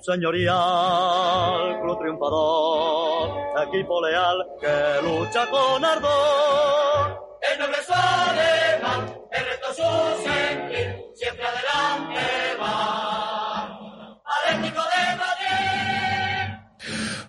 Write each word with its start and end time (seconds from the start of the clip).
club 0.00 0.14
señorial, 0.14 1.80
club 1.82 1.98
triunfador, 1.98 3.30
equipo 3.68 4.00
leal 4.06 4.46
que 4.60 5.02
lucha 5.02 5.46
con 5.48 5.84
ardor. 5.84 7.28
El 7.42 7.58
noble 7.58 7.76
alemán, 7.88 9.14
el 9.30 9.44
resto 9.44 9.74
su 9.74 10.22
sentir, 10.22 10.96
siempre 11.14 11.44
adelante 11.44 12.20
va. 12.60 14.20
Atlético 14.24 14.80
de 14.80 15.16
Madrid. 15.16 16.54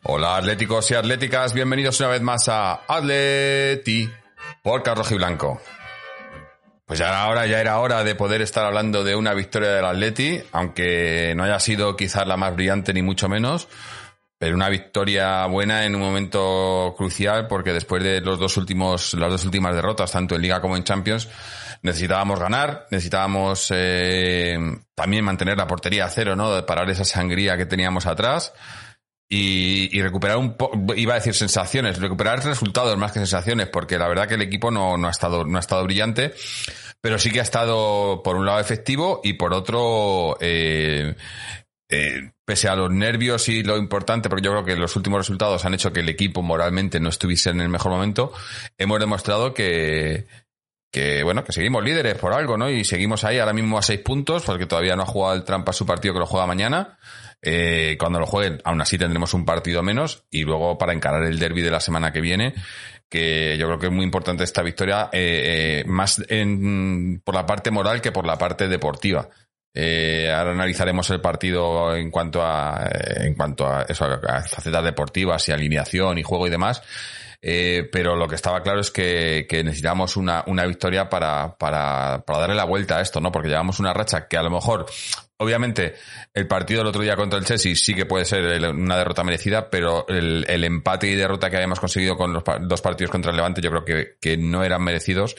Hola 0.03 0.37
atléticos 0.37 0.91
y 0.91 0.95
atléticas, 0.95 1.53
bienvenidos 1.53 1.99
una 1.99 2.09
vez 2.09 2.21
más 2.21 2.47
a 2.49 2.81
Atleti 2.87 4.09
por 4.63 4.83
Carlos 4.83 5.11
Blanco. 5.11 5.59
Pues 6.91 6.99
ya 6.99 7.07
era 7.07 7.29
hora, 7.29 7.45
ya 7.45 7.61
era 7.61 7.79
hora 7.79 8.03
de 8.03 8.15
poder 8.15 8.41
estar 8.41 8.65
hablando 8.65 9.05
de 9.05 9.15
una 9.15 9.33
victoria 9.33 9.71
del 9.71 9.85
Atleti, 9.85 10.43
aunque 10.51 11.31
no 11.37 11.45
haya 11.45 11.57
sido 11.57 11.95
quizás 11.95 12.27
la 12.27 12.35
más 12.35 12.53
brillante 12.53 12.93
ni 12.93 13.01
mucho 13.01 13.29
menos, 13.29 13.69
pero 14.37 14.55
una 14.55 14.67
victoria 14.67 15.45
buena 15.45 15.85
en 15.85 15.95
un 15.95 16.01
momento 16.01 16.93
crucial 16.97 17.47
porque 17.47 17.71
después 17.71 18.03
de 18.03 18.19
los 18.19 18.39
dos 18.39 18.57
últimos, 18.57 19.13
las 19.13 19.31
dos 19.31 19.45
últimas 19.45 19.73
derrotas, 19.73 20.11
tanto 20.11 20.35
en 20.35 20.41
Liga 20.41 20.59
como 20.59 20.75
en 20.75 20.83
Champions, 20.83 21.29
necesitábamos 21.81 22.41
ganar, 22.41 22.87
necesitábamos 22.91 23.71
eh, 23.73 24.59
también 24.93 25.23
mantener 25.23 25.57
la 25.57 25.67
portería 25.67 26.03
a 26.03 26.09
cero, 26.09 26.35
¿no? 26.35 26.53
De 26.53 26.63
parar 26.63 26.89
esa 26.89 27.05
sangría 27.05 27.55
que 27.55 27.65
teníamos 27.65 28.05
atrás. 28.05 28.51
Y, 29.33 29.97
y, 29.97 30.01
recuperar 30.01 30.35
un 30.35 30.57
poco, 30.57 30.77
iba 30.93 31.13
a 31.13 31.15
decir 31.15 31.33
sensaciones, 31.33 31.99
recuperar 31.99 32.43
resultados 32.43 32.97
más 32.97 33.13
que 33.13 33.19
sensaciones, 33.19 33.69
porque 33.69 33.97
la 33.97 34.09
verdad 34.09 34.27
que 34.27 34.33
el 34.33 34.41
equipo 34.41 34.71
no, 34.71 34.97
no 34.97 35.07
ha 35.07 35.11
estado, 35.11 35.45
no 35.45 35.55
ha 35.55 35.61
estado 35.61 35.85
brillante, 35.85 36.33
pero 36.99 37.17
sí 37.17 37.31
que 37.31 37.39
ha 37.39 37.43
estado 37.43 38.23
por 38.23 38.35
un 38.35 38.45
lado 38.45 38.59
efectivo 38.59 39.21
y 39.23 39.33
por 39.33 39.53
otro, 39.53 40.37
eh, 40.41 41.15
eh, 41.89 42.31
pese 42.43 42.67
a 42.67 42.75
los 42.75 42.91
nervios 42.91 43.47
y 43.47 43.63
lo 43.63 43.77
importante, 43.77 44.27
porque 44.27 44.43
yo 44.43 44.51
creo 44.51 44.65
que 44.65 44.75
los 44.75 44.97
últimos 44.97 45.19
resultados 45.19 45.63
han 45.63 45.75
hecho 45.75 45.93
que 45.93 46.01
el 46.01 46.09
equipo 46.09 46.41
moralmente 46.41 46.99
no 46.99 47.07
estuviese 47.07 47.51
en 47.51 47.61
el 47.61 47.69
mejor 47.69 47.93
momento, 47.93 48.33
hemos 48.77 48.99
demostrado 48.99 49.53
que, 49.53 50.27
que 50.91 51.23
bueno, 51.23 51.45
que 51.45 51.53
seguimos 51.53 51.85
líderes 51.85 52.15
por 52.15 52.33
algo, 52.33 52.57
¿no? 52.57 52.69
Y 52.69 52.83
seguimos 52.83 53.23
ahí 53.23 53.39
ahora 53.39 53.53
mismo 53.53 53.77
a 53.77 53.81
seis 53.81 54.01
puntos, 54.01 54.43
porque 54.43 54.65
todavía 54.65 54.97
no 54.97 55.03
ha 55.03 55.05
jugado 55.05 55.35
el 55.35 55.45
trampa 55.45 55.71
su 55.71 55.85
partido 55.85 56.13
que 56.13 56.19
lo 56.19 56.25
juega 56.25 56.45
mañana. 56.45 56.99
Eh, 57.41 57.95
cuando 57.99 58.19
lo 58.19 58.27
jueguen, 58.27 58.61
aún 58.63 58.81
así 58.81 58.97
tendremos 58.97 59.33
un 59.33 59.45
partido 59.45 59.81
menos 59.81 60.25
y 60.29 60.43
luego 60.43 60.77
para 60.77 60.93
encarar 60.93 61.23
el 61.23 61.39
derby 61.39 61.61
de 61.61 61.71
la 61.71 61.79
semana 61.79 62.11
que 62.11 62.21
viene, 62.21 62.53
que 63.09 63.57
yo 63.57 63.67
creo 63.67 63.79
que 63.79 63.87
es 63.87 63.91
muy 63.91 64.05
importante 64.05 64.43
esta 64.43 64.61
victoria, 64.61 65.09
eh, 65.11 65.81
eh, 65.81 65.83
más 65.85 66.23
en, 66.29 67.21
por 67.25 67.35
la 67.35 67.45
parte 67.45 67.71
moral 67.71 67.99
que 67.99 68.11
por 68.11 68.25
la 68.25 68.37
parte 68.37 68.67
deportiva. 68.67 69.27
Eh, 69.73 70.29
ahora 70.33 70.51
analizaremos 70.51 71.09
el 71.09 71.21
partido 71.21 71.95
en 71.95 72.11
cuanto 72.11 72.41
a, 72.43 72.89
en 73.17 73.33
cuanto 73.35 73.67
a 73.67 73.83
eso, 73.83 74.05
a 74.05 74.41
facetas 74.43 74.83
deportivas 74.83 75.47
y 75.47 75.51
alineación 75.51 76.17
y 76.17 76.23
juego 76.23 76.47
y 76.47 76.49
demás. 76.49 76.81
Eh, 77.41 77.89
pero 77.91 78.15
lo 78.15 78.27
que 78.27 78.35
estaba 78.35 78.61
claro 78.61 78.81
es 78.81 78.91
que, 78.91 79.47
que 79.49 79.63
necesitamos 79.63 80.15
una, 80.15 80.43
una 80.47 80.65
victoria 80.65 81.09
para, 81.09 81.55
para, 81.57 82.23
para 82.25 82.39
darle 82.39 82.55
la 82.55 82.65
vuelta 82.65 82.97
a 82.97 83.01
esto, 83.01 83.19
¿no? 83.19 83.31
Porque 83.31 83.49
llevamos 83.49 83.79
una 83.79 83.93
racha 83.93 84.27
que 84.27 84.37
a 84.37 84.43
lo 84.43 84.51
mejor 84.51 84.85
Obviamente, 85.41 85.95
el 86.35 86.45
partido 86.45 86.81
del 86.81 86.89
otro 86.89 87.01
día 87.01 87.15
contra 87.15 87.39
el 87.39 87.45
Chelsea 87.45 87.75
sí 87.75 87.95
que 87.95 88.05
puede 88.05 88.25
ser 88.25 88.63
una 88.75 88.95
derrota 88.95 89.23
merecida, 89.23 89.71
pero 89.71 90.07
el, 90.07 90.45
el 90.47 90.63
empate 90.63 91.07
y 91.07 91.15
derrota 91.15 91.49
que 91.49 91.55
habíamos 91.55 91.79
conseguido 91.79 92.15
con 92.15 92.31
los 92.31 92.43
dos 92.61 92.81
partidos 92.83 93.09
contra 93.09 93.31
el 93.31 93.37
Levante 93.37 93.59
yo 93.59 93.71
creo 93.71 93.83
que, 93.83 94.17
que 94.21 94.37
no 94.37 94.63
eran 94.63 94.83
merecidos. 94.83 95.35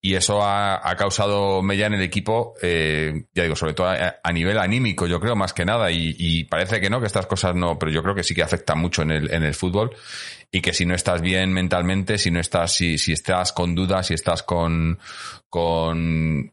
Y 0.00 0.14
eso 0.14 0.42
ha, 0.42 0.88
ha 0.88 0.96
causado 0.96 1.60
mella 1.60 1.86
en 1.86 1.92
el 1.92 2.00
equipo, 2.00 2.54
eh, 2.62 3.26
ya 3.34 3.42
digo, 3.42 3.54
sobre 3.54 3.74
todo 3.74 3.88
a, 3.88 4.32
nivel 4.32 4.56
anímico, 4.56 5.06
yo 5.06 5.20
creo, 5.20 5.36
más 5.36 5.52
que 5.52 5.66
nada, 5.66 5.90
y, 5.90 6.16
y, 6.18 6.44
parece 6.44 6.80
que 6.80 6.88
no, 6.88 6.98
que 6.98 7.06
estas 7.06 7.26
cosas 7.26 7.54
no, 7.54 7.78
pero 7.78 7.92
yo 7.92 8.02
creo 8.02 8.14
que 8.14 8.24
sí 8.24 8.34
que 8.34 8.42
afecta 8.42 8.74
mucho 8.74 9.02
en 9.02 9.10
el, 9.10 9.34
en 9.34 9.42
el 9.42 9.52
fútbol 9.52 9.94
y 10.52 10.60
que 10.60 10.74
si 10.74 10.84
no 10.84 10.94
estás 10.94 11.22
bien 11.22 11.50
mentalmente, 11.52 12.18
si 12.18 12.30
no 12.30 12.38
estás, 12.38 12.74
si, 12.74 12.98
si 12.98 13.12
estás 13.12 13.52
con 13.52 13.74
dudas, 13.74 14.06
si 14.06 14.14
estás 14.14 14.42
con, 14.42 14.98
con 15.48 16.52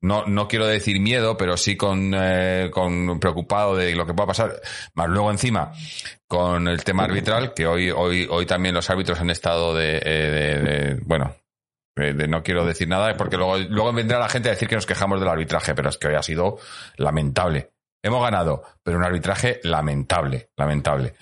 no, 0.00 0.26
no 0.26 0.48
quiero 0.48 0.66
decir 0.66 0.98
miedo, 0.98 1.36
pero 1.36 1.58
sí 1.58 1.76
con, 1.76 2.12
eh, 2.14 2.70
con 2.72 3.20
preocupado 3.20 3.76
de 3.76 3.94
lo 3.94 4.06
que 4.06 4.14
pueda 4.14 4.28
pasar. 4.28 4.60
Más 4.94 5.08
luego 5.08 5.30
encima, 5.30 5.72
con 6.26 6.66
el 6.66 6.82
tema 6.82 7.04
arbitral, 7.04 7.52
que 7.54 7.66
hoy, 7.66 7.90
hoy, 7.90 8.26
hoy 8.28 8.46
también 8.46 8.74
los 8.74 8.88
árbitros 8.88 9.20
han 9.20 9.28
estado 9.30 9.74
de, 9.74 10.00
de 10.00 10.98
bueno, 11.04 11.36
de, 11.94 12.14
de, 12.14 12.26
no 12.26 12.42
quiero 12.42 12.64
decir 12.64 12.88
nada, 12.88 13.14
porque 13.18 13.36
luego, 13.36 13.58
luego 13.58 13.92
vendrá 13.92 14.18
la 14.18 14.30
gente 14.30 14.48
a 14.48 14.52
decir 14.52 14.66
que 14.66 14.76
nos 14.76 14.86
quejamos 14.86 15.20
del 15.20 15.28
arbitraje, 15.28 15.74
pero 15.74 15.90
es 15.90 15.98
que 15.98 16.08
hoy 16.08 16.14
ha 16.14 16.22
sido 16.22 16.58
lamentable. 16.96 17.74
Hemos 18.02 18.22
ganado, 18.22 18.64
pero 18.82 18.96
un 18.96 19.04
arbitraje 19.04 19.60
lamentable, 19.62 20.50
lamentable. 20.56 21.14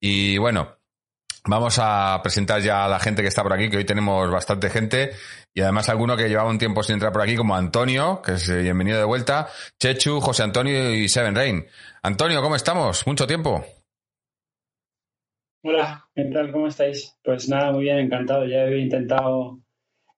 Y 0.00 0.38
bueno, 0.38 0.77
Vamos 1.50 1.78
a 1.80 2.20
presentar 2.22 2.60
ya 2.60 2.84
a 2.84 2.88
la 2.88 2.98
gente 2.98 3.22
que 3.22 3.28
está 3.28 3.42
por 3.42 3.54
aquí, 3.54 3.70
que 3.70 3.78
hoy 3.78 3.86
tenemos 3.86 4.30
bastante 4.30 4.68
gente 4.68 5.12
y 5.54 5.62
además 5.62 5.88
alguno 5.88 6.14
que 6.14 6.28
llevaba 6.28 6.50
un 6.50 6.58
tiempo 6.58 6.82
sin 6.82 6.94
entrar 6.94 7.10
por 7.10 7.22
aquí, 7.22 7.36
como 7.36 7.56
Antonio, 7.56 8.20
que 8.22 8.32
es 8.32 8.62
bienvenido 8.62 8.98
de 8.98 9.04
vuelta, 9.04 9.48
Chechu, 9.80 10.20
José 10.20 10.42
Antonio 10.42 10.94
y 10.94 11.08
Seven 11.08 11.34
Rain. 11.34 11.64
Antonio, 12.02 12.42
¿cómo 12.42 12.54
estamos? 12.54 13.06
Mucho 13.06 13.26
tiempo. 13.26 13.64
Hola, 15.64 16.06
¿qué 16.14 16.26
tal? 16.26 16.52
¿Cómo 16.52 16.66
estáis? 16.66 17.16
Pues 17.24 17.48
nada, 17.48 17.72
muy 17.72 17.84
bien, 17.84 17.98
encantado. 17.98 18.44
Ya 18.44 18.64
he 18.64 18.78
intentado 18.78 19.58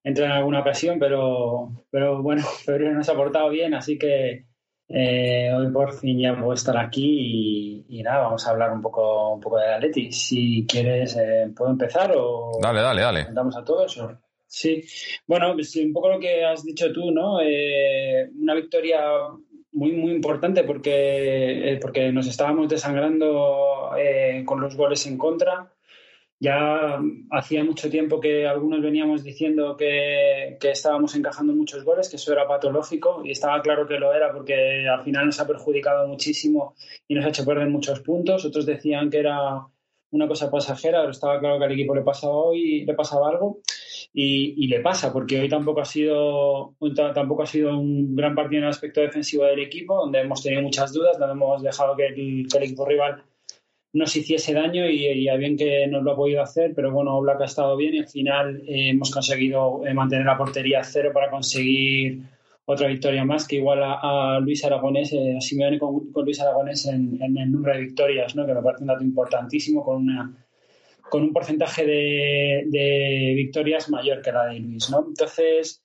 entrar 0.03 0.31
en 0.31 0.37
alguna 0.37 0.63
ocasión, 0.63 0.99
pero, 0.99 1.71
pero 1.93 2.25
bueno, 2.25 2.43
febrero 2.65 2.93
nos 2.93 3.09
ha 3.09 3.15
portado 3.15 3.51
bien, 3.51 3.73
así 3.75 3.99
que 3.99 4.47
eh, 4.93 5.53
hoy 5.55 5.71
por 5.71 5.93
fin 5.93 6.19
ya 6.19 6.37
puedo 6.37 6.53
estar 6.53 6.77
aquí 6.77 7.85
y, 7.89 7.99
y, 7.99 8.03
nada, 8.03 8.25
vamos 8.25 8.45
a 8.45 8.51
hablar 8.51 8.73
un 8.73 8.83
poco, 8.83 9.35
un 9.35 9.41
poco 9.41 9.59
de 9.59 9.73
Atleti. 9.73 10.11
Si 10.11 10.67
quieres, 10.67 11.17
eh, 11.17 11.49
¿puedo 11.57 11.71
empezar 11.71 12.13
o...? 12.17 12.59
Dale, 12.61 12.81
dale, 12.81 13.03
dale. 13.03 13.25
¿Contamos 13.27 13.57
a 13.57 13.65
todos 13.65 13.97
o...? 13.99 14.19
Sí, 14.47 14.83
bueno, 15.29 15.53
pues 15.55 15.77
un 15.77 15.93
poco 15.93 16.09
lo 16.09 16.19
que 16.19 16.45
has 16.45 16.65
dicho 16.65 16.93
tú, 16.93 17.13
¿no? 17.13 17.41
Eh, 17.41 18.29
una 18.37 18.55
victoria 18.55 19.01
muy, 19.71 19.93
muy 19.93 20.11
importante 20.11 20.65
porque, 20.65 21.79
porque 21.81 22.11
nos 22.11 22.27
estábamos 22.27 22.69
desangrando 22.69 23.91
con 24.45 24.61
los 24.61 24.77
goles 24.77 25.07
en 25.07 25.17
contra. 25.17 25.73
Ya 26.43 26.99
hacía 27.31 27.63
mucho 27.65 27.91
tiempo 27.91 28.19
que 28.19 28.47
algunos 28.47 28.81
veníamos 28.81 29.23
diciendo 29.23 29.77
que, 29.77 30.57
que, 30.59 30.71
estábamos 30.71 31.15
encajando 31.15 31.53
muchos 31.53 31.85
goles, 31.85 32.09
que 32.09 32.17
eso 32.17 32.33
era 32.33 32.49
patológico 32.49 33.21
y 33.23 33.33
estaba 33.33 33.61
claro 33.61 33.87
que 33.87 33.99
lo 33.99 34.15
era 34.15 34.33
porque 34.33 34.89
al 34.89 35.05
final 35.05 35.27
nos 35.27 35.39
ha 35.39 35.47
perjudicado 35.47 36.09
muchísimo 36.09 36.75
y 37.07 37.15
nos 37.15 37.27
ha 37.27 37.29
hecho 37.29 37.45
perder 37.45 37.69
muchos 37.69 38.01
puntos. 38.01 38.47
Otros 38.47 38.65
decían 38.65 39.11
que 39.11 39.19
era 39.19 39.67
una 40.13 40.27
cosa 40.29 40.51
pasajera, 40.51 41.01
pero 41.01 41.11
estaba 41.11 41.39
claro 41.41 41.59
que 41.59 41.65
al 41.67 41.73
equipo 41.73 41.95
le 41.95 42.03
pasaba 42.03 42.35
hoy, 42.35 42.87
le 42.87 42.95
pasaba 42.95 43.29
algo 43.29 43.61
y, 44.13 44.65
y 44.65 44.67
le 44.69 44.81
pasa 44.81 45.13
porque 45.13 45.41
hoy 45.41 45.49
tampoco 45.49 45.83
ha 45.83 45.85
sido 45.85 46.75
tampoco 47.15 47.43
ha 47.43 47.47
sido 47.47 47.79
un 47.79 48.17
gran 48.17 48.35
partido 48.35 48.61
en 48.61 48.65
el 48.65 48.71
aspecto 48.71 49.03
defensivo 49.03 49.45
del 49.45 49.61
equipo, 49.61 49.97
donde 49.97 50.21
hemos 50.21 50.43
tenido 50.43 50.63
muchas 50.63 50.93
dudas, 50.93 51.19
donde 51.19 51.35
hemos 51.35 51.63
dejado 51.63 51.97
que 51.97 52.07
el, 52.07 52.47
que 52.51 52.59
el 52.59 52.65
equipo 52.65 52.87
rival 52.87 53.25
nos 53.93 54.15
hiciese 54.15 54.55
daño 54.55 54.89
y, 54.89 55.07
y 55.07 55.29
a 55.29 55.37
bien 55.37 55.57
que 55.57 55.87
nos 55.89 56.03
lo 56.03 56.13
ha 56.13 56.17
podido 56.17 56.43
hacer, 56.43 56.73
pero 56.75 56.93
bueno, 56.93 57.17
Oblak 57.17 57.41
ha 57.41 57.47
estado 57.47 57.77
bien 57.77 57.95
y 57.95 57.99
al 57.99 58.09
final 58.09 58.63
eh, 58.67 58.91
hemos 58.91 59.11
conseguido 59.11 59.85
eh, 59.87 59.95
mantener 59.95 60.27
la 60.27 60.39
portería 60.39 60.81
a 60.81 60.85
cero 60.85 61.11
para 61.13 61.31
conseguir 61.31 62.23
otra 62.65 62.87
victoria 62.87 63.25
más 63.25 63.49
que 63.49 63.57
igual 63.57 63.81
a, 63.83 64.39
Luis 64.41 64.65
Aragonés, 64.65 65.13
eh, 65.13 65.37
a 65.37 65.41
Simeone 65.41 65.79
con, 65.79 66.13
con, 66.13 66.25
Luis 66.25 66.41
Aragonés 66.41 66.87
en, 66.87 67.21
en, 67.21 67.37
el 67.37 67.51
número 67.51 67.75
de 67.75 67.85
victorias, 67.85 68.37
¿no? 68.37 68.47
que 68.47 68.55
me 68.55 68.63
parece 68.63 68.83
un 68.83 68.89
dato 68.89 69.03
importantísimo 69.03 69.85
con 69.85 69.97
una 69.97 70.47
con 71.11 71.25
un 71.25 71.33
porcentaje 71.33 71.85
de, 71.85 72.65
de 72.67 73.33
victorias 73.35 73.91
mayor 73.91 74.23
que 74.23 74.31
la 74.31 74.47
de 74.47 74.61
Luis, 74.61 74.89
¿no? 74.91 75.05
Entonces, 75.09 75.83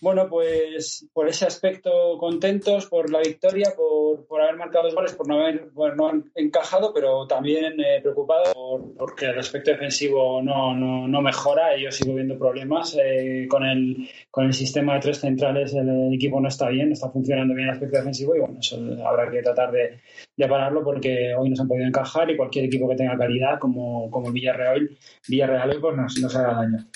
bueno, 0.00 0.28
pues 0.28 1.06
por 1.12 1.28
ese 1.28 1.46
aspecto 1.46 2.18
contentos 2.18 2.86
por 2.86 3.10
la 3.10 3.20
victoria, 3.20 3.72
por, 3.76 4.26
por 4.26 4.40
haber 4.40 4.56
marcado 4.56 4.84
los 4.84 4.94
goles, 4.94 5.14
por 5.14 5.28
no 5.28 5.40
haber, 5.40 5.68
por 5.70 5.96
no 5.96 6.08
haber 6.08 6.22
encajado, 6.34 6.92
pero 6.92 7.26
también 7.26 7.80
eh, 7.80 8.00
preocupado 8.00 8.52
por, 8.52 8.94
porque 8.96 9.26
el 9.26 9.38
aspecto 9.38 9.70
defensivo 9.70 10.42
no, 10.42 10.74
no, 10.74 11.06
no, 11.06 11.22
mejora 11.22 11.76
y 11.76 11.84
yo 11.84 11.92
sigo 11.92 12.14
viendo 12.14 12.38
problemas. 12.38 12.96
Eh, 13.00 13.46
con, 13.48 13.64
el, 13.64 14.08
con 14.30 14.46
el 14.46 14.54
sistema 14.54 14.94
de 14.94 15.00
tres 15.00 15.18
centrales 15.18 15.74
el, 15.74 16.12
equipo 16.12 16.40
no 16.40 16.48
está 16.48 16.68
bien, 16.68 16.88
no 16.88 16.94
está 16.94 17.10
funcionando 17.10 17.54
bien 17.54 17.68
el 17.68 17.74
aspecto 17.74 17.98
defensivo 17.98 18.34
y 18.34 18.40
bueno, 18.40 18.58
eso 18.60 18.78
habrá 19.04 19.30
que 19.30 19.42
tratar 19.42 19.70
de, 19.70 20.00
de 20.36 20.48
pararlo 20.48 20.82
porque 20.82 21.34
hoy 21.34 21.50
nos 21.50 21.60
han 21.60 21.68
podido 21.68 21.86
encajar 21.86 22.30
y 22.30 22.36
cualquier 22.36 22.66
equipo 22.66 22.88
que 22.88 22.96
tenga 22.96 23.16
calidad 23.16 23.58
como, 23.58 24.10
como 24.10 24.32
Villarreal, 24.32 24.90
Villarreal 25.28 25.78
pues 25.80 25.96
nos, 25.96 26.18
nos 26.18 26.36
hará 26.36 26.54
daño. 26.54 26.86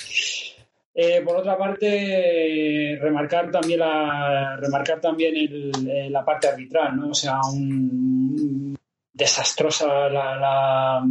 Eh, 0.94 1.22
por 1.24 1.36
otra 1.36 1.56
parte, 1.56 2.98
remarcar 3.00 3.50
también 3.50 3.80
la, 3.80 4.56
remarcar 4.56 5.00
también 5.00 5.34
el, 5.36 5.72
eh, 5.88 6.10
la 6.10 6.24
parte 6.24 6.48
arbitral, 6.48 6.96
¿no? 6.96 7.10
O 7.10 7.14
sea, 7.14 7.40
un, 7.50 8.76
desastrosa 9.12 10.08
la, 10.10 11.02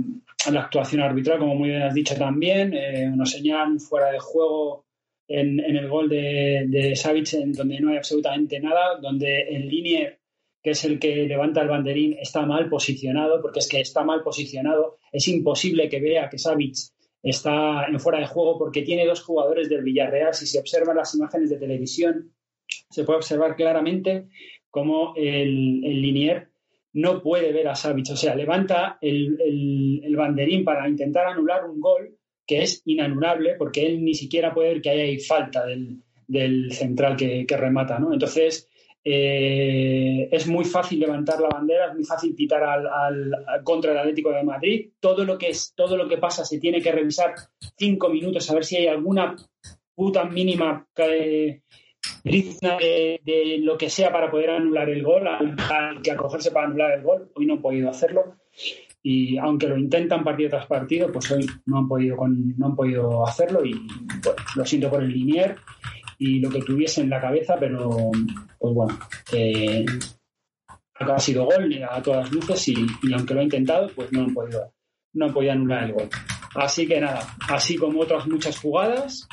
la, 0.52 0.60
actuación 0.60 1.02
arbitral, 1.02 1.40
como 1.40 1.56
muy 1.56 1.70
bien 1.70 1.82
has 1.84 1.94
dicho 1.94 2.16
también. 2.16 2.74
Eh, 2.74 3.10
nos 3.16 3.32
señalan 3.32 3.80
fuera 3.80 4.12
de 4.12 4.20
juego 4.20 4.86
en, 5.28 5.60
en 5.60 5.78
el 5.78 5.88
gol 5.90 6.10
de, 6.10 6.66
de 6.68 6.96
Savic, 6.96 7.34
en 7.34 7.54
donde 7.54 7.80
no 7.80 7.90
hay 7.90 7.98
absolutamente 7.98 8.60
nada, 8.60 8.98
donde 9.00 9.48
en 9.50 9.68
línea 9.68 10.16
que 10.62 10.72
es 10.72 10.86
el 10.86 11.00
que 11.00 11.26
levanta 11.26 11.62
el 11.62 11.70
banderín, 11.70 12.16
está 12.20 12.46
mal 12.46 12.70
posicionado, 12.70 13.42
porque 13.42 13.60
es 13.60 13.68
que 13.68 13.82
está 13.82 14.04
mal 14.04 14.22
posicionado. 14.22 14.98
Es 15.12 15.28
imposible 15.28 15.90
que 15.90 16.00
vea 16.00 16.30
que 16.30 16.38
Savic 16.38 16.76
está 17.24 17.86
en 17.86 18.00
fuera 18.00 18.20
de 18.20 18.28
juego 18.28 18.58
porque 18.58 18.82
tiene 18.82 19.06
dos 19.06 19.22
jugadores 19.22 19.70
del 19.70 19.84
Villarreal. 19.84 20.34
Si 20.34 20.48
se 20.48 20.60
observan 20.60 20.98
las 20.98 21.14
imágenes 21.16 21.50
de 21.50 21.58
televisión, 21.58 22.34
se 22.90 23.04
puede 23.04 23.18
observar 23.18 23.56
claramente 23.56 24.28
cómo 24.70 25.14
el, 25.16 25.82
Linier 25.82 26.50
no 26.94 27.22
puede 27.22 27.52
ver 27.52 27.68
a 27.68 27.76
Savic. 27.76 28.12
O 28.12 28.16
sea, 28.16 28.36
levanta 28.36 28.98
el, 29.02 30.14
banderín 30.16 30.64
para 30.64 30.88
intentar 30.90 31.28
anular 31.28 31.66
un 31.66 31.80
gol 31.80 32.18
que 32.46 32.64
es 32.64 32.82
inanulable 32.86 33.56
porque 33.56 33.86
él 33.86 34.04
ni 34.04 34.14
siquiera 34.14 34.54
puede 34.54 34.70
ver 34.70 34.82
que 34.82 34.90
hay 34.90 35.20
falta 35.20 35.66
del, 35.66 36.02
del 36.28 36.72
central 36.72 37.16
que, 37.16 37.46
que, 37.46 37.58
remata. 37.58 38.00
¿no? 38.00 38.14
Entonces, 38.14 38.71
eh, 39.04 40.30
es 40.32 40.48
muy 40.48 40.64
fácil 40.64 41.00
levantar 41.00 41.40
la 41.40 41.50
bandera, 41.50 41.88
es 41.88 41.96
muy 41.96 42.04
fácil 42.04 42.36
pitar 42.36 42.64
al, 42.64 43.32
contra 43.64 43.92
el 43.92 43.98
Atlético 43.98 44.32
de 44.32 44.44
Madrid. 44.44 44.92
Todo 45.00 45.26
lo 45.26 45.38
que 45.38 45.50
es, 45.50 45.74
todo 45.76 45.98
lo 45.98 46.08
que 46.08 46.18
pasa 46.18 46.46
se 46.46 46.60
tiene 46.60 46.82
que 46.82 46.92
revisar 46.92 47.34
cinco 47.78 48.10
minutos 48.10 48.50
a 48.50 48.54
ver 48.54 48.66
si 48.66 48.78
hay 48.78 48.88
alguna 48.88 49.36
puta 49.96 50.26
mínima 50.26 50.88
de, 50.96 51.64
de, 52.24 53.58
lo 53.62 53.78
que 53.78 53.90
sea 53.90 54.12
para 54.12 54.30
poder 54.30 54.52
anular 54.52 54.90
el 54.90 55.04
gol, 55.04 55.28
al, 55.28 56.02
que 56.04 56.12
acogerse 56.12 56.52
para 56.52 56.68
anular 56.68 56.92
el 56.92 57.04
gol. 57.04 57.32
Hoy 57.36 57.46
no 57.46 57.56
han 57.56 57.62
podido 57.62 57.90
hacerlo. 57.90 58.36
Y 59.04 59.38
aunque 59.38 59.68
lo 59.68 59.78
intentan 59.78 60.24
partido 60.24 60.52
tras 60.52 60.68
partido, 60.68 61.12
pues 61.12 61.32
hoy 61.32 61.48
no 61.66 61.80
han 61.80 61.88
podido, 61.88 62.18
no 62.28 62.66
han 62.68 62.76
podido 62.76 63.26
hacerlo. 63.26 63.66
Y 63.66 63.74
lo 64.56 64.64
siento 64.64 64.92
por 64.92 65.02
el 65.02 65.10
Linier 65.10 65.56
y 66.24 66.40
lo 66.40 66.52
que 66.52 66.62
tuviese 66.62 67.02
en 67.02 67.10
la 67.10 67.20
cabeza, 67.20 67.58
pero 67.60 67.90
pues 68.60 68.74
bueno, 68.76 69.00
ha 71.00 71.20
sido 71.20 71.46
gol 71.46 71.84
a 71.90 72.00
todas 72.04 72.32
luces 72.32 72.68
y, 72.68 72.76
aunque 73.12 73.34
lo 73.34 73.40
ha 73.40 73.44
intentado, 73.44 73.90
pues 73.96 74.12
no 74.12 74.22
han 74.22 74.32
podido, 74.32 74.72
no 75.14 75.26
han 75.26 75.34
podido 75.34 75.54
anular 75.54 75.86
el 75.86 75.94
gol. 75.94 76.10
Así 76.54 76.88
que 76.88 77.02
nada, 77.02 77.28
así 77.50 77.76
como 77.76 78.02
otras 78.02 78.28
muchas 78.28 78.60
jugadas, 78.60 79.28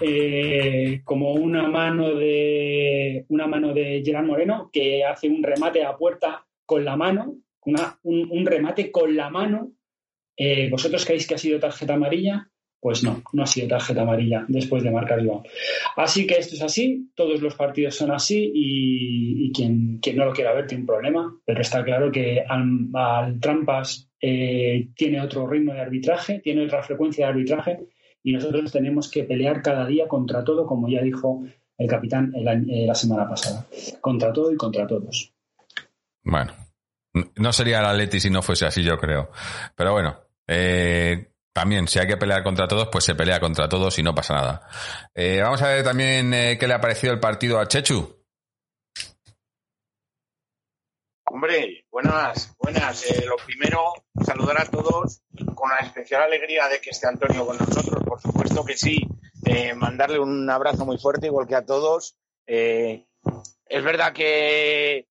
eh, 0.00 1.02
como 1.04 1.34
una 1.34 1.68
mano 1.68 2.14
de 2.14 3.26
una 3.28 3.46
mano 3.46 3.74
de 3.74 4.00
Gerard 4.02 4.24
Moreno 4.24 4.70
que 4.72 5.04
hace 5.04 5.28
un 5.28 5.42
remate 5.42 5.84
a 5.84 5.98
puerta 5.98 6.46
con 6.64 6.82
la 6.82 6.96
mano, 6.96 7.34
una, 7.66 7.98
un, 8.04 8.46
remate 8.46 8.90
con 8.90 9.14
la 9.14 9.28
mano. 9.28 9.72
Eh, 10.34 10.70
¿Vosotros 10.70 11.04
creéis 11.04 11.26
que 11.26 11.34
ha 11.34 11.38
sido 11.38 11.60
tarjeta 11.60 11.92
amarilla? 11.92 12.48
Pues 12.86 13.02
no, 13.02 13.20
no 13.32 13.42
ha 13.42 13.46
sido 13.48 13.66
tarjeta 13.66 14.02
amarilla 14.02 14.44
después 14.46 14.84
de 14.84 14.92
marcar 14.92 15.26
Joao. 15.26 15.42
Así 15.96 16.24
que 16.24 16.38
esto 16.38 16.54
es 16.54 16.62
así, 16.62 17.10
todos 17.16 17.42
los 17.42 17.56
partidos 17.56 17.96
son 17.96 18.12
así 18.12 18.52
y, 18.54 19.50
quien, 19.52 19.98
quien, 19.98 20.16
no 20.16 20.24
lo 20.24 20.32
quiera 20.32 20.54
ver 20.54 20.68
tiene 20.68 20.82
un 20.82 20.86
problema, 20.86 21.36
pero 21.44 21.62
está 21.62 21.82
claro 21.82 22.12
que 22.12 22.44
al, 22.48 23.40
Trampas 23.40 24.08
eh, 24.20 24.90
tiene 24.94 25.20
otro 25.20 25.48
ritmo 25.48 25.72
de 25.72 25.80
arbitraje, 25.80 26.38
tiene 26.38 26.64
otra 26.64 26.80
frecuencia 26.84 27.26
de 27.26 27.32
arbitraje 27.32 27.88
y 28.22 28.32
nosotros 28.32 28.70
tenemos 28.70 29.10
que 29.10 29.24
pelear 29.24 29.62
cada 29.62 29.84
día 29.84 30.06
contra 30.06 30.44
todo, 30.44 30.64
como 30.64 30.88
ya 30.88 31.02
dijo 31.02 31.42
el 31.76 31.88
capitán 31.88 32.32
eh, 32.36 32.86
la 32.86 32.94
semana 32.94 33.28
pasada, 33.28 33.66
contra 34.00 34.32
todo 34.32 34.52
y 34.52 34.56
contra 34.56 34.86
todos. 34.86 35.34
Bueno, 36.22 36.52
no 37.34 37.52
sería 37.52 37.80
el 37.80 37.86
Atleti 37.86 38.20
si 38.20 38.30
no 38.30 38.42
fuese 38.42 38.64
así, 38.64 38.84
yo 38.84 38.96
creo. 38.96 39.32
Pero 39.74 39.90
bueno, 39.90 40.20
eh, 40.46 41.32
también, 41.56 41.88
si 41.88 41.98
hay 41.98 42.06
que 42.06 42.18
pelear 42.18 42.42
contra 42.42 42.68
todos, 42.68 42.88
pues 42.92 43.02
se 43.02 43.14
pelea 43.14 43.40
contra 43.40 43.66
todos 43.66 43.98
y 43.98 44.02
no 44.02 44.14
pasa 44.14 44.34
nada. 44.34 44.68
Eh, 45.14 45.40
vamos 45.40 45.62
a 45.62 45.68
ver 45.68 45.82
también 45.82 46.34
eh, 46.34 46.58
qué 46.60 46.68
le 46.68 46.74
ha 46.74 46.82
parecido 46.82 47.14
el 47.14 47.18
partido 47.18 47.58
a 47.58 47.66
Chechu. 47.66 48.14
Hombre, 51.24 51.86
buenas, 51.90 52.54
buenas. 52.58 53.10
Eh, 53.10 53.24
lo 53.24 53.36
primero, 53.36 53.94
saludar 54.22 54.60
a 54.60 54.66
todos 54.66 55.22
con 55.54 55.70
la 55.70 55.78
especial 55.78 56.24
alegría 56.24 56.68
de 56.68 56.78
que 56.78 56.90
esté 56.90 57.08
Antonio 57.08 57.46
con 57.46 57.56
nosotros, 57.56 58.04
por 58.04 58.20
supuesto 58.20 58.62
que 58.62 58.76
sí. 58.76 59.08
mandarle 59.76 60.18
un 60.18 60.50
abrazo 60.50 60.84
muy 60.84 60.98
fuerte, 60.98 61.28
igual 61.28 61.46
que 61.46 61.54
a 61.54 61.64
todos. 61.64 62.18
es 62.46 63.02
verdad 63.82 64.12
que, 64.12 65.08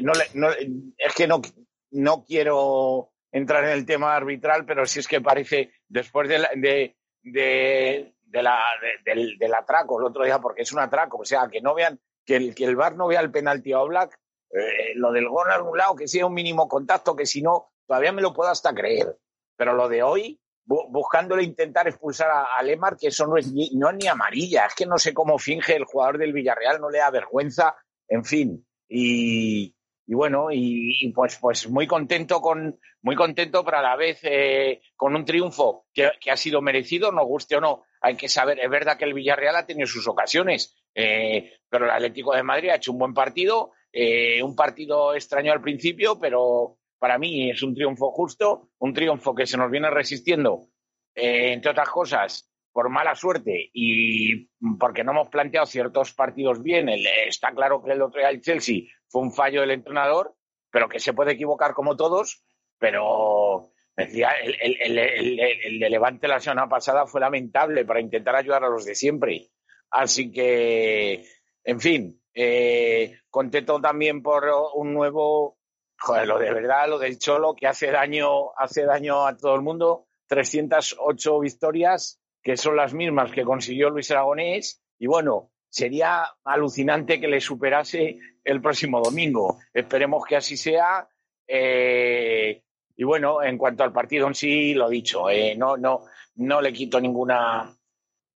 no, 0.00 0.12
no, 0.32 0.48
es 0.50 1.14
que 1.14 1.26
no, 1.26 1.42
no 1.90 2.24
quiero 2.24 3.12
entrar 3.32 3.64
en 3.64 3.70
el 3.70 3.86
tema 3.86 4.14
arbitral, 4.14 4.64
pero 4.64 4.86
sí 4.86 5.00
es 5.00 5.08
que 5.08 5.20
parece, 5.20 5.72
después 5.88 6.28
de, 6.28 6.38
de, 6.56 6.96
de, 7.22 8.14
de 8.22 8.42
la, 8.42 8.60
del, 9.04 9.54
atraco 9.54 9.98
el 9.98 10.06
otro 10.06 10.24
día, 10.24 10.38
porque 10.38 10.62
es 10.62 10.72
un 10.72 10.80
atraco, 10.80 11.18
o 11.18 11.24
sea, 11.24 11.48
que 11.50 11.60
no 11.60 11.74
vean, 11.74 12.00
que 12.24 12.36
el, 12.36 12.54
que 12.54 12.64
el 12.64 12.76
VAR 12.76 12.96
no 12.96 13.08
vea 13.08 13.20
el 13.20 13.30
penalti 13.30 13.72
a 13.72 13.80
Oblak, 13.80 14.18
eh, 14.50 14.94
lo 14.94 15.12
del 15.12 15.28
gol 15.28 15.50
a 15.50 15.54
algún 15.54 15.76
lado, 15.76 15.96
que 15.96 16.08
sea 16.08 16.26
un 16.26 16.34
mínimo 16.34 16.68
contacto, 16.68 17.14
que 17.14 17.26
si 17.26 17.42
no, 17.42 17.72
todavía 17.86 18.12
me 18.12 18.22
lo 18.22 18.32
puedo 18.32 18.50
hasta 18.50 18.74
creer. 18.74 19.16
Pero 19.56 19.74
lo 19.74 19.88
de 19.88 20.02
hoy, 20.02 20.40
bu 20.64 20.88
buscándole 20.90 21.42
intentar 21.42 21.88
expulsar 21.88 22.30
a, 22.30 22.56
a, 22.56 22.62
Lemar, 22.62 22.96
que 22.96 23.08
eso 23.08 23.26
no 23.26 23.36
es, 23.36 23.52
ni, 23.52 23.70
no 23.74 23.90
es 23.90 23.96
ni 23.96 24.06
amarilla, 24.06 24.66
es 24.66 24.74
que 24.74 24.86
no 24.86 24.98
sé 24.98 25.12
cómo 25.12 25.38
finge 25.38 25.76
el 25.76 25.84
jugador 25.84 26.18
del 26.18 26.32
Villarreal, 26.32 26.80
no 26.80 26.90
le 26.90 26.98
da 26.98 27.10
vergüenza, 27.10 27.76
en 28.08 28.24
fin. 28.24 28.66
Y, 28.88 29.74
y 30.10 30.14
bueno, 30.14 30.46
y, 30.50 31.12
pues, 31.14 31.38
pues 31.38 31.68
muy 31.68 31.86
contento 31.86 32.40
con, 32.40 32.80
muy 33.02 33.14
contento, 33.14 33.62
pero 33.62 33.82
la 33.82 33.94
vez 33.94 34.20
eh, 34.22 34.80
con 34.96 35.14
un 35.14 35.26
triunfo 35.26 35.84
que, 35.92 36.12
que, 36.18 36.30
ha 36.30 36.36
sido 36.38 36.62
merecido, 36.62 37.12
nos 37.12 37.26
guste 37.26 37.56
o 37.56 37.60
no. 37.60 37.84
Hay 38.00 38.16
que 38.16 38.30
saber, 38.30 38.58
es 38.58 38.70
verdad 38.70 38.96
que 38.96 39.04
el 39.04 39.12
Villarreal 39.12 39.56
ha 39.56 39.66
tenido 39.66 39.86
sus 39.86 40.08
ocasiones, 40.08 40.82
eh, 40.94 41.58
pero 41.68 41.84
el 41.84 41.90
Atlético 41.90 42.34
de 42.34 42.42
Madrid 42.42 42.70
ha 42.70 42.76
hecho 42.76 42.92
un 42.92 43.00
buen 43.00 43.12
partido, 43.12 43.72
eh, 43.92 44.42
un 44.42 44.56
partido 44.56 45.14
extraño 45.14 45.52
al 45.52 45.60
principio, 45.60 46.18
pero 46.18 46.78
para 46.98 47.18
mí 47.18 47.50
es 47.50 47.62
un 47.62 47.74
triunfo 47.74 48.10
justo, 48.10 48.70
un 48.78 48.94
triunfo 48.94 49.34
que 49.34 49.46
se 49.46 49.58
nos 49.58 49.70
viene 49.70 49.90
resistiendo, 49.90 50.68
eh, 51.14 51.52
entre 51.52 51.72
otras 51.72 51.90
cosas, 51.90 52.50
por 52.72 52.88
mala 52.88 53.14
suerte 53.14 53.70
y 53.74 54.46
porque 54.80 55.04
no 55.04 55.12
hemos 55.12 55.28
planteado 55.28 55.66
ciertos 55.66 56.14
partidos 56.14 56.62
bien. 56.62 56.88
El, 56.88 57.06
está 57.26 57.52
claro 57.52 57.82
que 57.82 57.92
el 57.92 58.00
otro 58.00 58.20
día 58.20 58.30
el 58.30 58.40
Chelsea 58.40 58.84
fue 59.08 59.22
un 59.22 59.32
fallo 59.32 59.60
del 59.62 59.72
entrenador, 59.72 60.34
pero 60.70 60.88
que 60.88 61.00
se 61.00 61.12
puede 61.12 61.32
equivocar 61.32 61.74
como 61.74 61.96
todos, 61.96 62.44
pero 62.78 63.70
decía, 63.96 64.30
el, 64.42 64.56
el, 64.60 64.98
el, 64.98 65.78
de 65.80 65.90
Levante 65.90 66.28
la 66.28 66.40
semana 66.40 66.68
pasada 66.68 67.06
fue 67.06 67.20
lamentable 67.20 67.84
para 67.84 68.00
intentar 68.00 68.36
ayudar 68.36 68.64
a 68.64 68.68
los 68.68 68.84
de 68.84 68.94
siempre. 68.94 69.50
Así 69.90 70.30
que, 70.30 71.24
en 71.64 71.80
fin, 71.80 72.22
eh, 72.34 73.18
contento 73.30 73.80
también 73.80 74.22
por 74.22 74.44
un 74.74 74.92
nuevo, 74.92 75.58
joder, 75.98 76.28
lo 76.28 76.38
de 76.38 76.52
verdad, 76.52 76.88
lo 76.88 76.98
del 76.98 77.18
Cholo, 77.18 77.54
que 77.54 77.66
hace 77.66 77.90
daño, 77.90 78.52
hace 78.56 78.84
daño 78.84 79.26
a 79.26 79.36
todo 79.36 79.54
el 79.54 79.62
mundo. 79.62 80.06
308 80.28 81.40
victorias, 81.40 82.20
que 82.42 82.56
son 82.56 82.76
las 82.76 82.92
mismas 82.92 83.32
que 83.32 83.44
consiguió 83.44 83.90
Luis 83.90 84.10
Aragonés. 84.10 84.82
Y 84.98 85.06
bueno, 85.06 85.50
sería 85.70 86.24
alucinante 86.44 87.20
que 87.20 87.28
le 87.28 87.40
superase 87.40 88.18
el 88.48 88.62
próximo 88.62 89.00
domingo. 89.02 89.58
Esperemos 89.74 90.24
que 90.24 90.36
así 90.36 90.56
sea. 90.56 91.06
Eh, 91.46 92.62
y 92.96 93.04
bueno, 93.04 93.42
en 93.42 93.58
cuanto 93.58 93.84
al 93.84 93.92
partido 93.92 94.26
en 94.26 94.34
sí, 94.34 94.72
lo 94.72 94.88
dicho, 94.88 95.28
eh, 95.28 95.54
no, 95.54 95.76
no, 95.76 96.06
no 96.36 96.60
le 96.60 96.72
quito 96.72 96.98
ninguna, 96.98 97.76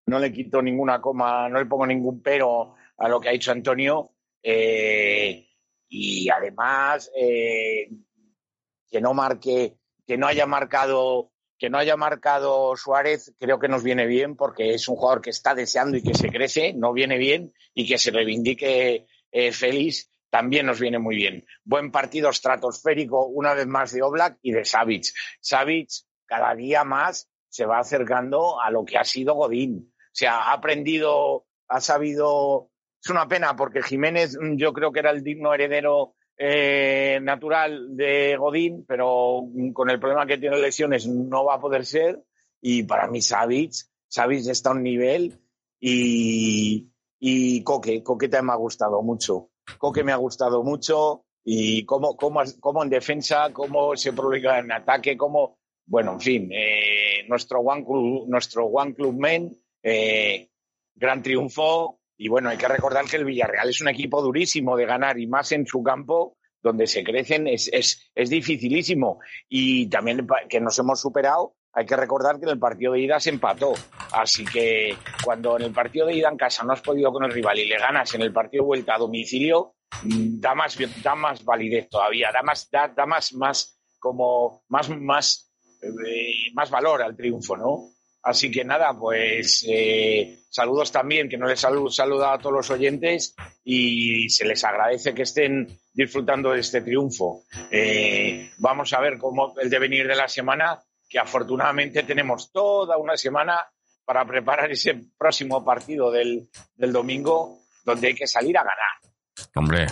no 0.07 0.19
le 0.19 0.33
quito 0.33 0.62
ninguna 0.62 1.00
coma, 1.00 1.49
no 1.49 1.59
le 1.59 1.67
pongo 1.67 1.87
ningún 1.87 2.23
pero 2.23 2.75
a 2.97 3.09
lo 3.09 3.21
que 3.21 3.29
ha 3.29 3.33
dicho 3.33 3.53
Antonio. 3.53 4.12
Eh, 4.43 5.47
y 5.91 6.29
además, 6.31 7.11
que 7.15 9.00
no 9.00 9.12
marque, 9.12 9.77
que 10.07 10.17
no 10.17 10.27
haya 10.27 10.47
marcado 10.47 11.31
que 11.59 11.71
no 11.71 11.79
haya 11.79 11.97
marcado 11.97 12.77
Suárez 12.77 13.35
creo 13.37 13.59
que 13.59 13.67
nos 13.67 13.83
viene 13.83 14.07
bien 14.07 14.37
porque 14.37 14.75
es 14.75 14.88
un 14.88 14.95
jugador 14.95 15.21
que 15.21 15.31
está 15.31 15.57
deseando 15.57 15.97
y 15.97 16.03
que 16.05 16.15
se 16.15 16.29
crece, 16.29 16.73
no 16.73 16.93
viene 16.93 17.19
bien 17.19 17.53
y 17.75 17.87
que 17.87 17.99
se 17.99 18.12
reivindique 18.12 19.07
eh, 19.30 19.52
feliz 19.52 20.11
también 20.30 20.66
nos 20.66 20.80
viene 20.80 20.99
muy 20.99 21.16
bien. 21.16 21.44
Buen 21.64 21.90
partido 21.90 22.30
estratosférico 22.30 23.26
una 23.26 23.54
vez 23.54 23.66
más 23.66 23.92
de 23.92 24.02
Oblak 24.02 24.38
y 24.42 24.52
de 24.52 24.64
Savic. 24.64 25.06
Savic 25.40 25.88
cada 26.26 26.54
día 26.54 26.85
más 26.85 27.30
se 27.49 27.64
va 27.64 27.78
acercando 27.78 28.61
a 28.61 28.70
lo 28.70 28.85
que 28.85 28.99
ha 28.99 29.04
sido 29.04 29.35
Godín. 29.35 29.92
O 29.97 30.11
sea, 30.12 30.37
ha 30.38 30.52
aprendido, 30.52 31.47
ha 31.68 31.80
sabido. 31.80 32.70
Es 33.02 33.11
una 33.11 33.26
pena 33.28 33.56
porque 33.56 33.82
Jiménez 33.82 34.37
yo 34.56 34.73
creo 34.73 34.92
que 34.92 35.00
era 35.00 35.11
el 35.11 35.23
digno 35.23 35.54
heredero 35.54 36.14
eh, 36.37 37.20
natural 37.23 37.97
de 37.97 38.37
Godín, 38.37 38.85
pero 38.87 39.44
con 39.73 39.88
el 39.88 39.99
problema 39.99 40.26
que 40.26 40.38
tiene 40.38 40.58
lesiones 40.58 41.06
no 41.06 41.44
va 41.44 41.54
a 41.54 41.61
poder 41.61 41.87
ser. 41.87 42.23
Y 42.61 42.82
para 42.82 43.06
mí 43.06 43.23
Savic, 43.23 43.73
Savic 44.08 44.47
está 44.49 44.70
a 44.70 44.73
un 44.73 44.82
nivel 44.82 45.40
y, 45.80 46.90
y 47.19 47.63
Coque, 47.63 48.03
Coque 48.03 48.29
me 48.29 48.53
ha 48.53 48.57
gustado 48.57 49.03
mucho. 49.03 49.51
Coque 49.79 50.05
me 50.05 50.13
ha 50.13 50.17
gustado 50.17 50.63
mucho 50.63 51.25
y 51.45 51.85
cómo, 51.85 52.17
cómo, 52.17 52.43
cómo 52.61 52.83
en 52.83 52.91
defensa, 52.91 53.53
cómo 53.53 53.97
se 53.97 54.13
publica 54.13 54.59
en 54.59 54.73
ataque, 54.73 55.17
cómo, 55.17 55.59
bueno, 55.87 56.13
en 56.13 56.21
fin, 56.21 56.53
eh, 56.53 57.27
nuestro 57.29 57.61
One 57.61 57.85
Club, 57.85 58.29
nuestro 58.29 58.67
One 58.67 58.95
Club 58.95 59.15
Men, 59.19 59.57
eh, 59.83 60.49
gran 60.95 61.23
triunfo, 61.23 62.01
Y 62.17 62.29
bueno, 62.29 62.49
hay 62.51 62.59
que 62.59 62.67
recordar 62.67 63.05
que 63.05 63.17
el 63.17 63.25
Villarreal 63.25 63.69
es 63.69 63.81
un 63.81 63.89
equipo 63.89 64.21
durísimo 64.21 64.77
de 64.77 64.87
ganar 64.87 65.19
y 65.19 65.27
más 65.27 65.53
en 65.53 65.67
su 65.67 65.83
campo 65.83 66.37
donde 66.61 66.89
se 66.89 67.05
crecen 67.05 67.47
es, 67.47 67.69
es, 67.73 68.11
es 68.15 68.31
dificilísimo. 68.31 69.21
Y 69.49 69.89
también 69.89 70.27
que 70.49 70.61
nos 70.61 70.79
hemos 70.79 71.01
superado 71.01 71.55
hay 71.78 71.87
que 71.87 71.97
recordar 71.97 72.40
que 72.40 72.44
en 72.47 72.50
el 72.50 72.58
partido 72.58 72.94
de 72.94 73.00
ida 73.02 73.20
se 73.20 73.30
empató. 73.30 73.73
Así 74.12 74.44
que 74.44 74.97
cuando 75.23 75.56
en 75.56 75.62
el 75.62 75.73
partido 75.73 76.08
de 76.08 76.14
ida 76.14 76.28
en 76.28 76.37
casa 76.37 76.64
no 76.64 76.73
has 76.73 76.80
podido 76.80 77.12
con 77.12 77.23
el 77.23 77.30
rival 77.30 77.56
y 77.56 77.66
le 77.66 77.78
ganas 77.78 78.12
en 78.14 78.23
el 78.23 78.32
partido 78.32 78.64
vuelta 78.64 78.97
a 78.97 78.99
domicilio, 78.99 79.76
da 80.02 80.56
más, 80.56 80.76
da 81.04 81.14
más 81.14 81.44
validez 81.44 81.88
todavía, 81.88 82.30
da 82.32 82.42
más, 82.42 82.68
da, 82.68 82.88
da 82.88 83.06
más, 83.06 83.32
más, 83.35 83.80
como, 84.00 84.64
más, 84.68 84.90
más, 84.90 85.52
eh, 85.80 86.50
más 86.52 86.68
valor 86.68 87.00
al 87.00 87.16
triunfo, 87.16 87.56
¿no? 87.56 87.90
Así 88.23 88.50
que 88.50 88.64
nada, 88.64 88.92
pues 88.99 89.64
eh, 89.68 90.40
saludos 90.50 90.90
también, 90.90 91.28
que 91.28 91.38
no 91.38 91.47
les 91.47 91.61
saludado 91.61 92.32
a 92.32 92.38
todos 92.38 92.56
los 92.56 92.70
oyentes 92.70 93.37
y 93.62 94.28
se 94.30 94.44
les 94.44 94.64
agradece 94.64 95.14
que 95.14 95.23
estén 95.23 95.78
disfrutando 95.92 96.50
de 96.50 96.61
este 96.61 96.82
triunfo. 96.82 97.44
Eh, 97.70 98.50
vamos 98.58 98.92
a 98.92 99.00
ver 99.00 99.16
cómo 99.18 99.54
el 99.61 99.70
devenir 99.70 100.08
de 100.08 100.16
la 100.16 100.26
semana, 100.26 100.82
que 101.09 101.19
afortunadamente 101.19 102.03
tenemos 102.03 102.53
toda 102.53 102.97
una 102.99 103.17
semana 103.17 103.65
para 104.05 104.25
preparar 104.25 104.71
ese 104.71 104.99
próximo 105.19 105.65
partido 105.65 106.11
del, 106.11 106.49
domingo, 106.77 107.59
donde 107.85 108.09
hay 108.09 108.15
que 108.15 108.27
salir 108.27 108.57
a 108.57 108.62
ganar. 108.62 109.49
Hombre, 109.55 109.87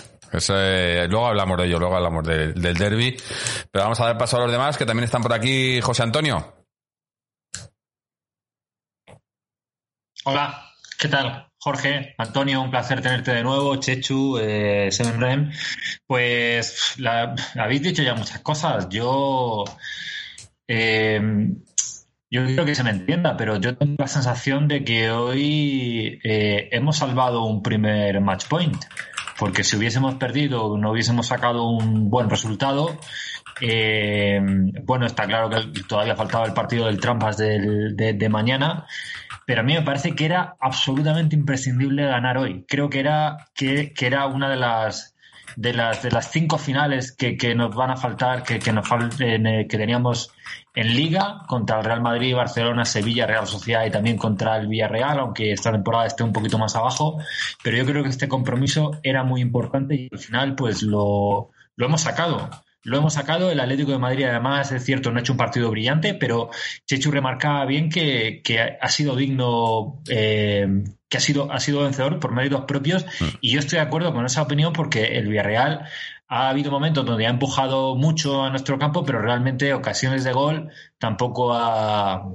luego 1.07 1.27
hablamos 1.27 1.57
de 1.57 1.65
ello, 1.65 1.79
luego 1.79 1.95
hablamos 1.95 2.25
del 2.25 2.73
derby. 2.77 3.15
Pero 3.71 3.83
vamos 3.85 3.99
a 3.99 4.05
dar 4.05 4.17
paso 4.17 4.37
a 4.37 4.41
los 4.41 4.51
demás, 4.51 4.77
que 4.77 4.85
también 4.85 5.05
están 5.05 5.21
por 5.21 5.33
aquí. 5.33 5.79
José 5.81 6.03
Antonio. 6.03 6.53
Hola, 10.25 10.73
¿qué 10.99 11.07
tal? 11.07 11.47
Jorge, 11.59 12.15
Antonio, 12.17 12.61
un 12.61 12.71
placer 12.71 13.01
tenerte 13.01 13.33
de 13.33 13.43
nuevo, 13.43 13.75
Chechu, 13.77 14.37
eh, 14.39 14.89
Seven 14.91 15.19
Rem. 15.19 15.51
Pues 16.05 16.95
habéis 17.55 17.81
dicho 17.81 18.03
ya 18.03 18.13
muchas 18.13 18.39
cosas. 18.41 18.87
Yo, 18.89 19.63
eh, 20.67 21.21
yo 22.29 22.45
quiero 22.45 22.65
que 22.65 22.75
se 22.75 22.83
me 22.83 22.89
entienda, 22.89 23.37
pero 23.37 23.57
yo 23.57 23.77
tengo 23.77 23.95
la 23.97 24.07
sensación 24.07 24.67
de 24.67 24.83
que 24.83 25.11
hoy 25.11 26.19
eh, 26.23 26.69
hemos 26.71 26.97
salvado 26.97 27.43
un 27.43 27.63
primer 27.63 28.19
match 28.21 28.47
point. 28.47 28.83
Porque 29.39 29.63
si 29.63 29.77
hubiésemos 29.77 30.15
perdido, 30.15 30.77
no 30.77 30.91
hubiésemos 30.91 31.27
sacado 31.27 31.69
un 31.69 32.09
buen 32.09 32.29
resultado, 32.29 32.97
eh, 33.61 34.41
bueno, 34.83 35.05
está 35.05 35.25
claro 35.25 35.49
que 35.49 35.83
todavía 35.83 36.15
faltaba 36.15 36.45
el 36.45 36.53
partido 36.53 36.87
del 36.87 36.99
Trampas 36.99 37.37
de, 37.37 37.93
de, 37.93 38.29
mañana 38.29 38.85
pero 39.47 39.61
a 39.61 39.63
mí 39.63 39.73
me 39.73 39.81
parece 39.81 40.13
que 40.13 40.25
era 40.25 40.57
absolutamente 40.59 41.33
imprescindible 41.33 42.05
ganar 42.05 42.37
hoy. 42.37 42.65
Creo 42.67 42.89
que 42.89 42.99
era, 42.99 43.47
que, 43.55 43.93
era 44.01 44.25
una 44.27 44.49
de 44.49 44.57
las, 44.57 45.15
de 45.57 45.73
las, 45.73 46.03
de 46.03 46.11
las 46.11 46.31
cinco 46.31 46.59
finales 46.59 47.11
que, 47.11 47.55
nos 47.55 47.75
van 47.75 47.89
a 47.89 47.97
faltar, 47.97 48.43
que, 48.43 48.59
que, 48.59 48.71
nos 48.71 48.87
eh, 49.19 49.65
que 49.67 49.77
teníamos 49.77 50.31
en 50.75 50.95
Liga 50.95 51.45
contra 51.47 51.79
el 51.79 51.83
Real 51.83 52.01
Madrid, 52.01 52.35
Barcelona, 52.35 52.85
Sevilla, 52.85 53.25
Real 53.25 53.47
Sociedad 53.47 53.83
y 53.83 53.89
también 53.89 54.17
contra 54.17 54.55
el 54.57 54.67
Villarreal, 54.67 55.17
aunque 55.17 55.51
esta 55.51 55.71
temporada 55.71 56.05
esté 56.05 56.23
un 56.23 56.31
poquito 56.31 56.59
más 56.59 56.75
abajo. 56.75 57.17
Pero 57.63 57.75
yo 57.75 57.85
creo 57.87 58.03
que 58.03 58.09
este 58.09 58.27
compromiso 58.27 58.99
era 59.01 59.23
muy 59.23 59.41
importante 59.41 59.95
y 59.95 60.09
al 60.11 60.19
final 60.19 60.53
pues 60.53 60.83
lo, 60.83 61.49
lo 61.75 61.85
hemos 61.85 62.01
sacado 62.01 62.51
lo 62.83 62.97
hemos 62.97 63.15
sacado. 63.15 63.51
El 63.51 63.59
Atlético 63.59 63.91
de 63.91 63.97
Madrid, 63.97 64.25
además, 64.25 64.71
es 64.71 64.85
cierto, 64.85 65.11
no 65.11 65.17
ha 65.17 65.21
hecho 65.21 65.33
un 65.33 65.37
partido 65.37 65.69
brillante, 65.69 66.13
pero 66.13 66.49
Chechu 66.85 67.11
remarcaba 67.11 67.65
bien 67.65 67.89
que, 67.89 68.41
ha 68.79 68.87
sido 68.87 69.15
digno, 69.15 70.01
eh, 70.07 70.65
que 71.09 71.17
ha 71.17 71.21
sido, 71.21 71.51
ha 71.51 71.59
sido 71.59 71.81
vencedor 71.83 72.19
por 72.19 72.33
méritos 72.33 72.65
propios. 72.65 73.05
Mm. 73.19 73.25
Y 73.41 73.51
yo 73.51 73.59
estoy 73.59 73.77
de 73.77 73.85
acuerdo 73.85 74.13
con 74.13 74.25
esa 74.25 74.41
opinión 74.41 74.73
porque 74.73 75.17
el 75.17 75.27
Villarreal 75.27 75.87
ha 76.27 76.49
habido 76.49 76.71
momentos 76.71 77.05
donde 77.05 77.25
ha 77.25 77.29
empujado 77.29 77.95
mucho 77.95 78.43
a 78.43 78.49
nuestro 78.49 78.77
campo, 78.77 79.05
pero 79.05 79.21
realmente 79.21 79.73
ocasiones 79.73 80.23
de 80.23 80.33
gol 80.33 80.69
tampoco 80.97 81.53
ha, 81.53 82.29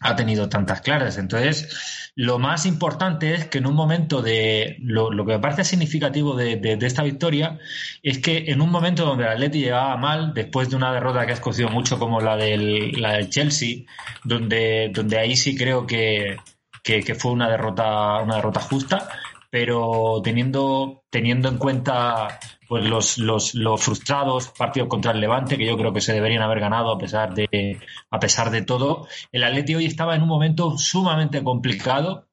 ha 0.00 0.16
tenido 0.16 0.48
tantas 0.48 0.80
claras. 0.80 1.18
Entonces, 1.18 2.10
lo 2.14 2.38
más 2.40 2.66
importante 2.66 3.34
es 3.34 3.46
que 3.46 3.58
en 3.58 3.66
un 3.66 3.74
momento 3.74 4.22
de. 4.22 4.76
Lo, 4.80 5.10
que 5.24 5.34
me 5.34 5.38
parece 5.38 5.64
significativo 5.64 6.34
de, 6.34 6.78
esta 6.82 7.02
victoria 7.04 7.58
es 8.02 8.18
que 8.18 8.46
en 8.48 8.60
un 8.60 8.70
momento 8.70 9.04
donde 9.04 9.24
el 9.24 9.30
Atleti 9.30 9.60
llegaba 9.60 9.96
mal, 9.96 10.34
después 10.34 10.68
de 10.68 10.76
una 10.76 10.92
derrota 10.92 11.24
que 11.24 11.32
ha 11.32 11.34
escogido 11.34 11.68
mucho 11.68 11.98
como 11.98 12.20
la 12.20 12.36
del, 12.36 13.00
la 13.00 13.12
del 13.12 13.30
Chelsea, 13.30 13.84
donde, 14.24 14.90
donde 14.92 15.18
ahí 15.18 15.36
sí 15.36 15.56
creo 15.56 15.86
que, 15.86 16.38
que, 16.82 17.14
fue 17.14 17.32
una 17.32 17.48
derrota, 17.50 18.18
una 18.22 18.36
derrota 18.36 18.60
justa, 18.60 19.08
pero 19.50 20.20
teniendo, 20.22 21.04
teniendo 21.10 21.48
en 21.48 21.58
cuenta 21.58 22.38
pues 22.68 22.84
los, 22.84 23.18
los, 23.18 23.54
los, 23.54 23.82
frustrados 23.82 24.48
partidos 24.48 24.88
contra 24.88 25.12
el 25.12 25.20
Levante, 25.20 25.56
que 25.56 25.66
yo 25.66 25.76
creo 25.78 25.92
que 25.92 26.02
se 26.02 26.12
deberían 26.12 26.42
haber 26.42 26.60
ganado 26.60 26.92
a 26.92 26.98
pesar 26.98 27.34
de, 27.34 27.78
a 28.10 28.18
pesar 28.20 28.50
de 28.50 28.62
todo. 28.62 29.08
El 29.32 29.44
Atleti 29.44 29.74
hoy 29.74 29.86
estaba 29.86 30.14
en 30.14 30.22
un 30.22 30.28
momento 30.28 30.76
sumamente 30.76 31.42
complicado 31.42 32.28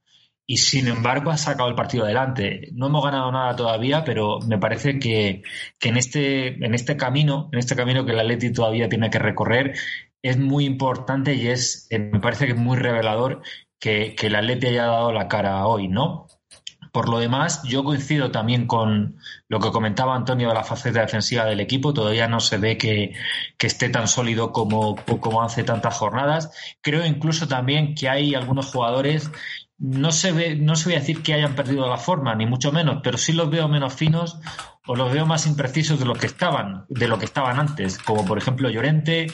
y 0.48 0.58
sin 0.58 0.88
embargo 0.88 1.32
ha 1.32 1.38
sacado 1.38 1.70
el 1.70 1.76
partido 1.76 2.04
adelante. 2.04 2.70
No 2.74 2.88
hemos 2.88 3.04
ganado 3.04 3.32
nada 3.32 3.56
todavía, 3.56 4.04
pero 4.04 4.40
me 4.48 4.58
parece 4.58 5.00
que, 5.00 5.42
que 5.80 5.90
en, 5.90 5.98
este, 5.98 6.48
en 6.66 6.74
este 6.74 6.98
camino, 6.98 7.50
en 7.52 7.60
este 7.60 7.76
camino 7.76 8.06
que 8.06 8.12
el 8.12 8.20
Atleti 8.20 8.52
todavía 8.52 8.90
tiene 8.90 9.10
que 9.10 9.20
recorrer, 9.20 9.76
es 10.22 10.38
muy 10.38 10.66
importante 10.66 11.36
y 11.36 11.48
es, 11.48 11.88
me 11.92 12.20
parece 12.20 12.46
que 12.46 12.54
es 12.54 12.58
muy 12.58 12.78
revelador 12.78 13.42
que, 13.86 14.16
que 14.16 14.28
el 14.28 14.36
Atleti 14.36 14.66
haya 14.66 14.88
dado 14.88 15.12
la 15.12 15.28
cara 15.28 15.68
hoy, 15.68 15.88
¿no? 15.88 16.26
Por 16.92 17.08
lo 17.08 17.20
demás, 17.20 17.62
yo 17.62 17.84
coincido 17.84 18.32
también 18.32 18.66
con 18.66 19.18
lo 19.48 19.60
que 19.60 19.70
comentaba 19.70 20.16
Antonio 20.16 20.48
de 20.48 20.56
la 20.56 20.64
faceta 20.64 21.02
defensiva 21.02 21.46
del 21.46 21.60
equipo. 21.60 21.94
Todavía 21.94 22.28
no 22.28 22.40
se 22.40 22.58
ve 22.58 22.80
que, 22.80 23.14
esté 23.60 23.90
tan 23.90 24.08
sólido 24.08 24.52
como, 24.52 24.96
hace 25.44 25.64
tantas 25.64 25.96
jornadas. 25.96 26.50
Creo 26.82 27.06
incluso 27.06 27.48
también 27.48 27.94
que 27.94 28.10
hay 28.10 28.34
algunos 28.34 28.72
jugadores 28.72 29.30
no 29.78 30.12
se 30.12 30.32
ve, 30.32 30.56
no 30.56 30.76
se 30.76 30.86
voy 30.86 30.94
a 30.96 31.00
decir 31.00 31.22
que 31.22 31.36
hayan 31.36 31.54
perdido 31.54 31.88
la 31.88 31.98
forma, 31.98 32.34
ni 32.34 32.48
mucho 32.48 32.72
menos, 32.72 33.02
pero 33.04 33.18
sí 33.20 33.34
los 33.34 33.52
veo 33.52 33.68
menos 33.68 33.94
finos 33.94 34.40
o 34.88 34.96
los 34.96 35.12
veo 35.12 35.26
más 35.26 35.46
imprecisos 35.46 36.00
de 36.00 36.06
lo 36.06 36.14
que 36.14 36.28
estaban, 36.28 36.86
de 36.88 37.08
lo 37.08 37.20
que 37.20 37.26
estaban 37.26 37.60
antes, 37.60 37.98
como 37.98 38.26
por 38.26 38.38
ejemplo 38.38 38.70
Llorente, 38.70 39.28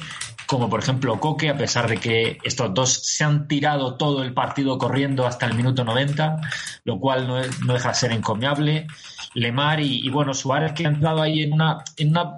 como 0.52 0.70
por 0.70 0.82
ejemplo 0.82 1.18
Coque, 1.18 1.48
a 1.48 1.56
pesar 1.56 1.88
de 1.88 1.96
que 1.96 2.38
estos 2.44 2.74
dos 2.74 2.92
se 2.92 3.24
han 3.24 3.48
tirado 3.48 3.96
todo 3.96 4.22
el 4.22 4.34
partido 4.34 4.78
corriendo 4.78 5.26
hasta 5.26 5.46
el 5.46 5.54
minuto 5.54 5.86
90, 5.86 6.42
lo 6.84 7.00
cual 7.00 7.26
no, 7.26 7.42
no 7.66 7.74
deja 7.74 7.88
de 7.88 7.96
ser 7.96 8.12
encomiable. 8.12 8.86
Lemar 9.34 9.80
y, 9.80 10.10
bueno, 10.10 10.34
Suárez 10.34 10.74
que 10.74 10.86
ha 10.86 10.90
entrado 10.90 11.22
ahí 11.22 11.44
en 11.44 11.54
una, 11.54 11.86
en 11.96 12.10
una 12.10 12.38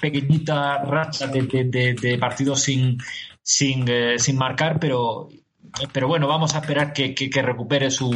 pequeñita 0.00 0.84
racha 0.84 1.26
de, 1.26 1.96
de, 2.00 2.18
partidos 2.18 2.62
sin, 2.62 2.96
sin, 3.42 3.84
eh, 3.88 4.20
sin 4.20 4.38
marcar, 4.38 4.78
pero 4.78 5.28
pero 5.92 6.08
bueno, 6.08 6.26
vamos 6.26 6.54
a 6.54 6.58
esperar 6.58 6.92
que, 6.92 7.14
recupere 7.42 7.90
su, 7.90 8.10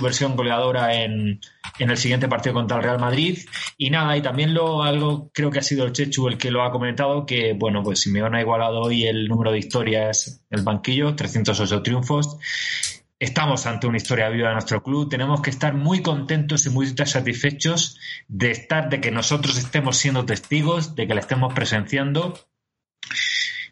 versión 0.00 0.36
goleadora 0.36 1.02
en, 1.02 1.40
el 1.78 1.96
siguiente 1.96 2.28
partido 2.28 2.54
contra 2.54 2.76
el 2.76 2.82
Real 2.82 2.98
Madrid. 2.98 3.38
Y 3.76 3.90
nada, 3.90 4.16
y 4.16 4.22
también 4.22 4.54
lo 4.54 4.82
algo 4.82 5.30
creo 5.32 5.50
que 5.50 5.58
ha 5.58 5.62
sido 5.62 5.84
el 5.84 5.92
Chechu 5.92 6.28
el 6.28 6.38
que 6.38 6.50
lo 6.50 6.62
ha 6.62 6.70
comentado, 6.70 7.26
que 7.26 7.54
bueno, 7.54 7.82
pues 7.82 8.00
si 8.00 8.10
me 8.10 8.22
van 8.22 8.34
a 8.34 8.40
igualado 8.40 8.80
hoy 8.80 9.04
el 9.06 9.28
número 9.28 9.52
de 9.52 9.58
historias 9.58 10.44
el 10.50 10.62
banquillo, 10.62 11.14
308 11.14 11.82
triunfos. 11.82 12.38
Estamos 13.18 13.66
ante 13.66 13.86
una 13.86 13.98
historia 13.98 14.28
viva 14.30 14.48
de 14.48 14.54
nuestro 14.54 14.82
club. 14.82 15.08
Tenemos 15.08 15.40
que 15.42 15.50
estar 15.50 15.74
muy 15.74 16.02
contentos 16.02 16.66
y 16.66 16.70
muy 16.70 16.88
satisfechos 16.88 17.96
de 18.26 18.50
estar, 18.50 18.88
de 18.88 19.00
que 19.00 19.12
nosotros 19.12 19.56
estemos 19.58 19.96
siendo 19.96 20.24
testigos, 20.24 20.96
de 20.96 21.06
que 21.06 21.14
la 21.14 21.20
estemos 21.20 21.54
presenciando 21.54 22.34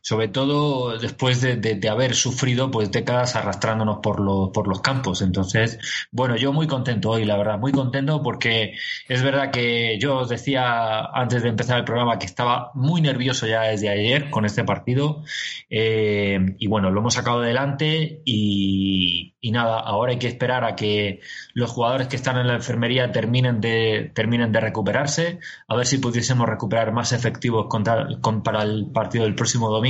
sobre 0.02 0.28
todo 0.28 0.98
después 0.98 1.40
de, 1.40 1.88
haber 1.90 2.14
sufrido 2.14 2.70
pues 2.70 2.90
décadas 2.90 3.36
arrastrándonos 3.36 3.98
por, 4.02 4.52
por 4.52 4.68
los 4.68 4.80
campos. 4.80 5.22
Entonces, 5.22 5.78
bueno, 6.10 6.36
yo 6.36 6.52
muy 6.52 6.66
contento 6.66 7.10
hoy, 7.10 7.24
la 7.24 7.36
verdad, 7.36 7.58
muy 7.58 7.72
contento 7.72 8.22
porque 8.22 8.74
es 9.08 9.22
verdad 9.22 9.50
que 9.50 9.98
yo 9.98 10.18
os 10.18 10.28
decía 10.28 11.00
antes 11.12 11.42
de 11.42 11.50
empezar 11.50 11.78
el 11.78 11.84
programa 11.84 12.18
que 12.18 12.26
estaba 12.26 12.70
muy 12.74 13.00
nervioso 13.00 13.46
ya 13.46 13.62
desde 13.62 13.88
ayer 13.88 14.30
con 14.30 14.44
este 14.44 14.64
partido 14.64 15.22
eh, 15.68 16.38
y 16.58 16.66
bueno, 16.66 16.90
lo 16.90 17.00
hemos 17.00 17.14
sacado 17.14 17.40
adelante 17.40 18.22
y, 18.24 19.34
y 19.40 19.50
nada, 19.50 19.80
ahora 19.80 20.12
hay 20.12 20.18
que 20.18 20.28
esperar 20.28 20.64
a 20.64 20.76
que 20.76 21.20
los 21.52 21.70
jugadores 21.70 22.08
que 22.08 22.16
están 22.16 22.38
en 22.38 22.46
la 22.46 22.54
enfermería 22.54 23.12
terminen 23.12 23.60
de, 23.60 24.10
terminen 24.14 24.52
de 24.52 24.60
recuperarse, 24.60 25.40
a 25.68 25.76
ver 25.76 25.86
si 25.86 25.98
pudiésemos 25.98 26.48
recuperar 26.48 26.92
más 26.92 27.12
efectivos 27.12 27.66
contra, 27.68 28.08
para 28.44 28.62
el 28.62 28.90
partido 28.92 29.24
del 29.24 29.34
próximo 29.34 29.68
domingo 29.70 29.89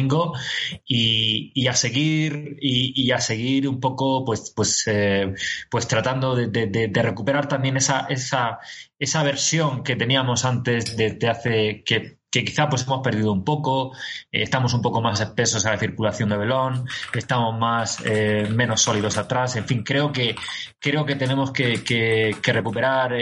y, 0.87 1.67
a 1.67 1.75
seguir 1.75 2.57
y, 2.61 3.11
a 3.11 3.21
seguir 3.21 3.69
un 3.69 3.81
poco 3.81 4.25
pues 4.25 4.53
pues 4.55 4.85
eh, 4.87 5.35
pues 5.71 5.89
tratando 5.89 6.35
de, 6.35 6.91
recuperar 6.95 7.49
también 7.49 7.77
esa, 7.77 8.07
esa, 8.09 8.59
esa 8.99 9.23
versión 9.23 9.83
que 9.83 9.97
teníamos 9.97 10.45
antes 10.45 10.97
de, 10.97 11.19
hace 11.29 11.83
que 11.85 12.19
que 12.31 12.45
quizá 12.45 12.69
pues 12.69 12.83
hemos 12.83 13.03
perdido 13.03 13.33
un 13.33 13.43
poco, 13.43 13.93
eh, 14.31 14.45
estamos 14.45 14.73
un 14.73 14.83
poco 14.83 15.01
más 15.01 15.21
espesos 15.21 15.67
a 15.67 15.73
la 15.73 15.79
circulación 15.79 16.29
de 16.29 16.37
velón, 16.37 16.87
estamos 17.13 17.59
más 17.59 17.99
eh, 18.05 18.49
menos 18.55 18.83
sólidos 18.83 19.19
atrás, 19.19 19.57
en 19.57 19.67
fin, 19.67 19.83
creo 19.83 20.13
que 20.13 20.37
creo 20.79 21.05
que 21.05 21.17
tenemos 21.17 21.51
que, 21.51 22.37
recuperar 22.41 23.17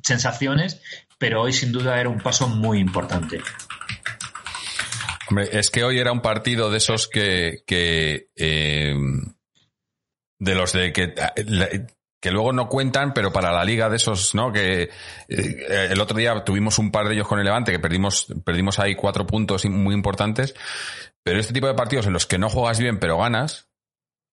sensaciones, 0.00 0.80
pero 1.18 1.42
hoy 1.42 1.52
sin 1.52 1.72
duda 1.72 2.00
era 2.00 2.08
un 2.08 2.20
paso 2.20 2.46
muy 2.46 2.78
importante. 2.78 3.40
Es 5.52 5.70
que 5.70 5.84
hoy 5.84 5.98
era 5.98 6.12
un 6.12 6.22
partido 6.22 6.70
de 6.70 6.78
esos 6.78 7.08
que, 7.08 7.62
que 7.66 8.28
de 10.38 10.54
los 10.54 10.72
de 10.72 10.92
que 10.92 11.14
que 12.20 12.30
luego 12.30 12.52
no 12.52 12.68
cuentan, 12.68 13.14
pero 13.14 13.32
para 13.32 13.50
la 13.50 13.64
liga 13.64 13.88
de 13.88 13.96
esos, 13.96 14.34
¿no? 14.34 14.52
Que 14.52 14.90
eh, 15.28 15.88
el 15.90 16.00
otro 16.00 16.18
día 16.18 16.44
tuvimos 16.44 16.78
un 16.78 16.92
par 16.92 17.08
de 17.08 17.14
ellos 17.14 17.26
con 17.26 17.38
el 17.38 17.46
Levante, 17.46 17.72
que 17.72 17.78
perdimos, 17.78 18.26
perdimos 18.44 18.78
ahí 18.78 18.94
cuatro 18.94 19.26
puntos 19.26 19.64
muy 19.64 19.94
importantes. 19.94 20.54
Pero 21.22 21.40
este 21.40 21.54
tipo 21.54 21.66
de 21.66 21.74
partidos 21.74 22.06
en 22.06 22.12
los 22.12 22.26
que 22.26 22.38
no 22.38 22.50
juegas 22.50 22.78
bien, 22.78 22.98
pero 22.98 23.18
ganas, 23.18 23.69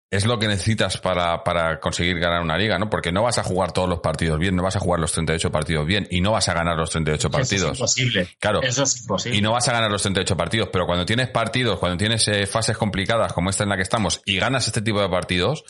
es 0.10 0.26
lo 0.26 0.40
que 0.40 0.48
necesitas 0.48 0.98
para, 0.98 1.44
para 1.44 1.80
conseguir 1.80 2.20
ganar 2.20 2.42
una 2.42 2.58
liga, 2.58 2.80
¿no? 2.80 2.90
Porque 2.90 3.12
no 3.12 3.24
vas 3.24 3.38
a 3.40 3.44
jugar 3.44 3.74
todos 3.74 3.90
los 3.90 4.00
partidos 4.00 4.40
bien, 4.40 4.56
no 4.56 4.64
vas 4.64 4.78
a 4.78 4.80
jugar 4.80 5.02
los 5.02 5.12
38 5.12 5.52
partidos 5.52 5.86
bien 5.86 6.08
y 6.10 6.22
no 6.22 6.32
vas 6.32 6.48
a 6.48 6.54
ganar 6.54 6.78
los 6.78 6.90
38 6.92 7.30
partidos. 7.30 7.74
Eso 7.74 7.86
es 7.86 7.98
imposible. 7.98 8.30
Claro. 8.40 8.62
Eso 8.62 8.84
es 8.84 9.02
imposible. 9.02 9.38
Y 9.38 9.42
no 9.42 9.52
vas 9.52 9.68
a 9.68 9.74
ganar 9.74 9.92
los 9.92 10.02
38 10.02 10.38
partidos, 10.38 10.70
pero 10.72 10.86
cuando 10.86 11.06
tienes 11.06 11.30
partidos, 11.30 11.78
cuando 11.80 11.98
tienes 11.98 12.26
eh, 12.30 12.46
fases 12.46 12.78
complicadas 12.78 13.34
como 13.34 13.50
esta 13.50 13.64
en 13.64 13.70
la 13.70 13.76
que 13.76 13.84
estamos 13.84 14.22
y 14.26 14.38
ganas 14.38 14.68
este 14.68 14.82
tipo 14.82 15.02
de 15.02 15.10
partidos, 15.10 15.66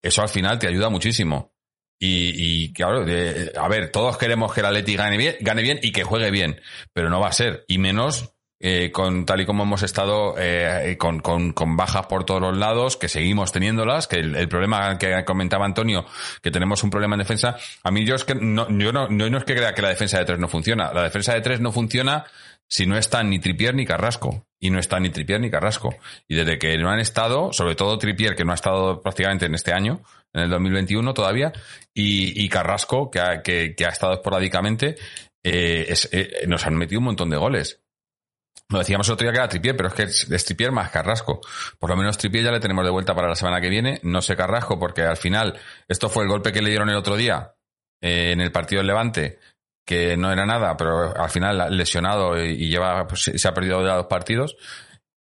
eso 0.00 0.22
al 0.22 0.28
final 0.30 0.58
te 0.58 0.68
ayuda 0.68 0.88
muchísimo. 0.88 1.52
Y, 1.98 2.64
y 2.64 2.72
claro, 2.72 3.02
a 3.02 3.68
ver, 3.68 3.90
todos 3.92 4.16
queremos 4.16 4.52
que 4.52 4.60
el 4.60 4.66
Atleti 4.66 4.96
gane 4.96 5.16
bien, 5.16 5.36
gane 5.40 5.62
bien 5.62 5.78
y 5.82 5.92
que 5.92 6.02
juegue 6.02 6.32
bien, 6.32 6.60
pero 6.92 7.10
no 7.10 7.20
va 7.20 7.28
a 7.28 7.32
ser. 7.32 7.64
Y 7.68 7.78
menos 7.78 8.34
eh, 8.64 8.92
con 8.92 9.26
tal 9.26 9.40
y 9.40 9.44
como 9.44 9.64
hemos 9.64 9.82
estado 9.82 10.36
eh, 10.38 10.96
con, 10.96 11.18
con, 11.18 11.52
con, 11.52 11.76
bajas 11.76 12.06
por 12.06 12.24
todos 12.24 12.40
los 12.40 12.56
lados, 12.56 12.96
que 12.96 13.08
seguimos 13.08 13.50
teniéndolas, 13.50 14.06
que 14.06 14.20
el, 14.20 14.48
problema 14.48 14.96
que 14.98 15.24
comentaba 15.24 15.64
Antonio, 15.64 16.06
que 16.40 16.52
tenemos 16.52 16.84
un 16.84 16.90
problema 16.90 17.16
en 17.16 17.18
defensa, 17.18 17.56
a 17.82 17.90
mí 17.90 18.04
yo 18.04 18.14
es 18.14 18.24
que 18.24 18.36
no, 18.36 18.68
yo 18.78 18.92
no, 18.92 19.08
no, 19.08 19.36
es 19.36 19.44
que 19.44 19.56
crea 19.56 19.74
que 19.74 19.82
la 19.82 19.88
defensa 19.88 20.18
de 20.18 20.26
tres 20.26 20.38
no 20.38 20.46
funciona. 20.46 20.92
La 20.92 21.02
defensa 21.02 21.34
de 21.34 21.40
tres 21.40 21.58
no 21.58 21.72
funciona 21.72 22.24
si 22.68 22.86
no 22.86 22.96
está 22.96 23.24
ni 23.24 23.40
Tripier 23.40 23.74
ni 23.74 23.84
Carrasco. 23.84 24.46
Y 24.60 24.70
no 24.70 24.78
está 24.78 25.00
ni 25.00 25.10
Tripier 25.10 25.40
ni 25.40 25.50
Carrasco. 25.50 25.96
Y 26.28 26.36
desde 26.36 26.56
que 26.58 26.78
no 26.78 26.88
han 26.88 27.00
estado, 27.00 27.52
sobre 27.52 27.74
todo 27.74 27.98
Tripier, 27.98 28.36
que 28.36 28.44
no 28.44 28.52
ha 28.52 28.54
estado 28.54 29.02
prácticamente 29.02 29.46
en 29.46 29.56
este 29.56 29.72
año, 29.72 30.02
en 30.32 30.42
el 30.42 30.50
2021 30.50 31.12
todavía, 31.14 31.52
y, 31.92 32.48
Carrasco, 32.48 33.10
que 33.10 33.18
ha, 33.18 33.42
que, 33.42 33.74
ha 33.84 33.88
estado 33.88 34.14
esporádicamente, 34.14 34.94
eh, 35.42 35.92
eh, 36.12 36.44
nos 36.46 36.64
han 36.64 36.76
metido 36.76 37.00
un 37.00 37.06
montón 37.06 37.28
de 37.28 37.36
goles. 37.36 37.81
Lo 38.72 38.78
decíamos 38.78 39.06
el 39.08 39.14
otro 39.14 39.24
día 39.24 39.32
que 39.32 39.38
era 39.38 39.48
Tripier, 39.48 39.76
pero 39.76 39.88
es 39.90 39.94
que 39.94 40.34
es 40.34 40.44
Tripier 40.44 40.72
más 40.72 40.90
Carrasco. 40.90 41.40
Por 41.78 41.90
lo 41.90 41.96
menos 41.96 42.16
Tripier 42.16 42.44
ya 42.44 42.50
le 42.50 42.60
tenemos 42.60 42.84
de 42.84 42.90
vuelta 42.90 43.14
para 43.14 43.28
la 43.28 43.36
semana 43.36 43.60
que 43.60 43.68
viene. 43.68 44.00
No 44.02 44.22
sé 44.22 44.34
Carrasco, 44.34 44.78
porque 44.78 45.02
al 45.02 45.18
final, 45.18 45.58
esto 45.86 46.08
fue 46.08 46.24
el 46.24 46.30
golpe 46.30 46.52
que 46.52 46.62
le 46.62 46.70
dieron 46.70 46.88
el 46.88 46.96
otro 46.96 47.16
día 47.16 47.54
eh, 48.00 48.32
en 48.32 48.40
el 48.40 48.50
partido 48.50 48.80
del 48.80 48.86
Levante, 48.86 49.38
que 49.84 50.16
no 50.16 50.32
era 50.32 50.46
nada, 50.46 50.76
pero 50.76 51.14
al 51.16 51.30
final 51.30 51.76
lesionado 51.76 52.42
y, 52.42 52.68
lleva, 52.68 53.06
pues, 53.06 53.30
se 53.34 53.48
ha 53.48 53.52
perdido 53.52 53.86
ya 53.86 53.96
dos 53.96 54.06
partidos. 54.06 54.56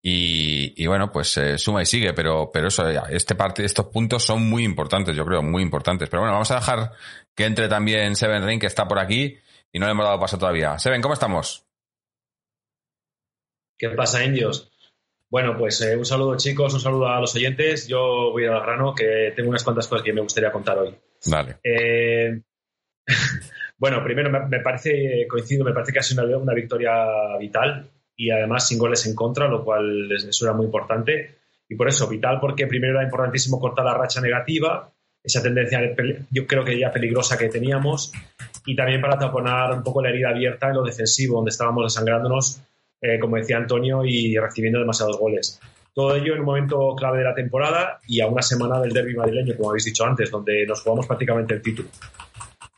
Y, 0.03 0.87
bueno, 0.87 1.13
pues 1.13 1.37
eh, 1.37 1.59
suma 1.59 1.83
y 1.83 1.87
sigue, 1.87 2.15
pero, 2.15 2.51
pero 2.51 2.69
eso, 2.69 2.89
este 2.89 3.35
parte, 3.35 3.65
estos 3.65 3.87
puntos 3.87 4.25
son 4.25 4.49
muy 4.49 4.65
importantes, 4.65 5.15
yo 5.15 5.27
creo, 5.27 5.43
muy 5.43 5.63
importantes. 5.63 6.09
Pero 6.09 6.23
bueno, 6.23 6.33
vamos 6.33 6.51
a 6.53 6.55
dejar 6.55 6.93
que 7.35 7.45
entre 7.45 7.69
también 7.69 8.17
Seven 8.17 8.47
Ring, 8.47 8.61
que 8.61 8.67
está 8.67 8.89
por 8.89 8.99
aquí, 8.99 9.37
y 9.73 9.79
no 9.79 9.87
le 9.87 9.93
hemos 9.93 10.07
dado 10.07 10.19
paso 10.19 10.39
todavía. 10.39 10.79
Seven, 10.79 11.03
¿cómo 11.03 11.15
estamos? 11.15 11.70
¿Qué 13.81 13.89
pasa, 13.89 14.23
indios? 14.23 14.71
Bueno, 15.31 15.57
pues 15.57 15.81
eh, 15.81 15.97
un 15.97 16.05
saludo 16.05 16.37
chicos, 16.37 16.75
un 16.75 16.81
saludo 16.81 17.09
a 17.09 17.19
los 17.19 17.35
oyentes. 17.35 17.89
Yo 17.89 18.31
voy 18.31 18.45
a 18.45 18.61
grano, 18.61 18.95
que 18.95 19.33
tengo 19.35 19.49
unas 19.49 19.65
cuantas 19.65 19.89
cosas 19.89 20.05
que 20.05 20.13
me 20.13 20.21
gustaría 20.21 20.53
contar 20.53 20.77
hoy. 20.77 20.95
Vale. 21.25 21.57
Eh, 21.65 22.43
bueno, 23.79 24.05
primero 24.05 24.29
me, 24.29 24.61
parece, 24.61 25.27
coincido, 25.27 25.65
me 25.65 25.73
parece 25.73 25.95
que 25.95 25.99
ha 25.99 26.03
sido 26.03 26.27
una, 26.27 26.37
una 26.37 26.53
victoria 26.53 26.93
vital 27.39 27.89
y 28.15 28.31
además 28.31 28.69
sin 28.69 28.79
goles 28.79 29.07
en 29.07 29.15
contra, 29.15 29.49
lo 29.49 29.65
cual 29.65 30.13
eso 30.13 30.45
era 30.45 30.55
muy 30.55 30.67
importante. 30.67 31.39
Y 31.67 31.75
por 31.75 31.89
eso, 31.89 32.07
vital, 32.07 32.39
porque 32.39 32.67
primero 32.67 32.99
era 32.99 33.05
importantísimo 33.05 33.59
cortar 33.59 33.87
la 33.87 33.95
racha 33.95 34.21
negativa, 34.21 34.93
esa 35.23 35.43
tendencia, 35.43 35.81
yo 36.31 36.47
creo 36.47 36.67
que 36.67 36.79
ya 36.79 36.91
peligrosa 36.91 37.39
que 37.39 37.49
teníamos, 37.49 38.13
y 38.67 38.77
también 38.77 39.01
para 39.01 39.19
taponar 39.19 39.73
un 39.73 39.83
poco 39.83 40.03
la 40.03 40.11
herida 40.11 40.29
abierta 40.29 40.69
en 40.69 40.75
lo 40.75 40.83
defensivo, 40.83 41.37
donde 41.37 41.51
estábamos 41.51 41.85
desangrándonos, 41.85 42.61
eh, 43.01 43.19
como 43.19 43.37
decía 43.37 43.57
Antonio, 43.57 44.05
y 44.05 44.37
recibiendo 44.37 44.81
demasiados 44.81 45.19
goles. 45.19 45.61
Todo 45.93 46.15
ello 46.15 46.35
en 46.35 46.41
un 46.41 46.47
momento 46.47 46.95
clave 46.97 47.19
de 47.19 47.25
la 47.25 47.35
temporada 47.35 47.99
y 48.07 48.21
a 48.21 48.29
una 48.29 48.43
semana 48.43 48.81
del 48.81 48.93
derby 48.93 49.15
madrileño, 49.15 49.57
como 49.57 49.71
habéis 49.71 49.85
dicho 49.85 50.05
antes, 50.05 50.31
donde 50.31 50.65
nos 50.67 50.83
jugamos 50.83 51.07
prácticamente 51.07 51.55
el 51.55 51.63
título. 51.63 51.89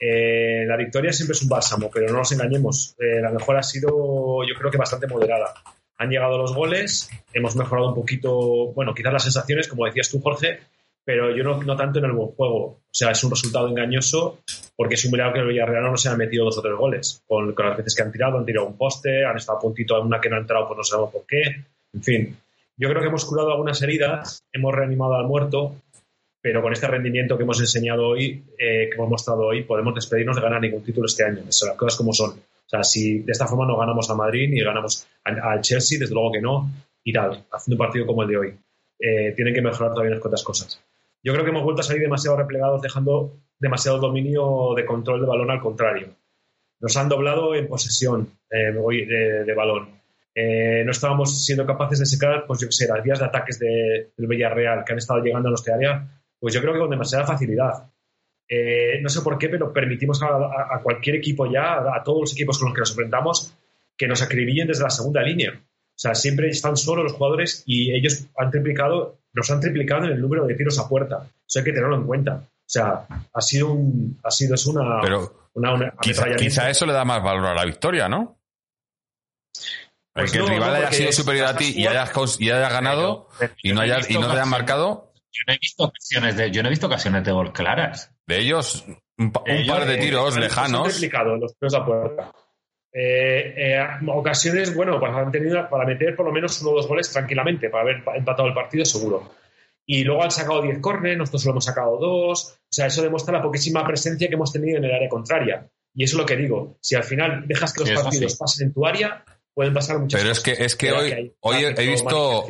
Eh, 0.01 0.65
la 0.67 0.77
victoria 0.77 1.13
siempre 1.13 1.33
es 1.33 1.43
un 1.43 1.49
bálsamo, 1.49 1.91
pero 1.93 2.11
no 2.11 2.19
nos 2.19 2.33
engañemos. 2.33 2.97
Eh, 2.99 3.21
la 3.21 3.31
mejora 3.31 3.61
ha 3.61 3.63
sido, 3.63 4.43
yo 4.45 4.55
creo 4.59 4.71
que 4.71 4.79
bastante 4.79 5.07
moderada. 5.07 5.55
Han 5.99 6.11
llegado 6.11 6.39
los 6.39 6.55
goles, 6.55 7.11
hemos 7.33 7.55
mejorado 7.55 7.89
un 7.89 7.95
poquito, 7.95 8.73
bueno, 8.73 8.95
quizás 8.95 9.13
las 9.13 9.23
sensaciones, 9.23 9.69
como 9.69 9.85
decías 9.85 10.11
tú, 10.11 10.21
Jorge, 10.21 10.59
pero 11.05 11.35
yo 11.37 11.43
no, 11.45 11.63
no 11.63 11.77
tanto 11.77 11.99
en 11.99 12.07
el 12.07 12.13
buen 12.13 12.31
juego. 12.31 12.65
O 12.65 12.81
sea, 12.91 13.11
es 13.11 13.25
un 13.25 13.31
resultado 13.31 13.69
engañoso 13.69 14.39
porque 14.77 14.95
es 14.95 15.05
un 15.05 15.13
milagro 15.13 15.35
que 15.35 15.41
el 15.41 15.49
Villarreal 15.49 15.85
no 15.85 15.97
se 15.97 16.09
ha 16.09 16.17
metido 16.17 16.45
dos 16.45 16.59
o 16.59 16.63
tres 16.63 16.75
goles. 16.75 17.23
Con, 17.27 17.55
las 17.57 17.77
veces 17.77 17.95
que 17.95 18.03
han 18.03 18.13
tirado, 18.13 18.39
han 18.39 18.47
tirado 18.47 18.67
un 18.67 18.77
poste, 18.77 19.25
han 19.25 19.37
estado 19.37 19.59
a 19.59 19.61
puntito 19.61 19.97
a 19.97 20.01
una 20.01 20.21
que 20.21 20.29
no 20.29 20.37
ha 20.37 20.41
entrado, 20.41 20.67
pues 20.67 20.79
no 20.79 20.85
sabemos 20.85 21.13
por 21.13 21.27
qué. 21.27 21.43
En 21.93 22.03
fin, 22.03 22.37
yo 22.77 22.89
creo 22.89 23.01
que 23.01 23.09
hemos 23.09 23.25
curado 23.25 23.53
algunas 23.53 23.81
heridas, 23.83 24.45
hemos 24.53 24.75
reanimado 24.75 25.15
al 25.15 25.27
muerto 25.27 25.77
pero 26.43 26.61
con 26.61 26.73
este 26.73 26.89
rendimiento 26.89 27.37
que 27.37 27.45
hemos 27.45 27.61
enseñado 27.61 28.09
hoy, 28.09 28.43
eh, 28.59 28.89
que 28.89 28.95
hemos 28.97 29.09
mostrado 29.09 29.47
hoy, 29.47 29.63
podemos 29.63 29.95
despedirnos 29.95 30.35
de 30.35 30.43
ganar 30.43 30.61
ningún 30.61 30.83
título 30.83 31.07
este 31.07 31.25
año. 31.25 31.45
las 31.45 31.77
cosas 31.77 31.97
como 31.97 32.13
son. 32.13 32.31
O 32.31 32.69
sea, 32.69 32.83
si 32.83 33.21
de 33.21 33.31
esta 33.31 33.47
forma 33.47 33.65
no 33.65 33.79
ganamos 33.79 34.11
a 34.11 34.17
Madrid 34.17 34.51
ni 34.51 34.61
ganamos 34.61 35.07
al 35.23 35.61
Chelsea, 35.61 36.01
desde 36.01 36.13
luego 36.13 36.33
que 36.33 36.41
no, 36.41 36.69
y 37.05 37.13
tal, 37.13 37.45
haciendo 37.53 37.77
un 37.77 37.87
partido 37.87 38.07
como 38.07 38.23
el 38.23 38.29
de 38.29 38.37
hoy. 38.37 38.55
Eh, 38.99 39.33
tienen 39.37 39.55
que 39.55 39.63
mejorar 39.63 39.93
todavía 39.93 40.13
unas 40.13 40.21
cuantas 40.21 40.43
cosas. 40.43 40.83
Yo 41.23 41.33
creo 41.33 41.45
que 41.45 41.51
hemos 41.51 41.63
vuelto 41.63 41.81
a 41.81 41.85
salir 41.85 42.03
demasiado 42.03 42.37
replegados, 42.37 42.83
dejando 42.83 43.39
demasiado 43.59 43.99
dominio 43.99 44.75
de 44.77 44.85
control 44.85 45.21
de 45.21 45.27
balón 45.27 45.51
al 45.51 45.61
contrario. 45.61 46.09
Nos 46.81 46.97
han 46.97 47.09
doblado 47.09 47.55
en 47.55 47.69
posesión 47.69 48.29
eh, 48.51 48.73
de, 48.73 49.55
balón. 49.55 49.89
no 50.35 50.91
estábamos 50.91 51.45
siendo 51.45 51.65
capaces 51.65 52.01
de 52.01 52.07
secar, 52.07 52.45
pues 52.47 52.61
yo 52.61 52.67
que 52.67 52.73
sé, 52.73 52.89
las 52.89 53.05
vías 53.05 53.21
de 53.21 53.27
ataques 53.27 53.59
de, 53.59 54.11
del 54.17 54.27
Villarreal 54.27 54.85
que 54.85 54.93
han 54.93 54.99
estado 54.99 55.23
llegando 55.23 55.49
a 55.49 55.51
nuestra 55.51 55.77
área 55.77 56.09
pues 56.43 56.55
yo 56.55 56.61
creo 56.61 56.73
que 56.73 56.81
con 56.81 56.91
demasiada 56.91 57.25
facilidad. 57.25 57.89
Eh, 58.49 58.99
no 59.01 59.09
sé 59.09 59.21
por 59.23 59.39
qué, 59.39 59.49
pero 59.49 59.73
permitimos 59.73 60.21
a, 60.25 60.81
cualquier 60.83 61.15
equipo 61.15 61.47
ya, 61.47 61.95
a, 61.95 62.03
todos 62.03 62.23
los 62.23 62.33
equipos 62.33 62.59
con 62.59 62.67
los 62.67 62.75
que 62.75 62.81
nos 62.81 62.91
enfrentamos, 62.91 63.55
que 63.97 64.09
nos 64.09 64.23
acribillen 64.23 64.67
desde 64.67 64.83
la 64.83 64.91
segunda 64.91 65.23
línea. 65.23 65.53
O 65.53 65.95
sea, 65.95 66.17
siempre 66.17 66.49
están 66.49 66.77
solos 66.77 67.05
los 67.05 67.13
jugadores 67.13 67.63
y 67.65 67.95
ellos 67.95 68.27
han 68.37 68.51
triplicado, 68.51 69.21
nos 69.33 69.51
han 69.51 69.61
triplicado 69.61 70.05
en 70.05 70.13
el 70.13 70.21
número 70.21 70.47
de 70.47 70.55
tiros 70.55 70.79
a 70.79 70.89
puerta. 70.89 71.27
Eso 71.47 71.59
hay 71.59 71.65
que 71.65 71.73
tenerlo 71.73 71.97
en 71.97 72.07
cuenta. 72.07 72.35
O 72.35 72.73
sea, 72.73 73.07
ha 73.33 73.41
sido 73.41 73.73
un, 73.73 74.19
ha 74.23 74.31
sido 74.31 74.55
es 74.55 74.67
una, 74.67 75.01
pero 75.03 75.43
quizá, 76.01 76.71
eso 76.71 76.87
le 76.87 76.93
da 76.93 77.05
más 77.05 77.23
valor 77.23 77.47
a 77.47 77.55
la 77.55 77.65
victoria, 77.65 78.09
¿no? 78.09 78.39
Pues 80.15 80.31
que 80.31 80.39
el 80.39 80.49
rival 80.49 80.77
haya 80.77 80.93
sido 80.93 81.13
superior 81.13 81.47
a 81.47 81.57
ti 81.57 81.73
y 81.75 81.87
hayas, 81.87 82.13
y 82.39 82.49
ganado 82.49 83.29
y 83.63 83.73
no, 83.73 83.81
haya, 83.81 84.01
y 84.09 84.15
no 84.15 84.27
te 84.27 84.33
hayan 84.33 84.49
marcado, 84.49 85.13
yo 85.33 85.43
no 85.47 85.55
he 85.55 85.59
visto 85.59 85.85
ocasiones 85.85 86.37
de, 86.37 86.51
yo 86.51 86.63
no 86.63 86.69
he 86.69 86.71
visto 86.71 86.87
ocasiones 86.87 87.25
de 87.25 87.33
gol 87.33 87.53
claras. 87.53 88.13
De 88.27 88.39
ellos, 88.39 88.85
un, 89.19 89.33
par 89.33 89.87
de 89.87 89.97
tiros 89.99 90.37
lejanos. 90.37 91.01
los 91.41 91.57
tiros 91.59 91.75
a 91.75 91.85
puerta. 91.85 92.33
Eh, 92.93 93.55
eh, 93.57 93.87
ocasiones, 94.09 94.75
bueno, 94.75 95.01
pues 95.01 95.13
han 95.13 95.33
tenido 95.33 95.69
para 95.69 95.87
meter 95.87 96.15
por 96.15 96.27
lo 96.27 96.33
menos 96.33 96.61
uno 96.61 96.73
o 96.73 96.75
dos 96.75 96.87
goles 96.87 97.11
tranquilamente, 97.11 97.71
para 97.71 97.83
haber 97.83 98.03
empatado 98.15 98.49
el 98.49 98.55
partido 98.55 98.85
seguro. 98.85 99.31
Y 99.87 100.05
luego 100.05 100.23
han 100.23 100.31
sacado 100.31 100.63
10 100.63 100.79
córneres, 100.81 101.19
nosotros 101.19 101.43
solo 101.43 101.53
hemos 101.55 101.65
sacado 101.65 101.99
dos. 101.99 102.59
O 102.59 102.73
sea, 102.73 102.87
eso 102.87 103.03
demuestra 103.03 103.39
la 103.39 103.43
poquísima 103.43 103.85
presencia 103.87 104.29
que 104.29 104.35
hemos 104.35 104.53
tenido 104.53 104.79
en 104.79 104.85
el 104.85 104.95
área 104.95 105.09
contraria. 105.09 105.67
Y 105.95 106.05
eso 106.05 106.17
es 106.17 106.21
lo 106.21 106.27
que 106.27 106.37
digo. 106.37 106.79
Si 106.81 106.95
al 106.95 107.05
final 107.05 107.47
dejas 107.47 107.73
que 107.73 107.81
los 107.81 108.03
partidos 108.03 108.37
pasen 108.37 108.69
en 108.69 108.73
tu 108.73 108.87
área, 108.87 109.25
pueden 109.53 109.75
pasar 109.75 109.99
muchas 109.99 110.21
Pero 110.21 110.31
cosas. 110.31 110.45
Pero 110.45 110.53
es 110.55 110.59
que, 110.59 110.65
es 110.65 110.77
que 110.77 110.93
hoy, 110.93 111.35
hoy 111.41 111.65
he 111.65 111.87
visto 111.87 112.45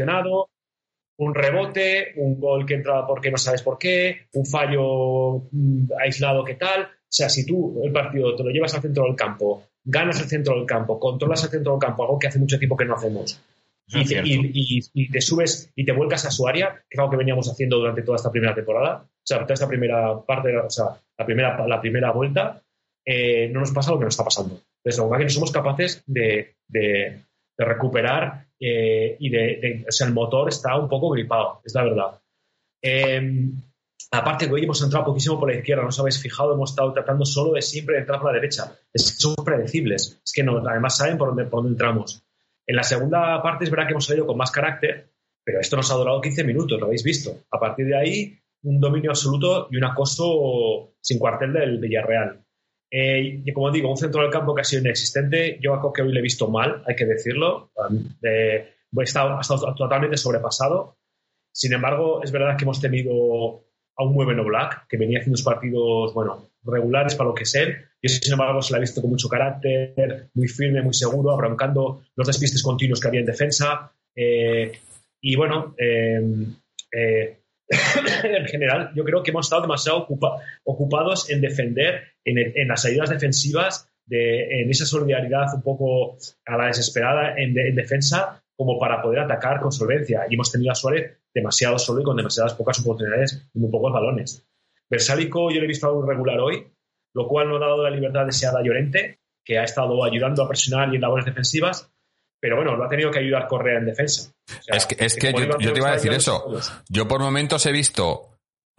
un 1.18 1.34
rebote, 1.34 2.14
un 2.16 2.40
gol 2.40 2.66
que 2.66 2.74
entra 2.74 3.06
porque 3.06 3.30
no 3.30 3.38
sabes 3.38 3.62
por 3.62 3.78
qué, 3.78 4.28
un 4.32 4.46
fallo 4.46 5.48
mm, 5.50 5.92
aislado 6.00 6.44
que 6.44 6.54
tal. 6.54 6.82
O 6.82 7.14
sea, 7.14 7.28
si 7.28 7.46
tú 7.46 7.80
el 7.84 7.92
partido 7.92 8.34
te 8.34 8.42
lo 8.42 8.50
llevas 8.50 8.74
al 8.74 8.82
centro 8.82 9.04
del 9.04 9.16
campo, 9.16 9.71
ganas 9.84 10.20
el 10.20 10.28
centro 10.28 10.56
del 10.56 10.66
campo, 10.66 10.98
controlas 10.98 11.44
el 11.44 11.50
centro 11.50 11.72
del 11.72 11.80
campo, 11.80 12.04
algo 12.04 12.18
que 12.18 12.28
hace 12.28 12.38
mucho 12.38 12.58
tiempo 12.58 12.76
que 12.76 12.84
no 12.84 12.94
hacemos, 12.94 13.42
y 13.88 15.08
te, 15.08 15.20
subes 15.20 15.70
y 15.74 15.84
te 15.84 15.92
vuelcas 15.92 16.24
a 16.24 16.30
su 16.30 16.46
área, 16.46 16.74
que 16.88 16.94
es 16.96 16.98
algo 16.98 17.10
que 17.10 17.16
veníamos 17.18 17.50
haciendo 17.50 17.78
durante 17.78 18.02
toda 18.02 18.16
esta 18.16 18.30
primera 18.30 18.54
temporada, 18.54 19.02
o 19.04 19.26
sea, 19.26 19.40
toda 19.40 19.54
esta 19.54 19.68
primera 19.68 20.20
parte, 20.22 20.56
o 20.56 20.70
sea, 20.70 20.86
la 21.18 21.26
primera, 21.26 21.66
la 21.66 21.80
primera 21.80 22.10
vuelta, 22.12 22.62
eh, 23.04 23.48
no 23.48 23.60
nos 23.60 23.72
pasa 23.72 23.90
lo 23.90 23.98
que 23.98 24.04
nos 24.04 24.14
está 24.14 24.24
pasando. 24.24 24.60
Entonces, 24.78 25.02
lo 25.02 25.10
que 25.10 25.24
no 25.24 25.30
somos 25.30 25.52
capaces 25.52 26.02
de, 26.06 26.54
de 26.68 27.24
recuperar 27.58 28.46
eh, 28.64 29.16
y 29.18 29.28
de, 29.28 29.84
o 29.88 29.90
sea, 29.90 30.06
el 30.06 30.12
motor 30.12 30.48
está 30.48 30.78
un 30.78 30.88
poco 30.88 31.10
gripado, 31.10 31.60
es 31.64 31.74
la 31.74 31.82
verdad. 31.82 32.20
Em, 32.80 33.60
aparte 34.12 34.46
que 34.46 34.52
hoy 34.52 34.64
hemos 34.64 34.82
entrado 34.82 35.06
poquísimo 35.06 35.40
por 35.40 35.50
la 35.50 35.58
izquierda, 35.58 35.82
no 35.82 35.88
os 35.88 35.98
habéis 35.98 36.20
fijado, 36.20 36.52
hemos 36.52 36.70
estado 36.70 36.92
tratando 36.92 37.24
solo 37.24 37.54
de 37.54 37.62
siempre 37.62 37.98
entrar 37.98 38.20
por 38.20 38.30
la 38.30 38.38
derecha. 38.38 38.76
Es 38.92 39.10
que 39.10 39.16
son 39.16 39.34
predecibles, 39.44 40.20
es 40.24 40.32
que 40.32 40.42
además 40.42 40.96
saben 40.96 41.16
por 41.16 41.28
dónde, 41.28 41.44
por 41.44 41.60
dónde 41.60 41.70
entramos. 41.72 42.22
En 42.66 42.76
la 42.76 42.82
segunda 42.82 43.42
parte 43.42 43.64
es 43.64 43.70
verdad 43.70 43.86
que 43.86 43.92
hemos 43.92 44.04
salido 44.04 44.26
con 44.26 44.36
más 44.36 44.50
carácter, 44.50 45.10
pero 45.42 45.60
esto 45.60 45.76
nos 45.76 45.90
ha 45.90 45.94
durado 45.94 46.20
15 46.20 46.44
minutos, 46.44 46.78
lo 46.78 46.86
habéis 46.86 47.02
visto. 47.02 47.44
A 47.50 47.58
partir 47.58 47.86
de 47.86 47.96
ahí, 47.96 48.38
un 48.62 48.80
dominio 48.80 49.10
absoluto 49.10 49.68
y 49.70 49.76
un 49.78 49.84
acoso 49.84 50.94
sin 51.00 51.18
cuartel 51.18 51.52
del 51.52 51.78
Villarreal. 51.78 52.44
Eh, 52.90 53.42
y 53.44 53.52
como 53.52 53.70
digo, 53.70 53.90
un 53.90 53.96
centro 53.96 54.20
del 54.20 54.30
campo 54.30 54.54
que 54.54 54.60
ha 54.60 54.64
sido 54.64 54.82
inexistente. 54.82 55.58
Yo 55.60 55.74
a 55.74 55.80
Coque 55.80 56.02
hoy 56.02 56.12
le 56.12 56.20
he 56.20 56.22
visto 56.22 56.48
mal, 56.48 56.82
hay 56.86 56.94
que 56.94 57.06
decirlo. 57.06 57.72
Eh, 58.22 58.74
ha 58.94 59.02
estado 59.02 59.74
totalmente 59.74 60.18
sobrepasado. 60.18 60.98
Sin 61.50 61.72
embargo, 61.72 62.22
es 62.22 62.30
verdad 62.30 62.56
que 62.56 62.64
hemos 62.64 62.80
tenido 62.80 63.64
a 64.02 64.06
un 64.06 64.14
muy 64.14 64.24
bueno 64.24 64.44
Black, 64.44 64.86
que 64.88 64.96
venía 64.96 65.20
haciendo 65.20 65.42
partidos, 65.42 66.14
bueno, 66.14 66.50
regulares 66.64 67.14
para 67.14 67.28
lo 67.28 67.34
que 67.34 67.44
es 67.44 67.54
él. 67.54 67.76
Y 68.00 68.08
sin 68.08 68.32
embargo, 68.32 68.62
se 68.62 68.72
le 68.72 68.78
ha 68.78 68.80
visto 68.80 69.00
con 69.00 69.10
mucho 69.10 69.28
carácter, 69.28 70.28
muy 70.34 70.48
firme, 70.48 70.82
muy 70.82 70.94
seguro, 70.94 71.36
arrancando 71.36 72.02
los 72.16 72.26
despistes 72.26 72.62
continuos 72.62 73.00
que 73.00 73.08
había 73.08 73.20
en 73.20 73.26
defensa. 73.26 73.92
Eh, 74.14 74.72
y 75.20 75.36
bueno, 75.36 75.74
em, 75.78 76.54
eh, 76.92 77.38
en 78.24 78.46
general, 78.46 78.90
yo 78.94 79.04
creo 79.04 79.22
que 79.22 79.30
hemos 79.30 79.46
estado 79.46 79.62
demasiado 79.62 80.06
ocupados 80.64 81.30
en 81.30 81.40
defender, 81.40 82.02
en, 82.24 82.68
las 82.68 82.84
ayudas 82.84 83.10
defensivas, 83.10 83.88
de, 84.04 84.60
en 84.60 84.70
esa 84.70 84.84
solidaridad 84.84 85.54
un 85.54 85.62
poco 85.62 86.16
a 86.44 86.56
la 86.56 86.66
desesperada 86.66 87.34
en, 87.36 87.54
defensa, 87.54 88.42
como 88.64 88.78
para 88.78 89.02
poder 89.02 89.20
atacar 89.20 89.60
con 89.60 89.72
solvencia. 89.72 90.26
Y 90.28 90.34
hemos 90.34 90.50
tenido 90.50 90.72
a 90.72 90.74
Suárez 90.74 91.18
demasiado 91.34 91.78
solo 91.78 92.00
y 92.00 92.04
con 92.04 92.16
demasiadas 92.16 92.54
pocas 92.54 92.80
oportunidades 92.80 93.48
y 93.54 93.58
muy 93.58 93.70
pocos 93.70 93.92
balones. 93.92 94.46
Versálico 94.88 95.50
yo 95.50 95.58
le 95.58 95.64
he 95.64 95.68
visto 95.68 95.86
algo 95.86 96.04
irregular 96.04 96.38
hoy, 96.40 96.66
lo 97.14 97.26
cual 97.26 97.48
no 97.48 97.56
ha 97.56 97.60
dado 97.60 97.82
la 97.82 97.90
libertad 97.90 98.26
deseada 98.26 98.60
a 98.60 98.62
Llorente, 98.62 99.20
que 99.44 99.58
ha 99.58 99.64
estado 99.64 100.04
ayudando 100.04 100.42
a 100.44 100.48
presionar 100.48 100.92
y 100.92 100.96
en 100.96 101.02
labores 101.02 101.24
defensivas, 101.24 101.90
pero 102.40 102.56
bueno, 102.56 102.76
lo 102.76 102.84
ha 102.84 102.88
tenido 102.88 103.10
que 103.10 103.20
ayudar 103.20 103.46
Correa 103.48 103.78
en 103.78 103.86
defensa. 103.86 104.32
es 104.66 104.86
que, 104.86 105.04
es 105.04 105.16
que 105.16 105.32
yo, 105.32 105.58
yo, 105.58 105.72
te 105.72 105.78
iba 105.78 105.90
a 105.90 105.94
decir 105.94 106.12
eso. 106.12 106.44
Yo 106.88 107.08
por 107.08 107.20
momentos 107.20 107.64
he 107.66 107.72
visto 107.72 108.31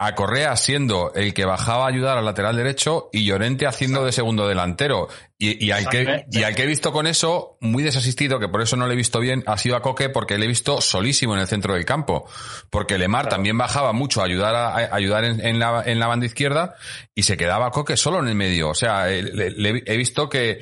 a 0.06 0.14
Correa 0.14 0.56
siendo 0.56 1.12
el 1.14 1.32
que 1.32 1.44
bajaba 1.44 1.84
a 1.84 1.88
ayudar 1.88 2.18
al 2.18 2.24
lateral 2.24 2.56
derecho 2.56 3.08
y 3.12 3.24
Llorente 3.24 3.66
haciendo 3.66 4.04
de 4.04 4.12
segundo 4.12 4.46
delantero. 4.46 5.08
Y, 5.36 5.72
al 5.72 5.88
que, 5.88 6.24
y 6.30 6.42
al 6.42 6.54
que 6.54 6.62
he 6.62 6.66
visto 6.66 6.90
con 6.90 7.06
eso, 7.06 7.58
muy 7.60 7.82
desasistido, 7.82 8.38
que 8.38 8.48
por 8.48 8.62
eso 8.62 8.76
no 8.76 8.86
le 8.86 8.94
he 8.94 8.96
visto 8.96 9.20
bien, 9.20 9.42
ha 9.46 9.58
sido 9.58 9.76
a 9.76 9.82
Coque 9.82 10.08
porque 10.08 10.38
le 10.38 10.46
he 10.46 10.48
visto 10.48 10.80
solísimo 10.80 11.34
en 11.34 11.40
el 11.40 11.46
centro 11.46 11.74
del 11.74 11.84
campo. 11.84 12.26
Porque 12.70 12.96
Lemar 12.96 13.28
también 13.28 13.58
bajaba 13.58 13.92
mucho 13.92 14.22
a 14.22 14.24
ayudar, 14.24 14.54
a, 14.54 14.94
ayudar 14.94 15.24
en, 15.24 15.58
la, 15.58 15.82
en 15.84 15.98
la 15.98 16.06
banda 16.06 16.24
izquierda 16.24 16.76
y 17.14 17.24
se 17.24 17.36
quedaba 17.36 17.70
Coque 17.72 17.96
solo 17.96 18.20
en 18.20 18.28
el 18.28 18.34
medio. 18.34 18.70
O 18.70 18.74
sea, 18.74 19.10
eh, 19.10 19.22
le, 19.22 19.82
he 19.84 19.96
visto 19.98 20.28
que, 20.30 20.60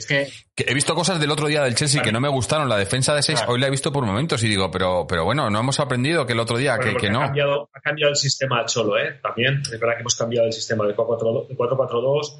he 0.56 0.74
visto 0.74 0.94
cosas 0.94 1.18
del 1.18 1.30
otro 1.30 1.46
día 1.48 1.62
del 1.62 1.74
Chelsea 1.74 2.02
que 2.02 2.12
no 2.12 2.20
me 2.20 2.28
gustaron. 2.28 2.68
La 2.68 2.76
defensa 2.76 3.14
de 3.14 3.22
seis 3.22 3.42
hoy 3.48 3.60
la 3.60 3.68
he 3.68 3.70
visto 3.70 3.92
por 3.92 4.04
momentos 4.04 4.42
y 4.42 4.48
digo, 4.48 4.70
pero, 4.70 5.06
pero 5.08 5.24
bueno, 5.24 5.48
no 5.50 5.60
hemos 5.60 5.80
aprendido 5.80 6.26
que 6.26 6.34
el 6.34 6.40
otro 6.40 6.58
día 6.58 6.78
que, 6.78 7.10
no. 7.10 7.20
Ha 7.20 7.26
cambiado, 7.26 7.70
ha 7.72 7.80
cambiado 7.80 8.10
el 8.10 8.16
sistema 8.16 8.64
Cholo, 8.66 8.98
¿eh? 8.98 9.18
También. 9.22 9.62
Es 9.62 9.80
verdad 9.80 9.94
que 9.94 10.00
hemos 10.00 10.16
cambiado 10.16 10.46
el 10.46 10.52
sistema 10.52 10.86
de 10.86 10.94
4-4-2 10.94 12.36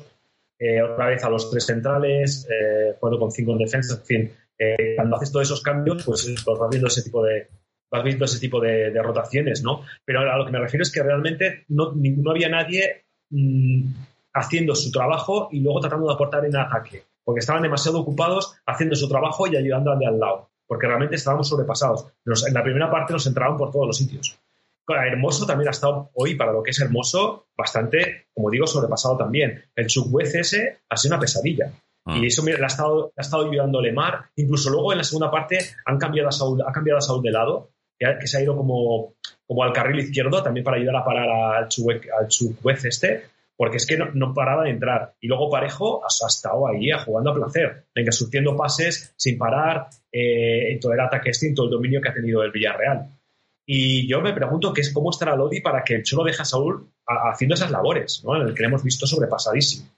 eh, 0.64 0.81
otra 0.81 1.07
vez 1.07 1.25
a 1.25 1.29
los 1.29 1.51
tres 1.51 1.66
centrales, 1.66 2.46
eh, 2.48 2.94
jugando 3.01 3.18
con 3.18 3.33
cinco 3.33 3.51
en 3.51 3.59
defensa, 3.59 3.96
en 3.96 4.05
fin, 4.05 4.33
eh, 4.57 4.94
cuando 4.94 5.16
haces 5.16 5.33
todos 5.33 5.48
esos 5.48 5.61
cambios, 5.61 6.05
pues, 6.05 6.25
pues, 6.44 6.59
vas 6.59 6.70
viendo 6.70 6.87
ese 6.87 7.03
tipo 7.03 7.25
de 7.25 7.48
vas 7.90 8.05
viendo 8.05 8.25
ese 8.25 8.38
tipo 8.38 8.61
de, 8.61 8.92
rotaciones, 9.03 9.64
¿no? 9.64 9.83
Pero 10.05 10.20
a 10.20 10.38
lo 10.38 10.46
que 10.46 10.53
me 10.53 10.61
refiero 10.61 10.83
es 10.83 10.92
que 10.92 11.03
realmente 11.03 11.64
no, 11.68 11.92
no 11.94 12.31
había 12.31 12.48
nadie 12.48 13.07
mm, 13.31 13.92
haciendo 14.35 14.77
su 14.77 14.92
trabajo 14.92 15.48
y 15.51 15.61
luego 15.61 15.81
tratando 15.81 16.07
de 16.07 16.14
aportar 16.14 16.44
en 16.44 16.57
ataque, 16.57 17.03
porque 17.24 17.40
estaban 17.40 17.62
demasiado 17.62 18.00
ocupados 18.00 18.54
haciendo 18.66 18.96
su 18.96 19.08
trabajo 19.08 19.46
y 19.46 19.56
ayudando 19.56 19.92
al 19.92 19.98
de 19.98 20.06
al 20.06 20.18
lado, 20.18 20.50
porque 20.66 20.87
realmente 20.87 21.16
estábamos 21.16 21.48
sobrepasados. 21.48 22.06
en 22.24 22.54
la 22.54 22.62
primera 22.62 22.90
parte 22.90 23.12
nos 23.12 23.26
entraban 23.26 23.56
por 23.56 23.70
todos 23.70 23.87
los 23.87 23.96
sitios. 23.96 24.38
Hermoso 24.88 25.46
también 25.46 25.68
ha 25.68 25.70
estado 25.70 26.11
hoy, 26.14 26.35
para 26.35 26.52
lo 26.52 26.62
que 26.62 26.70
es 26.70 26.80
hermoso, 26.80 27.46
bastante, 27.56 28.26
como 28.35 28.50
digo, 28.50 28.66
sobrepasado 28.66 29.16
también. 29.16 29.64
El 29.74 29.87
Chukwueze 29.87 30.40
ese 30.40 30.80
ha 30.88 30.96
sido 30.96 31.14
una 31.14 31.20
pesadilla. 31.20 31.72
Ah. 32.04 32.18
Y 32.18 32.26
eso 32.26 32.44
le 32.44 32.54
ha 32.54 32.66
estado, 32.66 33.12
ha 33.16 33.20
estado 33.20 33.48
ayudando 33.48 33.80
Lemar. 33.80 34.30
Incluso 34.37 34.70
luego 34.70 34.92
en 34.92 34.98
la 34.98 35.04
segunda 35.04 35.30
parte 35.30 35.58
han 35.87 35.98
cambiado 35.98 36.28
a 36.28 36.32
Saúl, 36.32 36.62
ha 36.66 36.72
cambiado 36.72 36.98
a 36.98 37.02
Saúl 37.02 37.22
de 37.22 37.30
lado, 37.30 37.70
que, 37.98 38.26
se 38.26 38.38
ha 38.38 38.42
ido 38.42 38.56
como, 38.56 39.14
como 39.46 39.62
al 39.62 39.72
carril 39.72 40.00
izquierdo 40.00 40.42
también 40.42 40.64
para 40.64 40.76
ayudar 40.76 40.96
a 40.96 41.04
parar 41.04 41.28
al 41.30 41.68
Chukwueze 41.68 42.88
este, 42.88 43.24
porque 43.62 43.77
es 43.77 43.87
que 43.87 43.96
no, 43.96 44.35
paraba 44.35 44.64
de 44.64 44.70
entrar. 44.70 45.14
Y 45.20 45.29
luego 45.29 45.48
Parejo 45.48 46.03
ha, 46.05 46.09
estado 46.27 46.66
ahí 46.66 46.90
jugando 47.05 47.31
a 47.31 47.35
placer, 47.35 47.85
venga, 47.94 48.11
surtiendo 48.11 48.57
pases 48.57 49.14
sin 49.16 49.38
parar, 49.38 49.87
eh, 50.11 50.72
en 50.72 50.81
todo 50.81 50.92
el 50.94 50.98
ataque 50.98 51.31
este, 51.31 51.46
en 51.46 51.55
todo 51.55 51.66
el 51.66 51.72
dominio 51.75 52.01
que 52.01 52.09
ha 52.09 52.12
tenido 52.12 52.42
el 52.42 52.51
Villarreal. 52.51 53.07
Y 53.64 54.09
yo 54.09 54.20
me 54.20 54.33
pregunto 54.33 54.72
qué 54.72 54.81
es 54.81 54.92
cómo 54.92 55.12
estará 55.12 55.37
Lodi 55.37 55.61
para 55.61 55.85
que 55.85 55.94
el 55.94 56.03
Cholo 56.03 56.25
deje 56.25 56.42
a 56.42 56.44
Saúl 56.44 56.90
haciendo 57.07 57.55
esas 57.55 57.70
labores, 57.70 58.25
¿no? 58.25 58.35
En 58.35 58.48
el 58.48 58.53
que 58.53 58.62
le 58.62 58.66
hemos 58.66 58.83
visto 58.83 59.07
sobrepasadísimo. 59.07 59.88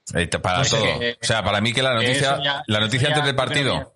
Para 0.43 0.61
todo. 0.61 0.83
o 0.83 1.25
sea, 1.25 1.43
para 1.43 1.59
mí 1.59 1.73
que 1.73 1.81
la 1.81 1.95
noticia, 1.95 2.63
la 2.67 2.79
noticia 2.79 3.07
antes 3.07 3.25
del 3.25 3.35
partido. 3.35 3.95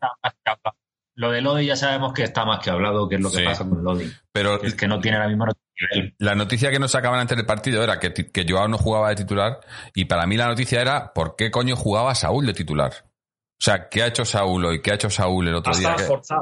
Lo 1.13 1.29
de 1.29 1.41
Lodi 1.41 1.67
ya 1.67 1.75
sabemos 1.75 2.13
que 2.13 2.23
está 2.23 2.43
más 2.43 2.59
que 2.59 2.71
hablado, 2.71 3.07
que 3.07 3.17
es 3.17 3.21
lo 3.21 3.29
que 3.29 3.43
pasa 3.43 3.69
con 3.69 3.83
Lodi. 3.83 4.11
Pero 4.31 4.63
es 4.63 4.73
que 4.73 4.87
no 4.87 4.99
tiene 4.99 5.19
la 5.19 5.27
misma 5.27 5.45
noticia. 5.45 5.68
La 6.17 6.35
noticia 6.35 6.71
que 6.71 6.79
nos 6.79 6.91
sacaban 6.91 7.19
antes 7.19 7.37
del 7.37 7.45
partido 7.45 7.83
era 7.83 7.99
que, 7.99 8.13
que 8.13 8.45
Joao 8.47 8.67
no 8.67 8.77
jugaba 8.77 9.09
de 9.09 9.15
titular 9.15 9.59
y 9.93 10.05
para 10.05 10.25
mí 10.25 10.35
la 10.35 10.47
noticia 10.47 10.81
era 10.81 11.13
¿por 11.13 11.35
qué 11.35 11.49
coño 11.51 11.75
jugaba 11.75 12.15
Saúl 12.15 12.45
de 12.45 12.53
titular? 12.53 12.93
O 13.61 13.61
sea, 13.61 13.89
¿qué 13.89 14.03
ha 14.03 14.07
hecho 14.07 14.23
Saúl 14.23 14.63
hoy? 14.63 14.81
¿Qué 14.81 14.91
ha 14.91 14.95
hecho 14.95 15.09
Saúl 15.09 15.49
el 15.49 15.55
otro 15.55 15.75
día? 15.75 15.93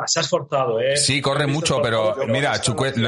se 0.06 0.20
ha 0.20 0.22
esforzado, 0.22 0.80
¿eh? 0.80 0.98
Sí, 0.98 1.20
corre 1.20 1.48
mucho, 1.48 1.82
pero 1.82 2.16
mira, 2.28 2.54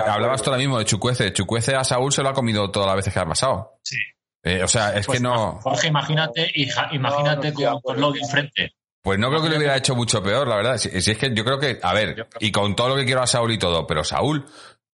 hablabas 0.07 0.41
tú 0.41 0.49
ahora 0.49 0.59
mismo 0.59 0.79
de 0.79 0.85
Chucuece. 0.85 1.31
Chucuece 1.31 1.75
a 1.75 1.83
Saúl 1.83 2.11
se 2.11 2.23
lo 2.23 2.29
ha 2.29 2.33
comido 2.33 2.71
todas 2.71 2.87
las 2.87 2.95
veces 2.95 3.13
que 3.13 3.19
ha 3.19 3.25
pasado. 3.25 3.79
Sí. 3.83 3.97
Eh, 4.41 4.63
o 4.63 4.67
sea, 4.67 4.95
es 4.95 5.05
pues 5.05 5.19
que 5.19 5.23
no. 5.23 5.59
Jorge, 5.61 5.89
imagínate, 5.89 6.51
imagínate 6.91 7.53
con, 7.53 7.81
con 7.81 8.01
Lodi 8.01 8.19
enfrente. 8.19 8.73
Pues 9.01 9.19
no 9.19 9.29
creo 9.29 9.43
que 9.43 9.49
lo 9.49 9.57
hubiera 9.57 9.77
hecho 9.77 9.95
mucho 9.95 10.23
peor, 10.23 10.47
la 10.47 10.55
verdad. 10.55 10.77
Si, 10.77 10.89
es 10.89 11.17
que 11.17 11.33
yo 11.33 11.45
creo 11.45 11.59
que, 11.59 11.79
a 11.81 11.93
ver, 11.93 12.27
y 12.39 12.51
con 12.51 12.75
todo 12.75 12.89
lo 12.89 12.95
que 12.95 13.05
quiero 13.05 13.21
a 13.21 13.27
Saúl 13.27 13.51
y 13.51 13.59
todo, 13.59 13.85
pero 13.85 14.03
Saúl, 14.03 14.45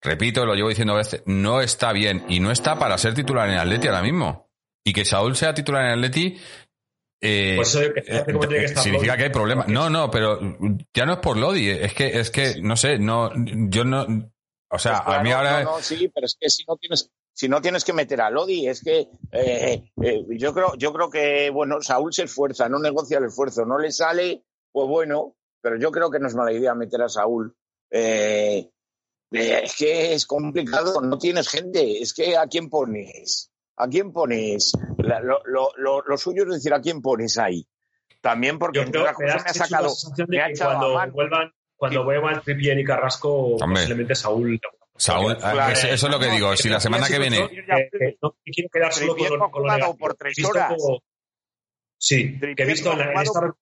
repito, 0.01 0.45
lo 0.45 0.55
llevo 0.55 0.69
diciendo 0.69 0.93
a 0.93 0.97
veces, 0.97 1.23
no 1.25 1.61
está 1.61 1.91
bien 1.91 2.25
y 2.29 2.39
no 2.39 2.51
está 2.51 2.77
para 2.77 2.97
ser 2.97 3.13
titular 3.13 3.49
en 3.49 3.57
Atleti 3.57 3.87
ahora 3.87 4.01
mismo. 4.01 4.49
Y 4.83 4.93
que 4.93 5.05
Saúl 5.05 5.35
sea 5.35 5.53
titular 5.53 5.85
en 5.85 5.91
Atleti 5.93 6.37
eh, 7.21 7.55
pues 7.55 7.75
eh, 7.75 8.67
significa 8.75 9.17
que 9.17 9.23
hay 9.23 9.29
problemas. 9.29 9.67
No, 9.67 9.89
no, 9.89 10.11
pero 10.11 10.39
ya 10.93 11.05
no 11.05 11.13
es 11.13 11.19
por 11.19 11.37
Lodi, 11.37 11.69
es 11.69 11.93
que, 11.93 12.19
es 12.19 12.29
que, 12.29 12.61
no 12.61 12.75
sé, 12.77 12.99
no, 12.99 13.31
yo 13.35 13.83
no, 13.83 14.05
o 14.69 14.77
sea, 14.77 15.03
pues 15.03 15.17
a 15.17 15.23
mí 15.23 15.31
ahora. 15.31 15.63
No, 15.63 15.81
sí, 15.81 16.09
pero 16.13 16.25
es 16.25 16.37
que 16.39 16.49
si 16.49 16.63
no 16.67 16.75
tienes, 16.77 17.09
si 17.33 17.49
no 17.49 17.61
tienes 17.61 17.83
que 17.83 17.93
meter 17.93 18.21
a 18.21 18.29
Lodi, 18.29 18.67
es 18.67 18.83
que 18.83 19.07
eh, 19.31 19.91
yo 20.37 20.53
creo, 20.53 20.75
yo 20.77 20.93
creo 20.93 21.09
que, 21.09 21.49
bueno, 21.49 21.81
Saúl 21.81 22.13
se 22.13 22.23
esfuerza, 22.23 22.69
no 22.69 22.79
negocia 22.79 23.17
el 23.17 23.25
esfuerzo, 23.25 23.65
no 23.65 23.79
le 23.79 23.91
sale, 23.91 24.43
pues 24.71 24.87
bueno, 24.87 25.35
pero 25.61 25.79
yo 25.79 25.91
creo 25.91 26.11
que 26.11 26.19
no 26.19 26.27
es 26.27 26.35
mala 26.35 26.53
idea 26.53 26.75
meter 26.75 27.01
a 27.01 27.09
Saúl. 27.09 27.55
Es 29.35 29.75
que 29.75 30.13
es 30.13 30.25
complicado, 30.25 31.01
no 31.01 31.17
tienes 31.17 31.47
gente, 31.49 32.01
es 32.01 32.13
que 32.13 32.37
a 32.37 32.47
quién 32.47 32.69
pones. 32.69 33.51
¿A 33.77 33.87
quién 33.87 34.13
pones? 34.13 34.71
lo, 34.97 36.17
suyo 36.17 36.43
es 36.43 36.49
decir, 36.49 36.73
¿a 36.73 36.81
quién 36.81 37.01
pones 37.01 37.37
ahí? 37.37 37.67
También 38.21 38.57
porque 38.57 38.79
Yo 38.79 38.85
creo, 38.85 39.05
me, 39.19 39.25
me 39.25 39.31
ha 39.31 39.39
sacado. 39.39 39.93
Me 40.27 40.41
ha 40.41 40.47
cuando 40.57 41.11
vuelvan, 41.11 41.51
cuando 41.75 42.03
vuelvan 42.03 42.41
Trippier 42.41 42.79
y 42.79 42.83
Carrasco, 42.83 43.57
posiblemente 43.57 44.15
Saúl. 44.15 44.59
Saúl, 44.97 45.37
ah, 45.41 45.71
eso, 45.73 45.87
es 45.87 46.03
lo 46.03 46.19
que 46.19 46.29
digo. 46.29 46.55
Si 46.55 46.69
la 46.69 46.79
semana 46.79 47.07
que 47.07 47.19
viene. 47.19 47.39
no 48.21 48.35
quiero 48.45 48.69
quedar 48.71 48.93
solo 48.93 49.15
con, 49.15 49.51
con 49.51 49.67
lo 49.67 49.95
por 49.97 50.15
tres 50.15 50.43
horas. 50.43 50.73
Sí, 51.97 52.39
que 52.39 52.63
he 52.63 52.65
visto 52.65 52.91
en, 52.93 52.99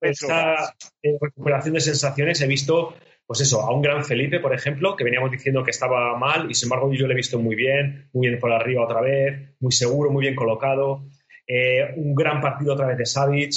esta, 0.01 0.75
recuperación 1.21 1.75
de 1.75 1.81
sensaciones, 1.81 2.41
he 2.41 2.47
visto 2.47 2.95
pues 3.25 3.41
eso, 3.41 3.61
a 3.61 3.73
un 3.73 3.81
gran 3.81 4.03
Felipe, 4.03 4.39
por 4.39 4.53
ejemplo, 4.53 4.95
que 4.95 5.03
veníamos 5.03 5.31
diciendo 5.31 5.63
que 5.63 5.71
estaba 5.71 6.17
mal 6.17 6.51
y 6.51 6.53
sin 6.53 6.67
embargo 6.67 6.91
yo 6.93 7.07
le 7.07 7.13
he 7.13 7.17
visto 7.17 7.39
muy 7.39 7.55
bien, 7.55 8.09
muy 8.13 8.27
bien 8.27 8.39
por 8.39 8.51
arriba 8.51 8.83
otra 8.83 9.01
vez, 9.01 9.55
muy 9.59 9.71
seguro, 9.71 10.11
muy 10.11 10.21
bien 10.21 10.35
colocado. 10.35 11.05
Eh, 11.47 11.93
un 11.95 12.15
gran 12.15 12.41
partido 12.41 12.73
otra 12.73 12.87
vez 12.87 12.97
de 12.97 13.05
Savic. 13.05 13.53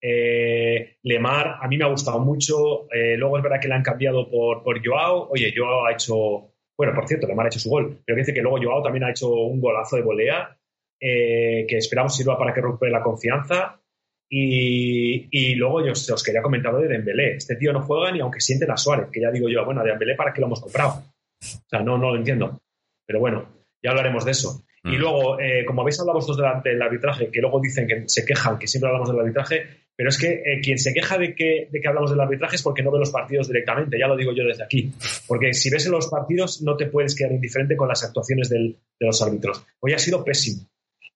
Eh, 0.00 0.96
Lemar, 1.02 1.56
a 1.60 1.68
mí 1.68 1.78
me 1.78 1.84
ha 1.84 1.88
gustado 1.88 2.18
mucho. 2.18 2.90
Eh, 2.92 3.16
luego 3.16 3.38
es 3.38 3.42
verdad 3.42 3.60
que 3.60 3.68
le 3.68 3.74
han 3.74 3.82
cambiado 3.82 4.28
por, 4.30 4.62
por 4.62 4.86
Joao. 4.86 5.28
Oye, 5.30 5.52
Joao 5.56 5.86
ha 5.86 5.92
hecho, 5.92 6.52
bueno, 6.76 6.94
por 6.94 7.08
cierto, 7.08 7.26
Lemar 7.26 7.46
ha 7.46 7.48
hecho 7.48 7.58
su 7.58 7.70
gol, 7.70 8.02
pero 8.04 8.18
dice 8.18 8.34
que 8.34 8.42
luego 8.42 8.60
Joao 8.62 8.82
también 8.82 9.04
ha 9.04 9.10
hecho 9.10 9.30
un 9.30 9.60
golazo 9.60 9.96
de 9.96 10.02
volea 10.02 10.56
que 10.98 11.76
esperamos 11.76 12.16
sirva 12.16 12.38
para 12.38 12.54
que 12.54 12.62
recupere 12.62 12.90
la 12.90 13.02
confianza. 13.02 13.80
Y, 14.28 15.28
y 15.30 15.54
luego 15.54 15.84
yo 15.84 15.92
os, 15.92 16.22
quería 16.24 16.42
comentar 16.42 16.72
lo 16.72 16.80
de 16.80 16.88
Dembélé. 16.88 17.36
Este 17.36 17.56
tío 17.56 17.72
no 17.72 17.82
juega 17.82 18.10
ni 18.12 18.20
aunque 18.20 18.40
siente 18.40 18.66
a 18.70 18.76
Suárez, 18.76 19.06
que 19.12 19.20
ya 19.20 19.30
digo 19.30 19.48
yo, 19.48 19.64
bueno, 19.64 19.82
de 19.82 19.90
Dembélé, 19.90 20.14
¿para 20.16 20.32
qué 20.32 20.40
lo 20.40 20.46
hemos 20.48 20.60
comprado? 20.60 21.04
O 21.42 21.68
sea, 21.68 21.80
no, 21.80 21.96
no 21.98 22.10
lo 22.10 22.16
entiendo. 22.16 22.60
Pero 23.06 23.20
bueno, 23.20 23.48
ya 23.82 23.90
hablaremos 23.90 24.24
de 24.24 24.32
eso. 24.32 24.62
Y 24.84 24.90
Mm. 24.96 25.00
luego, 25.00 25.40
eh, 25.40 25.64
como 25.64 25.82
habéis 25.82 25.98
hablado 26.00 26.18
vosotros 26.18 26.36
de 26.38 26.42
la- 26.44 26.60
del 26.64 26.80
arbitraje, 26.82 27.28
que 27.30 27.40
luego 27.40 27.60
dicen 27.60 27.86
que 27.86 28.04
se 28.08 28.24
quejan 28.24 28.58
que 28.58 28.66
siempre 28.66 28.88
hablamos 28.88 29.10
del 29.10 29.20
arbitraje, 29.20 29.66
pero 29.96 30.10
es 30.10 30.18
que 30.18 30.42
eh, 30.44 30.60
quien 30.62 30.78
se 30.78 30.92
queja 30.92 31.16
de 31.18 31.34
que, 31.34 31.68
de 31.70 31.80
que 31.80 31.88
hablamos 31.88 32.10
del 32.10 32.20
arbitraje 32.20 32.56
es 32.56 32.62
porque 32.62 32.82
no 32.82 32.90
ve 32.92 32.98
los 32.98 33.10
partidos 33.10 33.48
directamente, 33.48 33.98
ya 33.98 34.06
lo 34.06 34.16
digo 34.16 34.32
yo 34.32 34.44
desde 34.44 34.64
aquí. 34.64 34.92
Porque 35.26 35.54
si 35.54 35.70
ves 35.70 35.86
en 35.86 35.92
los 35.92 36.08
partidos 36.08 36.62
no 36.62 36.76
te 36.76 36.86
puedes 36.86 37.14
quedar 37.14 37.32
indiferente 37.32 37.76
con 37.76 37.88
las 37.88 38.04
actuaciones 38.04 38.48
del- 38.48 38.76
de 39.00 39.06
los 39.06 39.20
árbitros. 39.22 39.64
Hoy 39.80 39.92
ha 39.94 39.98
sido 39.98 40.22
pésimo. 40.24 40.66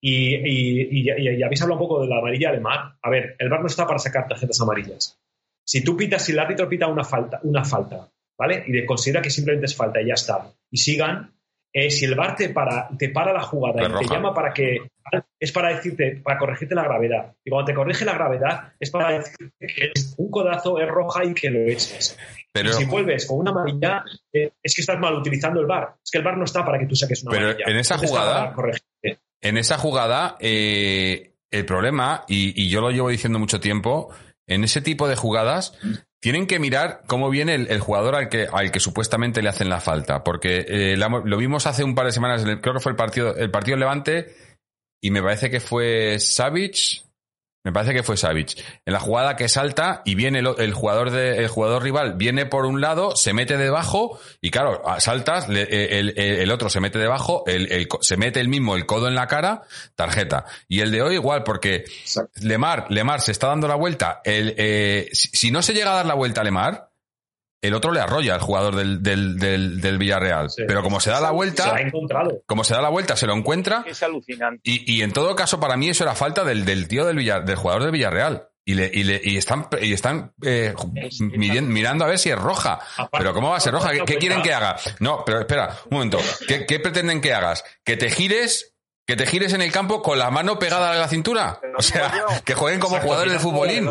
Y, 0.02 0.34
y- 0.34 0.88
y- 0.90 1.10
y- 1.10 1.36
y 1.38 1.42
habéis 1.42 1.60
hablado 1.62 1.80
un 1.80 1.86
poco 1.88 2.02
de 2.02 2.08
la 2.08 2.18
amarilla 2.18 2.48
alemán. 2.50 2.94
A 3.02 3.10
ver, 3.10 3.36
el 3.38 3.48
VAR 3.48 3.60
no 3.60 3.66
está 3.66 3.86
para 3.86 3.98
sacar 3.98 4.26
tarjetas 4.26 4.60
amarillas. 4.60 5.18
Si 5.64 5.84
tú 5.84 5.96
pitas, 5.96 6.24
si 6.24 6.32
el 6.32 6.38
árbitro 6.38 6.68
pita 6.68 6.86
una 6.86 7.04
falta, 7.04 7.38
una 7.42 7.64
falta, 7.64 8.08
¿vale? 8.38 8.64
Y 8.66 8.72
de- 8.72 8.86
considera 8.86 9.20
que 9.22 9.30
simplemente 9.30 9.66
es 9.66 9.76
falta 9.76 10.00
y 10.00 10.06
ya 10.08 10.14
está. 10.14 10.50
Y 10.70 10.78
sigan, 10.78 11.34
eh, 11.72 11.90
si 11.90 12.06
el 12.06 12.14
VAR 12.14 12.34
te 12.34 12.48
para, 12.48 12.88
te 12.98 13.10
para 13.10 13.32
la 13.32 13.42
jugada 13.42 13.82
y 13.86 14.06
te 14.06 14.12
llama 14.14 14.32
para 14.34 14.52
que 14.52 14.78
es 15.38 15.52
para 15.52 15.74
decirte, 15.74 16.20
para 16.22 16.38
corregirte 16.38 16.74
la 16.74 16.84
gravedad. 16.84 17.34
Y 17.44 17.50
cuando 17.50 17.66
te 17.66 17.74
corrige 17.74 18.04
la 18.04 18.14
gravedad, 18.14 18.72
es 18.80 18.90
para 18.90 19.18
decirte 19.18 19.52
que 19.58 19.92
un 20.18 20.30
codazo 20.30 20.78
es 20.80 20.88
roja 20.88 21.24
y 21.24 21.34
que 21.34 21.50
lo 21.50 21.60
eches. 21.60 22.16
Pero, 22.52 22.70
y 22.70 22.72
si 22.72 22.84
vuelves 22.84 23.26
con 23.26 23.38
una 23.40 23.50
amarilla, 23.50 24.04
eh, 24.32 24.50
es 24.62 24.74
que 24.74 24.80
estás 24.80 24.98
mal 24.98 25.14
utilizando 25.14 25.60
el 25.60 25.66
VAR. 25.66 25.94
Es 26.02 26.10
que 26.10 26.18
el 26.18 26.24
VAR 26.24 26.36
no 26.36 26.44
está 26.44 26.64
para 26.64 26.78
que 26.78 26.86
tú 26.86 26.94
saques 26.96 27.22
una 27.22 27.30
Pero 27.32 27.44
amarilla. 27.50 27.64
en 27.70 27.76
esa 27.78 27.94
está 27.96 28.06
jugada- 28.08 28.54
para. 28.54 28.72
En 29.40 29.57
esa 29.57 29.79
jugada, 29.79 30.37
eh, 30.40 31.33
el 31.50 31.64
problema, 31.64 32.24
y, 32.29 32.68
yo 32.68 32.81
lo 32.81 32.90
llevo 32.90 33.09
diciendo 33.09 33.38
mucho 33.38 33.61
tiempo, 33.61 34.11
en 34.46 34.64
ese 34.64 34.81
tipo 34.81 35.09
de 35.09 35.16
jugadas 35.16 35.74
tienen 36.20 36.46
que 36.46 36.59
mirar 36.59 37.03
cómo 37.07 37.31
viene 37.31 37.55
el, 37.55 37.81
jugador 37.81 38.14
al 38.14 38.29
que, 38.29 38.46
al 38.53 38.70
que 38.70 38.81
supuestamente 38.81 39.42
le 39.42 39.48
hacen 39.48 39.68
la 39.68 39.81
falta. 39.81 40.22
Porque 40.22 40.66
eh, 40.68 40.96
lo 40.96 41.37
vimos 41.37 41.66
hace 41.66 41.83
un 41.83 41.94
par 41.94 42.07
de 42.07 42.12
semanas, 42.12 42.44
creo 42.61 42.74
que 42.74 42.81
fue 42.81 42.92
el 42.92 42.96
partido, 42.96 43.35
el 43.37 43.50
partido 43.50 43.76
Levante, 43.76 44.35
y 45.00 45.11
me 45.11 45.22
parece 45.22 45.50
que 45.50 45.61
fue 45.61 46.18
Savic. 46.18 47.03
Me 47.62 47.73
parece 47.73 47.92
que 47.92 48.03
fue 48.03 48.16
Savic. 48.16 48.59
En 48.87 48.92
la 48.94 49.01
jugada 49.01 49.37
que 49.37 49.49
salta 49.49 50.01
y 50.07 50.14
viene 50.14 50.38
el, 50.38 50.49
el 50.59 50.73
jugador 50.73 51.11
de, 51.11 51.38
el 51.38 51.49
jugador 51.49 51.83
rival 51.83 52.14
viene 52.14 52.46
por 52.46 52.64
un 52.64 52.81
lado, 52.81 53.14
se 53.16 53.33
mete 53.35 53.57
debajo 53.59 54.18
y 54.40 54.51
claro, 54.51 54.83
saltas, 54.99 55.49
le- 55.49 55.99
el, 55.99 56.14
el- 56.18 56.38
el 56.40 56.51
otro 56.53 56.70
se 56.70 56.81
mete 56.81 56.99
debajo, 56.99 57.44
el, 57.46 57.87
se 58.01 58.16
mete 58.16 58.40
el 58.40 58.49
mismo 58.49 58.77
el 58.77 58.87
codo 58.87 59.09
en 59.09 59.14
la 59.14 59.27
cara, 59.27 59.62
tarjeta. 59.94 60.46
Y 60.68 60.81
el 60.81 60.90
de 60.90 61.03
hoy 61.03 61.14
igual, 61.16 61.42
porque 61.44 61.85
Lemar, 62.40 62.87
Lemar 62.88 63.20
se 63.20 63.33
está 63.33 63.49
dando 63.49 63.68
la 63.68 63.75
vuelta. 63.75 64.20
El, 64.25 64.55
eh, 64.57 65.09
si, 65.12 65.29
si 65.29 65.51
no 65.51 65.61
se 65.62 65.75
llega 65.75 65.92
a 65.92 65.96
dar 65.96 66.07
la 66.07 66.14
vuelta 66.14 66.40
a 66.40 66.44
Lemar, 66.44 66.89
el 67.62 67.75
otro 67.75 67.92
le 67.92 68.01
arrolla 68.01 68.35
al 68.35 68.40
jugador 68.40 68.77
del, 68.77 69.03
del, 69.03 69.37
del, 69.38 69.81
del 69.81 69.99
Villarreal. 69.99 70.51
Sí. 70.51 70.62
Pero 70.66 70.83
como 70.83 71.01
se 71.01 71.11
da 71.11 71.20
la 71.20 71.31
vuelta, 71.31 71.66
la 71.68 71.75
ha 71.79 71.81
encontrado. 71.83 72.42
como 72.46 72.64
se 72.64 72.75
da 72.75 72.81
la 72.81 72.88
vuelta, 72.88 73.16
se 73.16 73.27
lo 73.27 73.35
encuentra. 73.35 73.85
Es 73.87 74.03
alucinante. 74.03 74.61
Y, 74.64 74.90
y 74.96 75.03
en 75.03 75.12
todo 75.12 75.35
caso, 75.37 75.61
para 75.61 75.77
mí 75.77 75.88
eso 75.88 76.05
era 76.05 76.14
falta 76.14 76.44
del, 76.44 76.64
del 76.64 76.88
tío 76.88 77.05
del, 77.07 77.16
Villar- 77.18 77.44
del 77.44 77.57
jugador 77.57 77.83
del 77.83 77.92
Villarreal. 77.92 78.46
Y, 78.64 78.75
le, 78.75 78.90
y, 78.92 79.03
le, 79.05 79.20
y 79.25 79.37
están, 79.37 79.66
y 79.81 79.92
están 79.92 80.33
eh, 80.44 80.75
mirando 81.40 82.05
a 82.05 82.09
ver 82.09 82.18
si 82.18 82.31
es 82.31 82.38
roja. 82.38 82.75
Aparte- 82.96 83.18
Pero 83.18 83.35
¿cómo 83.35 83.51
va 83.51 83.57
a 83.57 83.61
ser 83.61 83.73
roja? 83.73 83.90
¿Qué, 83.92 84.05
qué 84.05 84.16
quieren 84.18 84.42
que 84.42 84.53
haga? 84.55 84.77
No, 85.01 85.25
pero 85.25 85.40
espera, 85.40 85.77
un 85.90 85.96
momento. 85.96 86.18
¿Qué, 86.46 86.66
qué 86.66 86.79
pretenden 86.79 87.20
que 87.20 87.33
hagas? 87.35 87.64
¿Que 87.85 87.96
te 87.96 88.11
gires? 88.11 88.75
¿Que 89.07 89.16
te 89.16 89.27
gires 89.27 89.55
en 89.55 89.62
el 89.62 89.73
campo 89.73 90.03
con 90.03 90.18
la 90.20 90.31
mano 90.31 90.59
pegada 90.61 90.92
a 90.92 90.94
la 90.94 91.09
cintura? 91.09 91.59
O 91.77 91.83
sea, 91.83 92.12
que 92.44 92.55
jueguen 92.55 92.79
como 92.79 92.96
Exacto, 92.96 93.09
jugadores 93.09 93.33
de 93.33 93.38
futbolín. 93.40 93.88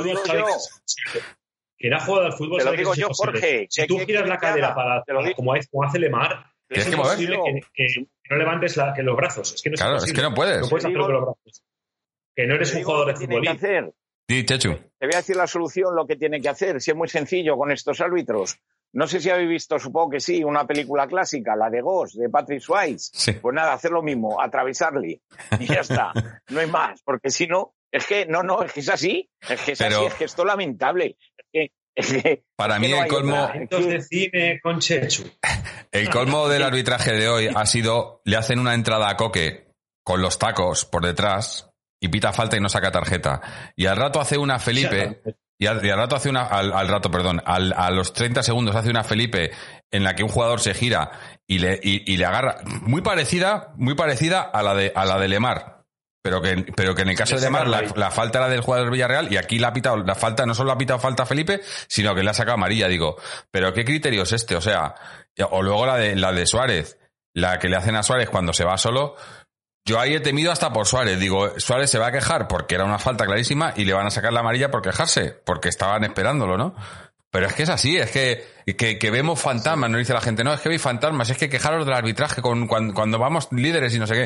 Que- 1.80 1.88
era 1.88 2.00
jugada 2.02 2.28
al 2.28 2.34
fútbol. 2.34 2.60
Te 2.60 2.66
lo 2.66 2.72
digo 2.74 2.94
yo, 2.94 3.04
imposible. 3.08 3.40
Jorge. 3.40 3.68
Si 3.70 3.82
¿Qué- 3.82 3.88
tú 3.88 3.98
giras 4.00 4.28
la 4.28 4.38
cadera 4.38 4.76
para, 4.76 5.04
como, 5.36 5.54
hace- 5.54 5.68
como 5.70 5.84
hace 5.84 5.98
Lemar, 6.00 6.46
es 6.70 6.88
imposible 6.92 7.40
que, 7.46 7.62
que 7.74 8.06
no 8.30 8.36
levantes 8.38 8.78
la- 8.78 8.94
que 8.94 9.02
los 9.02 9.16
brazos. 9.16 9.54
Es 9.56 9.62
que 9.62 9.70
no 9.70 9.74
es 9.76 9.82
Claro, 9.82 9.96
es 9.98 10.14
que 10.14 10.22
no 10.22 10.34
puedes. 10.34 10.62
No 10.62 10.68
puedes 10.70 10.86
hacerlo 10.86 11.06
con 11.06 11.14
los 11.14 11.24
brazos. 11.24 11.64
Que 12.36 12.46
no 12.46 12.56
eres 12.56 12.76
un 12.76 12.84
jugador 12.84 13.08
de 13.08 13.14
Chechu. 14.46 14.70
Te 15.00 15.06
voy 15.08 15.14
a 15.16 15.18
decir 15.18 15.36
la 15.36 15.48
solución, 15.48 15.96
lo 15.96 16.06
que 16.06 16.16
tiene 16.16 16.40
que 16.40 16.50
hacer. 16.50 16.80
Si 16.82 16.92
es 16.92 16.98
muy 16.98 17.08
sencillo 17.08 17.58
con 17.58 17.72
estos 17.72 18.00
árbitros. 18.02 18.60
No 18.92 19.08
sé 19.08 19.20
si 19.20 19.30
habéis 19.30 19.50
visto, 19.50 19.78
supongo 19.80 20.12
que 20.12 20.20
sí, 20.20 20.44
una 20.44 20.66
película 20.66 21.08
clásica, 21.08 21.56
la 21.56 21.70
de 21.70 21.82
Ghost, 21.82 22.16
de 22.16 22.28
Patrick 22.30 22.60
Swayze. 22.60 23.10
Sí. 23.14 23.34
Pues 23.34 23.54
nada, 23.56 23.74
hacer 23.74 23.92
lo 23.92 24.02
mismo, 24.02 24.42
atravesarle. 24.42 25.22
Y 25.60 25.66
ya 25.66 25.82
está. 25.82 26.12
No 26.50 26.60
hay 26.60 26.68
más. 26.68 27.02
Porque 27.04 27.30
si 27.30 27.46
no, 27.48 27.74
es 27.92 28.06
que, 28.06 28.26
no, 28.26 28.44
no, 28.44 28.62
es 28.64 28.72
que 28.74 28.80
es 28.82 28.90
así. 28.90 29.30
Es 29.48 29.62
que 29.62 29.72
es 29.74 29.80
Pero- 29.80 29.98
así, 29.98 30.06
es 30.08 30.14
que 30.16 30.24
esto 30.26 30.42
es 30.44 30.48
lamentable. 30.48 31.18
Es 31.38 31.46
que, 31.52 31.72
es 31.96 32.14
que- 32.24 32.44
Para 32.56 32.80
mí 32.80 32.92
el 32.92 33.08
colmo, 33.08 33.50
de 33.70 34.02
cine 34.02 34.60
con 34.62 34.80
Chechu. 34.80 35.24
el 35.92 36.10
colmo 36.10 36.48
del 36.48 36.64
arbitraje 36.64 37.14
de 37.14 37.28
hoy 37.30 37.50
ha 37.54 37.66
sido, 37.66 38.22
le 38.26 38.38
hacen 38.38 38.60
una 38.60 38.74
entrada 38.74 39.10
a 39.10 39.18
Coque 39.18 39.68
con 40.04 40.22
los 40.22 40.40
tacos 40.40 40.86
por 40.86 41.06
detrás 41.06 41.70
y 42.02 42.08
pita 42.08 42.32
falta 42.34 42.56
y 42.58 42.60
no 42.62 42.70
saca 42.70 42.92
tarjeta. 42.92 43.42
Y 43.76 43.86
al 43.88 43.98
rato 43.98 44.22
hace 44.22 44.38
una 44.38 44.58
Felipe, 44.60 45.22
y 45.60 45.66
al, 45.66 45.86
y 45.86 45.90
al 45.90 45.98
rato 45.98 46.16
hace 46.16 46.30
una, 46.30 46.44
al, 46.46 46.72
al 46.72 46.88
rato, 46.88 47.12
perdón, 47.12 47.42
al- 47.46 47.74
a 47.76 47.92
los 47.92 48.14
30 48.14 48.42
segundos 48.44 48.76
hace 48.76 48.90
una 48.90 49.04
Felipe 49.04 49.52
en 49.92 50.04
la 50.04 50.16
que 50.16 50.24
un 50.24 50.30
jugador 50.30 50.62
se 50.62 50.74
gira 50.74 51.12
y 51.46 51.60
le, 51.60 51.80
y, 51.84 52.12
y 52.14 52.16
le 52.18 52.26
agarra, 52.26 52.60
muy 52.64 53.02
parecida, 53.02 53.74
muy 53.76 53.96
parecida 53.96 54.42
a 54.42 54.64
la 54.64 54.74
de, 54.76 54.94
a 54.96 55.06
la 55.06 55.20
de 55.20 55.28
Lemar. 55.28 55.79
Pero 56.30 56.44
que, 56.44 56.72
pero 56.76 56.94
que 56.94 57.02
en 57.02 57.10
el 57.10 57.18
caso 57.18 57.34
de 57.34 57.42
Le 57.42 57.48
Lemar 57.48 57.68
la, 57.68 57.82
la 57.96 58.12
falta 58.12 58.38
era 58.38 58.50
del 58.50 58.62
jugador 58.62 58.86
del 58.86 58.94
Villarreal 58.94 59.34
y 59.34 59.38
aquí 59.38 59.58
la 59.58 59.70
ha 59.70 59.74
pitado, 59.74 59.98
la 59.98 60.14
falta, 60.14 60.46
no 60.46 60.54
solo 60.54 60.72
ha 60.72 60.78
pitado 60.78 61.00
falta 61.00 61.26
Felipe, 61.26 61.60
sino 61.88 62.14
que 62.14 62.22
le 62.22 62.30
ha 62.30 62.36
sacado 62.36 62.54
amarilla, 62.54 62.88
digo. 62.88 63.16
Pero 63.50 63.74
qué 63.74 63.84
criterio 63.84 64.22
es 64.22 64.32
este, 64.32 64.56
o 64.56 64.62
sea, 64.62 64.94
o 65.50 65.64
luego 65.64 65.88
la 65.88 65.98
de, 65.98 66.16
la 66.16 66.32
de 66.32 66.46
Suárez, 66.46 67.00
la 67.34 67.58
que 67.58 67.68
le 67.68 67.78
hacen 67.78 67.96
a 67.96 68.04
Suárez 68.04 68.30
cuando 68.30 68.54
se 68.54 68.64
va 68.64 68.78
solo. 68.78 69.16
Yo 69.86 70.00
ahí 70.00 70.14
he 70.14 70.20
temido 70.20 70.52
hasta 70.52 70.72
por 70.72 70.86
Suárez. 70.86 71.20
Digo, 71.20 71.60
Suárez 71.60 71.90
se 71.90 71.98
va 71.98 72.08
a 72.08 72.12
quejar 72.12 72.48
porque 72.48 72.76
era 72.76 72.86
una 72.86 73.00
falta 73.00 73.26
clarísima 73.26 73.74
y 73.76 73.86
le 73.86 73.94
van 73.94 74.06
a 74.06 74.12
sacar 74.12 74.32
la 74.32 74.42
amarilla 74.42 74.70
por 74.70 74.84
quejarse, 74.84 75.32
porque 75.44 75.70
estaban 75.70 76.04
esperándolo, 76.04 76.60
¿no? 76.60 76.76
Pero 77.32 77.46
es 77.48 77.54
que 77.54 77.64
es 77.64 77.70
así, 77.70 77.96
es 77.98 78.10
que, 78.12 78.44
que, 78.76 78.98
que 78.98 79.12
vemos 79.12 79.40
fantasmas, 79.40 79.90
no 79.90 79.98
dice 80.00 80.14
la 80.14 80.22
gente, 80.22 80.44
no, 80.44 80.52
es 80.54 80.62
que 80.62 80.70
veis 80.70 80.82
fantasmas, 80.82 81.30
es 81.30 81.38
que 81.38 81.48
quejaros 81.50 81.86
del 81.86 81.94
arbitraje 81.94 82.42
con, 82.42 82.68
cuando, 82.68 82.94
cuando 82.94 83.20
vamos 83.20 83.48
líderes 83.52 83.94
y 83.94 84.00
no 84.00 84.08
sé 84.08 84.14
qué. 84.16 84.24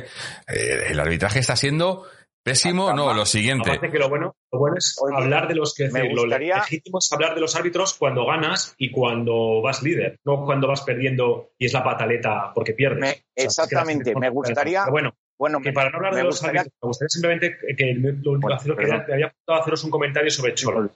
Eh, 0.53 0.87
el 0.91 0.99
arbitraje 0.99 1.39
está 1.39 1.55
siendo 1.57 2.05
pésimo, 2.41 2.93
no, 2.93 3.13
lo 3.13 3.25
siguiente. 3.25 3.69
Aparte 3.71 3.91
que 3.91 3.99
lo 3.99 4.09
bueno, 4.09 4.35
lo 4.51 4.59
bueno 4.59 4.75
es 4.77 4.97
Oye, 5.01 5.15
hablar 5.17 5.47
de 5.47 5.55
los 5.55 5.73
que 5.73 5.89
me 5.89 5.99
decir, 6.01 6.13
lo 6.15 6.21
gustaría- 6.23 6.57
legítimo 6.57 6.99
es 6.99 7.11
hablar 7.11 7.35
de 7.35 7.41
los 7.41 7.55
árbitros 7.55 7.93
cuando 7.93 8.25
ganas 8.25 8.73
y 8.77 8.91
cuando 8.91 9.61
vas 9.61 9.81
líder, 9.83 10.17
no 10.25 10.45
cuando 10.45 10.67
vas 10.67 10.81
perdiendo 10.81 11.51
y 11.57 11.65
es 11.65 11.73
la 11.73 11.83
pataleta 11.83 12.51
porque 12.55 12.73
pierdes. 12.73 12.99
Me- 12.99 13.09
O 13.09 13.13
sea, 13.13 13.21
es 13.23 13.33
que 13.35 13.43
exactamente, 13.45 14.15
me 14.15 14.29
gustaría- 14.29 14.85
bueno, 14.89 15.13
Bueno, 15.37 15.59
que 15.61 15.73
para 15.73 15.89
no 15.89 15.97
hablar 15.97 16.11
me 16.13 16.17
de 16.19 16.23
los 16.25 16.35
gustaría- 16.35 16.61
árbitros, 16.61 16.79
me 16.81 16.87
gustaría 16.87 17.09
simplemente 17.09 17.57
que 17.77 17.93
lo 17.95 18.09
único 18.09 18.29
Bueno, 18.41 18.47
que 18.47 18.53
hacer- 18.55 18.75
perdón. 18.75 18.99
que 19.01 19.05
te 19.07 19.13
había 19.13 19.25
apuntado 19.27 19.57
a 19.57 19.61
haceros 19.61 19.83
un 19.83 19.91
comentario 19.91 20.31
sobre 20.31 20.53
Cholo. 20.53 20.89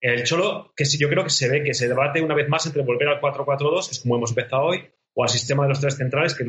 El 0.00 0.24
Cholo, 0.24 0.72
que 0.76 0.84
yo 0.84 1.08
creo 1.08 1.24
que 1.24 1.30
se 1.30 1.48
ve 1.48 1.62
que 1.62 1.74
se 1.74 1.88
debate 1.88 2.22
una 2.22 2.34
vez 2.34 2.48
más 2.48 2.64
entre 2.66 2.82
volver 2.82 3.08
al 3.08 3.20
4-4-2, 3.20 3.86
que 3.88 3.92
es 3.92 4.00
como 4.00 4.16
hemos 4.16 4.30
empezado 4.30 4.64
hoy, 4.64 4.84
o 5.14 5.22
al 5.22 5.28
sistema 5.28 5.64
de 5.64 5.70
los 5.70 5.80
tres 5.80 5.96
centrales, 5.96 6.34
que 6.34 6.44
es 6.44 6.48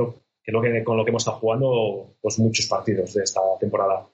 con 0.83 0.97
lo 0.97 1.03
que 1.03 1.09
hemos 1.09 1.21
estado 1.21 1.37
jugando 1.37 2.15
pues, 2.21 2.39
muchos 2.39 2.67
partidos 2.67 3.13
de 3.13 3.23
esta 3.23 3.41
temporada. 3.59 4.07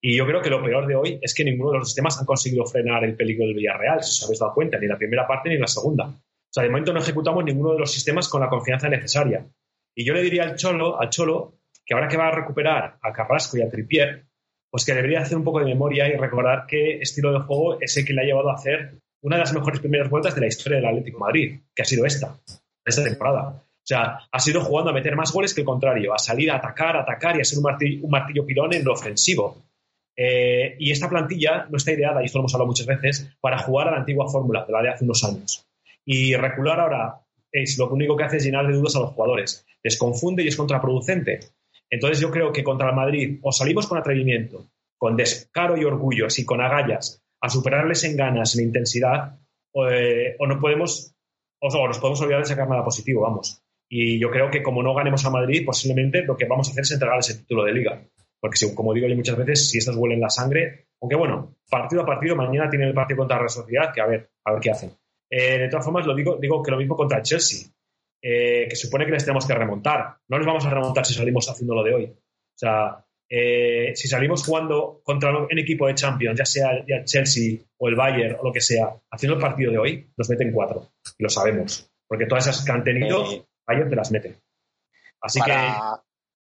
Y 0.00 0.16
yo 0.16 0.26
creo 0.26 0.42
que 0.42 0.50
lo 0.50 0.62
peor 0.62 0.86
de 0.88 0.96
hoy 0.96 1.18
es 1.22 1.32
que 1.32 1.44
ninguno 1.44 1.70
de 1.70 1.78
los 1.78 1.88
sistemas 1.88 2.18
han 2.18 2.26
conseguido 2.26 2.66
frenar 2.66 3.04
el 3.04 3.14
peligro 3.14 3.46
del 3.46 3.54
Villarreal, 3.54 4.02
si 4.02 4.10
os 4.10 4.24
habéis 4.24 4.40
dado 4.40 4.54
cuenta, 4.54 4.78
ni 4.78 4.88
la 4.88 4.98
primera 4.98 5.28
parte 5.28 5.48
ni 5.48 5.58
la 5.58 5.68
segunda. 5.68 6.06
O 6.06 6.52
sea, 6.52 6.64
de 6.64 6.70
momento 6.70 6.92
no 6.92 6.98
ejecutamos 6.98 7.44
ninguno 7.44 7.72
de 7.72 7.78
los 7.78 7.92
sistemas 7.92 8.28
con 8.28 8.40
la 8.40 8.48
confianza 8.48 8.88
necesaria. 8.88 9.46
Y 9.94 10.04
yo 10.04 10.12
le 10.12 10.22
diría 10.22 10.42
al 10.42 10.56
Cholo, 10.56 11.00
al 11.00 11.10
Cholo 11.10 11.60
que 11.84 11.94
ahora 11.94 12.08
que 12.08 12.16
va 12.16 12.28
a 12.28 12.34
recuperar 12.34 12.98
a 13.00 13.12
Carrasco 13.12 13.56
y 13.58 13.62
a 13.62 13.70
Tripier, 13.70 14.26
pues 14.72 14.86
que 14.86 14.94
debería 14.94 15.20
hacer 15.20 15.36
un 15.36 15.44
poco 15.44 15.58
de 15.58 15.66
memoria 15.66 16.08
y 16.08 16.16
recordar 16.16 16.64
qué 16.66 16.94
estilo 16.94 17.30
de 17.30 17.40
juego 17.40 17.78
es 17.78 17.94
el 17.98 18.06
que 18.06 18.14
le 18.14 18.22
ha 18.22 18.24
llevado 18.24 18.48
a 18.48 18.54
hacer 18.54 18.94
una 19.20 19.36
de 19.36 19.40
las 19.40 19.52
mejores 19.52 19.80
primeras 19.80 20.08
vueltas 20.08 20.34
de 20.34 20.40
la 20.40 20.46
historia 20.46 20.78
del 20.78 20.86
Atlético 20.86 21.18
Madrid, 21.18 21.60
que 21.74 21.82
ha 21.82 21.84
sido 21.84 22.06
esta, 22.06 22.40
esta 22.82 23.04
temporada. 23.04 23.48
O 23.50 23.86
sea, 23.86 24.20
ha 24.32 24.40
sido 24.40 24.62
jugando 24.62 24.90
a 24.90 24.94
meter 24.94 25.14
más 25.14 25.30
goles 25.30 25.52
que 25.52 25.60
el 25.60 25.66
contrario, 25.66 26.14
a 26.14 26.18
salir 26.18 26.50
a 26.50 26.56
atacar, 26.56 26.96
a 26.96 27.02
atacar 27.02 27.36
y 27.36 27.42
a 27.42 27.44
ser 27.44 27.58
un 27.58 27.64
martillo, 28.10 28.42
un 28.42 28.46
pilón 28.46 28.72
en 28.72 28.82
lo 28.82 28.94
ofensivo. 28.94 29.62
Eh, 30.16 30.74
y 30.78 30.90
esta 30.90 31.10
plantilla 31.10 31.66
no 31.68 31.76
está 31.76 31.92
ideada, 31.92 32.22
y 32.22 32.24
esto 32.24 32.38
lo 32.38 32.44
hemos 32.44 32.54
hablado 32.54 32.68
muchas 32.68 32.86
veces, 32.86 33.30
para 33.42 33.58
jugar 33.58 33.88
a 33.88 33.90
la 33.90 33.96
antigua 33.98 34.26
fórmula, 34.30 34.64
de 34.64 34.72
la 34.72 34.80
de 34.80 34.88
hace 34.88 35.04
unos 35.04 35.22
años. 35.22 35.66
Y 36.06 36.34
recular 36.34 36.80
ahora 36.80 37.20
es 37.52 37.76
lo 37.76 37.90
único 37.90 38.16
que 38.16 38.24
hace 38.24 38.38
es 38.38 38.44
llenar 38.44 38.66
de 38.66 38.72
dudas 38.72 38.96
a 38.96 39.00
los 39.00 39.10
jugadores. 39.10 39.66
Les 39.82 39.98
confunde 39.98 40.42
y 40.42 40.48
es 40.48 40.56
contraproducente. 40.56 41.40
Entonces 41.92 42.20
yo 42.20 42.30
creo 42.30 42.50
que 42.50 42.64
contra 42.64 42.88
el 42.88 42.96
Madrid 42.96 43.38
o 43.42 43.52
salimos 43.52 43.86
con 43.86 43.98
atrevimiento, 43.98 44.66
con 44.96 45.14
descaro 45.14 45.76
y 45.76 45.84
orgullo, 45.84 46.26
así 46.26 46.42
con 46.42 46.62
agallas, 46.62 47.22
a 47.38 47.50
superarles 47.50 48.02
en 48.04 48.16
ganas, 48.16 48.56
en 48.56 48.64
intensidad, 48.64 49.38
o, 49.74 49.90
eh, 49.90 50.34
no 50.40 50.58
podemos, 50.58 51.14
o, 51.60 51.86
nos 51.86 51.98
podemos 51.98 52.20
olvidar 52.22 52.40
de 52.40 52.46
sacar 52.46 52.66
nada 52.66 52.82
positivo, 52.82 53.20
vamos. 53.20 53.62
Y 53.90 54.18
yo 54.18 54.30
creo 54.30 54.50
que 54.50 54.62
como 54.62 54.82
no 54.82 54.94
ganemos 54.94 55.22
a 55.26 55.30
Madrid, 55.30 55.66
posiblemente 55.66 56.22
lo 56.22 56.34
que 56.34 56.46
vamos 56.46 56.66
a 56.68 56.70
hacer 56.70 56.80
es 56.80 56.92
entregar 56.92 57.18
ese 57.18 57.34
título 57.34 57.64
de 57.64 57.74
liga. 57.74 58.02
Porque, 58.40 58.74
como 58.74 58.94
digo 58.94 59.06
yo 59.06 59.14
muchas 59.14 59.36
veces, 59.36 59.68
si 59.68 59.76
estos 59.76 59.94
huelen 59.94 60.18
la 60.18 60.30
sangre, 60.30 60.86
aunque 60.98 61.16
bueno, 61.16 61.56
partido 61.68 62.02
a 62.02 62.06
partido, 62.06 62.34
mañana 62.36 62.70
tienen 62.70 62.88
el 62.88 62.94
partido 62.94 63.18
contra 63.18 63.42
la 63.42 63.48
Sociedad, 63.50 63.92
que 63.94 64.00
a 64.00 64.06
ver, 64.06 64.30
a 64.46 64.52
ver 64.52 64.60
qué 64.62 64.70
hacen. 64.70 64.92
Eh, 65.28 65.58
de 65.58 65.68
todas 65.68 65.84
formas, 65.84 66.06
lo 66.06 66.14
digo, 66.14 66.38
digo 66.40 66.62
que 66.62 66.70
lo 66.70 66.78
mismo 66.78 66.96
contra 66.96 67.20
Chelsea, 67.20 67.68
eh, 68.22 68.68
que 68.68 68.76
supone 68.76 69.04
que 69.04 69.12
les 69.12 69.24
tenemos 69.24 69.46
que 69.46 69.54
remontar. 69.54 70.18
No 70.28 70.38
les 70.38 70.46
vamos 70.46 70.64
a 70.64 70.70
remontar 70.70 71.04
si 71.04 71.12
salimos 71.12 71.48
haciendo 71.50 71.74
lo 71.74 71.82
de 71.82 71.94
hoy. 71.94 72.04
O 72.04 72.58
sea, 72.58 73.04
eh, 73.28 73.92
si 73.96 74.08
salimos 74.08 74.44
jugando 74.44 75.00
contra 75.02 75.36
un 75.36 75.58
equipo 75.58 75.86
de 75.88 75.94
Champions, 75.94 76.38
ya 76.38 76.44
sea 76.44 76.70
el 76.86 77.04
Chelsea 77.04 77.58
o 77.78 77.88
el 77.88 77.96
Bayern 77.96 78.36
o 78.38 78.44
lo 78.44 78.52
que 78.52 78.60
sea, 78.60 78.94
haciendo 79.10 79.36
el 79.36 79.42
partido 79.42 79.72
de 79.72 79.78
hoy, 79.78 80.12
nos 80.16 80.30
meten 80.30 80.52
cuatro. 80.52 80.92
Y 81.18 81.22
lo 81.22 81.28
sabemos. 81.28 81.90
Porque 82.06 82.26
todas 82.26 82.46
esas 82.46 82.64
que 82.64 82.72
han 82.72 82.84
tenido, 82.84 83.24
Bayern 83.66 83.90
te 83.90 83.96
las 83.96 84.12
mete. 84.12 84.36
Así 85.20 85.40
que 85.40 85.52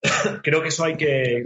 creo 0.43 0.63
que 0.63 0.69
eso 0.69 0.85
hay 0.85 0.97
que, 0.97 1.45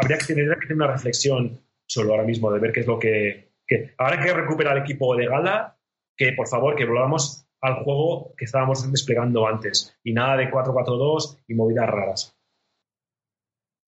habría 0.00 0.18
que 0.18 0.34
tener, 0.34 0.58
que 0.58 0.66
tener 0.66 0.76
una 0.76 0.92
reflexión 0.92 1.60
solo 1.86 2.12
ahora 2.12 2.24
mismo 2.24 2.50
de 2.50 2.58
ver 2.58 2.72
qué 2.72 2.80
es 2.80 2.86
lo 2.86 2.98
que, 2.98 3.52
que 3.66 3.94
ahora 3.98 4.20
que 4.20 4.32
recuperar 4.32 4.76
el 4.76 4.82
equipo 4.82 5.14
de 5.14 5.26
gala, 5.26 5.78
que 6.16 6.32
por 6.32 6.48
favor 6.48 6.74
que 6.74 6.86
volvamos 6.86 7.45
al 7.60 7.84
juego 7.84 8.34
que 8.36 8.44
estábamos 8.44 8.90
desplegando 8.90 9.46
antes 9.46 9.96
y 10.02 10.12
nada 10.12 10.36
de 10.36 10.50
4-4-2 10.50 11.44
y 11.48 11.54
movidas 11.54 11.86
raras. 11.86 12.36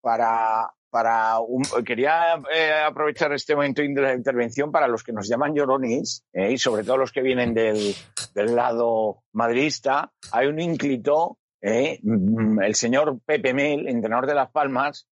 Para, 0.00 0.70
para 0.90 1.37
quería 1.85 2.40
eh, 2.54 2.72
aprovechar 2.87 3.33
este 3.33 3.54
momento 3.54 3.83
de 3.83 4.00
la 4.00 4.14
intervención 4.14 4.72
para 4.72 4.88
los 4.88 5.02
que 5.02 5.12
nos 5.12 5.28
llaman 5.28 5.54
llorones 5.54 6.24
eh, 6.33 6.52
y 6.52 6.59
sobre 6.59 6.85
todo 6.85 6.96
los 6.96 7.12
que 7.12 7.22
vienen 7.22 7.52
del, 7.52 7.94
del 8.35 8.54
lado 8.54 9.22
madridista. 9.33 10.12
Hay 10.33 10.46
un 10.46 10.61
ínclito, 10.61 11.38
eh, 11.61 11.98
mm, 12.02 12.62
el 12.62 12.74
señor 12.74 13.20
Pepe 13.24 13.52
Mel, 13.52 13.88
entrenador 13.88 14.26
de 14.26 14.35
Las 14.35 14.50
Palmas, 14.50 15.09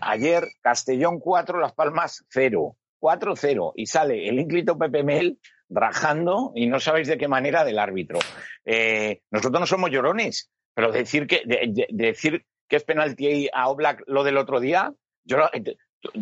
ayer 0.00 0.44
Castellón 0.62 1.18
4, 1.18 1.58
Las 1.58 1.72
Palmas 1.72 2.24
0. 2.28 2.76
4-0 3.00 3.72
y 3.76 3.86
sale 3.86 4.28
el 4.28 4.38
ínclito 4.38 4.78
Pepe 4.78 5.02
Mel 5.02 5.38
rajando 5.70 6.52
y 6.54 6.66
no 6.66 6.80
sabéis 6.80 7.08
de 7.08 7.16
qué 7.16 7.28
manera 7.28 7.64
del 7.64 7.78
árbitro. 7.78 8.18
Eh, 8.64 9.20
nosotros 9.30 9.60
no 9.60 9.66
somos 9.66 9.90
llorones, 9.90 10.50
pero 10.74 10.92
decir 10.92 11.26
que, 11.26 11.42
decir 11.90 12.44
que 12.68 12.76
es 12.76 12.84
penalti 12.84 13.48
a 13.52 13.68
Oblak 13.68 14.02
lo 14.06 14.24
del 14.24 14.36
otro 14.36 14.60
día, 14.60 14.92
yo 15.24 15.38
eh, 15.52 15.76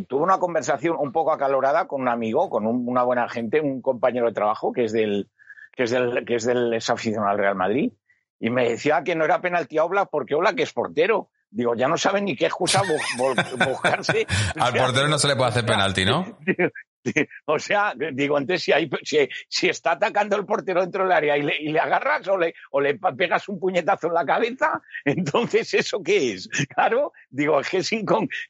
tuve 0.06 0.22
una 0.22 0.38
conversación 0.38 0.96
un 0.98 1.12
poco 1.12 1.32
acalorada 1.32 1.86
con 1.86 2.02
un 2.02 2.08
amigo, 2.08 2.48
con 2.50 2.66
una 2.66 3.02
buena 3.02 3.28
gente, 3.28 3.60
un 3.60 3.82
compañero 3.82 4.26
de 4.26 4.32
trabajo 4.32 4.72
que 4.72 4.84
es 4.84 4.92
del 4.92 5.28
que 5.72 5.84
es 5.84 5.90
del 5.90 6.24
que 6.24 6.34
es 6.34 6.44
del 6.44 6.74
aficionado 6.74 7.30
al 7.30 7.38
Real 7.38 7.54
Madrid 7.54 7.92
y 8.40 8.50
me 8.50 8.68
decía 8.68 9.02
que 9.04 9.14
no 9.14 9.24
era 9.24 9.40
penalti 9.40 9.78
a 9.78 9.84
Oblak 9.84 10.08
porque 10.10 10.34
Oblak 10.34 10.58
es 10.60 10.72
portero. 10.72 11.30
Digo, 11.50 11.74
ya 11.74 11.88
no 11.88 11.96
saben 11.96 12.26
ni 12.26 12.36
qué 12.36 12.46
excusa 12.46 12.82
buscarse. 13.66 14.26
Al 14.56 14.74
portero 14.74 15.08
no 15.08 15.18
se 15.18 15.28
le 15.28 15.36
puede 15.36 15.48
hacer 15.48 15.64
penalti, 15.64 16.04
¿no? 16.04 16.38
o 17.46 17.58
sea, 17.58 17.94
digo, 18.12 18.36
antes 18.36 18.62
si, 18.62 18.72
hay, 18.72 18.90
si, 19.02 19.68
está 19.68 19.92
atacando 19.92 20.36
el 20.36 20.44
portero 20.44 20.80
dentro 20.80 21.04
del 21.04 21.12
área 21.12 21.36
y 21.36 21.42
le, 21.42 21.78
agarras 21.78 22.26
o 22.28 22.36
le, 22.36 22.54
o 22.70 22.80
le, 22.80 22.98
pegas 23.16 23.48
un 23.48 23.58
puñetazo 23.58 24.08
en 24.08 24.14
la 24.14 24.24
cabeza, 24.24 24.82
entonces 25.04 25.72
¿eso 25.74 26.02
qué 26.02 26.32
es? 26.32 26.48
Claro, 26.74 27.12
digo, 27.30 27.60
es 27.60 27.68
que 27.68 27.78
es, 27.78 27.90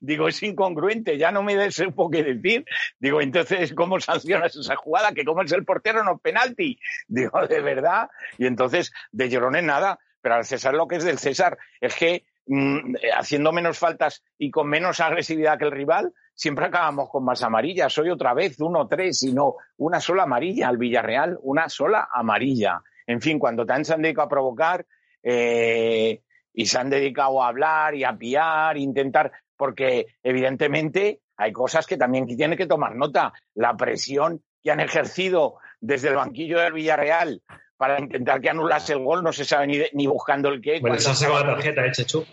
digo, 0.01 0.29
es 0.29 0.43
incongruente, 0.43 1.19
ya 1.19 1.31
no 1.31 1.43
me 1.43 1.57
des 1.57 1.79
un 1.81 1.93
poco 1.93 2.11
que 2.11 2.25
decir. 2.25 2.65
Digo, 2.99 3.21
entonces, 3.21 3.75
¿cómo 3.75 4.01
sancionas 4.01 4.57
esa 4.57 4.77
jugada? 4.77 5.13
Que 5.13 5.25
como 5.25 5.43
es 5.43 5.53
el 5.53 5.65
portero 5.65 6.05
no 6.05 6.19
penalti. 6.19 6.79
Digo, 7.09 7.47
de 7.47 7.61
verdad. 7.61 8.11
Y 8.37 8.47
entonces, 8.47 8.93
de 9.13 9.29
Llorón 9.29 9.65
nada, 9.65 9.99
pero 10.21 10.37
al 10.37 10.45
César 10.45 10.75
lo 10.75 10.87
que 10.87 10.97
es 10.97 11.05
del 11.05 11.19
César 11.19 11.59
es 11.81 11.95
que 11.95 12.25
mm, 12.47 12.97
haciendo 13.17 13.53
menos 13.53 13.79
faltas 13.79 14.23
y 14.39 14.51
con 14.51 14.69
menos 14.69 15.01
agresividad 15.01 15.59
que 15.59 15.65
el 15.65 15.73
rival, 15.73 16.13
siempre 16.39 16.67
acabamos 16.67 17.11
con 17.11 17.25
más 17.25 17.43
amarillas. 17.43 17.99
Hoy 17.99 18.11
otra 18.11 18.33
vez, 18.33 18.61
uno, 18.61 18.87
tres, 18.87 19.25
y 19.25 19.33
no 19.33 19.57
una 19.79 20.01
sola 20.01 20.23
amarilla 20.23 20.69
al 20.69 20.79
Villarreal, 20.79 21.37
una 21.43 21.69
sola 21.69 22.09
amarilla. 22.13 22.81
En 23.07 23.21
fin, 23.21 23.41
cuando 23.41 23.67
tan 23.67 23.85
se 23.85 23.95
han 23.95 24.03
dedicado 24.03 24.27
a 24.27 24.31
provocar 24.31 24.87
eh, 25.21 26.23
y 26.55 26.67
se 26.67 26.79
han 26.79 26.91
dedicado 26.91 27.43
a 27.43 27.49
hablar 27.49 27.97
y 27.97 28.05
a 28.05 28.17
piar, 28.17 28.77
intentar, 28.77 29.33
porque 29.57 30.07
evidentemente 30.23 31.23
hay 31.37 31.53
cosas 31.53 31.87
que 31.89 31.97
también 31.97 32.25
tiene 32.27 32.57
que 32.57 32.67
tomar 32.67 32.95
nota. 32.95 33.33
La 33.55 33.77
presión 33.77 34.41
que 34.63 34.71
han 34.71 34.81
ejercido 34.81 35.57
desde 35.81 36.09
el 36.09 36.15
banquillo 36.15 36.61
del 36.61 36.73
Villarreal 36.73 37.43
para 37.77 37.99
intentar 37.99 38.41
que 38.41 38.51
anulase 38.51 38.93
el 38.93 39.01
gol, 39.01 39.25
no 39.25 39.33
se 39.33 39.45
sabe 39.45 39.67
ni, 39.67 39.79
ni 39.93 40.07
buscando 40.07 40.51
el 40.51 40.61
qué. 40.61 40.79
Bueno, 40.81 40.97
ha 40.97 41.01
sacado 41.01 41.45
la 41.45 41.55
tarjeta, 41.55 41.85
¿eh, 41.85 41.91
Chechu? 41.91 42.25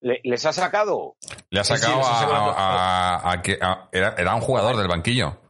¿Les 0.00 0.44
ha 0.44 0.52
sacado? 0.52 1.16
Le 1.50 1.60
ha 1.60 1.64
sacado 1.64 2.00
a, 2.04 3.40
que 3.42 3.58
era, 3.92 4.34
un 4.34 4.40
jugador 4.40 4.76
del 4.76 4.88
banquillo. 4.88 5.40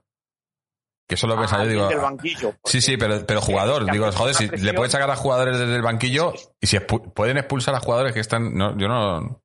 Que 1.08 1.14
eso 1.14 1.26
lo 1.26 1.38
pensaba 1.38 1.64
yo, 1.64 1.70
digo. 1.70 1.88
Del 1.88 1.98
banquillo, 1.98 2.54
sí, 2.64 2.80
sí, 2.80 2.96
pero, 2.96 3.24
pero 3.26 3.40
jugador. 3.40 3.90
Digo, 3.90 4.10
joder, 4.10 4.34
si 4.34 4.48
le 4.48 4.74
pueden 4.74 4.90
sacar 4.90 5.10
a 5.10 5.16
jugadores 5.16 5.58
desde 5.58 5.76
el 5.76 5.82
banquillo 5.82 6.32
y 6.60 6.66
si 6.66 6.78
pueden 6.80 7.38
expulsar 7.38 7.74
a 7.74 7.80
jugadores 7.80 8.12
que 8.12 8.20
están. 8.20 8.54
No, 8.54 8.76
yo 8.76 8.88
no. 8.88 9.42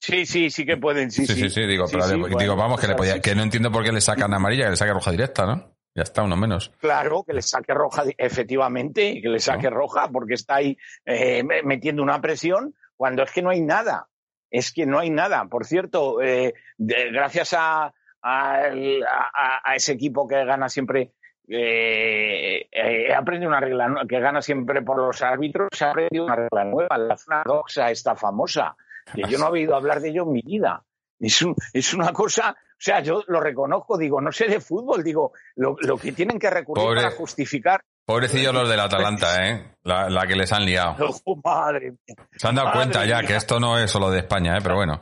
Sí, 0.00 0.26
sí, 0.26 0.50
sí 0.50 0.64
que 0.64 0.76
pueden, 0.76 1.10
sí, 1.10 1.26
sí. 1.26 1.34
Sí, 1.34 1.50
sí, 1.50 1.66
digo, 1.66 1.86
pero 1.90 2.06
digo, 2.06 2.54
vamos, 2.54 2.80
que, 2.80 2.86
le 2.86 2.94
podía, 2.94 3.20
que 3.20 3.34
no 3.34 3.42
entiendo 3.42 3.72
por 3.72 3.82
qué 3.82 3.90
le 3.90 4.00
sacan 4.00 4.32
amarilla, 4.32 4.64
que 4.64 4.70
le 4.70 4.76
saque 4.76 4.92
roja 4.92 5.10
directa, 5.10 5.44
¿no? 5.44 5.74
Ya 5.96 6.04
está, 6.04 6.22
uno 6.22 6.36
menos. 6.36 6.70
Claro, 6.78 7.24
que 7.24 7.32
le 7.32 7.42
saque 7.42 7.74
roja, 7.74 8.04
efectivamente, 8.16 9.20
que 9.20 9.28
le 9.28 9.40
saque 9.40 9.68
roja, 9.68 10.08
porque 10.08 10.34
está 10.34 10.56
ahí 10.56 10.78
eh, 11.04 11.42
metiendo 11.64 12.04
una 12.04 12.20
presión 12.20 12.76
cuando 12.98 13.22
es 13.22 13.32
que 13.32 13.40
no 13.40 13.50
hay 13.50 13.62
nada. 13.62 14.08
Es 14.50 14.72
que 14.72 14.84
no 14.84 14.98
hay 14.98 15.08
nada. 15.08 15.46
Por 15.46 15.64
cierto, 15.64 16.20
eh, 16.20 16.52
gracias 16.76 17.54
a, 17.56 17.94
a, 18.22 19.74
ese 19.74 19.92
equipo 19.92 20.26
que 20.26 20.44
gana 20.44 20.68
siempre, 20.68 21.12
eh, 21.48 22.68
he 22.70 23.14
aprendido 23.14 23.48
una 23.48 23.60
regla 23.60 24.04
que 24.08 24.20
gana 24.20 24.42
siempre 24.42 24.82
por 24.82 24.98
los 24.98 25.22
árbitros, 25.22 25.68
he 25.80 25.84
aprendido 25.84 26.24
una 26.24 26.36
regla 26.36 26.64
nueva, 26.64 26.98
la 26.98 27.16
zona 27.16 27.42
doxa, 27.44 27.90
esta 27.90 28.16
famosa, 28.16 28.76
que 29.14 29.22
yo 29.28 29.38
no 29.38 29.46
he 29.46 29.50
oído 29.50 29.76
hablar 29.76 30.00
de 30.00 30.10
ello 30.10 30.24
en 30.24 30.32
mi 30.32 30.42
vida. 30.42 30.82
Es, 31.20 31.44
es 31.72 31.94
una 31.94 32.12
cosa, 32.12 32.50
o 32.50 32.80
sea, 32.80 33.00
yo 33.00 33.22
lo 33.26 33.40
reconozco, 33.40 33.98
digo, 33.98 34.20
no 34.20 34.32
sé 34.32 34.46
de 34.46 34.60
fútbol, 34.60 35.02
digo, 35.02 35.32
lo, 35.56 35.76
que 35.96 36.12
tienen 36.12 36.38
que 36.38 36.50
recurrir 36.50 36.96
para 36.96 37.10
justificar 37.10 37.82
Pobrecillos 38.08 38.54
los 38.54 38.66
del 38.70 38.80
Atalanta, 38.80 39.46
¿eh? 39.46 39.64
La, 39.82 40.26
que 40.26 40.34
les 40.34 40.50
han 40.50 40.64
liado. 40.64 40.96
Oh, 41.26 41.38
madre 41.44 41.90
mía. 41.90 42.16
Se 42.36 42.48
han 42.48 42.54
dado 42.54 42.72
cuenta 42.72 43.04
ya 43.04 43.22
que 43.22 43.36
esto 43.36 43.60
no 43.60 43.78
es 43.78 43.90
solo 43.90 44.10
de 44.10 44.20
España, 44.20 44.56
¿eh? 44.56 44.60
Pero 44.62 44.76
bueno. 44.76 44.98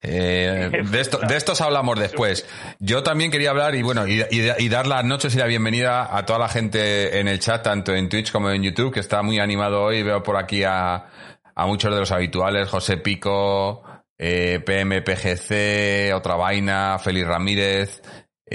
Eh, 0.00 0.70
de, 0.84 1.00
esto, 1.00 1.18
de 1.18 1.36
estos 1.36 1.60
hablamos 1.60 1.98
después. 1.98 2.46
Yo 2.78 3.02
también 3.02 3.32
quería 3.32 3.50
hablar 3.50 3.74
y 3.74 3.82
bueno, 3.82 4.06
y, 4.06 4.68
dar 4.68 4.86
las 4.86 5.04
noches 5.04 5.34
y 5.34 5.38
la 5.38 5.46
bienvenida 5.46 6.16
a 6.16 6.24
toda 6.24 6.38
la 6.38 6.48
gente 6.48 7.18
en 7.18 7.26
el 7.26 7.40
chat, 7.40 7.64
tanto 7.64 7.92
en 7.92 8.08
Twitch 8.08 8.30
como 8.30 8.48
en 8.50 8.62
YouTube, 8.62 8.92
que 8.92 9.00
está 9.00 9.22
muy 9.22 9.40
animado 9.40 9.82
hoy. 9.82 10.04
Veo 10.04 10.22
por 10.22 10.36
aquí 10.36 10.62
a, 10.62 11.06
a 11.54 11.66
muchos 11.66 11.92
de 11.92 11.98
los 11.98 12.12
habituales, 12.12 12.68
José 12.68 12.98
Pico, 12.98 13.82
eh, 14.18 14.60
PMPGC, 14.64 16.14
Otra 16.14 16.36
Vaina, 16.36 16.98
Félix 17.00 17.26
Ramírez, 17.26 18.02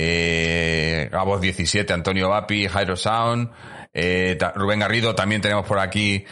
eh, 0.01 1.09
Gabos 1.11 1.41
17, 1.41 1.91
Antonio 1.91 2.29
Vapi, 2.29 2.69
Jairo 2.69 2.95
Sound, 2.95 3.51
eh, 3.93 4.37
Rubén 4.55 4.79
Garrido, 4.79 5.13
también 5.13 5.41
tenemos 5.41 5.65
por 5.65 5.77
aquí 5.77 6.23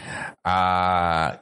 a, 0.42 1.38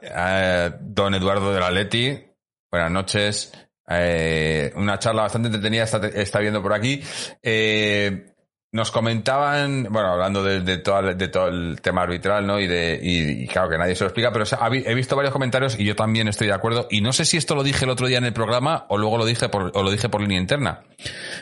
don 0.81 1.15
Eduardo 1.15 1.53
de 1.53 1.59
la 1.61 1.71
Leti. 1.71 2.21
Buenas 2.69 2.91
noches. 2.91 3.53
Eh, 3.89 4.73
una 4.75 4.99
charla 4.99 5.21
bastante 5.21 5.47
entretenida 5.47 5.83
está, 5.83 6.39
viendo 6.39 6.61
por 6.61 6.73
aquí. 6.73 7.01
Eh, 7.41 8.33
nos 8.71 8.91
comentaban, 8.91 9.87
bueno, 9.89 10.09
hablando 10.09 10.43
de, 10.43 10.77
todo, 10.79 11.01
de 11.13 11.27
todo 11.29 11.47
el 11.47 11.79
tema 11.81 12.01
arbitral, 12.03 12.45
¿no? 12.45 12.59
Y 12.59 12.67
de, 12.67 12.99
y, 13.01 13.47
claro 13.47 13.69
que 13.69 13.77
nadie 13.77 13.95
se 13.95 14.03
lo 14.03 14.09
explica, 14.09 14.31
pero 14.31 14.45
he 14.73 14.93
visto 14.93 15.15
varios 15.15 15.33
comentarios 15.33 15.79
y 15.79 15.85
yo 15.85 15.95
también 15.95 16.27
estoy 16.27 16.47
de 16.47 16.53
acuerdo. 16.53 16.87
Y 16.91 17.01
no 17.01 17.13
sé 17.13 17.25
si 17.25 17.37
esto 17.37 17.55
lo 17.55 17.63
dije 17.63 17.85
el 17.85 17.91
otro 17.91 18.07
día 18.07 18.17
en 18.17 18.25
el 18.25 18.33
programa 18.33 18.85
o 18.89 18.97
luego 18.97 19.17
lo 19.17 19.25
dije 19.25 19.47
por, 19.49 19.71
o 19.73 19.83
lo 19.83 19.91
dije 19.91 20.09
por 20.09 20.21
línea 20.21 20.39
interna. 20.39 20.83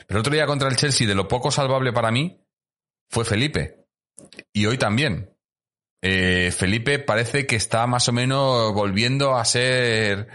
Pero 0.07 0.19
el 0.19 0.21
otro 0.21 0.33
día 0.33 0.45
contra 0.45 0.69
el 0.69 0.75
Chelsea, 0.75 1.07
de 1.07 1.15
lo 1.15 1.27
poco 1.27 1.49
salvable 1.49 1.91
para 1.91 2.11
mí, 2.11 2.41
fue 3.09 3.25
Felipe. 3.25 3.87
Y 4.53 4.67
hoy 4.67 4.77
también. 4.77 5.31
Eh, 6.01 6.51
Felipe 6.55 6.99
parece 6.99 7.47
que 7.47 7.55
está 7.55 7.87
más 7.87 8.07
o 8.07 8.11
menos 8.11 8.71
volviendo 8.73 9.35
a 9.35 9.45
ser 9.45 10.27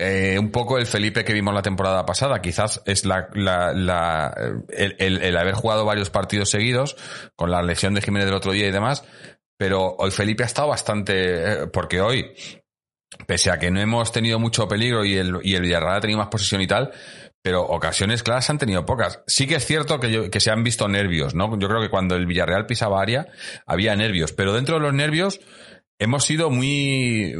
eh, 0.00 0.38
un 0.38 0.50
poco 0.50 0.78
el 0.78 0.86
Felipe 0.86 1.24
que 1.24 1.34
vimos 1.34 1.52
la 1.52 1.60
temporada 1.60 2.06
pasada. 2.06 2.40
Quizás 2.40 2.80
es 2.86 3.04
la, 3.04 3.28
la, 3.34 4.34
el, 4.70 5.36
haber 5.36 5.54
jugado 5.54 5.84
varios 5.84 6.08
partidos 6.08 6.48
seguidos 6.48 6.96
con 7.36 7.50
la 7.50 7.62
lesión 7.62 7.92
de 7.92 8.00
Jiménez 8.00 8.24
del 8.24 8.34
otro 8.34 8.52
día 8.52 8.66
y 8.66 8.70
demás. 8.70 9.04
Pero 9.58 9.96
hoy 9.98 10.10
Felipe 10.10 10.42
ha 10.42 10.46
estado 10.46 10.68
bastante, 10.68 11.52
eh, 11.52 11.66
porque 11.66 12.00
hoy, 12.00 12.32
pese 13.26 13.50
a 13.50 13.58
que 13.58 13.70
no 13.70 13.78
hemos 13.78 14.10
tenido 14.10 14.38
mucho 14.38 14.66
peligro 14.66 15.04
y 15.04 15.18
el, 15.18 15.38
y 15.42 15.54
el 15.54 15.62
Villarreal 15.62 15.96
ha 15.96 16.00
tenido 16.00 16.18
más 16.18 16.28
posesión 16.28 16.62
y 16.62 16.66
tal, 16.66 16.92
pero 17.42 17.62
ocasiones 17.62 18.22
claras 18.22 18.48
han 18.48 18.56
tenido 18.56 18.86
pocas. 18.86 19.22
Sí 19.26 19.46
que 19.46 19.56
es 19.56 19.66
cierto 19.66 20.00
que, 20.00 20.30
que 20.30 20.40
se 20.40 20.50
han 20.50 20.64
visto 20.64 20.88
nervios, 20.88 21.34
¿no? 21.34 21.58
Yo 21.58 21.68
creo 21.68 21.82
que 21.82 21.90
cuando 21.90 22.16
el 22.16 22.24
Villarreal 22.24 22.64
pisaba 22.64 23.02
área 23.02 23.26
había 23.66 23.94
nervios, 23.96 24.32
pero 24.32 24.54
dentro 24.54 24.76
de 24.76 24.80
los 24.80 24.94
nervios 24.94 25.40
hemos 25.98 26.24
sido 26.24 26.48
muy 26.48 27.34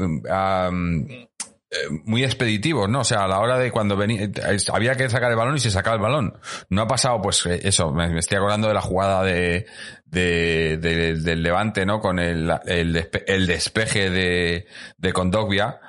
muy 2.04 2.24
expeditivos, 2.24 2.88
¿no? 2.88 3.00
O 3.00 3.04
sea, 3.04 3.24
a 3.24 3.28
la 3.28 3.38
hora 3.38 3.58
de 3.58 3.70
cuando 3.70 3.96
venía, 3.96 4.28
había 4.72 4.96
que 4.96 5.08
sacar 5.08 5.30
el 5.30 5.36
balón 5.36 5.56
y 5.56 5.60
se 5.60 5.70
sacaba 5.70 5.96
el 5.96 6.02
balón. 6.02 6.34
No 6.68 6.82
ha 6.82 6.86
pasado, 6.88 7.22
pues 7.22 7.46
eso, 7.46 7.92
me, 7.92 8.18
estoy 8.18 8.38
acordando 8.38 8.68
de 8.68 8.74
la 8.74 8.80
jugada 8.80 9.22
de, 9.22 9.66
de, 10.04 10.76
del 10.78 11.42
Levante, 11.42 11.86
¿no? 11.86 12.00
Con 12.00 12.18
el, 12.18 12.52
el, 12.66 13.08
el 13.26 13.46
despeje 13.46 14.10
de, 14.10 14.66
de 14.98 15.12
Condogbia, 15.12 15.80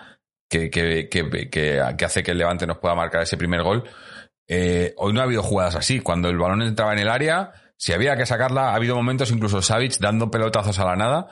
que, 0.48 0.70
que, 0.70 1.10
que, 1.10 1.50
que, 1.50 1.80
hace 1.80 2.24
que 2.24 2.32
el 2.32 2.38
Levante 2.38 2.68
nos 2.68 2.78
pueda 2.78 2.94
marcar 2.94 3.24
ese 3.24 3.38
primer 3.38 3.64
gol. 3.64 3.84
Eh, 4.48 4.94
hoy 4.98 5.14
no 5.14 5.22
ha 5.22 5.24
habido 5.24 5.42
jugadas 5.42 5.76
así. 5.76 6.00
Cuando 6.00 6.30
el 6.30 6.38
balón 6.38 6.62
entraba 6.62 6.94
en 6.94 7.00
el 7.00 7.10
área, 7.10 7.54
si 7.78 7.94
había 7.94 8.18
que 8.18 8.26
sacarla, 8.26 8.70
ha 8.70 8.76
habido 8.76 8.96
momentos 8.96 9.32
incluso 9.32 9.62
Savic 9.62 9.98
dando 9.98 10.30
pelotazos 10.30 10.78
a 10.78 10.86
la 10.86 10.96
nada, 10.96 11.30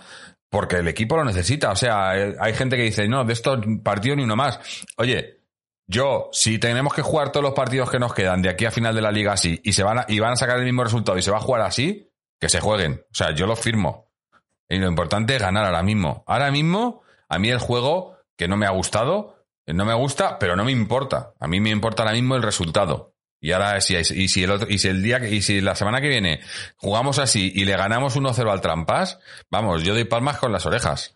porque 0.50 0.78
el 0.78 0.88
equipo 0.88 1.16
lo 1.18 1.26
necesita. 1.26 1.72
O 1.72 1.76
sea, 1.76 2.18
eh, 2.18 2.36
hay 2.40 2.54
gente 2.54 2.76
que 2.76 2.84
dice, 2.84 3.08
no, 3.08 3.24
de 3.24 3.34
estos 3.34 3.60
partidos 3.84 4.18
ni 4.18 4.24
uno 4.24 4.36
más. 4.36 4.60
Oye, 4.98 5.42
yo, 5.88 6.30
si 6.32 6.60
tenemos 6.60 6.94
que 6.94 7.02
jugar 7.02 7.32
todos 7.32 7.44
los 7.44 7.54
partidos 7.54 7.90
que 7.90 8.00
nos 8.00 8.14
quedan 8.14 8.42
de 8.42 8.50
aquí 8.50 8.66
a 8.66 8.72
final 8.72 8.94
de 8.94 9.02
la 9.02 9.12
liga 9.12 9.34
así, 9.34 9.60
y 9.64 9.74
se 9.74 9.84
van 9.84 10.00
a, 10.00 10.06
y 10.08 10.20
van 10.20 10.34
a 10.34 10.36
sacar 10.36 10.58
el 10.60 10.66
mismo 10.66 10.84
resultado 10.84 11.18
y 11.18 11.22
se 11.22 11.32
va 11.32 11.38
a 11.38 11.42
jugar 11.42 11.62
así, 11.62 12.12
que 12.40 12.50
se 12.50 12.60
jueguen. 12.60 13.02
O 13.12 13.16
sea, 13.16 13.32
yo 13.32 13.48
lo 13.48 13.56
firmo. 13.56 14.12
Y 14.68 14.78
lo 14.78 14.88
importante 14.88 15.36
es 15.36 15.42
ganar 15.42 15.66
ahora 15.66 15.84
mismo. 15.84 16.24
Ahora 16.28 16.52
mismo, 16.52 17.02
a 17.28 17.40
mí 17.40 17.50
el 17.50 17.58
juego, 17.58 18.18
que 18.38 18.48
no 18.48 18.56
me 18.56 18.68
ha 18.68 18.72
gustado, 18.72 19.40
no 19.74 19.86
me 19.86 19.94
gusta, 19.94 20.40
pero 20.40 20.56
no 20.56 20.64
me 20.64 20.72
importa. 20.72 21.34
A 21.40 21.48
mí 21.48 21.60
me 21.60 21.70
importa 21.70 22.04
ahora 22.04 22.14
mismo 22.14 22.36
el 22.36 22.44
resultado. 22.44 23.16
Y 23.42 23.52
ahora, 23.52 23.80
si, 23.82 23.96
y 23.96 24.28
si 24.28 24.44
el 24.44 24.52
otro, 24.52 24.68
y 24.70 24.80
si 24.80 24.88
el 24.90 25.02
día, 25.02 25.20
y 25.28 25.42
si 25.42 25.62
la 25.62 25.76
semana 25.76 26.02
que 26.02 26.10
viene 26.10 26.42
jugamos 26.76 27.20
así 27.20 27.52
y 27.56 27.66
le 27.66 27.78
ganamos 27.78 28.18
1-0 28.18 28.52
al 28.52 28.62
Trampas, 28.62 29.20
vamos, 29.50 29.84
yo 29.84 29.94
doy 29.94 30.04
palmas 30.04 30.38
con 30.38 30.52
las 30.52 30.66
orejas. 30.66 31.16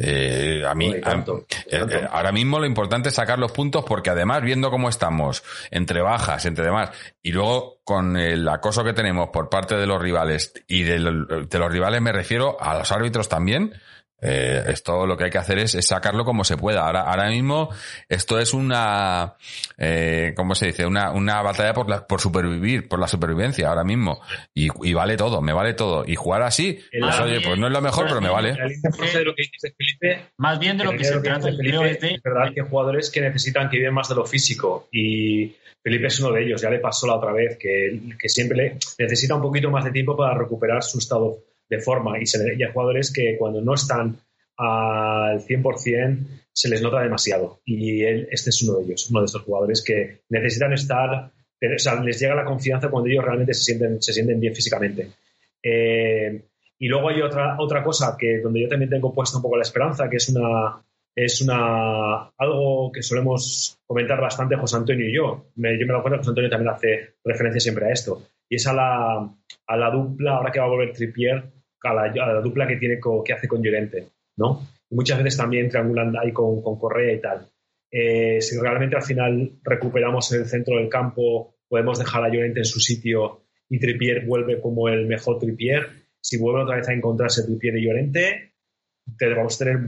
Eh, 0.00 0.62
a 0.64 0.76
mí, 0.76 0.92
eh, 0.94 1.24
eh, 1.66 2.08
ahora 2.12 2.30
mismo 2.30 2.60
lo 2.60 2.66
importante 2.66 3.08
es 3.08 3.16
sacar 3.16 3.40
los 3.40 3.50
puntos 3.50 3.84
porque 3.84 4.10
además, 4.10 4.42
viendo 4.42 4.70
cómo 4.70 4.88
estamos, 4.88 5.42
entre 5.72 6.00
bajas, 6.00 6.46
entre 6.46 6.66
demás, 6.66 6.90
y 7.20 7.32
luego 7.32 7.80
con 7.82 8.16
el 8.16 8.48
acoso 8.48 8.84
que 8.84 8.92
tenemos 8.92 9.30
por 9.30 9.50
parte 9.50 9.74
de 9.74 9.86
los 9.86 10.00
rivales, 10.00 10.52
y 10.68 10.84
de 10.84 11.00
los 11.00 11.72
rivales 11.72 12.00
me 12.00 12.12
refiero 12.12 12.56
a 12.60 12.78
los 12.78 12.92
árbitros 12.92 13.28
también, 13.28 13.74
eh, 14.20 14.64
esto 14.68 15.06
lo 15.06 15.16
que 15.16 15.24
hay 15.24 15.30
que 15.30 15.38
hacer 15.38 15.58
es, 15.58 15.72
sacarlo 15.86 16.24
como 16.24 16.44
se 16.44 16.56
pueda. 16.56 16.86
Ahora, 16.86 17.02
ahora 17.02 17.28
mismo 17.28 17.70
esto 18.08 18.38
es 18.38 18.52
una, 18.52 19.34
eh, 19.76 20.32
¿cómo 20.36 20.54
se 20.54 20.66
dice? 20.66 20.86
Una, 20.86 21.12
una 21.12 21.40
batalla 21.42 21.72
por, 21.72 21.88
la, 21.88 22.06
por 22.06 22.20
supervivir, 22.20 22.88
por 22.88 22.98
la 22.98 23.08
supervivencia 23.08 23.68
ahora 23.68 23.84
mismo. 23.84 24.20
Y, 24.54 24.68
y 24.82 24.94
vale 24.94 25.16
todo, 25.16 25.40
me 25.40 25.52
vale 25.52 25.74
todo. 25.74 26.04
Y 26.06 26.16
jugar 26.16 26.42
así, 26.42 26.80
pues, 26.98 27.20
oye, 27.20 27.40
pues 27.40 27.58
no 27.58 27.66
es 27.68 27.72
lo 27.72 27.80
mejor, 27.80 28.06
pero 28.08 28.20
me 28.20 28.28
vale. 28.28 28.56
más 30.36 30.58
bien 30.58 30.76
de 30.78 30.84
lo 30.84 30.92
que 30.92 31.04
se 31.04 31.20
trata, 31.20 31.48
es 31.48 31.56
verdad 32.22 32.52
que 32.52 32.60
hay 32.60 32.68
jugadores 32.68 33.10
que 33.10 33.20
necesitan 33.20 33.68
que 33.70 33.78
viven 33.78 33.94
más 33.94 34.08
de 34.08 34.14
lo 34.14 34.24
físico 34.24 34.88
y 34.90 35.54
Felipe 35.82 36.08
es 36.08 36.20
uno 36.20 36.32
de 36.32 36.44
ellos. 36.44 36.60
Ya 36.60 36.70
le 36.70 36.80
pasó 36.80 37.06
la 37.06 37.14
otra 37.14 37.32
vez 37.32 37.56
que, 37.56 38.00
que 38.18 38.28
siempre 38.28 38.56
le 38.56 38.78
necesita 38.98 39.34
un 39.34 39.42
poquito 39.42 39.70
más 39.70 39.84
de 39.84 39.92
tiempo 39.92 40.16
para 40.16 40.36
recuperar 40.36 40.82
su 40.82 40.98
estado 40.98 41.38
de 41.68 41.80
forma 41.80 42.18
y, 42.20 42.26
se, 42.26 42.38
hay 42.42 42.72
jugadores 42.72 43.12
que 43.12 43.36
cuando 43.38 43.60
no 43.60 43.74
están 43.74 44.16
al 44.56 45.40
100% 45.40 46.26
se 46.52 46.68
les 46.68 46.82
nota 46.82 47.00
demasiado 47.00 47.60
y 47.64 48.02
él, 48.02 48.28
este 48.30 48.50
es 48.50 48.62
uno 48.62 48.78
de 48.78 48.84
ellos, 48.84 49.08
uno 49.10 49.20
de 49.20 49.26
estos 49.26 49.42
jugadores 49.42 49.82
que 49.84 50.22
necesitan 50.28 50.72
estar, 50.72 51.30
o 51.30 51.78
sea, 51.78 52.02
les 52.02 52.18
llega 52.20 52.34
la 52.34 52.44
confianza 52.44 52.88
cuando 52.88 53.08
ellos 53.08 53.24
realmente 53.24 53.54
se 53.54 53.62
sienten, 53.62 54.02
se 54.02 54.12
sienten 54.12 54.40
bien 54.40 54.54
físicamente. 54.54 55.10
Eh, 55.62 56.42
y 56.78 56.88
luego 56.88 57.08
hay 57.08 57.20
otra, 57.20 57.56
otra 57.58 57.82
cosa 57.82 58.16
que 58.18 58.38
donde 58.40 58.62
yo 58.62 58.68
también 58.68 58.90
tengo 58.90 59.12
puesta 59.12 59.36
un 59.36 59.42
poco 59.42 59.56
la 59.56 59.62
esperanza, 59.62 60.08
que 60.08 60.16
es 60.16 60.28
una, 60.28 60.82
es 61.14 61.40
una 61.42 62.30
algo 62.38 62.92
que 62.92 63.02
solemos 63.02 63.78
comentar 63.86 64.20
bastante 64.20 64.56
José 64.56 64.76
Antonio 64.76 65.08
y 65.08 65.14
yo. 65.14 65.46
Me, 65.56 65.78
yo 65.78 65.86
me 65.86 65.92
lo 65.92 65.98
acuerdo, 65.98 66.18
José 66.18 66.30
Antonio 66.30 66.50
también 66.50 66.72
hace 66.72 67.14
referencia 67.24 67.60
siempre 67.60 67.86
a 67.86 67.92
esto. 67.92 68.22
Y 68.48 68.56
es 68.56 68.66
a 68.68 68.72
la, 68.72 69.28
a 69.66 69.76
la 69.76 69.90
dupla, 69.90 70.36
ahora 70.36 70.52
que 70.52 70.60
va 70.60 70.66
a 70.66 70.70
volver 70.70 70.92
Tripier, 70.92 71.50
a 71.82 71.94
la, 71.94 72.40
dupla 72.40 72.66
que, 72.66 72.76
tiene 72.76 72.98
que 73.24 73.32
hace 73.32 73.48
con 73.48 73.62
Llorente, 73.62 74.08
¿no? 74.36 74.66
muchas 74.90 75.18
veces 75.18 75.36
también 75.36 75.68
triangulan 75.68 76.16
ahí 76.16 76.32
con, 76.32 76.62
con 76.62 76.78
Correa 76.78 77.12
y 77.12 77.20
tal. 77.20 77.48
Eh, 77.90 78.40
si 78.40 78.58
realmente 78.58 78.96
al 78.96 79.02
final 79.02 79.58
recuperamos 79.62 80.32
el 80.32 80.46
centro 80.46 80.76
del 80.76 80.88
campo, 80.88 81.56
podemos 81.68 81.98
dejar 81.98 82.24
a 82.24 82.28
Llorente 82.28 82.60
en 82.60 82.64
su 82.64 82.80
sitio 82.80 83.42
y 83.68 83.78
Tripier 83.78 84.26
vuelve 84.26 84.60
como 84.60 84.88
el 84.88 85.06
mejor 85.06 85.38
Tripier. 85.38 85.86
Si 86.20 86.38
vuelve 86.38 86.62
otra 86.62 86.76
vez 86.76 86.88
a 86.88 86.92
encontrarse 86.92 87.44
Tripier 87.44 87.76
y 87.76 87.86
Llorente, 87.86 88.52
vamos 89.36 89.60
a 89.60 89.64
tener 89.64 89.80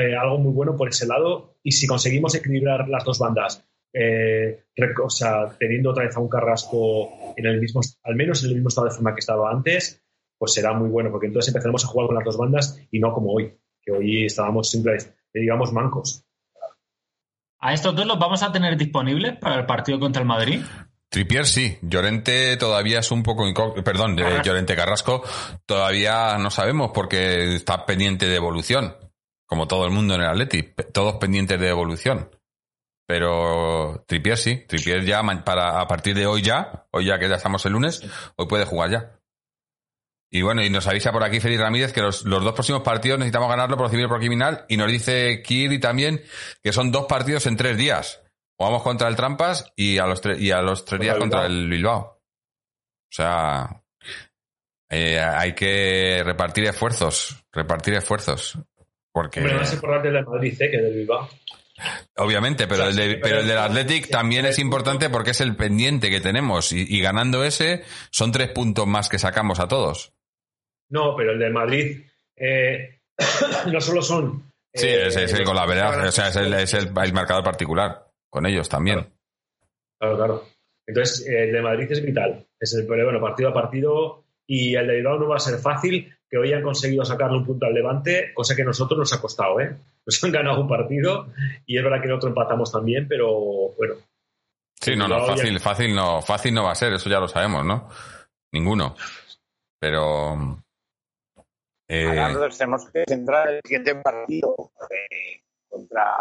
eh, 0.00 0.16
algo 0.16 0.38
muy 0.38 0.52
bueno 0.52 0.76
por 0.76 0.88
ese 0.88 1.06
lado. 1.06 1.56
Y 1.62 1.72
si 1.72 1.86
conseguimos 1.86 2.34
equilibrar 2.34 2.88
las 2.88 3.04
dos 3.04 3.18
bandas, 3.18 3.64
eh, 3.92 4.64
o 5.02 5.10
sea, 5.10 5.48
teniendo 5.58 5.90
otra 5.90 6.04
vez 6.04 6.16
a 6.16 6.20
un 6.20 6.28
Carrasco 6.28 7.34
en 7.36 7.46
el 7.46 7.60
mismo, 7.60 7.80
al 8.04 8.14
menos 8.14 8.42
en 8.42 8.50
el 8.50 8.56
mismo 8.56 8.68
estado 8.68 8.88
de 8.88 8.94
forma 8.94 9.14
que 9.14 9.20
estaba 9.20 9.50
antes, 9.50 10.02
pues 10.38 10.52
será 10.52 10.72
muy 10.72 10.88
bueno, 10.88 11.10
porque 11.10 11.26
entonces 11.26 11.48
empezaremos 11.48 11.84
a 11.84 11.88
jugar 11.88 12.06
con 12.08 12.16
las 12.16 12.24
dos 12.24 12.36
bandas 12.36 12.80
y 12.90 12.98
no 12.98 13.12
como 13.12 13.32
hoy, 13.32 13.58
que 13.82 13.92
hoy 13.92 14.26
estábamos 14.26 14.70
simplemente, 14.70 15.14
digamos, 15.32 15.72
mancos. 15.72 16.24
¿A 17.58 17.72
estos 17.72 17.96
dos 17.96 18.06
los 18.06 18.18
vamos 18.18 18.42
a 18.42 18.52
tener 18.52 18.76
disponibles 18.76 19.38
para 19.38 19.56
el 19.56 19.66
partido 19.66 19.98
contra 19.98 20.22
el 20.22 20.28
Madrid? 20.28 20.60
Tripier 21.08 21.46
sí, 21.46 21.78
Llorente 21.82 22.56
todavía 22.56 22.98
es 22.98 23.10
un 23.10 23.22
poco 23.22 23.44
perdón, 23.84 24.16
de 24.16 24.42
Llorente 24.42 24.76
Carrasco 24.76 25.22
todavía 25.64 26.36
no 26.38 26.50
sabemos 26.50 26.90
porque 26.92 27.54
está 27.54 27.86
pendiente 27.86 28.26
de 28.26 28.36
evolución, 28.36 28.96
como 29.46 29.66
todo 29.66 29.84
el 29.84 29.92
mundo 29.92 30.14
en 30.14 30.22
el 30.22 30.28
Atleti, 30.28 30.74
todos 30.92 31.16
pendientes 31.16 31.58
de 31.58 31.68
evolución. 31.68 32.30
Pero 33.06 34.04
Tripier 34.08 34.36
sí, 34.36 34.64
Tripier 34.66 35.04
ya 35.04 35.22
para 35.44 35.80
a 35.80 35.86
partir 35.86 36.16
de 36.16 36.26
hoy 36.26 36.42
ya, 36.42 36.86
hoy 36.90 37.06
ya 37.06 37.18
que 37.18 37.28
ya 37.28 37.36
estamos 37.36 37.64
el 37.64 37.72
lunes, 37.72 38.02
hoy 38.36 38.46
puede 38.46 38.64
jugar 38.64 38.90
ya. 38.90 39.15
Y 40.30 40.42
bueno, 40.42 40.62
y 40.62 40.70
nos 40.70 40.86
avisa 40.86 41.12
por 41.12 41.22
aquí 41.22 41.40
Félix 41.40 41.60
Ramírez 41.60 41.92
que 41.92 42.02
los, 42.02 42.24
dos 42.24 42.52
próximos 42.52 42.82
partidos 42.82 43.18
necesitamos 43.18 43.48
ganarlo 43.48 43.76
por 43.76 43.88
civil 43.88 44.06
y 44.06 44.08
por 44.08 44.18
criminal. 44.18 44.64
Y 44.68 44.76
nos 44.76 44.90
dice 44.90 45.42
Kiri 45.42 45.78
también 45.78 46.22
que 46.62 46.72
son 46.72 46.90
dos 46.90 47.06
partidos 47.06 47.46
en 47.46 47.56
tres 47.56 47.76
días. 47.76 48.22
Jugamos 48.58 48.82
contra 48.82 49.08
el 49.08 49.16
Trampas 49.16 49.72
y 49.76 49.98
a 49.98 50.06
los, 50.06 50.20
y 50.38 50.50
a 50.50 50.62
los 50.62 50.84
tres 50.84 51.00
días 51.00 51.16
contra 51.16 51.46
el 51.46 51.68
Bilbao. 51.68 51.98
O 51.98 53.12
sea, 53.12 53.82
eh, 54.90 55.20
hay 55.20 55.54
que 55.54 56.22
repartir 56.24 56.64
esfuerzos, 56.64 57.44
repartir 57.52 57.94
esfuerzos. 57.94 58.58
Porque... 59.12 59.40
Hombre, 59.40 59.56
más 59.56 59.72
importante 59.72 60.08
el 60.08 60.14
de 60.14 60.22
Madrid 60.22 60.54
¿eh? 60.60 60.70
que 60.70 60.76
el 60.76 60.82
del 60.84 60.94
Bilbao. 60.94 61.28
Obviamente, 62.16 62.66
pero, 62.66 62.84
el, 62.84 62.96
de, 62.96 63.16
pero 63.16 63.40
el 63.40 63.46
del 63.46 63.58
Athletic 63.58 64.08
también 64.08 64.46
es 64.46 64.58
importante 64.58 65.10
porque 65.10 65.32
es 65.32 65.40
el 65.40 65.56
pendiente 65.56 66.10
que 66.10 66.20
tenemos 66.20 66.72
y, 66.72 67.00
ganando 67.00 67.44
ese 67.44 67.84
son 68.10 68.32
tres 68.32 68.50
puntos 68.50 68.86
más 68.86 69.08
que 69.08 69.18
sacamos 69.18 69.60
a 69.60 69.68
todos. 69.68 70.12
No, 70.90 71.16
pero 71.16 71.32
el 71.32 71.38
de 71.38 71.50
Madrid 71.50 72.02
eh, 72.36 73.00
no 73.72 73.80
solo 73.80 74.02
son. 74.02 74.52
sí, 74.72 74.88
es, 74.88 75.16
el, 75.16 75.44
con 75.44 75.56
la 75.56 75.66
verdad, 75.66 76.06
o 76.06 76.12
sea, 76.12 76.28
es, 76.28 76.36
el, 76.36 76.52
es 76.54 76.74
el, 76.74 76.92
marcador 76.92 77.44
particular 77.44 78.06
con 78.30 78.46
ellos 78.46 78.68
también. 78.68 79.06
Claro, 79.98 80.16
claro. 80.16 80.44
Entonces, 80.86 81.26
el 81.26 81.52
de 81.52 81.62
Madrid 81.62 81.90
es 81.90 82.04
vital. 82.04 82.46
Es 82.60 82.74
el 82.74 82.86
bueno, 82.86 83.20
partido 83.20 83.48
a 83.48 83.54
partido 83.54 84.24
y 84.46 84.76
el 84.76 84.86
de 84.86 84.96
Bilbao 84.96 85.18
no 85.18 85.28
va 85.28 85.36
a 85.36 85.40
ser 85.40 85.58
fácil, 85.58 86.14
que 86.28 86.38
hoy 86.38 86.52
han 86.52 86.62
conseguido 86.62 87.04
sacarle 87.04 87.38
un 87.38 87.46
punto 87.46 87.66
al 87.66 87.74
Levante, 87.74 88.32
cosa 88.32 88.54
que 88.54 88.62
a 88.62 88.66
nosotros 88.66 88.98
nos 88.98 89.12
ha 89.12 89.20
costado, 89.20 89.60
¿eh? 89.60 89.76
Nos 90.04 90.22
han 90.22 90.32
ganado 90.32 90.60
un 90.60 90.68
partido 90.68 91.28
y 91.66 91.76
es 91.76 91.82
verdad 91.82 92.00
que 92.00 92.06
el 92.06 92.14
otro 92.14 92.28
empatamos 92.28 92.70
también, 92.70 93.08
pero 93.08 93.28
bueno. 93.76 93.94
Sí, 94.80 94.94
no, 94.94 95.08
no, 95.08 95.26
fácil, 95.26 95.58
fácil 95.58 95.94
no, 95.94 96.22
fácil 96.22 96.54
no 96.54 96.64
va 96.64 96.72
a 96.72 96.76
ser, 96.76 96.92
eso 96.92 97.10
ya 97.10 97.18
lo 97.18 97.26
sabemos, 97.26 97.64
¿no? 97.64 97.88
Ninguno. 98.52 98.94
Pero. 99.80 100.62
Eh... 101.88 102.08
tenemos 102.58 102.90
que 102.90 103.04
centrar 103.06 103.48
el 103.48 103.60
siguiente 103.64 103.94
partido 103.96 104.72
eh, 104.90 105.40
contra 105.68 106.16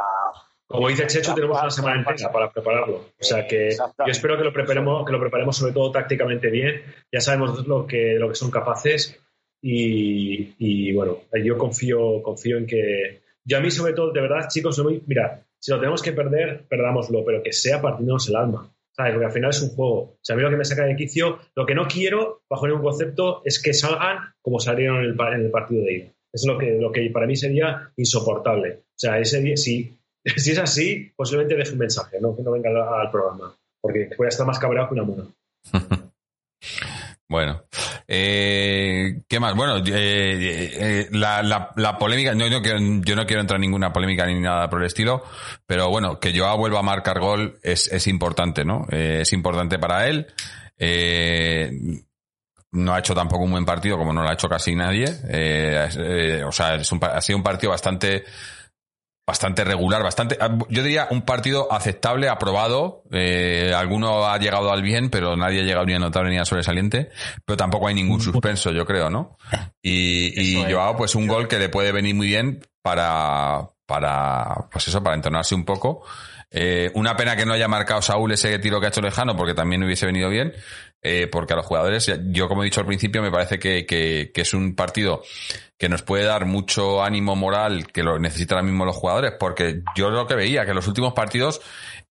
como 0.67 0.89
dice 0.89 1.05
Checho, 1.05 1.35
tenemos 1.35 1.61
una 1.61 1.69
semana 1.69 1.99
entera 1.99 2.31
para 2.31 2.51
prepararlo. 2.51 2.95
O 3.19 3.23
sea 3.23 3.47
que 3.47 3.69
yo 3.69 4.11
espero 4.11 4.35
que 4.35 4.43
lo 4.43 4.51
preparemos, 4.51 5.05
que 5.05 5.11
lo 5.11 5.19
preparemos 5.19 5.55
sobre 5.55 5.73
todo 5.73 5.91
tácticamente 5.91 6.49
bien. 6.49 6.81
Ya 7.11 7.21
sabemos 7.21 7.67
lo 7.67 7.85
que, 7.85 8.15
lo 8.15 8.29
que 8.29 8.35
son 8.35 8.49
capaces 8.49 9.19
y, 9.61 10.93
bueno, 10.93 11.19
yo 11.43 11.57
confío, 11.57 12.21
confío 12.21 12.57
en 12.57 12.67
que. 12.67 13.23
Yo 13.43 13.57
a 13.57 13.61
mí, 13.61 13.69
sobre 13.69 13.93
todo, 13.93 14.11
de 14.11 14.21
verdad, 14.21 14.47
chicos, 14.49 14.83
mira, 15.05 15.45
si 15.59 15.71
lo 15.71 15.77
tenemos 15.77 16.01
que 16.01 16.13
perder, 16.13 16.65
perdámoslo, 16.67 17.23
pero 17.23 17.43
que 17.43 17.53
sea 17.53 17.79
partiéndonos 17.79 18.27
el 18.29 18.35
alma. 18.35 18.74
¿Sabes? 18.95 19.13
Porque 19.13 19.25
al 19.25 19.31
final 19.31 19.49
es 19.49 19.61
un 19.61 19.69
juego. 19.69 19.99
O 20.01 20.19
sea, 20.21 20.33
a 20.33 20.37
mí 20.37 20.43
lo 20.43 20.49
que 20.49 20.57
me 20.57 20.65
saca 20.65 20.85
de 20.85 20.95
quicio, 20.95 21.39
lo 21.55 21.65
que 21.65 21.75
no 21.75 21.87
quiero, 21.87 22.43
bajo 22.49 22.67
ningún 22.67 22.83
concepto, 22.83 23.41
es 23.43 23.61
que 23.61 23.73
salgan 23.73 24.33
como 24.41 24.59
salieron 24.59 24.97
en 25.03 25.05
el, 25.05 25.51
partido 25.51 25.83
de 25.83 25.93
ida. 25.93 26.11
Es 26.33 26.45
lo 26.45 26.57
que, 26.57 26.77
lo 26.79 26.91
que 26.91 27.09
para 27.11 27.27
mí 27.27 27.35
sería 27.35 27.91
insoportable. 27.97 28.73
O 28.73 28.97
sea, 28.97 29.19
ese 29.19 29.41
día, 29.41 29.57
si, 29.57 29.97
es 30.23 30.59
así, 30.59 31.11
posiblemente 31.15 31.55
deje 31.55 31.73
un 31.73 31.79
mensaje, 31.79 32.19
¿no? 32.21 32.35
que 32.35 32.43
no 32.43 32.51
venga 32.51 32.69
al, 32.69 33.11
programa, 33.11 33.55
porque 33.81 34.09
voy 34.17 34.25
a 34.25 34.29
estar 34.29 34.45
más 34.45 34.59
cabreado 34.59 34.89
que 34.89 34.93
una 34.93 35.03
mona. 35.03 35.27
bueno, 37.29 37.63
Eh, 38.07 39.21
¿Qué 39.27 39.39
más? 39.39 39.55
Bueno, 39.55 39.81
eh, 39.85 41.07
la, 41.11 41.41
la, 41.75 41.97
polémica, 41.97 42.35
no, 42.35 42.49
no, 42.49 42.61
yo 42.61 43.15
no 43.15 43.25
quiero 43.25 43.41
entrar 43.41 43.57
en 43.57 43.61
ninguna 43.61 43.91
polémica 43.91 44.25
ni 44.25 44.39
nada 44.39 44.69
por 44.69 44.81
el 44.81 44.87
estilo, 44.87 45.23
pero 45.65 45.89
bueno, 45.89 46.19
que 46.19 46.37
Joao 46.37 46.57
vuelva 46.57 46.79
a 46.79 46.83
marcar 46.83 47.19
gol 47.19 47.57
es, 47.63 47.91
es 47.91 48.07
importante, 48.07 48.63
¿no? 48.63 48.85
es 48.89 49.33
importante 49.33 49.79
para 49.79 50.07
él. 50.07 50.27
no 52.71 52.93
ha 52.93 52.99
hecho 52.99 53.15
tampoco 53.15 53.43
un 53.43 53.51
buen 53.51 53.65
partido 53.65 53.97
como 53.97 54.13
no 54.13 54.21
lo 54.21 54.29
ha 54.29 54.33
hecho 54.33 54.49
casi 54.49 54.75
nadie. 54.75 55.05
o 56.45 56.51
sea, 56.51 56.75
es 56.75 56.91
un, 56.91 56.99
ha 57.03 57.21
sido 57.21 57.37
un 57.37 57.43
partido 57.43 57.71
bastante 57.71 58.23
bastante 59.27 59.63
regular, 59.63 60.03
bastante, 60.03 60.37
ah, 60.39 60.55
yo 60.69 60.83
diría 60.83 61.07
un 61.09 61.23
partido 61.23 61.71
aceptable, 61.71 62.29
aprobado. 62.29 63.03
Eh, 63.11 63.73
alguno 63.75 64.27
ha 64.27 64.37
llegado 64.37 64.71
al 64.71 64.81
bien, 64.81 65.09
pero 65.09 65.35
nadie 65.35 65.61
ha 65.61 65.63
llegado 65.63 65.85
ni 65.85 65.93
a 65.93 65.99
notable 65.99 66.31
ni 66.31 66.37
a 66.37 66.45
sobresaliente. 66.45 67.09
Pero 67.45 67.57
tampoco 67.57 67.87
hay 67.87 67.95
ningún 67.95 68.21
suspenso, 68.21 68.71
yo 68.71 68.85
creo, 68.85 69.09
¿no? 69.09 69.37
Y, 69.81 70.39
y 70.39 70.71
Joao, 70.71 70.95
pues 70.95 71.15
un 71.15 71.27
gol 71.27 71.47
que 71.47 71.57
le 71.57 71.69
puede 71.69 71.91
venir 71.91 72.13
muy 72.15 72.27
bien 72.27 72.61
para, 72.81 73.71
para, 73.85 74.67
pues 74.71 74.87
eso, 74.87 75.01
para 75.01 75.15
entonarse 75.15 75.55
un 75.55 75.65
poco. 75.65 76.03
Eh, 76.51 76.91
una 76.93 77.17
pena 77.17 77.35
que 77.35 77.45
no 77.45 77.53
haya 77.53 77.67
marcado 77.67 78.01
Saúl 78.01 78.31
ese 78.31 78.57
tiro 78.59 78.79
que 78.79 78.85
ha 78.85 78.89
hecho 78.89 79.01
lejano, 79.01 79.35
porque 79.35 79.53
también 79.53 79.83
hubiese 79.83 80.05
venido 80.05 80.29
bien. 80.29 80.53
Eh, 81.07 81.27
porque 81.27 81.53
a 81.53 81.55
los 81.55 81.67
jugadores, 81.67 82.11
yo 82.31 82.47
como 82.47 82.63
he 82.63 82.65
dicho 82.65 82.79
al 82.79 82.87
principio, 82.87 83.21
me 83.21 83.29
parece 83.29 83.59
que, 83.59 83.85
que, 83.85 84.31
que, 84.33 84.41
es 84.41 84.55
un 84.55 84.73
partido 84.73 85.21
que 85.77 85.87
nos 85.87 86.01
puede 86.01 86.23
dar 86.23 86.47
mucho 86.47 87.03
ánimo 87.03 87.35
moral 87.35 87.85
que 87.91 88.01
lo 88.01 88.17
necesitan 88.17 88.57
ahora 88.57 88.67
mismo 88.67 88.85
los 88.85 88.95
jugadores, 88.95 89.33
porque 89.39 89.83
yo 89.95 90.09
lo 90.09 90.25
que 90.25 90.33
veía, 90.33 90.63
que 90.63 90.71
en 90.71 90.75
los 90.77 90.87
últimos 90.87 91.13
partidos 91.13 91.61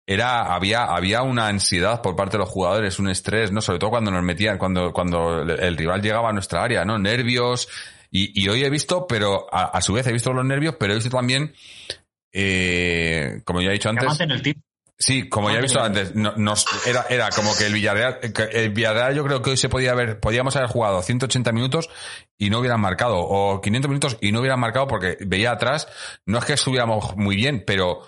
era, 0.07 0.55
había, 0.55 0.85
había 0.85 1.23
una 1.23 1.49
ansiedad 1.49 2.03
por 2.03 2.15
parte 2.15 2.37
de 2.37 2.45
los 2.45 2.49
jugadores, 2.49 3.01
un 3.01 3.09
estrés, 3.09 3.51
¿no? 3.51 3.61
Sobre 3.61 3.81
todo 3.81 3.91
cuando 3.91 4.13
nos 4.13 4.23
metían, 4.23 4.59
cuando, 4.59 4.93
cuando 4.93 5.43
el 5.43 5.77
rival 5.77 6.01
llegaba 6.01 6.31
a 6.31 6.33
nuestra 6.33 6.63
área, 6.63 6.85
¿no? 6.85 6.97
Nervios. 6.97 7.69
Y, 8.13 8.45
y 8.45 8.49
hoy 8.49 8.63
he 8.63 8.71
visto, 8.71 9.09
pero 9.09 9.49
a, 9.53 9.77
a, 9.77 9.81
su 9.81 9.93
vez 9.93 10.07
he 10.07 10.13
visto 10.13 10.33
los 10.33 10.45
nervios, 10.45 10.77
pero 10.79 10.93
he 10.93 10.97
visto 10.97 11.11
también, 11.11 11.53
eh, 12.33 13.41
como 13.45 13.61
ya 13.61 13.71
he 13.71 13.73
dicho 13.73 13.89
antes. 13.89 14.21
El 14.21 14.55
Sí, 14.97 15.29
como 15.29 15.51
ya 15.51 15.59
he 15.59 15.63
visto 15.63 15.83
antes, 15.83 16.15
nos, 16.15 16.67
era, 16.87 17.05
era 17.11 17.29
como 17.31 17.57
que 17.57 17.67
el 17.67 17.75
Villarreal, 17.75 18.21
el 18.53 18.71
Villarreal 18.71 19.15
yo 19.15 19.25
creo 19.25 19.43
que 19.43 19.51
hoy 19.51 19.57
se 19.57 19.69
podía 19.69 19.91
haber, 19.91 20.21
podíamos 20.21 20.55
haber 20.55 20.69
jugado 20.69 21.03
180 21.03 21.51
minutos 21.53 21.91
y 22.39 22.49
no 22.49 22.61
hubieran 22.61 22.81
marcado, 22.81 23.19
o 23.19 23.61
500 23.61 23.89
minutos 23.89 24.19
y 24.21 24.31
no 24.31 24.39
hubieran 24.39 24.61
marcado 24.61 24.87
porque 24.87 25.17
veía 25.27 25.51
atrás, 25.51 25.89
no 26.27 26.39
es 26.39 26.45
que 26.45 26.53
estuviéramos 26.53 27.17
muy 27.17 27.35
bien, 27.35 27.65
pero 27.67 28.03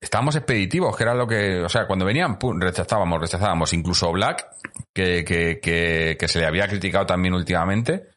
estábamos 0.00 0.34
expeditivos, 0.34 0.96
que 0.96 1.04
era 1.04 1.14
lo 1.14 1.28
que, 1.28 1.60
o 1.60 1.68
sea, 1.68 1.86
cuando 1.86 2.04
venían, 2.04 2.36
pum, 2.36 2.60
rechazábamos, 2.60 3.20
rechazábamos, 3.20 3.72
incluso 3.72 4.10
Black, 4.10 4.44
que, 4.92 5.24
que, 5.24 5.60
que, 5.60 6.16
que 6.18 6.28
se 6.28 6.40
le 6.40 6.46
había 6.46 6.66
criticado 6.66 7.06
también 7.06 7.34
últimamente, 7.34 8.08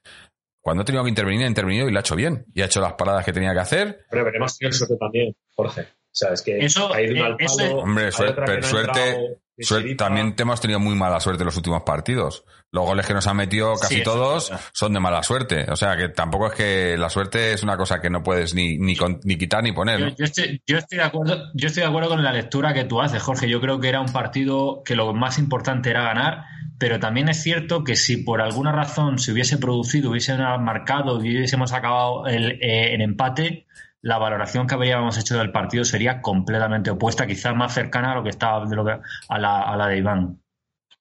cuando 0.60 0.82
ha 0.82 0.86
tenido 0.86 1.04
que 1.04 1.10
intervenir, 1.10 1.46
ha 1.46 1.50
intervenido 1.50 1.88
y 1.88 1.92
lo 1.92 2.00
ha 2.00 2.02
hecho 2.02 2.16
bien, 2.16 2.46
y 2.54 2.62
ha 2.62 2.66
hecho 2.66 2.82
las 2.82 2.94
paradas 2.94 3.24
que 3.24 3.32
tenía 3.32 3.54
que 3.54 3.60
hacer. 3.60 4.06
Pero 4.10 4.26
veremos 4.26 4.58
tenido 4.58 4.76
suerte 4.76 4.98
también, 4.98 5.36
Jorge. 5.56 5.88
O 6.18 6.20
sea, 6.20 6.34
es 6.34 6.42
que 6.42 6.58
eso, 6.58 6.92
ha 6.92 7.00
ido 7.00 7.38
palo, 7.38 7.78
Hombre, 7.78 8.12
suerte, 8.12 8.42
pero 8.44 8.64
suerte, 8.64 9.38
suerte 9.60 9.96
también 9.96 10.36
te 10.36 10.42
hemos 10.42 10.60
tenido 10.60 10.80
muy 10.80 10.96
mala 10.96 11.20
suerte 11.20 11.44
en 11.44 11.46
los 11.46 11.58
últimos 11.58 11.84
partidos. 11.84 12.44
Los 12.72 12.86
goles 12.86 13.06
que 13.06 13.14
nos 13.14 13.28
han 13.28 13.38
metido 13.38 13.76
casi 13.76 14.02
todos 14.02 14.52
son 14.74 14.94
de 14.94 15.00
mala 15.00 15.22
suerte. 15.22 15.68
O 15.70 15.76
sea, 15.76 15.96
que 15.96 16.10
tampoco 16.10 16.48
es 16.48 16.54
que 16.54 16.98
la 16.98 17.12
suerte 17.12 17.54
es 17.54 17.62
una 17.62 17.78
cosa 17.78 18.02
que 18.02 18.10
no 18.10 18.24
puedes 18.24 18.56
ni, 18.56 18.80
ni, 18.80 18.96
ni 19.26 19.38
quitar 19.38 19.64
ni 19.64 19.74
poner. 19.74 20.16
Yo, 20.16 20.26
estoy, 20.26 20.60
yo, 20.66 20.80
estoy, 20.80 20.98
de 20.98 21.04
acuerdo, 21.04 21.52
yo 21.54 21.68
estoy 21.68 21.84
de 21.84 21.90
acuerdo 21.90 22.10
con 22.10 22.24
la 22.24 22.34
lectura 22.34 22.74
que 22.74 22.86
tú 22.86 23.00
haces, 23.00 23.22
Jorge. 23.22 23.48
Yo 23.48 23.62
creo 23.62 23.80
que 23.80 23.90
era 23.90 24.02
un 24.02 24.12
partido 24.12 24.82
que 24.84 24.96
lo 24.96 25.14
más 25.14 25.38
importante 25.38 25.92
era 25.92 26.02
ganar, 26.02 26.46
pero 26.80 27.00
también 27.00 27.30
es 27.30 27.44
cierto 27.44 27.84
que 27.84 27.96
si 27.96 28.18
por 28.18 28.42
alguna 28.42 28.72
razón 28.72 29.20
se 29.20 29.34
hubiese 29.34 29.60
producido, 29.60 30.10
hubiese 30.10 30.36
marcado 30.36 31.24
y 31.24 31.38
hubiésemos 31.38 31.74
acabado 31.74 32.26
el, 32.26 32.54
eh, 32.54 32.96
en 32.96 33.02
empate, 33.02 33.68
la 34.02 34.18
valoración 34.18 34.68
que 34.68 34.76
habríamos 34.76 35.18
hecho 35.18 35.38
del 35.38 35.52
partido 35.52 35.84
sería 35.84 36.22
completamente 36.22 36.92
opuesta, 36.92 37.28
quizás 37.28 37.56
más 37.56 37.74
cercana 37.74 38.12
a 38.12 38.16
lo 38.16 38.24
que 38.24 38.30
estaba 38.30 38.64
a 38.64 39.40
la 39.40 39.88
de 39.88 39.98
Iván. 39.98 40.42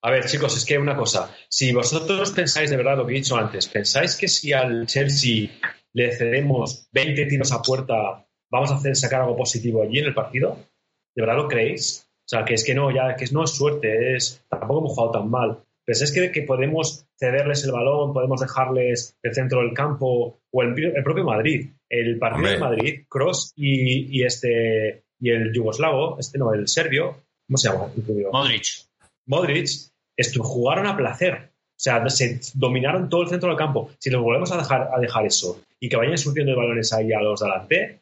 A 0.03 0.11
ver, 0.11 0.25
chicos, 0.27 0.57
es 0.57 0.65
que 0.65 0.79
una 0.79 0.97
cosa, 0.97 1.35
si 1.49 1.73
vosotros 1.73 2.31
pensáis 2.31 2.71
de 2.71 2.77
verdad 2.77 2.97
lo 2.97 3.07
que 3.07 3.13
he 3.13 3.17
dicho 3.17 3.37
antes, 3.37 3.67
pensáis 3.67 4.17
que 4.17 4.29
si 4.29 4.53
al 4.53 4.87
Chelsea 4.87 5.51
le 5.93 6.13
cedemos 6.13 6.89
20 6.93 7.27
tiros 7.27 7.53
a 7.53 7.63
puerta, 7.63 8.25
vamos 8.51 8.71
a 8.71 8.77
hacer 8.77 8.95
sacar 8.95 9.23
algo 9.23 9.37
positivo 9.37 9.83
allí 9.83 9.99
en 9.99 10.07
el 10.07 10.15
partido, 10.15 10.59
¿de 11.15 11.23
verdad 11.23 11.37
lo 11.37 11.49
creéis? 11.49 12.07
O 12.25 12.29
sea, 12.29 12.45
que 12.45 12.55
es 12.55 12.65
que 12.65 12.75
no, 12.75 12.91
ya 12.91 13.17
que 13.17 13.27
no 13.33 13.45
es 13.45 13.51
suerte, 13.51 14.15
es 14.15 14.45
tampoco 14.49 14.81
hemos 14.81 14.93
jugado 14.95 15.13
tan 15.13 15.31
mal. 15.31 15.65
¿Pensáis 15.87 16.13
que, 16.13 16.33
que 16.33 16.43
podemos 16.43 17.07
cederles 17.17 17.65
el 17.65 17.71
balón, 17.71 18.13
podemos 18.13 18.41
dejarles 18.41 19.17
el 19.23 19.35
centro 19.35 19.61
del 19.61 19.73
campo 19.73 20.41
o 20.51 20.63
el, 20.63 20.75
el 20.85 21.05
propio 21.05 21.25
Madrid? 21.25 21.71
El 21.89 22.19
partido 22.19 22.51
de 22.51 22.59
Madrid, 22.59 23.05
Cross 23.09 23.53
y, 23.55 24.19
y, 24.19 24.25
este 24.25 25.05
y 25.21 25.31
el 25.31 25.53
yugoslavo, 25.53 26.19
este 26.19 26.39
no, 26.39 26.53
el 26.53 26.67
serbio, 26.67 27.23
¿cómo 27.47 27.57
se 27.57 27.69
llama? 27.69 27.89
Modric. 28.33 28.67
Modric, 29.27 29.69
esto, 30.17 30.43
jugaron 30.43 30.87
a 30.87 30.97
placer. 30.97 31.51
O 31.55 31.79
sea, 31.79 32.09
se 32.09 32.41
dominaron 32.55 33.09
todo 33.09 33.23
el 33.23 33.29
centro 33.29 33.51
del 33.51 33.59
campo. 33.59 33.91
Si 33.99 34.11
los 34.11 34.23
volvemos 34.23 34.51
a 34.51 34.57
dejar, 34.57 34.91
a 34.93 34.99
dejar 34.99 35.27
eso 35.27 35.63
y 35.79 35.89
que 35.89 35.97
vayan 35.97 36.19
surgiendo 36.19 36.51
de 36.51 36.59
balones 36.59 36.93
ahí 36.93 37.13
a 37.13 37.21
los 37.21 37.41
delante 37.41 38.01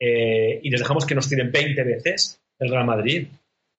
eh, 0.00 0.60
y 0.62 0.70
les 0.70 0.80
dejamos 0.80 1.04
que 1.04 1.14
nos 1.14 1.28
tiren 1.28 1.50
20 1.50 1.82
veces 1.82 2.40
el 2.58 2.70
Real 2.70 2.86
Madrid, 2.86 3.28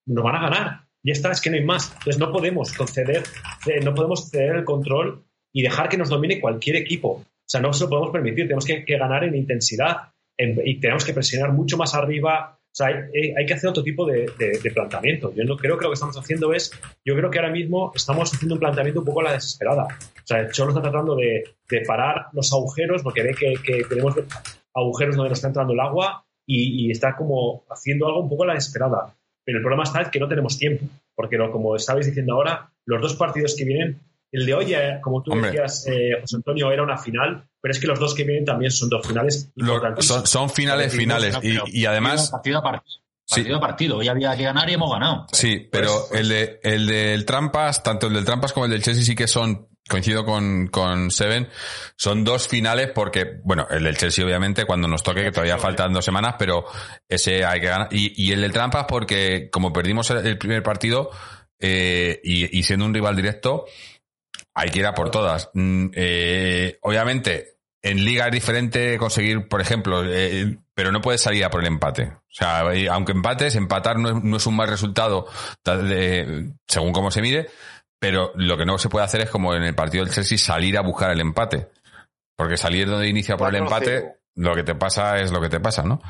nos 0.05 0.23
van 0.23 0.35
a 0.35 0.41
ganar. 0.41 0.86
Y 1.07 1.11
esta 1.11 1.31
es 1.31 1.39
que 1.39 1.49
no 1.49 1.55
hay 1.55 1.63
más. 1.63 1.89
Entonces 1.99 2.19
no 2.19 2.33
podemos 2.33 2.73
conceder, 2.73 3.23
eh, 3.65 3.79
no 3.79 3.95
podemos 3.95 4.29
ceder 4.29 4.57
el 4.57 4.65
control 4.65 5.23
y 5.53 5.61
dejar 5.61 5.87
que 5.87 5.95
nos 5.95 6.09
domine 6.09 6.41
cualquier 6.41 6.75
equipo. 6.75 7.09
O 7.11 7.25
sea, 7.45 7.61
no 7.61 7.71
se 7.71 7.85
lo 7.85 7.89
podemos 7.89 8.11
permitir, 8.11 8.43
tenemos 8.43 8.65
que, 8.65 8.83
ganar 8.85 9.23
en 9.23 9.33
intensidad 9.33 10.11
y 10.37 10.81
tenemos 10.81 11.05
que 11.05 11.13
presionar 11.13 11.53
mucho 11.53 11.77
más 11.77 11.95
arriba. 11.95 12.59
O 12.61 12.75
sea, 12.75 12.87
hay, 12.87 13.45
que 13.45 13.53
hacer 13.53 13.69
otro 13.69 13.83
tipo 13.83 14.05
de, 14.05 14.29
planteamiento. 14.73 15.33
Yo 15.33 15.45
no 15.45 15.55
creo 15.55 15.77
que 15.77 15.85
lo 15.85 15.91
que 15.91 15.93
estamos 15.93 16.17
haciendo 16.17 16.53
es, 16.53 16.73
yo 17.05 17.15
creo 17.15 17.31
que 17.31 17.39
ahora 17.39 17.53
mismo 17.53 17.93
estamos 17.95 18.33
haciendo 18.33 18.55
un 18.55 18.59
planteamiento 18.59 18.99
un 18.99 19.05
poco 19.05 19.21
a 19.21 19.23
la 19.23 19.31
desesperada. 19.31 19.83
O 19.83 20.27
sea, 20.27 20.41
el 20.41 20.51
Cholo 20.51 20.71
está 20.71 20.81
tratando 20.81 21.15
de, 21.15 21.55
parar 21.87 22.25
los 22.33 22.51
agujeros 22.51 23.01
porque 23.01 23.23
ve 23.23 23.33
que, 23.33 23.85
tenemos 23.87 24.13
agujeros 24.73 25.15
donde 25.15 25.29
nos 25.29 25.37
está 25.37 25.47
entrando 25.47 25.71
el 25.71 25.79
agua 25.79 26.25
y, 26.45 26.91
está 26.91 27.15
como 27.15 27.63
haciendo 27.69 28.07
algo 28.07 28.23
un 28.23 28.29
poco 28.29 28.43
a 28.43 28.47
la 28.47 28.53
desesperada. 28.55 29.15
Pero 29.47 29.59
el 29.59 29.63
problema 29.63 29.83
está 29.83 30.01
es 30.01 30.09
que 30.09 30.19
no 30.19 30.27
tenemos 30.27 30.57
tiempo, 30.57 30.85
porque 31.15 31.37
como 31.37 31.77
estabais 31.77 32.05
diciendo 32.05 32.33
ahora, 32.33 32.69
los 32.85 33.01
dos 33.01 33.15
partidos 33.15 33.55
que 33.57 33.63
vienen 33.63 33.97
el 34.29 34.45
de 34.45 34.53
hoy, 34.53 34.73
eh, 34.73 34.99
como 35.01 35.23
tú 35.23 35.31
decías, 35.39 35.87
eh, 35.87 36.17
José 36.19 36.35
Antonio, 36.35 36.69
era 36.69 36.83
una 36.83 36.97
final, 36.97 37.47
pero 37.61 37.71
es 37.71 37.79
que 37.79 37.87
los 37.87 37.97
dos 37.97 38.13
que 38.13 38.25
vienen 38.25 38.43
también 38.43 38.71
son 38.71 38.89
dos 38.89 39.07
finales 39.07 39.49
son, 39.99 40.27
son, 40.27 40.49
finales, 40.49 40.93
finales. 40.93 41.39
Y, 41.67 41.85
además. 41.85 42.29
Partido 42.29 42.57
a 42.57 42.61
partido. 42.61 42.97
Partido 43.29 43.55
a 43.55 43.61
partido. 43.61 43.97
Hoy 43.99 44.09
había 44.09 44.35
que 44.35 44.43
ganar 44.43 44.69
y 44.69 44.73
hemos 44.73 44.91
ganado. 44.91 45.27
Sí, 45.31 45.65
pero 45.71 46.07
pues, 46.09 46.19
el, 46.19 46.27
de, 46.27 46.59
el 46.63 46.85
del 46.85 47.23
Trampas, 47.23 47.81
tanto 47.83 48.07
el 48.07 48.15
del 48.15 48.25
Trampas 48.25 48.51
como 48.51 48.65
el 48.65 48.71
del 48.71 48.83
Chelsea 48.83 49.05
sí 49.05 49.15
que 49.15 49.27
son 49.27 49.69
coincido 49.87 50.25
con, 50.25 50.67
con 50.67 51.11
Seven, 51.11 51.47
son 51.95 52.23
dos 52.23 52.47
finales 52.47 52.91
porque, 52.93 53.39
bueno, 53.43 53.67
el 53.69 53.83
del 53.83 53.97
Chelsea 53.97 54.25
obviamente 54.25 54.65
cuando 54.65 54.87
nos 54.87 55.03
toque, 55.03 55.23
que 55.23 55.31
todavía 55.31 55.57
faltan 55.57 55.93
dos 55.93 56.05
semanas, 56.05 56.35
pero 56.37 56.65
ese 57.07 57.45
hay 57.45 57.59
que 57.59 57.67
ganar. 57.67 57.87
Y, 57.91 58.13
y 58.21 58.31
el 58.31 58.41
del 58.41 58.53
Trampas 58.53 58.85
porque 58.87 59.49
como 59.51 59.73
perdimos 59.73 60.09
el 60.11 60.37
primer 60.37 60.63
partido 60.63 61.11
eh, 61.59 62.19
y, 62.23 62.57
y 62.57 62.63
siendo 62.63 62.85
un 62.85 62.93
rival 62.93 63.15
directo, 63.15 63.65
hay 64.53 64.69
que 64.69 64.79
ir 64.79 64.85
a 64.85 64.93
por 64.93 65.11
todas. 65.11 65.49
Mm, 65.53 65.87
eh, 65.93 66.77
obviamente, 66.81 67.57
en 67.81 68.03
liga 68.03 68.25
es 68.25 68.31
diferente 68.31 68.97
conseguir, 68.97 69.47
por 69.47 69.61
ejemplo, 69.61 70.03
eh, 70.05 70.57
pero 70.73 70.91
no 70.91 71.01
puedes 71.01 71.21
salir 71.21 71.45
a 71.45 71.49
por 71.49 71.61
el 71.61 71.67
empate. 71.67 72.03
O 72.07 72.33
sea, 72.37 72.63
aunque 72.91 73.11
empates, 73.11 73.55
empatar 73.55 73.97
no 73.97 74.37
es, 74.37 74.45
un 74.45 74.55
mal 74.55 74.67
resultado 74.67 75.27
según 76.67 76.91
cómo 76.91 77.11
se 77.11 77.21
mire, 77.21 77.49
pero 77.99 78.31
lo 78.35 78.57
que 78.57 78.65
no 78.65 78.77
se 78.77 78.89
puede 78.89 79.05
hacer 79.05 79.21
es 79.21 79.29
como 79.29 79.53
en 79.55 79.63
el 79.63 79.75
partido 79.75 80.03
del 80.03 80.13
Chelsea 80.13 80.37
salir 80.37 80.77
a 80.77 80.81
buscar 80.81 81.11
el 81.11 81.19
empate. 81.19 81.67
Porque 82.35 82.57
salir 82.57 82.87
donde 82.87 83.07
inicia 83.07 83.35
por 83.35 83.49
el 83.49 83.61
empate, 83.63 84.17
lo 84.35 84.53
que 84.53 84.63
te 84.63 84.75
pasa 84.75 85.19
es 85.19 85.31
lo 85.31 85.41
que 85.41 85.49
te 85.49 85.59
pasa, 85.59 85.83
¿no? 85.83 86.01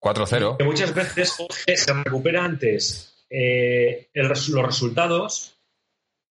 4-0. 0.00 0.56
Que 0.56 0.64
muchas 0.64 0.94
veces 0.94 1.36
se 1.48 1.92
recupera 1.92 2.44
antes 2.44 3.24
eh, 3.30 4.10
los 4.14 4.66
resultados 4.66 5.60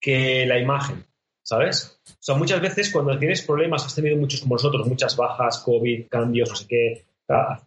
que 0.02 0.46
la 0.46 0.60
imagen. 0.60 1.06
¿sabes? 1.46 2.02
O 2.10 2.18
sea, 2.20 2.36
muchas 2.36 2.60
veces 2.60 2.92
cuando 2.92 3.18
tienes 3.18 3.44
problemas, 3.44 3.86
has 3.86 3.96
tenido 3.96 4.18
muchos 4.18 4.42
como 4.42 4.56
nosotros, 4.56 4.88
muchas 4.88 5.16
bajas, 5.16 5.60
COVID, 5.60 6.08
cambios, 6.10 6.50
no 6.50 6.56
sé 6.56 6.66
qué, 6.68 7.06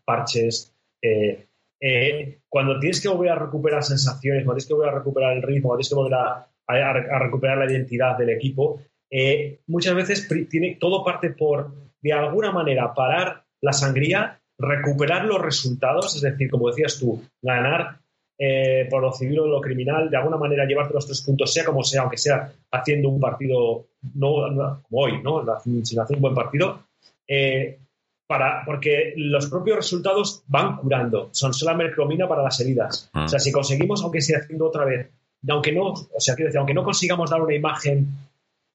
parches. 0.05 0.75
Eh, 1.01 1.47
eh, 1.81 2.41
cuando 2.49 2.79
tienes 2.81 3.01
que 3.01 3.09
volver 3.09 3.31
a 3.31 3.37
recuperar 3.37 3.85
sensaciones, 3.85 4.45
cuando 4.45 4.57
tienes 4.57 4.67
que 4.67 4.75
volver 4.75 4.91
a 4.91 4.99
recuperar 4.99 5.37
el 5.37 5.43
ritmo, 5.43 5.69
cuando 5.69 5.79
tienes 5.79 5.89
que 5.91 5.95
volver 5.95 6.15
a, 6.15 6.48
recuperar 6.69 7.59
la 7.59 7.71
identidad 7.71 8.17
del 8.17 8.31
equipo, 8.31 8.81
eh, 9.11 9.61
muchas 9.67 9.95
veces 9.95 10.29
tiene, 10.51 10.77
todo 10.79 11.05
parte 11.05 11.31
por, 11.31 11.73
de 12.01 12.13
alguna 12.13 12.53
manera, 12.53 12.93
parar 12.95 13.45
la 13.61 13.73
sangría, 13.73 14.41
recuperar 14.59 15.25
los 15.25 15.41
resultados, 15.41 16.15
es 16.17 16.23
decir, 16.23 16.51
como 16.51 16.69
decías 16.69 16.99
tú, 16.99 17.23
ganar 17.41 18.01
eh, 18.39 18.87
por 18.91 19.03
lo 19.03 19.13
civil 19.13 19.41
o 19.41 19.47
lo 19.47 19.61
criminal, 19.61 20.11
de 20.11 20.17
alguna 20.17 20.37
manera 20.37 20.65
llevarte 20.65 20.95
los 20.95 21.07
tres 21.07 21.23
puntos, 21.23 21.53
sea 21.53 21.65
como 21.65 21.83
sea, 21.83 22.03
aunque 22.03 22.19
sea 22.19 22.53
haciendo 22.71 23.09
un 23.09 23.21
partido, 23.21 23.87
no, 24.15 24.49
no 24.51 24.83
como 24.83 25.03
hoy, 25.03 25.23
¿no? 25.23 25.45
sin 25.83 26.01
hacer 26.01 26.17
un 26.17 26.23
buen 26.23 26.35
partido, 26.35 26.85
eh, 27.27 27.79
para, 28.27 28.63
porque 28.65 29.15
los 29.17 29.49
propios 29.49 29.79
resultados 29.79 30.45
van 30.47 30.77
curando, 30.77 31.31
son 31.33 31.55
solo 31.55 31.77
mercromina 31.77 32.29
para 32.29 32.43
las 32.43 32.61
heridas. 32.61 33.11
Mm. 33.15 33.25
O 33.25 33.29
sea, 33.29 33.39
si 33.39 33.51
conseguimos, 33.51 34.03
aunque 34.03 34.21
sea 34.21 34.41
haciendo 34.41 34.67
otra 34.67 34.85
vez, 34.85 35.09
aunque 35.47 35.73
no, 35.73 35.93
o 35.93 36.21
sea, 36.21 36.35
quiero 36.35 36.49
decir, 36.49 36.59
aunque 36.59 36.75
no 36.75 36.85
consigamos 36.85 37.31
dar 37.31 37.43
una 37.43 37.55
imagen 37.55 38.07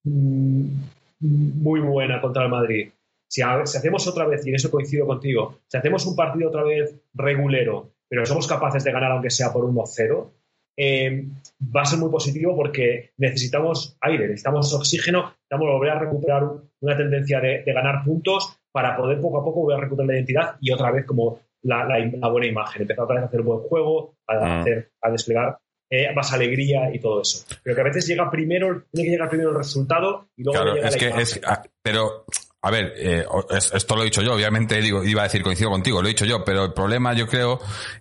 mm, 0.04 0.66
muy 1.20 1.80
buena 1.80 2.22
contra 2.22 2.44
el 2.44 2.50
Madrid, 2.50 2.90
si, 3.28 3.42
si, 3.42 3.78
hacemos 3.78 4.08
otra 4.08 4.26
vez, 4.26 4.46
y 4.46 4.50
en 4.50 4.56
eso 4.56 4.70
coincido 4.70 5.08
contigo, 5.08 5.60
si 5.68 5.78
hacemos 5.78 6.06
un 6.06 6.16
partido 6.16 6.50
otra 6.50 6.64
vez 6.64 6.96
regulero, 7.14 7.90
pero 8.08 8.26
somos 8.26 8.48
capaces 8.48 8.84
de 8.84 8.92
ganar 8.92 9.12
aunque 9.12 9.32
sea 9.32 9.52
por 9.52 9.66
1-0, 9.66 10.30
eh, 10.78 11.28
va 11.76 11.82
a 11.82 11.86
ser 11.86 12.00
muy 12.00 12.10
positivo 12.10 12.56
porque 12.56 13.12
necesitamos 13.18 13.98
aire, 14.02 14.28
necesitamos 14.28 14.74
oxígeno, 14.74 15.24
necesitamos 15.24 15.68
volver 15.68 15.92
a 15.92 16.00
recuperar 16.00 16.44
una 16.82 16.98
tendencia 16.98 17.40
de, 17.40 17.64
de 17.64 17.74
ganar 17.74 18.04
puntos 18.04 18.58
para 18.72 18.98
poder 18.98 19.22
poco 19.22 19.40
a 19.40 19.44
poco 19.44 19.62
volver 19.62 19.78
a 19.78 19.82
recuperar 19.82 20.08
la 20.08 20.16
identidad 20.16 20.56
y 20.62 20.72
otra 20.72 20.92
vez 20.92 21.06
como 21.06 21.40
la, 21.64 21.86
la, 21.86 22.00
la 22.00 22.28
buena 22.28 22.48
imagen, 22.48 22.82
empezar 22.82 23.06
otra 23.06 23.16
vez 23.16 23.24
a 23.24 23.28
hacer 23.28 23.42
buen 23.42 23.60
juego, 23.60 24.16
a, 24.28 24.36
Mm. 24.36 24.60
hacer, 24.62 24.92
a 25.02 25.12
desplegar 25.12 25.58
eh, 25.96 26.14
más 26.16 26.32
alegría 26.34 26.94
y 26.94 27.00
todo 27.00 27.22
eso. 27.22 27.46
Pero 27.64 27.76
que 27.76 27.82
a 27.82 27.86
veces 27.86 28.08
llega 28.08 28.30
primero, 28.32 28.84
tiene 28.92 29.06
que 29.08 29.12
llegar 29.12 29.30
primero 29.30 29.52
el 29.52 29.58
resultado 29.58 30.30
y 30.36 30.44
luego 30.44 30.60
Claro, 30.62 30.76
llega 30.76 30.88
es 30.88 30.94
la 30.94 31.00
que 31.00 31.06
imagen. 31.06 31.22
es, 31.24 31.42
ah, 31.46 31.62
pero 31.82 32.26
a 32.62 32.72
ver, 32.72 32.94
eh, 32.98 33.26
es- 33.52 33.74
esto 33.74 33.96
lo 33.96 34.02
he 34.02 34.06
dicho 34.06 34.22
yo, 34.22 34.34
obviamente 34.34 34.82
digo, 34.82 35.04
iba 35.04 35.22
a 35.22 35.26
decir 35.26 35.44
coincido 35.44 35.70
contigo, 35.70 36.02
lo 36.02 36.08
he 36.08 36.12
dicho 36.12 36.26
yo, 36.26 36.44
pero 36.46 36.64
el 36.66 36.74
problema 36.74 37.14
yo 37.14 37.28
creo 37.28 37.60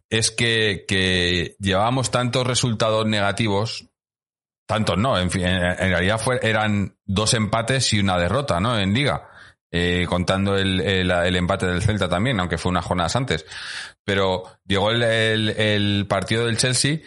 es 0.09 0.31
que, 0.31 0.85
que 0.87 1.57
llevábamos 1.59 2.11
tantos 2.11 2.47
resultados 2.47 3.05
negativos, 3.07 3.89
tantos 4.67 4.97
no, 4.97 5.19
en 5.19 5.31
fin, 5.31 5.43
en, 5.45 5.63
en 5.63 5.91
realidad 5.91 6.19
fue, 6.19 6.39
eran 6.43 6.97
dos 7.05 7.35
empates 7.35 7.93
y 7.93 8.01
una 8.01 8.17
derrota, 8.19 8.61
¿no? 8.61 8.79
En 8.79 8.95
liga. 8.95 9.29
Eh, 9.75 10.05
contando 10.07 10.57
el, 10.59 10.81
el- 10.83 11.11
el 11.11 11.35
empate 11.37 11.65
del 11.67 11.81
Celta 11.81 12.07
también, 12.07 12.39
aunque 12.39 12.59
fue 12.59 12.69
unas 12.69 12.85
jornadas 12.85 13.17
antes. 13.17 13.47
Pero 14.05 14.43
llegó 14.67 14.91
el- 14.91 15.03
el 15.03 16.07
partido 16.07 16.45
del 16.45 16.59
Chelsea 16.59 16.99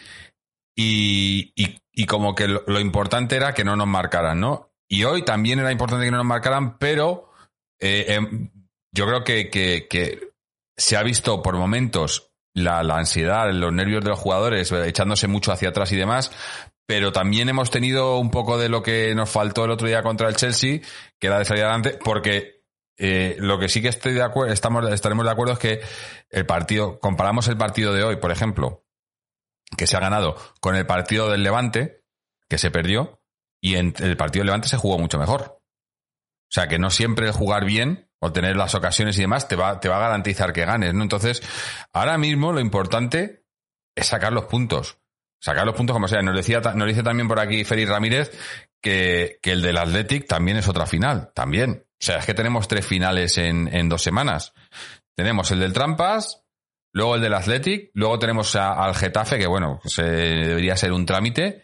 y, 0.76 1.52
y- 1.56 1.78
y 1.98 2.04
como 2.06 2.34
que 2.34 2.46
lo, 2.46 2.78
importante 2.80 3.36
era 3.36 3.54
que 3.54 3.64
no 3.64 3.74
nos 3.74 3.86
marcaran, 3.86 4.38
¿no? 4.38 4.70
Y 4.88 5.04
hoy 5.04 5.22
también 5.24 5.58
era 5.58 5.72
importante 5.72 6.04
que 6.04 6.10
no 6.10 6.18
nos 6.18 6.26
marcaran, 6.26 6.76
pero 6.78 7.30
eh, 7.80 8.04
em, 8.08 8.50
yo 8.92 9.06
creo 9.06 9.24
que, 9.24 9.48
que- 9.50 9.86
que 9.88 10.30
se 10.76 10.96
ha 10.96 11.02
visto 11.02 11.42
por 11.42 11.56
momentos 11.56 12.30
la, 12.54 12.82
la 12.82 12.98
ansiedad, 12.98 13.50
los 13.52 13.72
nervios 13.72 14.04
de 14.04 14.10
los 14.10 14.18
jugadores, 14.18 14.70
eh, 14.72 14.88
echándose 14.88 15.26
mucho 15.26 15.52
hacia 15.52 15.70
atrás 15.70 15.90
y 15.92 15.96
demás, 15.96 16.30
pero 16.86 17.12
también 17.12 17.48
hemos 17.48 17.70
tenido 17.70 18.18
un 18.18 18.30
poco 18.30 18.58
de 18.58 18.68
lo 18.68 18.82
que 18.82 19.14
nos 19.14 19.30
faltó 19.30 19.64
el 19.64 19.70
otro 19.72 19.88
día 19.88 20.02
contra 20.02 20.28
el 20.28 20.36
Chelsea, 20.36 20.80
que 21.18 21.26
era 21.26 21.38
de 21.38 21.44
salir 21.46 21.64
adelante, 21.64 21.98
porque 22.04 22.62
eh, 22.98 23.36
lo 23.40 23.58
que 23.58 23.68
sí 23.68 23.82
que 23.82 23.88
estoy 23.88 24.12
de 24.14 24.22
acuerdo, 24.22 24.52
estamos, 24.52 24.88
estaremos 24.90 25.24
de 25.26 25.32
acuerdo 25.32 25.54
es 25.54 25.58
que 25.58 25.80
el 26.30 26.46
partido, 26.46 26.98
comparamos 27.00 27.48
el 27.48 27.56
partido 27.56 27.92
de 27.92 28.04
hoy, 28.04 28.16
por 28.16 28.30
ejemplo, 28.30 28.85
que 29.76 29.86
se 29.86 29.96
ha 29.96 30.00
ganado 30.00 30.36
con 30.60 30.76
el 30.76 30.86
partido 30.86 31.30
del 31.30 31.42
Levante, 31.42 32.04
que 32.48 32.58
se 32.58 32.70
perdió, 32.70 33.22
y 33.60 33.76
en 33.76 33.94
el 33.98 34.16
partido 34.16 34.42
del 34.42 34.46
Levante 34.46 34.68
se 34.68 34.76
jugó 34.76 34.98
mucho 34.98 35.18
mejor. 35.18 35.60
O 36.48 36.52
sea, 36.52 36.68
que 36.68 36.78
no 36.78 36.90
siempre 36.90 37.32
jugar 37.32 37.64
bien 37.64 38.08
o 38.20 38.32
tener 38.32 38.56
las 38.56 38.74
ocasiones 38.74 39.18
y 39.18 39.22
demás 39.22 39.48
te 39.48 39.56
va, 39.56 39.80
te 39.80 39.88
va 39.88 39.96
a 39.96 40.00
garantizar 40.00 40.52
que 40.52 40.64
ganes, 40.64 40.94
¿no? 40.94 41.02
Entonces, 41.02 41.42
ahora 41.92 42.16
mismo 42.18 42.52
lo 42.52 42.60
importante 42.60 43.44
es 43.96 44.06
sacar 44.06 44.32
los 44.32 44.44
puntos. 44.44 44.98
Sacar 45.40 45.66
los 45.66 45.74
puntos 45.74 45.94
como 45.94 46.08
sea. 46.08 46.22
Nos 46.22 46.36
decía, 46.36 46.60
nos 46.60 46.88
dice 46.88 47.02
también 47.02 47.28
por 47.28 47.40
aquí 47.40 47.64
Félix 47.64 47.90
Ramírez 47.90 48.30
que, 48.80 49.38
que 49.42 49.52
el 49.52 49.62
del 49.62 49.76
Athletic 49.76 50.26
también 50.26 50.56
es 50.56 50.68
otra 50.68 50.86
final. 50.86 51.32
También. 51.34 51.86
O 51.88 52.04
sea, 52.04 52.18
es 52.18 52.26
que 52.26 52.34
tenemos 52.34 52.68
tres 52.68 52.86
finales 52.86 53.36
en, 53.38 53.68
en 53.74 53.88
dos 53.88 54.02
semanas. 54.02 54.52
Tenemos 55.14 55.50
el 55.50 55.60
del 55.60 55.72
Trampas, 55.72 56.45
luego 56.96 57.14
el 57.16 57.20
del 57.20 57.34
Athletic, 57.34 57.90
luego 57.94 58.18
tenemos 58.18 58.56
a- 58.56 58.72
al 58.84 58.94
Getafe, 58.94 59.38
que 59.38 59.46
bueno, 59.46 59.78
pues, 59.82 59.98
eh, 59.98 60.02
debería 60.02 60.76
ser 60.76 60.92
un 60.92 61.04
trámite, 61.06 61.62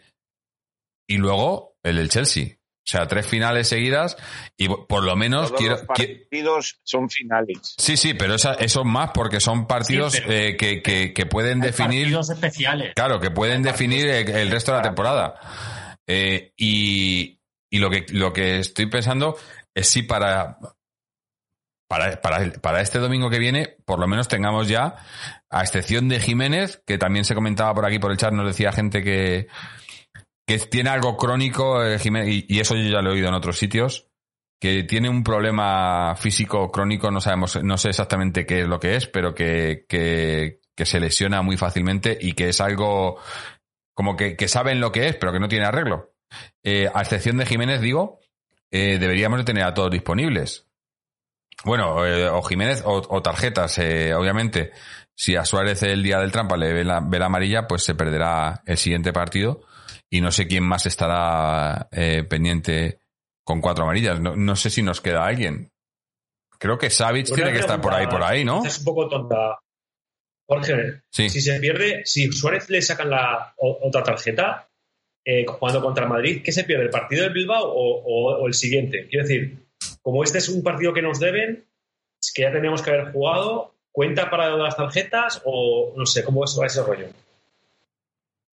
y 1.09 1.17
luego 1.17 1.75
el 1.83 1.97
del 1.97 2.09
Chelsea. 2.09 2.57
O 2.85 2.89
sea, 2.89 3.07
tres 3.07 3.25
finales 3.25 3.69
seguidas 3.69 4.17
y 4.57 4.67
por 4.67 5.03
lo 5.05 5.15
menos 5.15 5.47
Todos 5.47 5.59
quiero... 5.59 5.75
los 5.77 5.85
partidos 5.85 6.79
son 6.83 7.09
finales. 7.09 7.75
Sí, 7.77 7.95
sí, 7.95 8.13
pero 8.13 8.35
esa, 8.35 8.55
eso 8.55 8.83
más 8.83 9.11
porque 9.13 9.39
son 9.39 9.67
partidos 9.67 10.13
Sí, 10.13 10.19
pero- 10.21 10.33
eh, 10.33 10.57
que, 10.57 10.81
que- 10.81 11.13
que 11.13 11.25
pueden 11.25 11.61
definir... 11.61 12.03
partidos 12.03 12.29
especiales. 12.29 12.93
Claro, 12.93 13.19
que 13.21 13.31
pueden 13.31 13.63
definir 13.63 14.07
el, 14.09 14.29
el 14.29 14.51
resto 14.51 14.71
de 14.71 14.77
la 14.77 14.83
temporada. 14.83 15.97
Eh, 16.07 16.51
y 16.57 17.39
y 17.71 17.79
lo, 17.79 17.89
que, 17.89 18.05
lo 18.09 18.31
que 18.33 18.59
estoy 18.59 18.85
pensando 18.87 19.35
es 19.73 19.87
si 19.87 20.03
para, 20.03 20.57
para, 21.93 22.19
para, 22.21 22.51
para 22.53 22.81
este 22.81 22.97
domingo 22.97 23.29
que 23.29 23.37
viene, 23.37 23.77
por 23.85 23.99
lo 23.99 24.07
menos 24.07 24.27
tengamos 24.27 24.67
ya, 24.67 24.95
a 25.47 25.61
excepción 25.61 26.09
de 26.09 26.19
Jiménez, 26.19 26.81
que 26.87 26.97
también 26.97 27.23
se 27.23 27.35
comentaba 27.35 27.71
por 27.75 27.85
aquí 27.85 27.99
por 27.99 28.11
el 28.11 28.17
chat, 28.17 28.33
nos 28.33 28.47
decía 28.47 28.71
gente 28.71 29.03
que, 29.03 29.45
que 30.47 30.57
tiene 30.57 30.89
algo 30.89 31.17
crónico, 31.17 31.83
eh, 31.83 31.99
Jiménez, 31.99 32.45
y, 32.47 32.59
eso 32.59 32.75
yo 32.75 32.89
ya 32.89 33.03
lo 33.03 33.11
he 33.11 33.13
oído 33.13 33.27
en 33.27 33.35
otros 33.35 33.59
sitios, 33.59 34.07
que 34.59 34.81
tiene 34.81 35.07
un 35.07 35.23
problema 35.23 36.15
físico 36.15 36.71
crónico, 36.71 37.11
no 37.11 37.21
sabemos, 37.21 37.63
no 37.63 37.77
sé 37.77 37.89
exactamente 37.89 38.47
qué 38.47 38.61
es 38.61 38.67
lo 38.67 38.79
que 38.79 38.95
es, 38.95 39.05
pero 39.05 39.35
que, 39.35 39.85
que, 39.87 40.61
que 40.75 40.85
se 40.87 40.99
lesiona 40.99 41.43
muy 41.43 41.57
fácilmente 41.57 42.17
y 42.19 42.33
que 42.33 42.49
es 42.49 42.59
algo 42.59 43.19
como 43.93 44.15
que, 44.15 44.35
que 44.35 44.47
saben 44.47 44.79
lo 44.79 44.91
que 44.91 45.09
es, 45.09 45.15
pero 45.15 45.31
que 45.31 45.39
no 45.39 45.47
tiene 45.47 45.67
arreglo. 45.67 46.15
Eh, 46.63 46.89
a 46.91 47.01
excepción 47.01 47.37
de 47.37 47.45
Jiménez, 47.45 47.81
digo, 47.81 48.19
eh, 48.71 48.97
deberíamos 48.97 49.37
de 49.37 49.45
tener 49.45 49.63
a 49.65 49.75
todos 49.75 49.91
disponibles. 49.91 50.67
Bueno, 51.65 52.05
eh, 52.05 52.27
o 52.29 52.41
Jiménez 52.41 52.81
o, 52.85 53.01
o 53.07 53.21
tarjetas, 53.21 53.77
eh, 53.79 54.13
obviamente. 54.13 54.71
Si 55.15 55.35
a 55.35 55.45
Suárez 55.45 55.83
el 55.83 56.01
día 56.01 56.19
del 56.19 56.31
trampa 56.31 56.57
le 56.57 56.73
ve 56.73 56.83
la, 56.83 56.99
ve 56.99 57.19
la 57.19 57.27
amarilla, 57.27 57.67
pues 57.67 57.83
se 57.83 57.93
perderá 57.95 58.63
el 58.65 58.77
siguiente 58.77 59.13
partido 59.13 59.61
y 60.09 60.21
no 60.21 60.31
sé 60.31 60.47
quién 60.47 60.63
más 60.63 60.85
estará 60.87 61.87
eh, 61.91 62.23
pendiente 62.23 62.99
con 63.43 63.61
cuatro 63.61 63.83
amarillas. 63.83 64.19
No, 64.19 64.35
no 64.35 64.55
sé 64.55 64.69
si 64.71 64.81
nos 64.81 65.01
queda 65.01 65.25
alguien. 65.25 65.71
Creo 66.57 66.77
que 66.77 66.89
Savic 66.89 67.27
tiene 67.33 67.51
que 67.51 67.59
estar 67.59 67.79
por 67.81 67.93
ahí, 67.93 68.07
por 68.07 68.23
ahí, 68.23 68.43
¿no? 68.43 68.65
Es 68.65 68.79
un 68.79 68.85
poco 68.85 69.07
tonta. 69.07 69.59
Jorge, 70.47 71.01
Sí. 71.09 71.29
si 71.29 71.41
se 71.41 71.59
pierde, 71.59 72.01
si 72.05 72.31
Suárez 72.31 72.69
le 72.69 72.81
sacan 72.81 73.09
la 73.09 73.53
otra 73.57 74.03
tarjeta 74.03 74.67
eh, 75.25 75.45
jugando 75.45 75.81
contra 75.81 76.05
Madrid, 76.07 76.41
¿qué 76.43 76.51
se 76.51 76.63
pierde? 76.65 76.83
¿El 76.85 76.89
partido 76.89 77.23
del 77.23 77.33
Bilbao 77.33 77.63
o, 77.65 78.01
o- 78.03 78.41
o 78.43 78.47
el 78.47 78.53
siguiente? 78.53 79.07
Quiero 79.09 79.25
decir, 79.27 79.67
como 80.01 80.23
este 80.23 80.37
es 80.39 80.49
un 80.49 80.63
partido 80.63 80.93
que 80.93 81.01
nos 81.01 81.19
deben, 81.19 81.67
es 82.21 82.31
que 82.33 82.43
ya 82.43 82.51
teníamos 82.51 82.81
que 82.81 82.89
haber 82.91 83.11
jugado, 83.11 83.75
¿cuenta 83.91 84.29
para 84.29 84.49
las 84.55 84.75
tarjetas 84.75 85.41
o 85.45 85.93
no 85.95 86.05
sé 86.05 86.23
cómo 86.23 86.41
va 86.59 86.65
ese 86.65 86.83
rollo? 86.83 87.07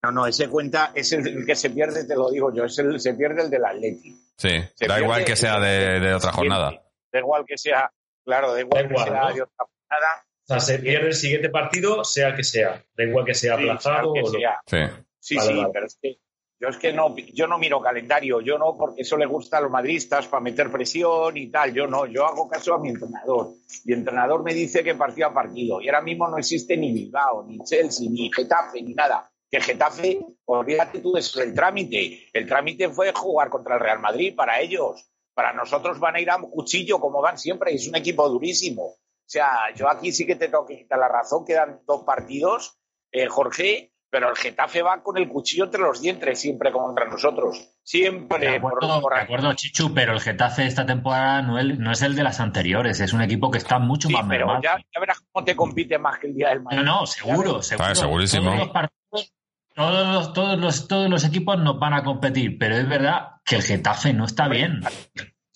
No, 0.02 0.10
no, 0.12 0.26
ese 0.26 0.48
cuenta, 0.48 0.92
es 0.94 1.12
el, 1.12 1.26
el 1.28 1.44
que 1.46 1.54
se 1.54 1.70
pierde, 1.70 2.04
te 2.06 2.14
lo 2.16 2.30
digo 2.30 2.52
yo, 2.54 2.64
es 2.64 2.78
el, 2.78 2.98
se 3.00 3.12
pierde 3.14 3.42
el 3.42 3.50
del 3.50 3.64
Atleti. 3.64 4.16
Sí, 4.36 4.48
Se 4.74 4.86
da 4.86 4.98
igual 5.00 5.24
que 5.24 5.36
sea 5.36 5.60
de, 5.60 6.00
de 6.00 6.14
otra 6.14 6.32
jornada. 6.32 6.70
Da 7.12 7.18
igual 7.18 7.44
que 7.46 7.58
sea, 7.58 7.92
claro, 8.24 8.54
da 8.54 8.60
igual, 8.60 8.82
Da 8.84 8.88
igual, 8.90 9.04
que 9.04 9.10
sea 9.10 9.20
¿no? 9.28 9.34
de 9.34 9.42
otra 9.42 9.56
jornada. 9.58 10.24
O 10.42 10.46
sea, 10.52 10.60
se 10.60 10.78
pierde 10.78 11.06
el 11.08 11.14
siguiente 11.14 11.50
partido, 11.50 12.02
sea 12.04 12.28
el 12.28 12.36
que 12.36 12.44
sea. 12.44 12.82
Da 12.96 13.04
igual 13.04 13.24
que 13.26 13.34
sea 13.34 13.56
sí, 13.56 13.62
aplazado 13.62 13.96
sea 13.96 14.06
el 14.06 14.12
que 14.14 14.20
o 14.20 14.32
no. 14.32 14.38
sea. 14.38 14.60
Sí. 14.66 14.94
Sí, 15.22 15.36
Vale, 15.36 15.48
sí, 15.52 15.56
vale. 15.58 15.70
pero 15.74 15.86
es 15.86 15.98
que 16.00 16.18
yo 16.60 16.68
es 16.68 16.76
que 16.76 16.92
no, 16.92 17.16
yo 17.16 17.46
no 17.46 17.58
miro 17.58 17.80
calendario, 17.80 18.42
yo 18.42 18.58
no, 18.58 18.76
porque 18.76 19.00
eso 19.00 19.16
le 19.16 19.24
gusta 19.24 19.56
a 19.56 19.60
los 19.62 19.70
madristas 19.70 20.28
para 20.28 20.42
meter 20.42 20.70
presión 20.70 21.34
y 21.38 21.50
tal, 21.50 21.72
yo 21.72 21.86
no, 21.86 22.04
yo 22.04 22.26
hago 22.26 22.46
caso 22.50 22.74
a 22.74 22.78
mi 22.78 22.90
entrenador. 22.90 23.54
Mi 23.86 23.94
entrenador 23.94 24.42
me 24.42 24.52
dice 24.52 24.84
que 24.84 24.94
partido 24.94 25.28
a 25.28 25.32
partido, 25.32 25.80
y 25.80 25.88
ahora 25.88 26.02
mismo 26.02 26.28
no 26.28 26.36
existe 26.36 26.76
ni 26.76 26.92
Bilbao, 26.92 27.46
ni 27.46 27.60
Chelsea, 27.60 28.10
ni 28.10 28.30
Getafe, 28.30 28.82
ni 28.82 28.92
nada. 28.92 29.30
Que 29.50 29.58
Getafe, 29.58 30.20
olvídate 30.44 31.00
tú 31.00 31.12
de 31.12 31.24
el 31.42 31.54
trámite. 31.54 32.28
El 32.30 32.46
trámite 32.46 32.90
fue 32.90 33.10
jugar 33.14 33.48
contra 33.48 33.76
el 33.76 33.80
Real 33.80 33.98
Madrid 33.98 34.34
para 34.36 34.60
ellos. 34.60 35.10
Para 35.32 35.54
nosotros 35.54 35.98
van 35.98 36.16
a 36.16 36.20
ir 36.20 36.28
a 36.28 36.36
un 36.36 36.50
cuchillo 36.50 37.00
como 37.00 37.22
van 37.22 37.38
siempre, 37.38 37.74
es 37.74 37.88
un 37.88 37.96
equipo 37.96 38.28
durísimo. 38.28 38.82
O 38.82 39.32
sea, 39.32 39.74
yo 39.74 39.88
aquí 39.88 40.12
sí 40.12 40.26
que 40.26 40.36
te 40.36 40.48
tengo 40.48 40.66
que 40.66 40.76
quitar 40.76 40.98
la 40.98 41.08
razón, 41.08 41.46
quedan 41.46 41.80
dos 41.86 42.04
partidos, 42.04 42.78
eh, 43.12 43.28
Jorge, 43.28 43.92
pero 44.10 44.28
el 44.30 44.36
Getafe 44.36 44.82
va 44.82 45.02
con 45.02 45.16
el 45.16 45.28
cuchillo 45.28 45.64
entre 45.64 45.80
los 45.80 46.00
dientes 46.02 46.40
siempre 46.40 46.72
contra 46.72 47.06
nosotros. 47.08 47.70
Siempre. 47.82 48.38
De 48.50 48.56
acuerdo, 48.56 48.80
por- 48.80 49.02
por- 49.02 49.14
de 49.14 49.20
acuerdo, 49.20 49.52
Chichu, 49.54 49.94
pero 49.94 50.12
el 50.12 50.20
Getafe 50.20 50.66
esta 50.66 50.84
temporada 50.84 51.42
no, 51.42 51.58
el- 51.58 51.80
no 51.80 51.92
es 51.92 52.02
el 52.02 52.14
de 52.16 52.22
las 52.24 52.40
anteriores, 52.40 53.00
es 53.00 53.12
un 53.12 53.22
equipo 53.22 53.50
que 53.50 53.58
está 53.58 53.78
mucho 53.78 54.08
Sí, 54.08 54.14
más 54.14 54.22
pero 54.28 54.46
mermado. 54.46 54.60
ya, 54.62 54.76
ya 54.76 55.00
verás 55.00 55.20
cómo 55.30 55.44
te 55.44 55.54
compite 55.56 55.98
más 55.98 56.18
que 56.18 56.26
el 56.26 56.34
día 56.34 56.48
del 56.50 56.58
No, 56.58 56.64
Madrid. 56.64 56.82
no, 56.82 57.06
seguro, 57.06 57.62
seguro. 57.62 57.88
Ah, 57.88 57.94
segurísimo. 57.94 58.44
Todos 58.50 58.58
los 58.58 58.68
partidos, 58.70 59.32
todos 59.74 60.06
los, 60.14 60.32
todos 60.32 60.58
los, 60.58 60.88
todos 60.88 61.08
los 61.10 61.24
equipos 61.24 61.58
nos 61.58 61.78
van 61.78 61.94
a 61.94 62.02
competir, 62.02 62.58
pero 62.58 62.76
es 62.76 62.88
verdad 62.88 63.28
que 63.44 63.56
el 63.56 63.62
Getafe 63.62 64.12
no 64.12 64.24
está 64.24 64.48
bien. 64.48 64.80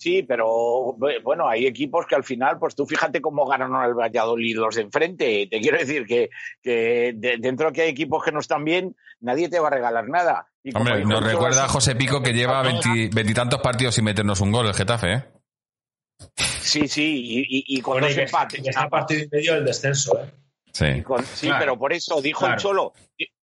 Sí, 0.05 0.21
pero 0.21 0.95
bueno, 1.23 1.49
hay 1.49 1.65
equipos 1.65 2.05
que 2.05 2.13
al 2.13 2.23
final, 2.23 2.59
pues 2.59 2.75
tú 2.75 2.85
fíjate 2.85 3.21
cómo 3.21 3.43
ganaron 3.47 3.75
al 3.77 3.95
Valladolid 3.95 4.55
los 4.55 4.75
de 4.75 4.83
enfrente. 4.83 5.47
Te 5.49 5.59
quiero 5.59 5.79
decir 5.79 6.05
que, 6.05 6.29
que 6.61 7.15
dentro 7.15 7.69
de 7.69 7.73
que 7.73 7.81
hay 7.81 7.89
equipos 7.89 8.23
que 8.23 8.31
no 8.31 8.39
están 8.39 8.63
bien, 8.63 8.95
nadie 9.19 9.49
te 9.49 9.57
va 9.57 9.69
a 9.69 9.71
regalar 9.71 10.07
nada. 10.07 10.47
Hombre, 10.75 11.03
nos 11.05 11.23
recuerda 11.23 11.65
a 11.65 11.67
José 11.67 11.95
Pico 11.95 12.21
que 12.21 12.33
lleva 12.33 12.61
veintitantos 12.61 13.59
partidos 13.61 13.95
sin 13.95 14.03
meternos 14.03 14.41
un 14.41 14.51
gol 14.51 14.67
el 14.67 14.75
Getafe, 14.75 15.11
¿eh? 15.11 15.23
Sí, 16.35 16.87
sí, 16.87 17.43
y, 17.49 17.81
con 17.81 17.99
dos 17.99 18.15
empates. 18.15 18.63
Está 18.63 18.87
partido 18.87 19.23
y 19.23 19.29
medio 19.31 19.55
del 19.55 19.65
descenso, 19.65 20.19
¿eh? 20.21 20.31
Sí, 20.71 21.03
sí 21.33 21.49
pero 21.57 21.79
por 21.79 21.93
eso 21.93 22.21
dijo 22.21 22.45
el 22.45 22.57
Cholo, 22.57 22.93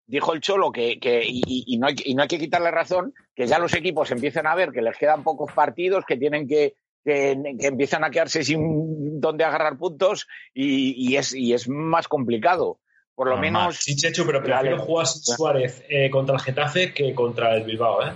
dijo 0.05 0.33
el 0.33 0.41
Cholo 0.41 0.71
que, 0.71 0.99
que 0.99 1.23
y, 1.25 1.77
no 1.77 1.87
hay, 1.87 1.95
y, 2.03 2.15
no 2.15 2.23
hay, 2.23 2.27
que 2.27 2.39
quitarle 2.39 2.71
razón, 2.71 3.13
que 3.35 3.47
ya 3.47 3.59
los 3.59 3.73
equipos 3.73 4.11
empiezan 4.11 4.47
a 4.47 4.55
ver 4.55 4.71
que 4.71 4.81
les 4.81 4.97
quedan 4.97 5.23
pocos 5.23 5.51
partidos, 5.51 6.05
que 6.05 6.17
tienen 6.17 6.47
que, 6.47 6.75
que, 7.03 7.31
empiezan 7.59 8.03
a 8.03 8.09
quedarse 8.09 8.43
sin 8.43 9.19
donde 9.19 9.43
agarrar 9.43 9.77
puntos 9.77 10.27
y, 10.53 11.15
es, 11.15 11.33
y 11.33 11.53
es 11.53 11.67
más 11.67 12.07
complicado. 12.07 12.79
Por 13.15 13.29
lo 13.29 13.37
menos. 13.37 13.77
Sí, 13.77 13.95
Checho, 13.95 14.25
pero 14.25 14.41
prefiero 14.41 14.79
jugar 14.79 15.05
Suárez 15.05 15.83
eh, 15.87 16.09
contra 16.09 16.35
el 16.35 16.41
Getafe 16.41 16.93
que 16.95 17.13
contra 17.13 17.55
el 17.55 17.63
Bilbao, 17.63 18.01
¿eh? 18.01 18.11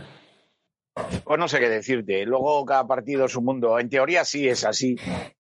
Pues 1.24 1.40
no 1.40 1.48
sé 1.48 1.60
qué 1.60 1.70
decirte. 1.70 2.26
Luego 2.26 2.66
cada 2.66 2.88
partido 2.88 3.26
es 3.26 3.36
un 3.36 3.46
mundo. 3.46 3.78
En 3.78 3.90
teoría 3.90 4.26
sí 4.26 4.50
es 4.50 4.64
así. 4.64 4.96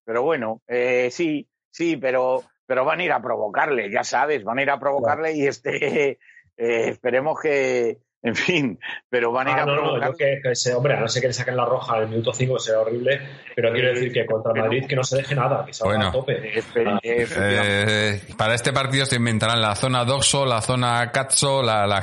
Pero 0.05 0.21
bueno, 0.21 0.61
eh, 0.67 1.09
sí, 1.11 1.47
sí, 1.71 1.97
pero, 1.97 2.43
pero 2.67 2.85
van 2.85 2.99
a 2.99 3.03
ir 3.03 3.11
a 3.11 3.21
provocarle, 3.21 3.89
ya 3.89 4.03
sabes, 4.03 4.43
van 4.43 4.59
a 4.59 4.61
ir 4.61 4.69
a 4.69 4.79
provocarle 4.79 5.35
y 5.35 5.47
este 5.47 6.19
eh, 6.57 6.89
esperemos 6.89 7.39
que, 7.39 7.99
en 8.23 8.35
fin, 8.35 8.79
pero 9.09 9.31
van 9.31 9.47
a 9.47 9.51
ir 9.51 9.57
ah, 9.57 9.61
a 9.61 9.65
provocar. 9.65 10.15
que, 10.15 10.41
hombre, 10.75 10.95
a 10.95 10.99
no 10.99 11.07
ser 11.07 11.21
que 11.21 11.27
le 11.27 11.33
saquen 11.33 11.55
la 11.55 11.65
roja 11.65 11.99
el 11.99 12.09
minuto 12.09 12.33
5 12.33 12.59
sea 12.59 12.79
horrible, 12.79 13.21
pero 13.55 13.71
quiero 13.71 13.89
decir 13.89 14.11
que 14.11 14.25
contra 14.25 14.53
Madrid 14.53 14.85
que 14.87 14.95
no 14.95 15.03
se 15.03 15.17
deje 15.17 15.35
nada, 15.35 15.63
que 15.65 15.73
salga 15.73 16.09
a 16.09 16.11
tope. 16.11 16.41
Ah. 16.85 16.99
Eh, 17.03 18.21
para 18.35 18.55
este 18.55 18.73
partido 18.73 19.05
se 19.05 19.17
inventarán 19.17 19.61
la 19.61 19.75
zona 19.75 20.03
doxo, 20.03 20.45
la 20.45 20.61
zona 20.61 21.11
cazzo, 21.11 21.61
la, 21.61 22.01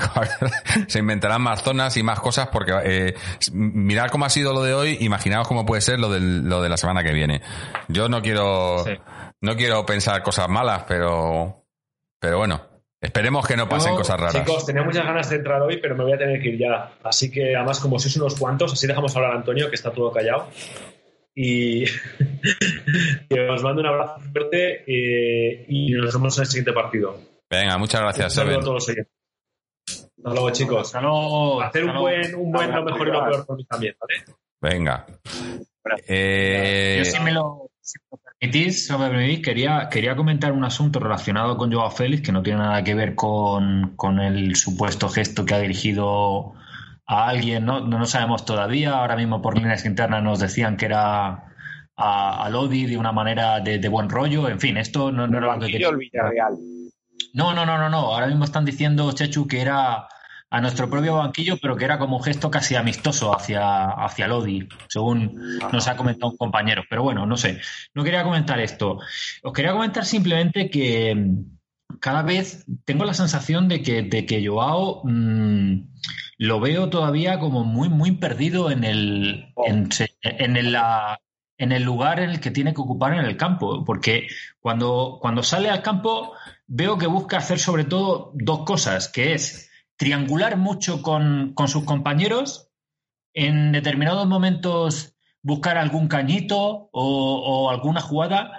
se 0.87 1.01
inventarán 1.01 1.43
más 1.43 1.63
zonas 1.63 1.97
y 1.97 2.03
más 2.05 2.21
cosas 2.21 2.49
porque 2.49 2.73
eh, 2.85 3.15
mirad 3.53 4.09
cómo 4.09 4.25
ha 4.25 4.31
sido 4.31 4.53
lo 4.53 4.63
de 4.63 4.73
hoy, 4.73 4.97
imaginaos 5.01 5.49
cómo 5.49 5.67
puede 5.67 5.83
ser 5.83 5.99
lo, 5.99 6.09
del, 6.09 6.49
lo 6.49 6.63
de 6.63 6.69
la 6.69 6.77
semana 6.77 7.03
que 7.03 7.13
viene. 7.13 7.43
Yo 7.89 8.09
no 8.09 8.23
quiero, 8.23 8.85
no 9.41 9.57
quiero 9.57 9.85
pensar 9.85 10.23
cosas 10.23 10.49
malas, 10.49 10.85
pero, 10.87 11.65
pero 12.21 12.39
bueno. 12.39 12.74
Esperemos 13.05 13.47
que 13.47 13.55
no 13.55 13.69
pasen 13.69 13.95
cosas 13.95 14.19
raras. 14.19 14.35
Chicos, 14.35 14.65
tenía 14.65 14.83
muchas 14.83 15.05
ganas 15.05 15.29
de 15.29 15.37
entrar 15.37 15.61
hoy, 15.61 15.77
pero 15.77 15.95
me 15.95 16.05
voy 16.05 16.15
a 16.15 16.17
tener 16.17 16.41
que 16.41 16.49
ir 16.49 16.59
ya. 16.59 16.91
Así 17.03 17.31
que, 17.31 17.55
además, 17.55 17.79
como 17.79 17.99
sois 17.99 18.17
unos 18.17 18.35
cuantos, 18.35 18.73
así 18.73 18.87
dejamos 18.87 19.15
hablar 19.15 19.33
a 19.33 19.35
Antonio, 19.37 19.69
que 19.69 19.75
está 19.75 19.93
todo 19.93 20.11
callado. 20.11 20.49
Y, 21.35 21.85
os 23.53 23.63
mando 23.63 23.83
un 23.83 23.89
abrazo 23.89 24.21
fuerte 24.33 24.85
eh, 24.87 25.67
y 25.69 25.93
nos 25.93 26.15
vemos 26.15 26.39
en 26.39 26.43
el 26.45 26.49
siguiente 26.49 26.73
partido. 26.73 27.19
Venga, 27.51 27.77
muchas 27.77 28.01
gracias. 28.01 28.39
Un 28.39 28.43
saludo 28.43 28.59
a 28.59 28.63
todos 28.63 28.89
Hasta 28.89 30.31
luego, 30.31 30.51
chicos. 30.51 30.87
Hasta 30.87 31.03
luego. 31.03 31.61
Hacer 31.61 31.85
un 31.85 32.01
buen, 32.01 32.35
un 32.35 32.53
buen 32.53 32.73
lo 32.73 32.85
mejor 32.85 33.09
y 33.09 33.11
lo 33.11 33.25
peor 33.25 33.47
por 33.47 33.57
mí 33.59 33.67
también, 33.67 33.95
¿vale? 34.01 34.25
Venga. 34.63 35.05
Eh... 36.09 37.03
Yo 37.05 37.05
sí 37.05 37.21
me 37.23 37.33
lo, 37.33 37.69
quería, 39.43 39.89
quería 39.91 40.17
comentar 40.17 40.53
un 40.53 40.65
asunto 40.65 41.01
relacionado 41.01 41.57
con 41.57 41.73
Joao 41.73 41.91
Félix 41.91 42.23
que 42.23 42.33
no 42.33 42.43
tiene 42.43 42.61
nada 42.61 42.83
que 42.85 42.95
ver 42.95 43.15
con, 43.15 43.95
el 44.21 44.57
supuesto 44.57 45.09
gesto 45.09 45.45
que 45.45 45.55
ha 45.55 45.59
dirigido 45.59 46.55
a 47.07 47.29
alguien, 47.29 47.65
¿no? 47.65 47.81
No, 47.81 48.07
sabemos 48.07 48.45
todavía. 48.45 48.99
Ahora 48.99 49.17
mismo 49.17 49.43
por 49.43 49.57
líneas 49.57 49.85
internas 49.85 50.23
nos 50.23 50.39
decían 50.41 50.77
que 50.77 50.87
era 50.87 51.55
a, 51.97 52.49
Lodi 52.51 52.87
de 52.87 52.97
una 52.97 53.13
manera 53.13 53.61
de, 53.61 53.89
buen 53.89 54.09
rollo. 54.09 54.49
En 54.49 54.61
fin, 54.61 54.77
esto 54.77 55.13
no, 55.13 55.27
no 55.27 55.39
era 55.39 55.57
lo 55.57 55.67
que 55.67 55.79
No, 57.33 57.55
no, 57.55 57.67
no, 57.67 57.79
no, 57.79 57.89
no. 57.89 58.15
Ahora 58.15 58.27
mismo 58.27 58.45
están 58.45 58.65
diciendo, 58.65 59.13
Chechu, 59.13 59.47
que 59.47 59.61
era 59.61 60.07
a 60.55 60.61
nuestro 60.61 60.89
propio 60.89 61.17
banquillo, 61.17 61.57
pero 61.61 61.77
que 61.77 61.85
era 61.85 61.99
como 61.99 62.17
un 62.19 62.23
gesto 62.23 62.49
casi 62.49 62.77
amistoso 62.77 63.35
hacia, 63.35 63.91
hacia 63.91 64.29
Lodi, 64.29 64.69
según 64.87 65.59
nos 65.73 65.89
ha 65.89 65.97
comentado 65.97 66.31
un 66.31 66.37
compañero. 66.37 66.85
Pero 66.89 67.03
bueno, 67.03 67.27
no 67.27 67.37
sé, 67.37 67.61
no 67.93 68.05
quería 68.05 68.23
comentar 68.23 68.61
esto. 68.61 69.01
Os 69.43 69.53
quería 69.53 69.73
comentar 69.73 70.05
simplemente 70.05 70.71
que 70.71 71.13
mm, 71.13 71.99
cada 71.99 72.23
vez 72.23 72.65
tengo 72.85 73.05
la 73.05 73.15
sensación 73.15 73.67
de 73.67 73.83
que, 73.83 74.03
de 74.03 74.27
que 74.27 74.47
Joao 74.47 75.03
mm, 75.03 75.89
lo 76.39 76.61
veo 76.61 76.89
todavía 76.89 77.41
como 77.41 77.65
muy, 77.65 77.89
muy 77.89 78.13
perdido 78.13 78.71
en 78.71 78.85
el, 78.85 79.53
en, 79.67 79.89
en, 80.23 80.57
el, 80.57 80.77
en 81.59 81.73
el 81.73 81.83
lugar 81.83 82.21
en 82.21 82.31
el 82.31 82.39
que 82.39 82.53
tiene 82.53 82.73
que 82.73 82.81
ocupar 82.81 83.15
en 83.15 83.25
el 83.25 83.37
campo, 83.37 83.85
porque 83.85 84.29
cuando, 84.61 85.19
cuando 85.21 85.43
sale 85.43 85.69
al 85.69 85.83
campo 85.83 86.33
veo 86.69 86.97
que 86.97 87.09
busca 87.09 87.39
hacer 87.39 87.59
sobre 87.59 87.83
todo 87.83 88.31
dos 88.35 88.61
cosas, 88.61 89.09
que 89.09 89.35
es 89.35 89.64
triangular 89.97 90.57
mucho 90.57 91.03
con, 91.03 91.55
sus 91.67 91.85
compañeros, 91.85 92.71
en 93.33 93.73
determinados 93.73 94.27
momentos 94.27 95.15
buscar 95.43 95.77
algún 95.77 96.09
cañito 96.09 96.89
o, 96.93 97.71
alguna 97.71 98.01
jugada, 98.01 98.53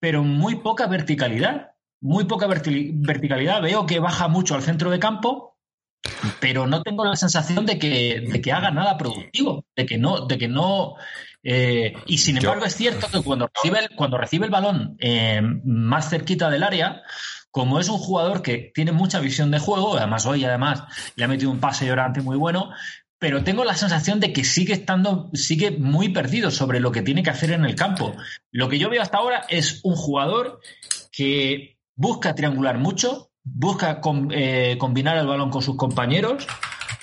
pero 0.00 0.22
muy 0.22 0.56
poca 0.56 0.86
verticalidad. 0.86 1.72
Muy 2.00 2.24
poca 2.24 2.48
verticalidad. 2.48 3.62
Veo 3.62 3.86
que 3.86 4.00
baja 4.00 4.26
mucho 4.26 4.56
al 4.56 4.62
centro 4.62 4.90
de 4.90 4.98
campo, 4.98 5.56
pero 6.40 6.66
no 6.66 6.82
tengo 6.82 7.04
la 7.04 7.14
sensación 7.14 7.64
de 7.64 7.78
que, 7.78 8.26
de 8.28 8.40
que 8.40 8.52
haga 8.52 8.72
nada 8.72 8.98
productivo, 8.98 9.64
de 9.76 9.86
que 9.86 9.98
no, 9.98 10.26
de 10.26 10.38
que 10.38 10.48
no. 10.48 10.96
Eh, 11.44 11.94
y 12.06 12.18
sin 12.18 12.38
embargo, 12.38 12.64
es 12.64 12.74
cierto 12.74 13.06
que 13.08 13.22
cuando 13.22 13.48
recibe 13.54 13.78
el, 13.78 13.90
cuando 13.94 14.18
recibe 14.18 14.46
el 14.46 14.50
balón 14.50 14.96
eh, 14.98 15.40
más 15.64 16.10
cerquita 16.10 16.50
del 16.50 16.64
área, 16.64 17.02
como 17.52 17.78
es 17.78 17.88
un 17.88 17.98
jugador 17.98 18.42
que 18.42 18.72
tiene 18.74 18.90
mucha 18.90 19.20
visión 19.20 19.50
de 19.50 19.60
juego, 19.60 19.96
además 19.96 20.26
hoy 20.26 20.44
además 20.44 20.82
le 21.14 21.24
ha 21.24 21.28
metido 21.28 21.50
un 21.50 21.60
pase 21.60 21.86
llorante 21.86 22.22
muy 22.22 22.36
bueno, 22.36 22.70
pero 23.18 23.44
tengo 23.44 23.62
la 23.62 23.76
sensación 23.76 24.18
de 24.18 24.32
que 24.32 24.42
sigue 24.42 24.72
estando, 24.72 25.30
sigue 25.34 25.70
muy 25.70 26.08
perdido 26.08 26.50
sobre 26.50 26.80
lo 26.80 26.90
que 26.90 27.02
tiene 27.02 27.22
que 27.22 27.30
hacer 27.30 27.52
en 27.52 27.64
el 27.64 27.76
campo. 27.76 28.16
Lo 28.50 28.68
que 28.68 28.80
yo 28.80 28.90
veo 28.90 29.00
hasta 29.00 29.18
ahora 29.18 29.44
es 29.48 29.80
un 29.84 29.94
jugador 29.94 30.60
que 31.12 31.78
busca 31.94 32.34
triangular 32.34 32.78
mucho, 32.78 33.30
busca 33.44 34.00
eh, 34.30 34.76
combinar 34.78 35.18
el 35.18 35.26
balón 35.28 35.50
con 35.50 35.62
sus 35.62 35.76
compañeros, 35.76 36.46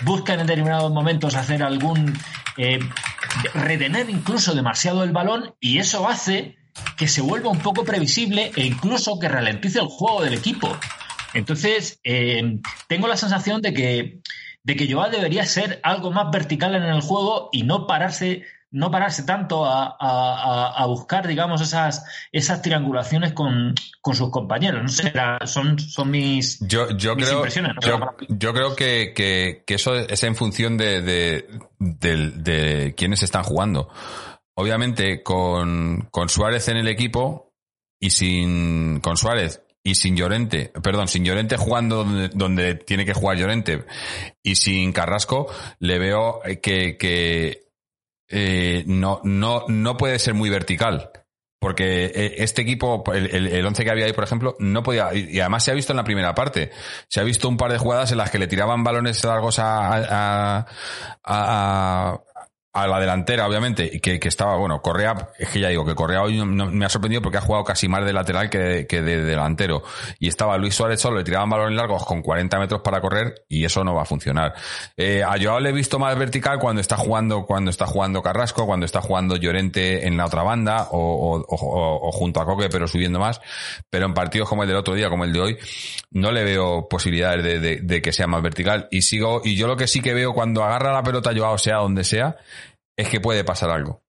busca 0.04 0.34
en 0.34 0.40
determinados 0.40 0.92
momentos 0.92 1.36
hacer 1.36 1.64
algún 1.64 2.14
eh, 2.58 2.80
retener 3.54 4.10
incluso 4.10 4.56
demasiado 4.56 5.04
el 5.04 5.12
balón 5.12 5.56
y 5.60 5.78
eso 5.78 6.10
hace 6.10 6.59
que 6.98 7.08
se 7.08 7.22
vuelva 7.22 7.50
un 7.50 7.60
poco 7.60 7.86
previsible 7.86 8.52
e 8.56 8.66
incluso 8.66 9.18
que 9.20 9.30
ralentice 9.30 9.80
el 9.80 9.88
juego 9.88 10.24
del 10.24 10.34
equipo. 10.34 10.78
Entonces, 11.34 12.00
eh, 12.04 12.60
tengo 12.88 13.08
la 13.08 13.18
sensación 13.18 13.62
de 13.62 13.74
que, 13.74 14.20
de 14.64 14.76
que 14.76 14.92
Joao 14.92 15.10
debería 15.10 15.46
ser 15.46 15.80
algo 15.84 16.12
más 16.12 16.32
vertical 16.32 16.76
en 16.76 16.84
el 16.84 17.02
juego 17.02 17.50
y 17.52 17.64
no 17.64 17.88
pararse, 17.88 18.44
no 18.72 18.92
pararse 18.92 19.24
tanto 19.24 19.66
a, 19.66 20.86
buscar, 20.88 21.28
digamos, 21.28 21.62
esas, 21.62 22.04
esas 22.32 22.62
triangulaciones 22.62 23.34
con, 23.34 23.76
sus 24.12 24.30
compañeros. 24.32 24.82
No 24.82 24.90
sé, 24.90 25.14
son, 25.46 25.80
son 25.80 26.12
mis, 26.12 26.60
yo, 26.68 26.90
yo 26.98 27.16
creo, 27.16 27.38
impresiones. 27.38 27.74
Yo, 28.28 28.54
creo 28.54 28.76
que, 28.76 29.64
eso 29.68 29.96
es 29.96 30.24
en 30.24 30.36
función 30.36 30.78
de, 30.78 31.02
de, 31.02 31.48
de 31.80 32.94
quiénes 32.98 33.24
están 33.24 33.44
jugando. 33.44 33.90
Obviamente, 34.60 35.24
con, 35.24 36.10
con 36.12 36.28
Suárez 36.28 36.68
en 36.68 36.76
el 36.76 36.90
equipo 36.90 37.54
y 37.98 38.10
sin. 38.10 39.00
con 39.00 39.16
Suárez 39.16 39.62
y 39.82 39.96
sin 39.96 40.18
Llorente, 40.18 40.74
perdón, 40.84 41.08
sin 41.08 41.24
Llorente 41.24 41.56
jugando 41.56 42.04
donde, 42.04 42.76
tiene 42.76 43.06
que 43.06 43.14
jugar 43.14 43.38
Llorente 43.38 43.86
y 44.44 44.56
sin 44.56 44.92
Carrasco, 44.92 45.48
le 45.80 45.98
veo 45.98 46.42
que, 46.62 46.98
que 46.98 47.70
eh, 48.28 48.84
no, 48.86 49.22
no, 49.24 49.64
no 49.70 49.96
puede 49.96 50.20
ser 50.20 50.34
muy 50.34 50.50
vertical. 50.50 51.10
Porque 51.62 52.06
eh, 52.06 52.36
este 52.38 52.62
equipo, 52.62 53.04
el, 53.14 53.48
el, 53.48 53.66
once 53.66 53.84
que 53.84 53.92
había 53.92 54.06
ahí, 54.06 54.14
por 54.14 54.24
ejemplo, 54.24 54.56
no 54.60 54.82
podía. 54.82 55.14
Y 55.14 55.42
además 55.42 55.64
se 55.64 55.72
ha 55.72 55.74
visto 55.74 55.92
en 55.92 55.98
la 55.98 56.06
primera 56.06 56.34
parte. 56.34 56.72
Se 57.10 57.20
ha 57.20 57.24
visto 57.24 57.50
un 57.50 57.58
par 57.58 57.72
de 57.72 57.78
jugadas 57.78 58.12
en 58.12 58.18
las 58.18 58.32
que 58.32 58.40
le 58.40 58.48
tiraban 58.48 58.84
balones 58.84 59.22
largos 59.26 59.60
a, 59.60 59.94
a, 59.94 60.66
a 61.24 62.20
la 62.74 63.00
delantera, 63.00 63.48
obviamente, 63.48 64.00
que, 64.00 64.20
que 64.20 64.28
estaba, 64.28 64.56
bueno, 64.56 64.82
Correa, 64.82 65.30
es 65.38 65.50
que 65.50 65.60
ya 65.60 65.70
digo, 65.70 65.86
que 65.86 65.96
Correa 65.96 66.22
hoy 66.22 66.44
me 66.46 66.86
ha 66.86 66.90
sorprendido 66.90 67.22
porque 67.22 67.38
ha 67.38 67.42
jugado 67.42 67.64
casi 67.64 67.88
más 67.88 68.06
de 68.06 68.14
lateral 68.14 68.50
que 68.50 68.58
de, 68.60 68.88
que 68.88 69.02
de 69.02 69.24
delantero. 69.24 69.84
Y 70.20 70.28
estaba 70.28 70.58
Luis 70.58 70.76
Suárez 70.76 71.02
solo, 71.02 71.18
le 71.18 71.24
tiraban 71.24 71.50
balones 71.50 71.76
largos 71.76 72.06
con 72.06 72.22
40 72.22 72.60
metros 72.60 72.82
para 72.82 73.02
correr 73.02 73.44
y 73.50 73.66
eso 73.66 73.84
no 73.84 73.96
va 73.96 74.04
a 74.04 74.06
funcionar. 74.06 74.54
Eh, 74.96 75.24
a 75.24 75.36
Joao 75.42 75.60
le 75.60 75.70
he 75.70 75.74
visto 75.74 76.00
más 76.00 76.18
vertical 76.18 76.60
cuando 76.60 76.82
está 76.82 76.96
jugando, 76.96 77.46
cuando 77.46 77.72
está 77.72 77.88
jugando 77.88 78.22
Carrasco, 78.22 78.66
cuando 78.66 78.86
está 78.86 79.02
jugando 79.02 79.36
Llorente 79.36 80.08
en 80.08 80.16
la 80.16 80.26
otra 80.26 80.44
banda 80.44 80.88
o, 80.92 80.98
o, 80.98 81.46
o, 81.48 82.12
junto 82.12 82.40
a 82.40 82.46
Coque, 82.46 82.70
pero 82.70 82.88
subiendo 82.88 83.20
más. 83.20 83.42
Pero 83.90 84.06
en 84.06 84.14
partidos 84.14 84.48
como 84.48 84.64
el 84.64 84.70
del 84.70 84.78
otro 84.78 84.94
día, 84.94 85.10
como 85.10 85.24
el 85.24 85.34
de 85.34 85.42
hoy, 85.42 85.58
no 86.12 86.32
le 86.32 86.44
veo 86.44 86.88
posibilidades 86.88 87.44
de, 87.44 87.60
de, 87.60 87.78
de 87.82 88.02
que 88.02 88.14
sea 88.14 88.28
más 88.28 88.42
vertical. 88.42 88.88
Y 88.92 89.02
sigo, 89.02 89.42
y 89.44 89.56
yo 89.56 89.68
lo 89.68 89.76
que 89.76 89.88
sí 89.88 90.02
que 90.02 90.14
veo 90.14 90.34
cuando 90.34 90.64
agarra 90.64 90.94
la 90.94 91.04
pelota 91.04 91.32
Joao, 91.36 91.58
sea 91.58 91.78
donde 91.78 92.04
sea, 92.04 92.38
es 93.00 93.08
que 93.08 93.22
puede 93.22 93.46
pasar 93.46 93.70
algo. 93.70 94.04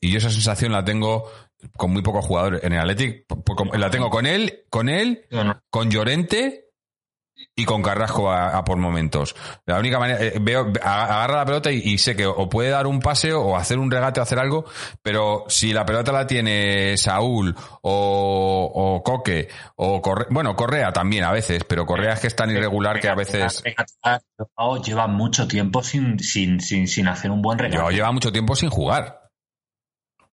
y 0.00 0.12
yo 0.12 0.18
esa 0.18 0.30
sensación 0.30 0.70
la 0.70 0.84
tengo 0.84 1.28
con 1.76 1.90
muy 1.90 2.02
pocos 2.02 2.24
jugadores. 2.24 2.62
En 2.62 2.72
el 2.72 2.78
Athletic 2.78 3.26
la 3.72 3.90
tengo 3.90 4.10
con 4.10 4.26
él, 4.26 4.64
con 4.70 4.88
él, 4.88 5.26
con 5.70 5.90
Llorente 5.90 6.67
y 7.54 7.64
con 7.64 7.82
Carrasco 7.82 8.30
a, 8.30 8.64
por 8.64 8.78
momentos. 8.78 9.34
La 9.66 9.78
única 9.78 9.98
manera, 9.98 10.22
eh, 10.22 10.38
veo, 10.40 10.72
agarra 10.82 11.38
la 11.38 11.44
pelota 11.44 11.70
y, 11.72 11.98
sé 11.98 12.14
que 12.16 12.26
o 12.26 12.48
puede 12.48 12.70
dar 12.70 12.86
un 12.86 13.00
paseo 13.00 13.42
o 13.42 13.56
hacer 13.56 13.78
un 13.78 13.90
regate 13.90 14.20
o 14.20 14.22
hacer 14.22 14.38
algo, 14.38 14.64
pero 15.02 15.44
si 15.48 15.72
la 15.72 15.84
pelota 15.84 16.12
la 16.12 16.26
tiene 16.26 16.96
Saúl 16.96 17.54
o, 17.82 18.72
o 18.74 19.02
Coque 19.02 19.48
o 19.76 20.00
Correa, 20.00 20.28
bueno, 20.30 20.54
Correa 20.56 20.92
también 20.92 21.24
a 21.24 21.32
veces, 21.32 21.64
pero 21.64 21.86
Correa 21.86 22.14
es 22.14 22.20
que 22.20 22.26
es 22.28 22.36
tan 22.36 22.50
irregular 22.50 23.00
que 23.00 23.08
a 23.08 23.14
veces... 23.14 23.62
Lleva 24.84 25.06
mucho 25.06 25.48
tiempo 25.48 25.82
sin, 25.82 26.18
sin, 26.20 26.60
sin, 26.60 26.86
sin 26.86 27.08
hacer 27.08 27.30
un 27.30 27.42
buen 27.42 27.58
regate. 27.58 27.92
Lleva 27.92 28.12
mucho 28.12 28.32
tiempo 28.32 28.54
sin 28.54 28.70
jugar. 28.70 29.17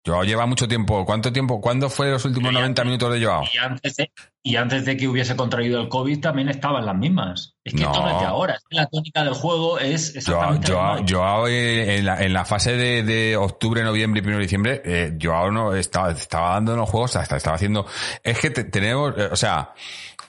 Joao 0.04 0.24
lleva 0.24 0.46
mucho 0.46 0.66
tiempo. 0.66 1.04
¿Cuánto 1.04 1.32
tiempo? 1.32 1.60
¿Cuándo 1.60 1.88
fue 1.88 2.10
los 2.10 2.24
últimos 2.24 2.52
90 2.52 2.84
minutos 2.84 3.12
de 3.12 3.24
Joao? 3.24 3.44
Y 3.52 3.58
antes 3.58 3.96
de, 3.96 4.10
y 4.42 4.56
antes 4.56 4.84
de 4.84 4.96
que 4.96 5.06
hubiese 5.06 5.36
contraído 5.36 5.80
el 5.80 5.88
COVID 5.88 6.20
también 6.20 6.48
estaban 6.48 6.84
las 6.84 6.96
mismas. 6.96 7.54
Es 7.62 7.74
que 7.74 7.82
esto 7.82 8.00
no 8.00 8.10
es 8.10 8.18
de 8.18 8.26
ahora. 8.26 8.54
Es 8.54 8.64
que 8.68 8.76
la 8.76 8.86
tónica 8.86 9.22
del 9.22 9.34
juego 9.34 9.78
es 9.78 10.16
exactamente 10.16 10.72
Joao, 10.72 11.04
Joao 11.08 11.46
eh, 11.46 11.98
en, 11.98 12.06
la, 12.06 12.20
en 12.20 12.32
la 12.32 12.44
fase 12.44 12.72
de, 12.76 13.36
octubre, 13.36 13.84
noviembre 13.84 14.18
y 14.18 14.22
primero 14.22 14.38
de 14.38 14.44
diciembre, 14.44 14.82
eh, 14.84 15.16
Joao 15.20 15.52
no 15.52 15.74
estaba, 15.74 16.10
estaba 16.10 16.54
dando 16.54 16.76
los 16.76 16.90
juegos, 16.90 17.14
hasta 17.14 17.36
estaba 17.36 17.54
haciendo. 17.54 17.86
Es 18.24 18.40
que 18.40 18.50
tenemos, 18.50 19.14
eh, 19.16 19.28
o 19.30 19.36
sea, 19.36 19.72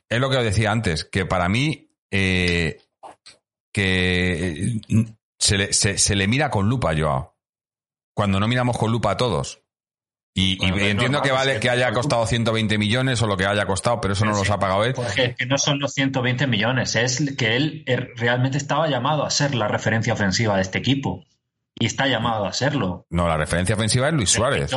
es 0.07 0.19
lo 0.19 0.29
que 0.29 0.37
os 0.37 0.43
decía 0.43 0.71
antes, 0.71 1.05
que 1.05 1.25
para 1.25 1.49
mí, 1.49 1.89
eh, 2.11 2.79
que 3.73 4.79
se 5.39 5.57
le, 5.57 5.73
se, 5.73 5.97
se 5.97 6.15
le 6.15 6.27
mira 6.27 6.51
con 6.51 6.69
lupa 6.69 6.91
a 6.91 6.95
Joao. 6.95 7.35
Cuando 8.15 8.39
no 8.39 8.47
miramos 8.47 8.77
con 8.77 8.91
lupa 8.91 9.09
a 9.09 9.17
todos. 9.17 9.62
Y, 10.35 10.57
entiendo 10.65 11.21
que 11.21 11.31
vale 11.31 11.59
que 11.59 11.69
haya 11.69 11.91
costado 11.91 12.25
120 12.25 12.79
millones 12.79 13.21
o 13.21 13.27
lo 13.27 13.37
que 13.37 13.45
haya 13.45 13.67
costado, 13.67 14.01
pero 14.01 14.13
eso 14.13 14.25
no 14.25 14.31
los 14.31 14.49
ha 14.49 14.57
pagado 14.57 14.83
él. 14.83 14.93
Porque 14.95 15.35
que 15.35 15.45
no 15.45 15.59
son 15.59 15.79
los 15.79 15.93
120 15.93 16.47
millones, 16.47 16.95
es 16.95 17.35
que 17.37 17.55
él 17.55 17.83
er, 17.85 18.13
realmente 18.15 18.57
estaba 18.57 18.87
llamado 18.87 19.25
a 19.25 19.29
ser 19.29 19.53
la 19.53 19.67
referencia 19.67 20.13
ofensiva 20.13 20.55
de 20.55 20.63
este 20.63 20.79
equipo. 20.79 21.23
Y 21.75 21.85
está 21.85 22.07
llamado 22.07 22.45
a 22.45 22.53
serlo. 22.53 23.05
No, 23.11 23.27
la 23.27 23.37
referencia 23.37 23.75
ofensiva 23.75 24.07
es 24.07 24.13
Luis 24.13 24.29
Suárez. 24.31 24.71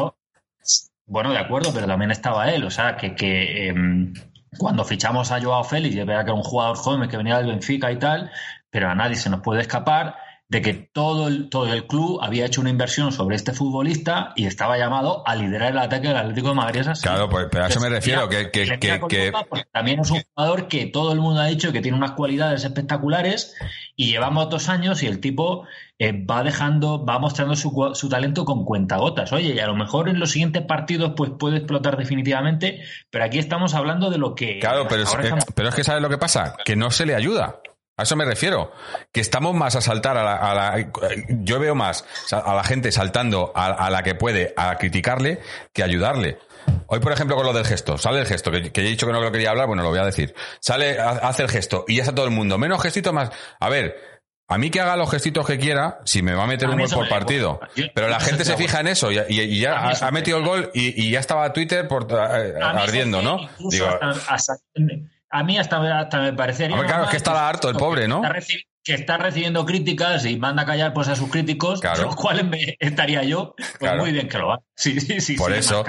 Bueno, 1.07 1.33
de 1.33 1.39
acuerdo, 1.39 1.73
pero 1.73 1.87
también 1.87 2.11
estaba 2.11 2.51
él. 2.51 2.65
O 2.65 2.71
sea, 2.71 2.97
que, 2.97 3.15
que 3.15 3.69
em, 3.69 4.13
cuando 4.59 4.85
fichamos 4.85 5.31
a 5.31 5.41
Joao 5.41 5.65
Félix, 5.65 5.97
es 5.97 6.07
verdad 6.07 6.25
que 6.25 6.31
era 6.31 6.39
un 6.39 6.43
jugador 6.43 6.77
joven 6.77 7.09
que 7.09 7.17
venía 7.17 7.39
del 7.39 7.47
Benfica 7.47 7.91
y 7.93 7.99
tal, 7.99 8.31
pero 8.71 8.91
a 8.91 8.95
nadie 8.95 9.17
se 9.17 9.31
nos 9.31 9.41
puede 9.41 9.63
escapar 9.63 10.17
de 10.49 10.63
que 10.63 10.75
todo 10.75 11.27
el, 11.27 11.49
todo 11.51 11.73
el 11.73 11.87
club 11.89 12.21
había 12.23 12.47
hecho 12.47 12.61
una 12.61 12.71
inversión 12.71 13.11
sobre 13.11 13.35
este 13.35 13.53
futbolista 13.53 14.33
y 14.37 14.47
estaba 14.47 14.79
llamado 14.79 15.27
a 15.27 15.35
liderar 15.35 15.73
el 15.73 15.79
ataque 15.79 16.09
del 16.09 16.17
Atlético 16.17 16.51
de 16.51 16.55
Madrid. 16.55 16.83
Claro, 17.03 17.29
pues 17.29 17.49
a 17.55 17.67
eso 17.67 17.81
me 17.81 17.89
refiero, 17.89 18.29
que, 18.29 18.51
que, 18.53 19.33
también 19.73 20.01
es 20.01 20.11
un 20.11 20.23
jugador 20.23 20.69
que 20.69 20.87
todo 20.87 21.13
el 21.13 21.21
mundo 21.21 21.41
ha 21.41 21.47
dicho 21.47 21.73
que 21.73 21.81
tiene 21.81 21.99
unas 21.99 22.13
cualidades 22.13 22.65
espectaculares 22.65 23.57
y 23.97 24.07
llevamos 24.07 24.49
dos 24.49 24.69
años 24.69 25.03
y 25.03 25.07
el 25.07 25.19
tipo 25.19 25.67
eh, 25.99 26.13
va 26.13 26.45
dejando, 26.45 27.05
va 27.05 27.19
mostrando 27.19 27.57
su, 27.57 27.93
su, 27.95 28.09
talento 28.09 28.45
con 28.45 28.65
cuentagotas. 28.65 29.33
Oye, 29.33 29.55
y 29.55 29.59
a 29.59 29.67
lo 29.67 29.75
mejor 29.75 30.09
en 30.09 30.21
los 30.21 30.31
siguientes 30.31 30.63
partidos 30.63 31.15
pues 31.17 31.33
puede 31.37 31.57
explotar 31.57 31.97
definitivamente, 31.97 32.83
pero 33.11 33.25
aquí 33.25 33.39
estamos 33.39 33.75
hablando 33.75 34.11
de 34.11 34.19
lo 34.19 34.37
que... 34.37 34.61
Claro, 34.61 34.87
pero, 34.89 35.03
es, 35.03 35.17
pero 35.57 35.71
es 35.71 35.75
que 35.75 35.83
¿sabes 35.83 36.03
lo 36.03 36.09
que 36.09 36.19
pasa? 36.19 36.55
Que 36.65 36.77
no 36.77 36.93
se 36.93 37.05
le 37.05 37.17
ayuda. 37.17 37.61
A 37.99 38.03
eso 38.03 38.15
me 38.15 38.25
refiero. 38.25 38.73
Que 39.11 39.21
estamos 39.21 39.55
más 39.55 39.75
a 39.75 39.81
saltar 39.81 40.19
a 40.19 40.55
la, 40.55 40.91
yo 41.29 41.59
veo 41.59 41.75
más 41.75 42.05
a 42.31 42.55
la 42.55 42.63
gente 42.63 42.93
saltando 42.93 43.53
a, 43.55 43.89
la 43.91 44.03
que 44.03 44.15
puede 44.15 44.53
a 44.57 44.77
criticarle 44.77 45.41
que 45.73 45.83
ayudarle. 45.83 46.39
Hoy, 46.89 47.01
por 47.01 47.13
ejemplo, 47.13 47.37
con 47.37 47.47
lo 47.47 47.53
del 47.53 47.65
gesto, 47.65 47.97
sale 47.97 48.21
el 48.21 48.27
gesto, 48.27 48.51
que, 48.51 48.71
he 48.75 48.83
dicho 48.83 49.07
que 49.07 49.13
no 49.13 49.21
lo 49.21 49.33
quería 49.33 49.51
hablar, 49.51 49.67
bueno, 49.67 49.83
lo 49.83 49.91
voy 49.91 49.99
a 49.99 50.05
decir. 50.05 50.35
Sale, 50.61 50.99
hace 51.01 51.45
el 51.45 51.49
gesto 51.49 51.85
y 51.89 51.97
ya 51.97 52.03
está 52.03 52.15
todo 52.15 52.27
el 52.27 52.33
mundo. 52.33 52.59
Menos 52.59 52.83
gestitos 52.83 53.13
más. 53.13 53.31
A 53.61 53.69
ver, 53.71 53.97
a 54.49 54.59
mí 54.59 54.71
que 54.71 54.81
haga 54.81 54.97
los 54.97 55.11
gestitos 55.11 55.47
que 55.47 55.59
quiera, 55.59 56.01
si 56.05 56.23
me 56.23 56.35
va 56.35 56.45
a 56.45 56.47
meter 56.47 56.69
un 56.69 56.79
gol 56.79 56.91
por 56.91 57.09
partido. 57.09 57.61
Pero 57.95 58.09
la 58.09 58.21
gente 58.21 58.45
se 58.45 58.57
fija 58.57 58.81
en 58.81 58.89
eso 58.89 59.11
y, 59.11 59.59
ya 59.59 59.91
ha, 60.01 60.11
metido 60.11 60.39
el 60.39 60.45
gol 60.45 60.71
y, 60.75 61.11
ya 61.11 61.21
estaba 61.21 61.53
Twitter 61.53 61.89
por, 61.89 62.07
eh, 62.13 62.55
ardiendo, 62.61 63.23
¿no? 63.23 63.39
Digo, 63.71 63.89
a 65.31 65.43
mí 65.43 65.59
hasta, 65.59 65.81
me 66.21 66.33
parecería. 66.33 66.77
claro, 66.85 67.05
es 67.05 67.11
que 67.11 67.17
está 67.17 67.49
harto 67.49 67.69
el 67.69 67.77
pobre, 67.77 68.09
¿no? 68.09 68.23
que 68.87 68.95
está 68.95 69.17
recibiendo 69.17 69.67
críticas 69.67 70.25
y 70.27 70.37
manda 70.37 70.63
a 70.63 70.67
callar 70.67 70.95
pues 70.95 71.09
a 71.09 71.17
sus 71.17 71.29
críticos, 71.29 71.81
claro. 71.81 72.05
los 72.05 72.15
cuales 72.15 72.47
estaría 72.79 73.25
yo, 73.25 73.57
pues 73.81 73.97
muy 73.97 74.13
bien 74.13 74.29
que 74.29 74.39
lo 74.39 74.53
haga. 74.53 74.63
Sí, 74.77 75.01
sí, 75.01 75.21
sí. 75.21 75.35
Por 75.35 75.53
eso. 75.53 75.85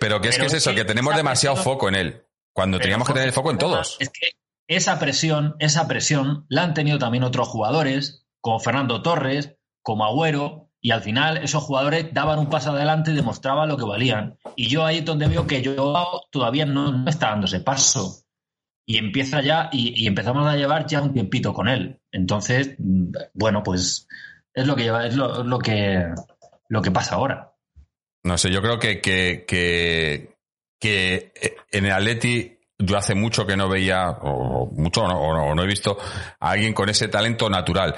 pero 0.00 0.20
que 0.20 0.28
es 0.30 0.38
que 0.38 0.46
es 0.46 0.54
eso, 0.54 0.74
que, 0.74 0.84
tenemos 0.84 1.14
demasiado 1.14 1.54
foco 1.54 1.88
en 1.88 1.94
él. 1.94 2.26
Cuando 2.52 2.80
teníamos 2.80 3.06
que 3.06 3.14
tener 3.14 3.28
el 3.28 3.32
foco 3.32 3.52
en 3.52 3.58
todos. 3.58 3.96
Es 4.00 4.10
que 4.10 4.32
esa 4.66 4.98
presión, 4.98 5.54
esa 5.60 5.86
presión 5.86 6.44
la 6.48 6.64
han 6.64 6.74
tenido 6.74 6.98
también 6.98 7.22
otros 7.22 7.46
jugadores, 7.46 8.26
como 8.40 8.58
Fernando 8.58 9.02
Torres, 9.02 9.54
como 9.80 10.04
Agüero, 10.04 10.68
y 10.80 10.90
al 10.90 11.02
final 11.02 11.36
esos 11.38 11.62
jugadores 11.62 12.12
daban 12.12 12.40
un 12.40 12.50
paso 12.50 12.72
adelante 12.72 13.12
y 13.12 13.14
demostraban 13.14 13.68
lo 13.68 13.76
que 13.76 13.84
valían. 13.84 14.36
Y 14.56 14.66
yo 14.66 14.84
ahí 14.84 14.98
es 14.98 15.04
donde 15.04 15.28
veo 15.28 15.46
que 15.46 15.62
yo 15.62 15.94
todavía 16.32 16.66
no, 16.66 16.90
no 16.90 17.08
está 17.08 17.28
dando 17.28 17.46
ese 17.46 17.60
paso 17.60 18.21
y 18.86 18.98
empieza 18.98 19.40
ya 19.40 19.68
y, 19.72 20.06
empezamos 20.06 20.46
a 20.46 20.56
llevar 20.56 20.86
ya 20.86 21.02
un 21.02 21.12
tiempito 21.12 21.52
con 21.52 21.68
él. 21.68 22.00
Entonces, 22.10 22.74
bueno, 23.32 23.62
pues 23.62 24.08
es 24.54 24.66
lo 24.66 24.76
que 24.76 24.84
lleva, 24.84 25.06
es 25.06 25.16
lo, 25.16 25.58
que 25.58 26.06
lo 26.68 26.82
que 26.82 26.90
pasa 26.90 27.14
ahora. 27.14 27.54
No 28.24 28.38
sé, 28.38 28.50
yo 28.50 28.60
creo 28.60 28.78
que, 28.78 29.00
que, 29.00 29.46
que, 30.78 31.32
en 31.70 31.86
el 31.86 31.92
Atleti 31.92 32.58
yo 32.78 32.96
hace 32.96 33.14
mucho 33.14 33.46
que 33.46 33.56
no 33.56 33.68
veía, 33.68 34.10
o 34.10 34.66
mucho 34.72 35.04
o 35.04 35.54
no, 35.54 35.62
he 35.62 35.66
visto 35.66 35.96
a 36.40 36.50
alguien 36.50 36.74
con 36.74 36.88
ese 36.88 37.08
talento 37.08 37.48
natural. 37.48 37.94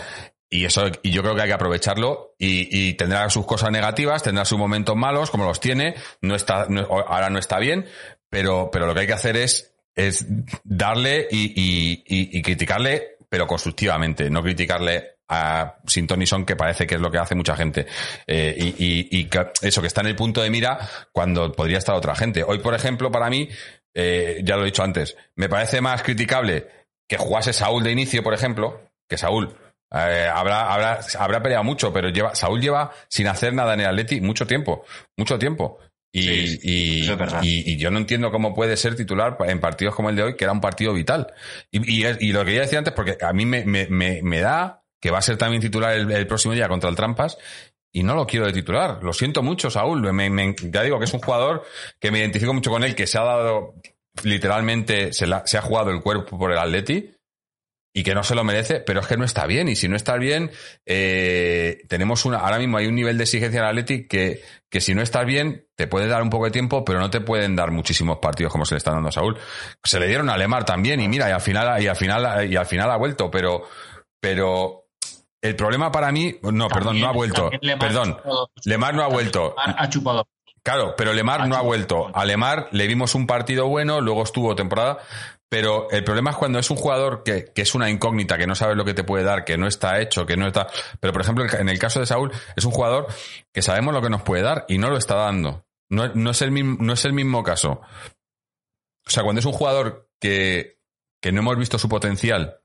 Y 0.50 0.66
eso, 0.66 0.84
y 1.02 1.10
yo 1.10 1.22
creo 1.22 1.34
que 1.34 1.42
hay 1.42 1.48
que 1.48 1.54
aprovecharlo 1.54 2.34
y, 2.38 2.94
tendrá 2.94 3.28
sus 3.30 3.46
cosas 3.46 3.70
negativas, 3.70 4.22
tendrá 4.22 4.44
sus 4.44 4.58
momentos 4.58 4.94
malos, 4.94 5.30
como 5.30 5.46
los 5.46 5.58
tiene, 5.58 5.96
no 6.20 6.36
está, 6.36 6.68
ahora 6.88 7.30
no 7.30 7.38
está 7.38 7.58
bien, 7.58 7.86
pero, 8.28 8.68
pero 8.70 8.86
lo 8.86 8.94
que 8.94 9.00
hay 9.00 9.06
que 9.06 9.14
hacer 9.14 9.36
es 9.36 9.73
es 9.94 10.26
darle 10.64 11.28
y, 11.30 12.42
criticarle, 12.42 13.16
pero 13.28 13.46
constructivamente, 13.46 14.30
no 14.30 14.42
criticarle 14.42 15.14
a 15.28 15.76
Sintonison, 15.86 16.44
que 16.44 16.56
parece 16.56 16.86
que 16.86 16.96
es 16.96 17.00
lo 17.00 17.10
que 17.10 17.18
hace 17.18 17.34
mucha 17.34 17.56
gente. 17.56 17.86
Eh, 18.26 18.74
y, 18.78 19.28
eso, 19.62 19.80
que 19.80 19.86
está 19.86 20.00
en 20.00 20.08
el 20.08 20.16
punto 20.16 20.42
de 20.42 20.50
mira 20.50 20.78
cuando 21.12 21.52
podría 21.52 21.78
estar 21.78 21.94
otra 21.94 22.14
gente. 22.14 22.42
Hoy, 22.42 22.58
por 22.58 22.74
ejemplo, 22.74 23.10
para 23.10 23.30
mí, 23.30 23.48
eh, 23.94 24.40
ya 24.44 24.56
lo 24.56 24.62
he 24.62 24.66
dicho 24.66 24.82
antes, 24.82 25.16
me 25.36 25.48
parece 25.48 25.80
más 25.80 26.02
criticable 26.02 26.68
que 27.08 27.16
jugase 27.16 27.52
Saúl 27.52 27.82
de 27.82 27.92
inicio, 27.92 28.22
por 28.22 28.34
ejemplo, 28.34 28.90
que 29.08 29.18
Saúl. 29.18 29.56
Eh, 29.92 30.28
habrá, 30.32 30.72
habrá, 30.72 31.00
habrá 31.18 31.42
peleado 31.42 31.62
mucho, 31.62 31.92
pero 31.92 32.08
lleva, 32.08 32.34
Saúl 32.34 32.60
lleva 32.60 32.90
sin 33.08 33.28
hacer 33.28 33.54
nada 33.54 33.74
en 33.74 33.80
el 33.80 33.86
Atleti 33.86 34.20
mucho 34.20 34.46
tiempo, 34.46 34.84
mucho 35.16 35.38
tiempo. 35.38 35.78
Y, 36.16 36.60
y, 36.62 37.76
yo 37.76 37.90
no 37.90 37.98
entiendo 37.98 38.30
cómo 38.30 38.54
puede 38.54 38.76
ser 38.76 38.94
titular 38.94 39.36
en 39.46 39.58
partidos 39.58 39.96
como 39.96 40.10
el 40.10 40.16
de 40.16 40.22
hoy, 40.22 40.36
que 40.36 40.44
era 40.44 40.52
un 40.52 40.60
partido 40.60 40.94
vital. 40.94 41.26
Y, 41.72 42.04
lo 42.04 42.40
que 42.40 42.44
quería 42.44 42.60
decir 42.60 42.78
antes, 42.78 42.94
porque 42.94 43.18
a 43.20 43.32
mí 43.32 43.44
me, 43.44 43.64
me, 43.64 43.88
me, 43.88 44.40
da 44.40 44.84
que 45.00 45.10
va 45.10 45.18
a 45.18 45.22
ser 45.22 45.36
también 45.36 45.60
titular 45.60 45.92
el, 45.92 46.26
próximo 46.28 46.54
día 46.54 46.68
contra 46.68 46.88
el 46.88 46.94
Trampas, 46.94 47.36
y 47.92 48.04
no 48.04 48.14
lo 48.14 48.28
quiero 48.28 48.46
de 48.46 48.52
titular. 48.52 49.02
Lo 49.02 49.12
siento 49.12 49.42
mucho, 49.42 49.70
Saúl. 49.70 50.04
ya 50.70 50.82
digo 50.84 51.00
que 51.00 51.04
es 51.04 51.14
un 51.14 51.20
jugador 51.20 51.64
que 51.98 52.12
me 52.12 52.20
identifico 52.20 52.54
mucho 52.54 52.70
con 52.70 52.84
él, 52.84 52.94
que 52.94 53.08
se 53.08 53.18
ha 53.18 53.24
dado 53.24 53.74
literalmente, 54.22 55.12
se, 55.12 55.26
se 55.46 55.58
ha 55.58 55.62
jugado 55.62 55.90
el 55.90 56.00
cuerpo 56.00 56.38
por 56.38 56.52
el 56.52 56.58
Atleti 56.58 57.13
y 57.96 58.02
que 58.02 58.12
no 58.12 58.24
se 58.24 58.34
lo 58.34 58.42
merece, 58.42 58.80
pero 58.80 59.00
es 59.00 59.06
que 59.06 59.16
no 59.16 59.24
está 59.24 59.46
bien. 59.46 59.68
Y 59.68 59.76
si 59.76 59.86
no 59.88 59.94
está 59.94 60.16
bien, 60.16 60.50
eh, 60.84 61.78
tenemos 61.88 62.24
una, 62.24 62.38
ahora 62.38 62.58
mismo 62.58 62.76
hay 62.76 62.88
un 62.88 62.96
nivel 62.96 63.16
de 63.16 63.22
exigencia 63.22 63.60
en 63.60 63.66
Athletic 63.66 64.08
que, 64.08 64.42
que 64.68 64.80
si 64.80 64.94
no 64.94 65.00
estás 65.00 65.24
bien, 65.24 65.68
te 65.76 65.86
puede 65.86 66.08
dar 66.08 66.20
un 66.20 66.28
poco 66.28 66.46
de 66.46 66.50
tiempo, 66.50 66.84
pero 66.84 66.98
no 66.98 67.08
te 67.08 67.20
pueden 67.20 67.54
dar 67.54 67.70
muchísimos 67.70 68.18
partidos 68.18 68.50
como 68.50 68.66
se 68.66 68.74
le 68.74 68.78
están 68.78 68.94
dando 68.94 69.10
a 69.10 69.12
Saúl. 69.12 69.38
Se 69.84 70.00
le 70.00 70.08
dieron 70.08 70.28
a 70.28 70.36
Lemar 70.36 70.64
también, 70.64 71.00
y 71.00 71.08
mira, 71.08 71.28
y 71.28 71.32
al 71.32 71.40
final, 71.40 71.80
y 71.80 71.86
al 71.86 71.96
final, 71.96 72.52
y 72.52 72.56
al 72.56 72.66
final 72.66 72.90
ha 72.90 72.96
vuelto, 72.96 73.30
pero, 73.30 73.62
pero 74.20 74.86
el 75.40 75.54
problema 75.54 75.92
para 75.92 76.10
mí, 76.10 76.36
no, 76.42 76.66
perdón, 76.66 77.00
no 77.00 77.06
ha 77.06 77.12
vuelto. 77.12 77.48
perdón, 77.78 78.18
Lemar 78.64 78.94
no 78.94 79.04
ha 79.04 79.08
vuelto. 79.08 79.54
Ha 79.56 79.88
chupado. 79.88 80.26
Claro, 80.64 80.94
pero 80.96 81.12
Lemar 81.12 81.46
no 81.46 81.56
ha 81.56 81.60
vuelto. 81.60 82.10
A 82.14 82.24
Lemar 82.24 82.68
le 82.70 82.86
vimos 82.86 83.14
un 83.14 83.26
partido 83.26 83.68
bueno, 83.68 84.00
luego 84.00 84.22
estuvo 84.22 84.56
temporada, 84.56 84.96
pero 85.54 85.88
el 85.92 86.02
problema 86.02 86.32
es 86.32 86.36
cuando 86.36 86.58
es 86.58 86.68
un 86.68 86.76
jugador 86.76 87.22
que, 87.22 87.52
es 87.54 87.74
una 87.76 87.88
incógnita, 87.88 88.36
que 88.36 88.44
no 88.44 88.56
sabes 88.56 88.76
lo 88.76 88.84
que 88.84 88.92
te 88.92 89.04
puede 89.04 89.22
dar, 89.22 89.44
que 89.44 89.56
no 89.56 89.68
está 89.68 90.00
hecho, 90.00 90.26
que 90.26 90.36
no 90.36 90.48
está. 90.48 90.66
Pero 90.98 91.12
por 91.12 91.22
ejemplo, 91.22 91.46
en 91.48 91.68
el 91.68 91.78
caso 91.78 92.00
de 92.00 92.06
Saúl, 92.06 92.32
es 92.56 92.64
un 92.64 92.72
jugador 92.72 93.06
que 93.52 93.62
sabemos 93.62 93.94
lo 93.94 94.02
que 94.02 94.10
nos 94.10 94.22
puede 94.22 94.42
dar 94.42 94.64
y 94.66 94.78
no 94.78 94.90
lo 94.90 94.96
está 94.96 95.14
dando. 95.14 95.64
No, 95.90 96.28
es, 96.28 96.42
el 96.42 96.50
mismo, 96.50 96.78
no 96.80 96.94
es 96.94 97.04
el 97.04 97.12
mismo 97.12 97.44
caso. 97.44 97.82
O 99.06 99.10
sea, 99.10 99.22
cuando 99.22 99.38
es 99.38 99.46
un 99.46 99.52
jugador 99.52 100.10
que, 100.18 100.80
que 101.22 101.30
no 101.30 101.42
hemos 101.42 101.56
visto 101.56 101.78
su 101.78 101.88
potencial 101.88 102.58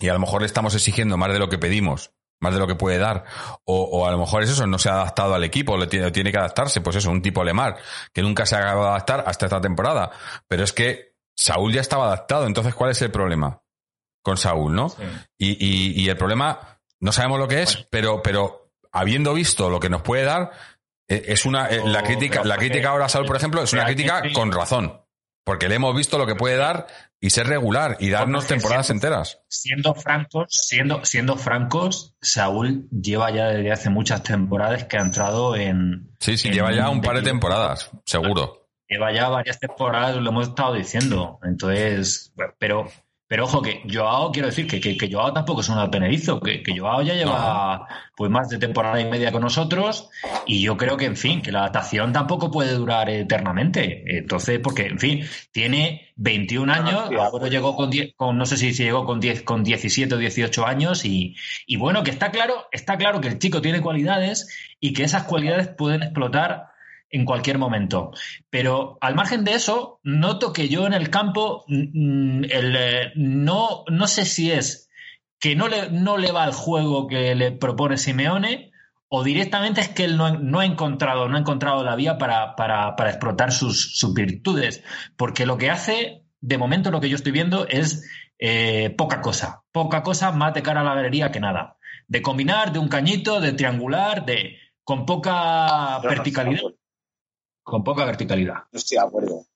y 0.00 0.08
a 0.08 0.12
lo 0.12 0.18
mejor 0.18 0.40
le 0.40 0.46
estamos 0.46 0.74
exigiendo 0.74 1.16
más 1.16 1.32
de 1.32 1.38
lo 1.38 1.48
que 1.48 1.58
pedimos 1.58 2.12
más 2.40 2.54
de 2.54 2.58
lo 2.58 2.66
que 2.66 2.74
puede 2.74 2.96
dar. 2.96 3.24
O, 3.64 3.82
o 3.82 4.06
a 4.06 4.10
lo 4.10 4.16
mejor 4.16 4.42
es 4.42 4.48
eso, 4.48 4.66
no 4.66 4.78
se 4.78 4.88
ha 4.88 4.94
adaptado 4.94 5.34
al 5.34 5.44
equipo, 5.44 5.76
le 5.76 5.86
tiene, 5.86 6.10
tiene 6.10 6.32
que 6.32 6.38
adaptarse. 6.38 6.80
Pues 6.80 6.96
eso, 6.96 7.10
un 7.10 7.20
tipo 7.20 7.44
Lemar, 7.44 7.76
que 8.14 8.22
nunca 8.22 8.46
se 8.46 8.56
ha 8.56 8.70
adaptar 8.70 9.24
hasta 9.26 9.44
esta 9.44 9.60
temporada. 9.60 10.10
Pero 10.48 10.64
es 10.64 10.72
que 10.72 11.09
Saúl 11.40 11.72
ya 11.72 11.80
estaba 11.80 12.06
adaptado, 12.06 12.46
entonces 12.46 12.74
¿cuál 12.74 12.90
es 12.90 13.00
el 13.02 13.10
problema? 13.10 13.62
Con 14.22 14.36
Saúl, 14.36 14.74
¿no? 14.74 14.90
Sí. 14.90 14.96
Y, 15.38 15.66
y, 15.66 16.02
y 16.02 16.08
el 16.10 16.16
problema, 16.16 16.78
no 17.00 17.12
sabemos 17.12 17.38
lo 17.38 17.48
que 17.48 17.62
es, 17.62 17.86
pero, 17.90 18.22
pero 18.22 18.72
habiendo 18.92 19.32
visto 19.32 19.70
lo 19.70 19.80
que 19.80 19.88
nos 19.88 20.02
puede 20.02 20.24
dar, 20.24 20.50
eh, 21.08 21.24
es 21.28 21.46
una, 21.46 21.68
eh, 21.68 21.80
la 21.84 22.00
Oh, 22.00 22.04
crítica, 22.04 22.44
la 22.44 22.56
crítica 22.58 22.90
ahora 22.90 23.06
a 23.06 23.08
Saúl, 23.08 23.26
por 23.26 23.36
ejemplo, 23.36 23.62
es 23.62 23.72
una 23.72 23.86
crítica 23.86 24.22
con 24.34 24.52
razón. 24.52 25.00
Porque 25.42 25.68
le 25.70 25.76
hemos 25.76 25.96
visto 25.96 26.18
lo 26.18 26.26
que 26.26 26.34
puede 26.34 26.56
dar 26.56 26.86
y 27.18 27.30
ser 27.30 27.46
regular 27.46 27.96
y 27.98 28.10
darnos 28.10 28.46
temporadas 28.46 28.86
siendo- 28.86 29.06
enteras. 29.06 29.40
Siendo 29.48 29.94
francos, 29.94 30.48
siendo, 30.50 31.02
siendo 31.06 31.36
francos, 31.36 32.14
Saúl 32.20 32.86
lleva 32.90 33.30
ya 33.30 33.46
desde 33.48 33.72
hace 33.72 33.88
muchas 33.88 34.22
temporadas 34.22 34.84
que 34.84 34.98
ha 34.98 35.00
entrado 35.00 35.56
en. 35.56 36.14
Sí, 36.20 36.36
sí, 36.36 36.48
en 36.48 36.54
lleva 36.54 36.72
ya 36.72 36.90
un 36.90 37.00
par 37.00 37.16
de 37.16 37.22
temporadas, 37.22 37.90
seguro. 38.04 38.59
Lleva 38.90 39.12
ya 39.12 39.28
varias 39.28 39.60
temporadas, 39.60 40.16
lo 40.16 40.30
hemos 40.30 40.48
estado 40.48 40.74
diciendo. 40.74 41.38
Entonces, 41.44 42.34
pero, 42.58 42.88
pero 43.28 43.44
ojo 43.44 43.62
que 43.62 43.84
Joao, 43.88 44.32
quiero 44.32 44.48
decir 44.48 44.66
que, 44.66 44.80
que, 44.80 44.96
que 44.96 45.08
Joao 45.08 45.32
tampoco 45.32 45.60
es 45.60 45.68
un 45.68 45.78
advenedizo, 45.78 46.40
que, 46.40 46.60
que 46.64 46.76
Joao 46.76 47.00
ya 47.02 47.14
lleva 47.14 47.86
pues 48.16 48.32
más 48.32 48.48
de 48.48 48.58
temporada 48.58 49.00
y 49.00 49.04
media 49.04 49.30
con 49.30 49.42
nosotros 49.42 50.10
y 50.44 50.60
yo 50.60 50.76
creo 50.76 50.96
que, 50.96 51.04
en 51.04 51.16
fin, 51.16 51.40
que 51.40 51.52
la 51.52 51.60
adaptación 51.60 52.12
tampoco 52.12 52.50
puede 52.50 52.72
durar 52.72 53.08
eternamente. 53.08 54.02
Entonces, 54.18 54.58
porque, 54.58 54.86
en 54.86 54.98
fin, 54.98 55.24
tiene 55.52 56.12
21 56.16 56.72
años, 56.72 57.04
sí, 57.10 57.14
ahora 57.14 57.46
llegó 57.46 57.76
con 57.76 57.90
10, 57.90 58.14
con, 58.16 58.36
no 58.36 58.44
sé 58.44 58.56
si 58.56 58.74
si 58.74 58.82
llegó 58.82 59.04
con 59.06 59.20
10, 59.20 59.42
con 59.42 59.62
17 59.62 60.16
o 60.16 60.18
18 60.18 60.66
años 60.66 61.04
y, 61.04 61.36
y 61.64 61.76
bueno, 61.76 62.02
que 62.02 62.10
está 62.10 62.32
claro, 62.32 62.66
está 62.72 62.96
claro 62.96 63.20
que 63.20 63.28
el 63.28 63.38
chico 63.38 63.62
tiene 63.62 63.80
cualidades 63.80 64.48
y 64.80 64.92
que 64.92 65.04
esas 65.04 65.22
cualidades 65.22 65.68
pueden 65.68 66.02
explotar 66.02 66.69
en 67.10 67.24
cualquier 67.24 67.58
momento. 67.58 68.12
Pero 68.50 68.98
al 69.00 69.14
margen 69.14 69.44
de 69.44 69.54
eso, 69.54 70.00
noto 70.02 70.52
que 70.52 70.68
yo 70.68 70.86
en 70.86 70.94
el 70.94 71.10
campo 71.10 71.64
mm, 71.68 72.44
el, 72.44 72.76
eh, 72.76 73.12
no, 73.16 73.84
no 73.88 74.06
sé 74.06 74.24
si 74.24 74.50
es 74.52 74.88
que 75.38 75.56
no 75.56 75.68
le, 75.68 75.90
no 75.90 76.18
le 76.18 76.32
va 76.32 76.44
el 76.44 76.52
juego 76.52 77.06
que 77.06 77.34
le 77.34 77.52
propone 77.52 77.96
Simeone 77.96 78.70
o 79.08 79.24
directamente 79.24 79.80
es 79.80 79.88
que 79.88 80.04
él 80.04 80.16
no, 80.16 80.26
ha- 80.26 80.38
no 80.38 80.60
ha 80.60 80.66
encontrado, 80.66 81.28
no 81.28 81.36
ha 81.36 81.40
encontrado 81.40 81.82
la 81.82 81.96
vía 81.96 82.16
para, 82.18 82.54
para, 82.54 82.94
para 82.94 83.10
explotar 83.10 83.50
sus, 83.50 83.96
sus 83.98 84.14
virtudes. 84.14 84.84
Porque 85.16 85.46
lo 85.46 85.58
que 85.58 85.70
hace, 85.70 86.22
de 86.40 86.58
momento 86.58 86.90
lo 86.92 87.00
que 87.00 87.08
yo 87.08 87.16
estoy 87.16 87.32
viendo 87.32 87.66
es 87.66 88.08
eh, 88.38 88.94
poca 88.96 89.20
cosa. 89.20 89.62
Poca 89.72 90.02
cosa 90.02 90.30
más 90.30 90.54
de 90.54 90.62
cara 90.62 90.82
a 90.82 90.84
la 90.84 90.94
galería 90.94 91.32
que 91.32 91.40
nada. 91.40 91.76
De 92.06 92.22
combinar, 92.22 92.72
de 92.72 92.78
un 92.78 92.88
cañito, 92.88 93.40
de 93.40 93.52
triangular, 93.52 94.24
de 94.26 94.58
con 94.84 95.06
poca 95.06 95.98
verticalidad. 96.08 96.62
Con 97.70 97.84
poca 97.84 98.04
verticalidad. 98.04 98.64
No 98.72 98.78
estoy 98.78 98.98
de 98.98 99.04
acuerdo. 99.04 99.46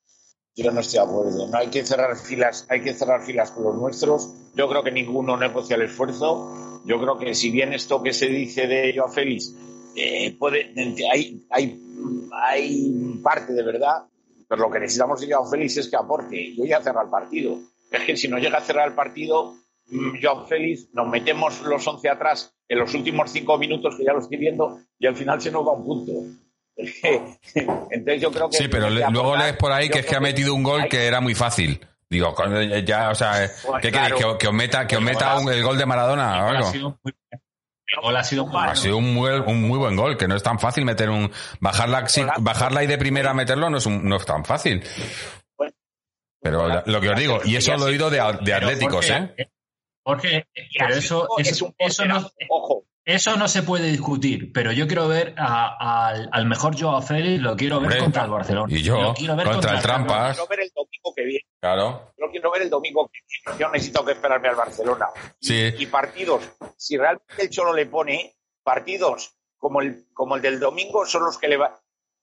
Yo 0.54 0.70
no 0.70 0.78
estoy 0.78 1.00
de 1.00 1.04
acuerdo. 1.04 1.48
No 1.48 1.58
hay 1.58 1.66
que 1.66 1.84
cerrar 1.84 2.16
filas, 2.16 2.64
hay 2.68 2.80
que 2.80 2.94
cerrar 2.94 3.24
filas 3.24 3.50
con 3.50 3.64
los 3.64 3.74
nuestros. 3.74 4.32
Yo 4.54 4.68
creo 4.68 4.84
que 4.84 4.92
ninguno 4.92 5.36
negocia 5.36 5.74
el 5.74 5.82
esfuerzo. 5.82 6.80
Yo 6.86 7.00
creo 7.00 7.18
que 7.18 7.34
si 7.34 7.50
bien 7.50 7.72
esto 7.72 8.00
que 8.04 8.12
se 8.12 8.28
dice 8.28 8.68
de 8.68 8.94
Joao 8.96 9.10
Félix 9.10 9.52
eh, 9.96 10.36
puede, 10.38 10.72
hay, 11.12 11.44
hay, 11.50 11.82
hay 12.30 13.20
parte 13.20 13.52
de 13.52 13.64
verdad, 13.64 14.04
pero 14.48 14.62
lo 14.62 14.70
que 14.70 14.78
necesitamos 14.78 15.20
de 15.20 15.32
Joao 15.32 15.50
Félix 15.50 15.76
es 15.78 15.88
que 15.88 15.96
aporte. 15.96 16.54
Yo 16.54 16.64
ya 16.66 16.80
cerrar 16.80 17.06
el 17.06 17.10
partido. 17.10 17.58
Es 17.90 18.04
que 18.04 18.16
si 18.16 18.28
no 18.28 18.38
llega 18.38 18.58
a 18.58 18.64
cerrar 18.64 18.86
el 18.86 18.94
partido, 18.94 19.56
mm, 19.88 20.22
Joao 20.22 20.46
Félix, 20.46 20.88
nos 20.92 21.08
metemos 21.08 21.62
los 21.62 21.84
11 21.84 22.08
atrás 22.08 22.54
en 22.68 22.78
los 22.78 22.94
últimos 22.94 23.32
cinco 23.32 23.58
minutos 23.58 23.96
que 23.96 24.04
ya 24.04 24.12
lo 24.12 24.20
estoy 24.20 24.36
viendo 24.36 24.78
y 25.00 25.06
al 25.08 25.16
final 25.16 25.40
se 25.40 25.50
nos 25.50 25.66
va 25.66 25.72
un 25.72 25.84
punto. 25.84 26.43
Entonces 27.90 28.20
yo 28.20 28.30
creo 28.30 28.50
que... 28.50 28.56
Sí, 28.58 28.68
pero 28.68 28.90
le- 28.90 29.08
luego 29.10 29.34
aportar- 29.34 29.44
lees 29.44 29.56
por 29.56 29.72
ahí 29.72 29.88
que 29.88 30.00
es 30.00 30.06
que 30.06 30.16
ha 30.16 30.20
metido 30.20 30.54
un 30.54 30.62
gol 30.62 30.82
hay- 30.82 30.88
que 30.88 31.06
era 31.06 31.20
muy 31.20 31.34
fácil. 31.34 31.80
Digo, 32.10 32.34
cuando 32.34 32.62
ya, 32.62 33.10
o 33.10 33.14
sea, 33.14 33.50
Pues 33.66 33.82
¿qué 33.82 33.90
claro. 33.90 34.16
queréis? 34.16 34.32
¿Que, 34.34 34.38
que 34.38 34.48
os 34.48 34.54
meta, 34.54 34.86
que 34.86 34.96
os 34.96 35.02
Pues 35.02 35.14
meta 35.14 35.36
un- 35.38 35.52
el 35.52 35.62
gol 35.62 35.78
de 35.78 35.86
Maradona 35.86 36.44
o 36.44 36.48
algo? 36.48 36.66
ha 36.68 36.72
sido 36.72 36.98
muy, 37.02 37.14
el 37.86 38.00
gol 38.02 38.16
ha 38.16 38.24
sido 38.24 38.46
muy 38.46 38.60
Ha 38.62 38.74
sido 38.76 38.96
un 38.98 39.14
muy, 39.14 39.30
un 39.30 39.62
muy 39.62 39.78
buen 39.78 39.96
gol, 39.96 40.16
que 40.16 40.26
no 40.28 40.36
es 40.36 40.42
tan 40.42 40.58
fácil 40.58 40.84
meter 40.84 41.10
un... 41.10 41.30
Bajarla, 41.60 42.06
sí, 42.08 42.22
bajarla 42.38 42.84
y 42.84 42.86
de 42.86 42.98
primera 42.98 43.34
meterlo 43.34 43.70
no 43.70 43.78
es, 43.78 43.86
un- 43.86 44.08
no 44.08 44.16
es 44.16 44.24
tan 44.26 44.44
fácil. 44.44 44.82
Pero 46.40 46.68
la- 46.68 46.82
lo 46.86 47.00
que 47.00 47.08
os 47.10 47.18
digo, 47.18 47.40
y 47.44 47.56
eso 47.56 47.76
lo 47.76 47.86
he 47.86 47.90
oído 47.90 48.10
de, 48.10 48.18
de 48.42 48.54
atléticos, 48.54 49.06
Jorge, 49.06 49.34
¿eh? 49.38 49.50
Jorge, 50.04 50.46
pero 50.78 50.94
eso, 50.94 51.28
es 51.38 51.52
eso, 51.52 51.66
un 51.66 51.74
eso 51.78 52.04
no. 52.04 52.30
Ojo, 52.50 52.84
eso 53.04 53.36
no 53.36 53.48
se 53.48 53.62
puede 53.62 53.88
discutir. 53.90 54.52
Pero 54.52 54.72
yo 54.72 54.86
quiero 54.86 55.08
ver 55.08 55.34
a- 55.36 56.06
al, 56.08 56.28
al 56.32 56.46
mejor 56.46 56.78
Joao 56.80 57.02
Félix, 57.02 57.42
lo 57.42 57.56
quiero 57.56 57.76
ver 57.80 57.88
Hombre, 57.90 57.98
contra 58.00 58.24
el 58.24 58.30
Barcelona. 58.30 58.72
y 58.74 58.82
yo, 58.82 59.00
Lo 59.00 59.14
quiero 59.14 59.36
ver 59.36 59.46
contra 59.46 59.70
el 59.72 59.76
el 59.76 59.82
Trampas. 59.82 60.36
quiero 60.36 60.48
ver 60.48 60.60
el 60.60 60.70
domingo 60.74 61.12
que 61.14 61.24
viene. 61.24 61.46
Claro. 61.60 62.12
Yo 62.18 62.30
quiero 62.30 62.50
ver 62.50 62.62
el 62.62 62.70
domingo 62.70 63.10
que 63.12 63.18
viene. 63.28 63.58
Yo 63.60 63.68
necesito 63.70 64.04
que 64.04 64.12
esperarme 64.12 64.48
al 64.48 64.56
Barcelona. 64.56 65.06
Y, 65.40 65.46
Sí. 65.46 65.74
y 65.78 65.86
partidos, 65.86 66.42
si 66.76 66.96
realmente 66.96 67.42
el 67.42 67.50
Cholo 67.50 67.72
le 67.74 67.86
pone 67.86 68.34
partidos 68.62 69.36
como 69.58 69.80
el, 69.80 70.06
como 70.12 70.36
el 70.36 70.42
del 70.42 70.58
domingo, 70.60 71.04
son 71.06 71.24
los 71.24 71.38
que 71.38 71.48
le 71.48 71.56
va. 71.56 71.78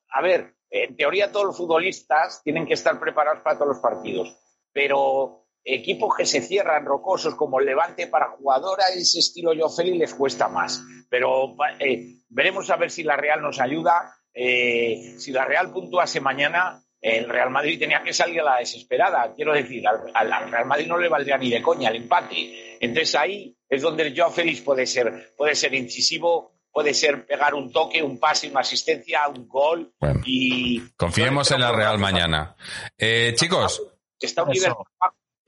A 0.09 0.21
ver, 0.21 0.55
en 0.69 0.95
teoría 0.95 1.31
todos 1.31 1.45
los 1.47 1.57
futbolistas 1.57 2.41
tienen 2.43 2.65
que 2.65 2.73
estar 2.73 2.99
preparados 2.99 3.41
para 3.43 3.57
todos 3.57 3.69
los 3.75 3.79
partidos, 3.79 4.35
pero 4.73 5.40
equipos 5.63 6.15
que 6.15 6.25
se 6.25 6.41
cierran 6.41 6.85
rocosos 6.85 7.35
como 7.35 7.59
el 7.59 7.65
Levante 7.65 8.07
para 8.07 8.31
jugadora 8.31 8.85
ese 8.95 9.19
estilo 9.19 9.53
yo 9.53 9.69
Félix 9.69 9.97
les 9.97 10.13
cuesta 10.13 10.47
más. 10.47 10.81
Pero 11.09 11.55
eh, 11.79 12.15
veremos 12.29 12.69
a 12.69 12.77
ver 12.77 12.89
si 12.91 13.03
la 13.03 13.15
Real 13.17 13.41
nos 13.41 13.59
ayuda. 13.59 14.13
Eh, 14.33 15.15
si 15.19 15.31
la 15.31 15.45
Real 15.45 15.71
puntuase 15.71 16.19
mañana, 16.21 16.81
el 17.01 17.27
Real 17.27 17.49
Madrid 17.49 17.79
tenía 17.79 18.01
que 18.03 18.13
salir 18.13 18.39
a 18.41 18.43
la 18.43 18.57
desesperada. 18.57 19.33
Quiero 19.35 19.53
decir, 19.53 19.85
al, 19.87 19.99
al- 20.13 20.31
al 20.33 20.51
Real 20.51 20.65
Madrid 20.65 20.87
no 20.87 20.97
le 20.97 21.09
valdría 21.09 21.37
ni 21.37 21.49
de 21.49 21.61
coña 21.61 21.89
el 21.89 21.97
empate. 21.97 22.77
Entonces 22.79 23.13
ahí 23.15 23.55
es 23.69 23.81
donde 23.81 24.07
el 24.07 24.15
Joao 24.17 24.31
Félix 24.31 24.61
puede 24.61 24.85
ser, 24.85 25.33
puede 25.37 25.53
ser 25.55 25.73
incisivo, 25.73 26.53
puede 26.71 26.93
ser 26.93 27.25
pegar 27.25 27.53
un 27.53 27.71
toque, 27.71 28.01
un 28.01 28.19
pase, 28.19 28.49
una 28.49 28.61
asistencia, 28.61 29.27
un 29.27 29.47
gol. 29.47 29.93
Bueno, 29.99 30.21
y 30.25 30.79
confiemos 30.95 31.51
en 31.51 31.59
la 31.61 31.71
Real 31.71 31.97
mañana. 31.99 32.55
Eh, 32.97 33.33
chicos, 33.35 33.81
Está 34.19 34.43
un 34.43 34.49
nivel 34.51 34.69
bajo, 34.69 34.85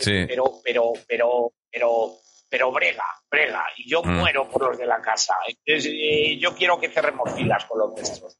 sí. 0.03 0.25
pero, 0.27 0.51
pero, 0.63 0.93
pero, 1.07 1.51
pero, 1.71 2.11
pero 2.49 2.71
brega, 2.71 3.05
brega. 3.29 3.65
Y 3.77 3.89
yo 3.89 4.01
Mm. 4.03 4.19
muero 4.19 4.47
por 4.49 4.67
los 4.67 4.77
de 4.77 4.85
la 4.85 5.01
casa. 5.01 5.33
Entonces, 5.47 5.91
eh, 5.93 6.37
yo 6.39 6.53
quiero 6.55 6.79
que 6.79 6.89
cerremos 6.89 7.33
filas 7.33 7.65
con 7.65 7.79
los 7.79 7.91
nuestros. 7.93 8.37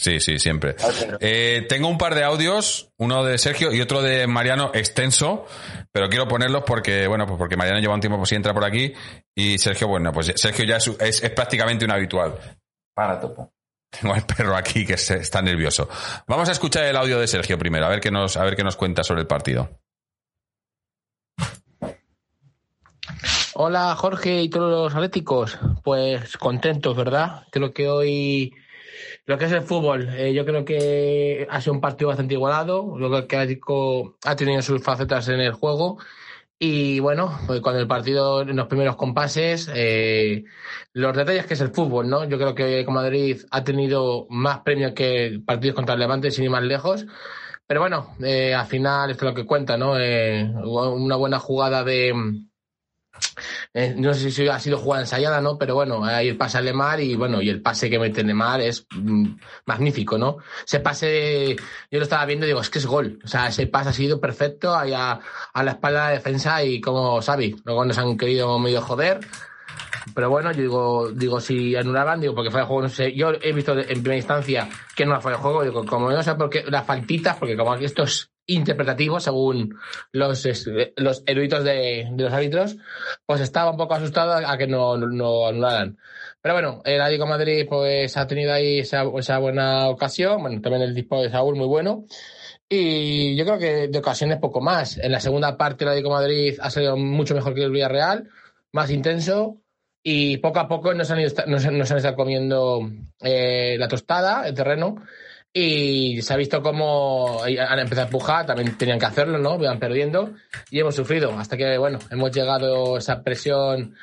Sí, 0.00 0.20
sí, 0.20 0.38
siempre. 0.38 0.76
Eh, 1.18 1.66
tengo 1.68 1.88
un 1.88 1.98
par 1.98 2.14
de 2.14 2.22
audios, 2.22 2.92
uno 2.98 3.24
de 3.24 3.36
Sergio 3.36 3.72
y 3.72 3.80
otro 3.80 4.00
de 4.00 4.28
Mariano 4.28 4.70
extenso, 4.72 5.44
pero 5.90 6.08
quiero 6.08 6.28
ponerlos 6.28 6.62
porque, 6.64 7.08
bueno, 7.08 7.26
pues 7.26 7.36
porque 7.36 7.56
Mariano 7.56 7.80
lleva 7.80 7.94
un 7.94 8.00
tiempo 8.00 8.16
pues, 8.16 8.28
si 8.28 8.36
entra 8.36 8.54
por 8.54 8.64
aquí 8.64 8.92
y 9.34 9.58
Sergio, 9.58 9.88
bueno, 9.88 10.12
pues 10.12 10.32
Sergio 10.36 10.64
ya 10.64 10.76
es, 10.76 10.86
es- 11.00 11.24
es 11.24 11.30
prácticamente 11.30 11.84
un 11.84 11.90
habitual. 11.90 12.38
Para, 12.94 13.18
topo. 13.18 13.52
Tengo 13.90 14.14
al 14.14 14.24
perro 14.24 14.54
aquí 14.56 14.86
que 14.86 14.96
se- 14.96 15.16
está 15.18 15.42
nervioso. 15.42 15.88
Vamos 16.28 16.48
a 16.48 16.52
escuchar 16.52 16.84
el 16.84 16.96
audio 16.96 17.18
de 17.18 17.26
Sergio 17.26 17.58
primero, 17.58 17.86
a 17.86 17.88
ver 17.88 17.98
qué 18.00 18.12
nos, 18.12 18.36
a 18.36 18.44
ver 18.44 18.54
qué 18.54 18.62
nos 18.62 18.76
cuenta 18.76 19.02
sobre 19.02 19.22
el 19.22 19.26
partido. 19.26 19.80
Hola 23.54 23.94
Jorge 23.96 24.42
y 24.42 24.48
todos 24.48 24.70
los 24.70 24.94
atléticos, 24.94 25.58
pues 25.82 26.36
contentos, 26.36 26.96
¿verdad? 26.96 27.42
Creo 27.50 27.72
que 27.72 27.88
hoy 27.88 28.54
lo 29.26 29.36
que 29.36 29.46
es 29.46 29.52
el 29.52 29.62
fútbol, 29.62 30.08
eh, 30.10 30.32
yo 30.32 30.44
creo 30.44 30.64
que 30.64 31.46
ha 31.50 31.60
sido 31.60 31.74
un 31.74 31.80
partido 31.80 32.08
bastante 32.08 32.34
igualado, 32.34 32.96
lo 32.98 33.10
que 33.26 33.36
el 33.36 33.42
Atlético 33.42 34.16
ha 34.24 34.36
tenido 34.36 34.62
sus 34.62 34.82
facetas 34.82 35.28
en 35.28 35.40
el 35.40 35.52
juego 35.52 35.98
y 36.60 36.98
bueno, 37.00 37.38
pues 37.46 37.60
cuando 37.60 37.80
el 37.80 37.86
partido 37.86 38.42
en 38.42 38.56
los 38.56 38.66
primeros 38.66 38.96
compases, 38.96 39.70
eh, 39.74 40.44
los 40.92 41.16
detalles 41.16 41.46
que 41.46 41.54
es 41.54 41.60
el 41.60 41.70
fútbol, 41.70 42.08
¿no? 42.08 42.24
Yo 42.28 42.36
creo 42.36 42.54
que 42.54 42.84
con 42.84 42.94
Madrid 42.94 43.40
ha 43.50 43.62
tenido 43.62 44.26
más 44.28 44.60
premios 44.60 44.92
que 44.92 45.40
partidos 45.46 45.76
contra 45.76 45.94
el 45.94 46.00
Levante 46.00 46.30
sin 46.30 46.44
ir 46.44 46.50
más 46.50 46.64
lejos. 46.64 47.06
Pero 47.66 47.80
bueno, 47.80 48.16
eh, 48.24 48.54
al 48.54 48.66
final 48.66 49.10
esto 49.10 49.26
es 49.26 49.30
lo 49.30 49.36
que 49.36 49.46
cuenta, 49.46 49.76
¿no? 49.76 49.98
Eh, 49.98 50.50
una 50.64 51.16
buena 51.16 51.38
jugada 51.38 51.84
de, 51.84 52.12
eh, 53.74 53.94
no 53.96 54.14
sé 54.14 54.30
si 54.30 54.48
ha 54.48 54.58
sido 54.58 54.78
jugada 54.78 55.02
ensayada, 55.02 55.40
¿no? 55.40 55.58
Pero 55.58 55.74
bueno, 55.74 56.04
ahí 56.04 56.28
el 56.28 56.36
pase 56.36 56.58
a 56.58 56.60
Lemar 56.60 57.00
y 57.00 57.14
bueno, 57.14 57.40
y 57.42 57.48
el 57.48 57.62
pase 57.62 57.90
que 57.90 57.98
mete 57.98 58.22
Lemar 58.22 58.60
es 58.60 58.86
mm, 58.90 59.34
magnífico, 59.66 60.18
¿no? 60.18 60.38
Ese 60.66 60.80
pase, 60.80 61.56
yo 61.90 61.98
lo 61.98 62.02
estaba 62.02 62.24
viendo 62.26 62.46
y 62.46 62.48
digo, 62.48 62.60
es 62.60 62.70
que 62.70 62.78
es 62.78 62.86
gol. 62.86 63.18
O 63.24 63.28
sea, 63.28 63.48
ese 63.48 63.66
pase 63.66 63.90
ha 63.90 63.92
sido 63.92 64.20
perfecto 64.20 64.74
ahí 64.74 64.92
a, 64.94 65.20
la 65.54 65.70
espalda 65.70 66.04
de 66.04 66.08
la 66.08 66.14
defensa 66.14 66.62
y 66.64 66.80
como 66.80 67.20
Xavi, 67.20 67.56
luego 67.64 67.84
nos 67.84 67.98
han 67.98 68.16
querido 68.16 68.58
medio 68.58 68.80
joder. 68.80 69.20
Pero 70.14 70.30
bueno, 70.30 70.50
yo 70.52 70.62
digo, 70.62 71.10
digo, 71.12 71.40
si 71.40 71.76
anulaban, 71.76 72.20
digo, 72.20 72.34
porque 72.34 72.50
fue 72.50 72.60
el 72.60 72.66
juego, 72.66 72.82
no 72.82 72.88
sé, 72.88 73.14
yo 73.14 73.32
he 73.42 73.52
visto 73.52 73.78
en 73.78 74.02
primera 74.02 74.16
instancia 74.16 74.68
que 74.96 75.04
no 75.04 75.20
fue 75.20 75.32
el 75.32 75.38
juego, 75.38 75.62
digo, 75.62 75.84
como 75.84 76.10
no 76.10 76.22
sé 76.22 76.34
por 76.34 76.48
qué, 76.48 76.64
las 76.66 76.86
faltitas, 76.86 77.36
porque 77.36 77.56
como 77.56 77.72
aquí 77.72 77.84
esto 77.84 78.04
es 78.04 78.30
interpretativo, 78.48 79.20
según 79.20 79.78
los, 80.10 80.44
los 80.96 81.22
eruditos 81.26 81.62
de, 81.62 82.08
los 82.16 82.32
árbitros, 82.32 82.76
pues 83.26 83.40
estaba 83.40 83.70
un 83.70 83.76
poco 83.76 83.94
asustado 83.94 84.32
a 84.46 84.58
que 84.58 84.66
no, 84.66 84.96
no 84.96 85.46
anularan. 85.46 85.98
Pero 86.40 86.54
bueno, 86.54 86.82
el 86.84 87.00
Atlético 87.00 87.26
Madrid 87.26 87.66
pues 87.68 88.16
ha 88.16 88.26
tenido 88.26 88.52
ahí 88.52 88.80
esa, 88.80 89.04
buena 89.38 89.88
ocasión, 89.88 90.40
bueno, 90.40 90.60
también 90.60 90.82
el 90.82 90.94
disparo 90.94 91.22
de 91.22 91.30
Saúl 91.30 91.56
muy 91.56 91.66
bueno. 91.66 92.06
Y 92.68 93.36
yo 93.36 93.44
creo 93.44 93.58
que 93.58 93.88
de 93.88 93.98
ocasiones 93.98 94.38
poco 94.38 94.60
más. 94.60 94.98
En 94.98 95.12
la 95.12 95.20
segunda 95.20 95.56
parte 95.56 95.84
el 95.84 95.90
Atlético 95.90 96.10
Madrid 96.10 96.58
ha 96.60 96.70
salido 96.70 96.96
mucho 96.96 97.34
mejor 97.34 97.54
que 97.54 97.62
el 97.62 97.70
Villarreal, 97.70 98.28
más 98.72 98.90
intenso, 98.90 99.62
y 100.02 100.38
poco 100.38 100.60
a 100.60 100.68
poco 100.68 100.94
nos 100.94 101.10
han, 101.10 101.20
nos, 101.46 101.66
han 101.66 101.80
estado 101.80 102.16
comiendo 102.16 102.90
eh, 103.20 103.76
la 103.78 103.88
tostada, 103.88 104.48
el 104.48 104.54
terreno, 104.54 104.96
y 105.52 106.20
se 106.22 106.34
ha 106.34 106.36
visto 106.36 106.62
cómo 106.62 107.42
han 107.42 107.78
empezado 107.78 108.02
a 108.02 108.04
empujar, 108.06 108.46
también 108.46 108.76
tenían 108.76 108.98
que 108.98 109.06
hacerlo, 109.06 109.38
¿no? 109.38 109.56
Iban 109.56 109.78
perdiendo 109.78 110.34
y 110.70 110.80
hemos 110.80 110.94
sufrido 110.94 111.36
hasta 111.38 111.56
que, 111.56 111.78
bueno, 111.78 111.98
hemos 112.10 112.30
llegado 112.30 112.96
a 112.96 112.98
esa 112.98 113.22
presión 113.22 113.94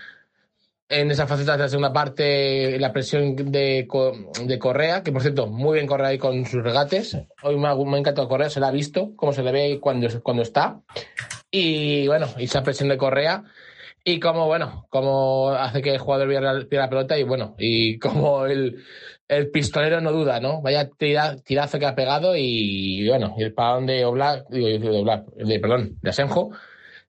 en 0.87 1.09
esa 1.09 1.25
faceta 1.25 1.53
de 1.53 1.63
la 1.63 1.69
segunda 1.69 1.91
parte, 1.91 2.77
la 2.79 2.93
presión 2.93 3.35
de, 3.35 3.87
de 4.43 4.59
Correa, 4.59 5.03
que 5.03 5.11
por 5.11 5.21
cierto, 5.21 5.47
muy 5.47 5.75
bien 5.75 5.87
Correa 5.87 6.09
ahí 6.09 6.17
con 6.17 6.45
sus 6.45 6.63
regates. 6.63 7.17
Hoy 7.41 7.57
me 7.57 7.67
ha, 7.67 7.75
me 7.75 7.95
ha 7.95 7.99
encantado 7.99 8.27
Correa, 8.27 8.49
se 8.49 8.59
la 8.59 8.67
ha 8.67 8.71
visto, 8.71 9.13
cómo 9.15 9.33
se 9.33 9.41
le 9.41 9.51
ve 9.51 9.79
cuando, 9.81 10.07
cuando 10.21 10.43
está. 10.43 10.81
Y 11.49 12.07
bueno, 12.07 12.27
esa 12.37 12.61
presión 12.61 12.89
de 12.89 12.97
Correa 12.97 13.43
y 14.03 14.19
como, 14.19 14.45
bueno, 14.45 14.85
como 14.89 15.49
hace 15.49 15.81
que 15.81 15.91
el 15.91 15.97
jugador 15.97 16.27
pierda 16.27 16.53
la 16.53 16.89
pelota 16.89 17.17
y 17.17 17.23
bueno, 17.23 17.55
y 17.57 17.97
como 17.97 18.45
el, 18.45 18.83
el 19.28 19.49
pistolero 19.49 20.01
no 20.01 20.11
duda, 20.11 20.39
¿no? 20.39 20.61
Vaya 20.61 20.89
tirazo 20.89 21.80
que 21.80 21.86
ha 21.86 21.95
pegado 21.95 22.36
y, 22.36 23.07
bueno, 23.07 23.36
el 23.38 23.53
parón 23.53 23.86
de 23.86 24.05
Oblak, 24.05 24.47
digo, 24.49 24.67
de 24.67 24.99
Oblak, 24.99 25.26
de, 25.36 25.59
perdón, 25.59 25.97
de 26.01 26.09
Asenjo, 26.09 26.51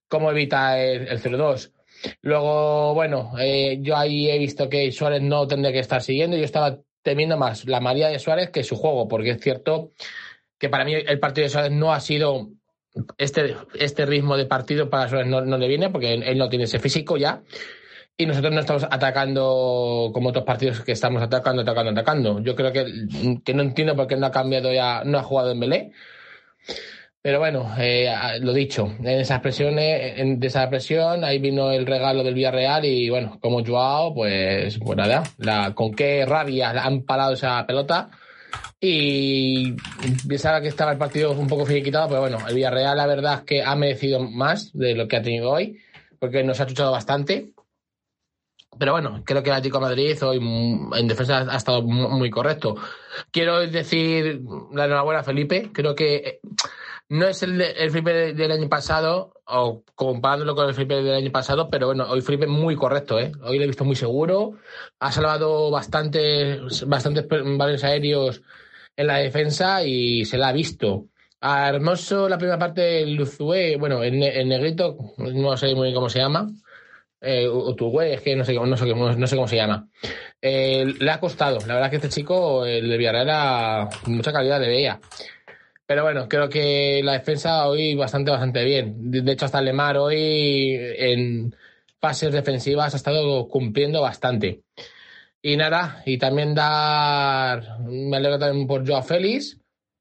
cómo 0.09 0.31
evita 0.31 0.79
el, 0.79 1.09
el 1.09 1.21
0-2. 1.21 1.73
Luego, 2.23 2.95
bueno, 2.95 3.33
eh, 3.39 3.79
yo 3.81 3.97
ahí 3.97 4.31
he 4.31 4.39
visto 4.39 4.69
que 4.69 4.93
Suárez 4.93 5.23
no 5.23 5.47
tendría 5.47 5.73
que 5.73 5.79
estar 5.79 6.03
siguiendo. 6.03 6.37
Yo 6.37 6.45
estaba 6.45 6.79
temiendo 7.03 7.37
más 7.37 7.67
la 7.67 7.81
María 7.81 8.09
de 8.09 8.19
Suárez 8.19 8.51
que 8.51 8.65
su 8.65 8.77
juego, 8.77 9.09
porque 9.09 9.31
es 9.31 9.41
cierto 9.41 9.93
que 10.59 10.69
para 10.69 10.85
mí 10.85 10.95
el 10.95 11.19
partido 11.19 11.45
de 11.45 11.51
Suárez 11.51 11.73
no 11.73 11.93
ha 11.93 12.01
sido 12.01 12.51
este, 13.19 13.57
este 13.75 14.07
ritmo 14.07 14.37
de 14.37 14.47
partido 14.47 14.89
para 14.89 15.09
Suárez 15.09 15.29
no, 15.29 15.41
le 15.43 15.69
viene 15.69 15.91
porque 15.91 16.15
él 16.15 16.39
no 16.39 16.49
tiene 16.49 16.65
ese 16.65 16.79
físico 16.79 17.17
ya. 17.17 17.43
Y 18.19 18.25
nosotros 18.25 18.53
no 18.53 18.61
estamos 18.61 18.85
atacando 18.85 20.11
como 20.15 20.31
otros 20.31 20.45
partidos 20.45 20.81
que 20.81 20.93
estamos 20.93 21.23
atacando, 21.23 21.63
atacando, 21.63 21.91
atacando. 21.91 22.41
Yo 22.41 22.57
creo 22.57 22.73
que, 22.73 23.41
que 23.45 23.53
no 23.53 23.63
entiendo 23.63 23.95
por 23.95 24.07
qué 24.07 24.17
no 24.17 24.27
ha 24.27 24.31
cambiado 24.31 24.73
ya, 24.73 25.05
no 25.05 25.19
ha 25.19 25.23
jugado 25.23 25.53
en 25.53 25.61
Belé. 25.61 25.93
Pero 27.27 27.41
bueno, 27.41 27.75
eh, 27.77 28.09
lo 28.41 28.53
dicho, 28.53 28.87
en 29.01 29.09
esas 29.09 29.41
presiones, 29.41 30.17
en, 30.17 30.41
esa 30.41 30.71
presión, 30.71 31.25
ahí 31.25 31.41
vino 31.41 31.73
el 31.73 31.85
regalo 31.85 32.23
del 32.23 32.35
Villarreal 32.35 32.85
y 32.85 33.11
bueno, 33.11 33.41
como 33.41 33.65
Joao, 33.65 34.15
pues, 34.15 34.79
pues 34.79 34.97
nada, 34.97 35.25
la, 35.39 35.75
con 35.75 35.93
qué 35.93 36.25
rabia 36.25 36.71
han 36.71 37.03
parado 37.03 37.33
esa 37.33 37.67
pelota 37.67 38.11
y 38.81 39.73
pensaba 40.29 40.61
que 40.61 40.69
estaba 40.69 40.93
el 40.93 40.99
partido 40.99 41.33
un 41.33 41.49
poco 41.49 41.67
finiquitado, 41.67 42.07
pero 42.07 42.21
bueno, 42.21 42.39
el 42.49 42.55
Villarreal 42.55 42.97
la 42.97 43.09
verdad 43.09 43.39
es 43.39 43.41
que 43.41 43.65
ha 43.65 43.75
merecido 43.75 44.21
más 44.21 44.73
de 44.73 44.95
lo 44.95 45.09
que 45.09 45.17
ha 45.17 45.23
tenido 45.23 45.51
hoy, 45.51 45.81
porque 46.21 46.45
nos 46.45 46.61
ha 46.61 46.67
chuchado 46.67 46.93
bastante. 46.93 47.51
Pero 48.79 48.93
bueno, 48.93 49.23
creo 49.25 49.43
que 49.43 49.51
el 49.51 49.57
Atlético 49.57 49.81
Madrid 49.81 50.17
hoy 50.23 50.39
en 50.39 51.09
defensa 51.09 51.47
ha 51.49 51.57
estado 51.57 51.83
muy 51.83 52.31
correcto. 52.31 52.77
Quiero 53.31 53.61
decir 53.61 54.43
la 54.73 54.85
enhorabuena 54.85 55.21
a 55.21 55.25
Felipe, 55.25 55.71
creo 55.73 55.95
que 55.95 56.41
no 57.09 57.27
es 57.27 57.43
el, 57.43 57.61
el 57.61 57.91
Felipe 57.91 58.35
del 58.35 58.53
año 58.53 58.69
pasado, 58.69 59.33
o 59.47 59.83
comparándolo 59.95 60.55
con 60.55 60.69
el 60.69 60.75
Felipe 60.75 60.97
del 60.97 61.15
año 61.15 61.31
pasado, 61.31 61.71
pero 61.71 61.87
bueno, 61.87 62.07
hoy 62.09 62.21
Felipe 62.21 62.47
muy 62.47 62.75
correcto, 62.75 63.19
¿eh? 63.19 63.33
Hoy 63.43 63.59
lo 63.59 63.65
he 63.65 63.69
visto 63.69 63.85
muy 63.85 63.95
seguro, 63.95 64.55
ha 64.99 65.13
salvado 65.13 65.71
bastantes, 65.71 66.87
bastantes 66.87 67.27
balones 67.29 67.85
aéreos 67.85 68.43
en 68.97 69.07
la 69.07 69.19
defensa 69.19 69.85
y 69.85 70.25
se 70.25 70.37
la 70.39 70.49
ha 70.49 70.53
visto. 70.53 71.07
A 71.41 71.69
Hermoso, 71.69 72.29
la 72.29 72.39
primera 72.39 72.59
parte, 72.59 73.03
el 73.03 73.15
Luzue, 73.15 73.77
bueno, 73.79 74.03
en, 74.03 74.19
negrito, 74.19 74.97
no 75.19 75.57
sé 75.57 75.75
muy 75.75 75.85
bien 75.85 75.95
cómo 75.95 76.09
se 76.09 76.19
llama, 76.19 76.49
eh, 77.21 77.49
es 78.13 78.21
que 78.21 78.37
no 78.37 78.45
sé, 78.45 78.55
no 78.55 78.77
sé, 78.77 78.87
no 78.95 79.27
sé 79.27 79.37
cómo 79.37 79.49
se 79.49 79.57
llama. 79.57 79.89
Eh, 80.41 80.85
le 80.99 81.11
ha 81.11 81.21
costado, 81.21 81.59
la 81.67 81.75
verdad 81.75 81.91
que 81.91 81.97
este 81.97 82.09
chico, 82.09 82.65
el 82.67 82.89
de 82.89 82.97
Villarreal, 82.97 83.89
mucha 84.07 84.33
calidad 84.33 84.61
de 84.61 84.69
veía. 84.69 85.01
Pero 85.87 86.03
bueno, 86.03 86.29
creo 86.29 86.49
que 86.49 87.01
la 87.05 87.13
defensa 87.13 87.69
hoy 87.69 87.95
bastante, 87.95 88.31
bastante 88.31 88.65
bien. 88.65 89.11
De 89.11 89.33
hecho, 89.33 89.45
hasta 89.45 89.61
Lemar 89.61 89.97
hoy 89.99 90.77
en 90.81 91.55
fases 92.01 92.33
defensivas 92.33 92.95
ha 92.95 92.97
estado 92.97 93.49
cumpliendo 93.49 94.03
bastante. 94.03 94.63
Y 95.41 95.57
nada, 95.57 96.03
y 96.05 96.19
también 96.19 96.55
dar, 96.55 97.79
me 97.81 98.17
alegro 98.17 98.39
también 98.39 98.67
por 98.67 98.87
Joao 98.87 99.03
Félix, 99.03 99.61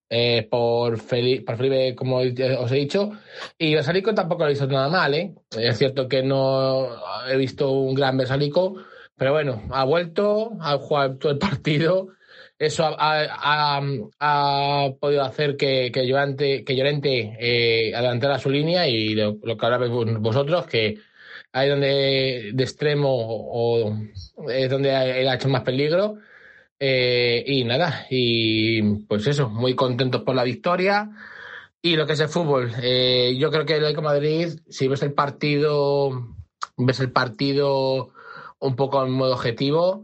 eh, 0.09 0.47
por, 0.49 0.99
Felipe, 0.99 1.43
por 1.43 1.57
Felipe, 1.57 1.95
como 1.95 2.17
os 2.17 2.71
he 2.71 2.75
dicho, 2.75 3.11
y 3.57 3.73
Versalico 3.73 4.13
tampoco 4.13 4.43
lo 4.43 4.49
he 4.49 4.53
visto 4.53 4.67
nada 4.67 4.89
mal, 4.89 5.13
¿eh? 5.13 5.33
Es 5.57 5.77
cierto 5.77 6.07
que 6.07 6.23
no 6.23 6.89
he 7.27 7.37
visto 7.37 7.71
un 7.71 7.95
gran 7.95 8.17
Versalico, 8.17 8.75
pero 9.15 9.31
bueno, 9.31 9.63
ha 9.71 9.83
vuelto, 9.83 10.51
ha 10.61 10.77
jugado 10.77 11.17
todo 11.17 11.31
el 11.31 11.37
partido, 11.39 12.09
eso 12.57 12.85
ha, 12.97 13.81
podido 14.99 15.23
hacer 15.23 15.57
que, 15.57 15.91
que 15.91 16.07
Llorente, 16.07 16.63
que 16.63 16.75
Llorente 16.75 17.35
eh, 17.39 17.93
adelantara 17.95 18.39
su 18.39 18.49
línea 18.49 18.87
y 18.87 19.15
lo, 19.15 19.37
lo 19.43 19.57
que 19.57 19.65
habláis 19.65 19.91
vosotros, 20.19 20.65
que 20.67 20.97
ahí 21.51 21.69
donde 21.69 22.51
de 22.53 22.63
extremo 22.63 23.09
o 23.11 23.95
es 24.49 24.69
donde 24.69 25.21
él 25.21 25.27
ha 25.27 25.35
hecho 25.35 25.49
más 25.49 25.63
peligro. 25.63 26.17
Eh, 26.79 27.43
y 27.47 27.63
nada, 27.63 28.05
y 28.09 28.81
pues 29.05 29.27
eso, 29.27 29.49
muy 29.49 29.75
contentos 29.75 30.23
por 30.23 30.35
la 30.35 30.43
victoria. 30.43 31.09
Y 31.81 31.95
lo 31.95 32.05
que 32.05 32.13
es 32.13 32.19
el 32.19 32.29
fútbol, 32.29 32.71
eh, 32.81 33.35
yo 33.37 33.51
creo 33.51 33.65
que 33.65 33.73
el 33.73 33.79
Atlético 33.79 34.01
Madrid, 34.01 34.59
si 34.69 34.87
ves 34.87 35.03
el 35.03 35.13
partido, 35.13 36.35
ves 36.77 36.99
el 36.99 37.11
partido 37.11 38.09
un 38.59 38.75
poco 38.75 39.03
en 39.05 39.11
modo 39.11 39.33
objetivo, 39.33 40.03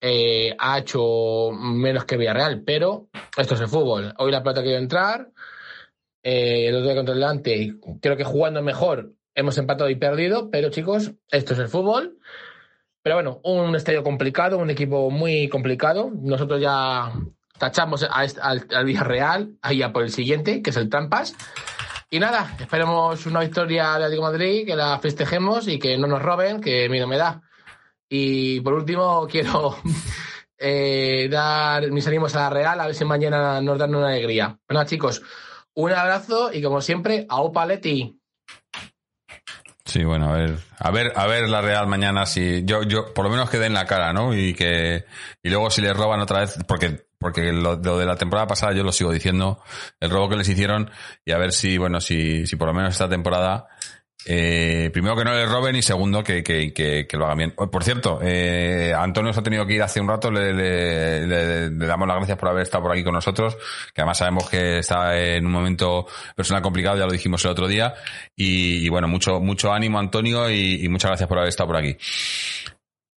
eh, 0.00 0.54
ha 0.58 0.78
hecho 0.78 1.50
menos 1.52 2.04
que 2.04 2.16
Villarreal, 2.16 2.62
pero 2.64 3.08
esto 3.36 3.54
es 3.54 3.60
el 3.60 3.68
fútbol. 3.68 4.12
Hoy 4.18 4.30
la 4.30 4.42
plata 4.42 4.62
quiere 4.62 4.78
entrar, 4.78 5.30
el 6.22 6.74
otro 6.74 6.86
día 6.86 6.94
contra 6.94 7.14
el 7.14 7.20
delante, 7.20 7.76
creo 8.00 8.16
que 8.16 8.24
jugando 8.24 8.62
mejor 8.62 9.14
hemos 9.34 9.56
empatado 9.58 9.88
y 9.88 9.96
perdido, 9.96 10.50
pero 10.50 10.70
chicos, 10.70 11.12
esto 11.30 11.54
es 11.54 11.60
el 11.60 11.68
fútbol. 11.68 12.18
Pero 13.02 13.16
bueno, 13.16 13.40
un 13.44 13.74
estadio 13.74 14.02
complicado, 14.02 14.58
un 14.58 14.70
equipo 14.70 15.10
muy 15.10 15.48
complicado. 15.48 16.10
Nosotros 16.14 16.60
ya 16.60 17.12
tachamos 17.58 18.04
al, 18.04 18.66
al 18.70 18.84
Villarreal, 18.84 19.56
ahí 19.60 19.82
a 19.82 19.92
por 19.92 20.04
el 20.04 20.10
siguiente, 20.10 20.62
que 20.62 20.70
es 20.70 20.76
el 20.76 20.88
Trampas. 20.88 21.34
Y 22.10 22.20
nada, 22.20 22.54
esperemos 22.60 23.24
una 23.24 23.40
victoria 23.40 23.84
de 23.96 24.04
Atlético 24.04 24.22
Madrid, 24.22 24.66
que 24.66 24.76
la 24.76 24.98
festejemos 24.98 25.66
y 25.66 25.78
que 25.78 25.96
no 25.96 26.06
nos 26.06 26.20
roben, 26.20 26.60
que 26.60 26.86
miedo 26.90 27.08
me 27.08 27.16
da. 27.16 27.40
Y 28.06 28.60
por 28.60 28.74
último, 28.74 29.26
quiero 29.30 29.78
eh, 30.58 31.28
dar 31.30 31.90
mis 31.90 32.06
ánimos 32.06 32.36
a 32.36 32.40
la 32.40 32.50
Real, 32.50 32.78
a 32.78 32.86
ver 32.86 32.94
si 32.94 33.06
mañana 33.06 33.62
nos 33.62 33.78
dan 33.78 33.94
una 33.94 34.08
alegría. 34.08 34.58
Bueno, 34.68 34.84
chicos, 34.84 35.22
un 35.72 35.90
abrazo 35.92 36.52
y 36.52 36.60
como 36.60 36.82
siempre, 36.82 37.24
a 37.30 37.40
Opa 37.40 37.64
Leti. 37.64 38.20
Sí, 39.92 40.04
bueno, 40.04 40.32
a 40.32 40.38
ver, 40.38 40.56
a 40.78 40.90
ver, 40.90 41.12
a 41.16 41.26
ver 41.26 41.50
la 41.50 41.60
Real 41.60 41.86
mañana 41.86 42.24
si 42.24 42.64
yo, 42.64 42.82
yo, 42.82 43.12
por 43.12 43.26
lo 43.26 43.30
menos 43.30 43.50
que 43.50 43.58
den 43.58 43.74
la 43.74 43.84
cara, 43.84 44.14
¿no? 44.14 44.34
Y 44.34 44.54
que, 44.54 45.04
y 45.42 45.50
luego 45.50 45.68
si 45.68 45.82
les 45.82 45.94
roban 45.94 46.18
otra 46.18 46.40
vez, 46.40 46.56
porque, 46.66 47.04
porque 47.18 47.52
lo, 47.52 47.76
lo, 47.76 47.98
de 47.98 48.06
la 48.06 48.16
temporada 48.16 48.46
pasada 48.46 48.72
yo 48.72 48.84
lo 48.84 48.92
sigo 48.92 49.12
diciendo, 49.12 49.62
el 50.00 50.08
robo 50.08 50.30
que 50.30 50.36
les 50.36 50.48
hicieron, 50.48 50.90
y 51.26 51.32
a 51.32 51.36
ver 51.36 51.52
si, 51.52 51.76
bueno, 51.76 52.00
si, 52.00 52.46
si 52.46 52.56
por 52.56 52.68
lo 52.68 52.72
menos 52.72 52.94
esta 52.94 53.06
temporada 53.06 53.66
eh, 54.24 54.90
primero 54.92 55.16
que 55.16 55.24
no 55.24 55.32
le 55.32 55.46
roben 55.46 55.74
y 55.74 55.82
segundo 55.82 56.22
que, 56.22 56.44
que, 56.44 56.72
que, 56.72 57.06
que 57.06 57.16
lo 57.16 57.24
hagan 57.24 57.38
bien. 57.38 57.50
Por 57.50 57.82
cierto, 57.82 58.20
eh, 58.22 58.94
Antonio 58.96 59.32
se 59.32 59.40
ha 59.40 59.42
tenido 59.42 59.66
que 59.66 59.74
ir 59.74 59.82
hace 59.82 60.00
un 60.00 60.08
rato, 60.08 60.30
le, 60.30 60.52
le, 60.52 61.26
le, 61.26 61.86
damos 61.86 62.06
las 62.06 62.18
gracias 62.18 62.38
por 62.38 62.48
haber 62.48 62.62
estado 62.62 62.84
por 62.84 62.92
aquí 62.92 63.02
con 63.02 63.14
nosotros, 63.14 63.56
que 63.92 64.00
además 64.00 64.18
sabemos 64.18 64.48
que 64.48 64.78
está 64.78 65.18
en 65.18 65.46
un 65.46 65.52
momento 65.52 66.06
personal 66.36 66.62
complicado, 66.62 66.98
ya 66.98 67.06
lo 67.06 67.12
dijimos 67.12 67.44
el 67.44 67.50
otro 67.50 67.66
día, 67.66 67.94
y, 68.36 68.86
y 68.86 68.88
bueno, 68.88 69.08
mucho, 69.08 69.40
mucho 69.40 69.72
ánimo 69.72 69.98
Antonio 69.98 70.48
y, 70.50 70.84
y, 70.84 70.88
muchas 70.88 71.10
gracias 71.10 71.28
por 71.28 71.38
haber 71.38 71.48
estado 71.48 71.68
por 71.68 71.76
aquí. 71.76 71.96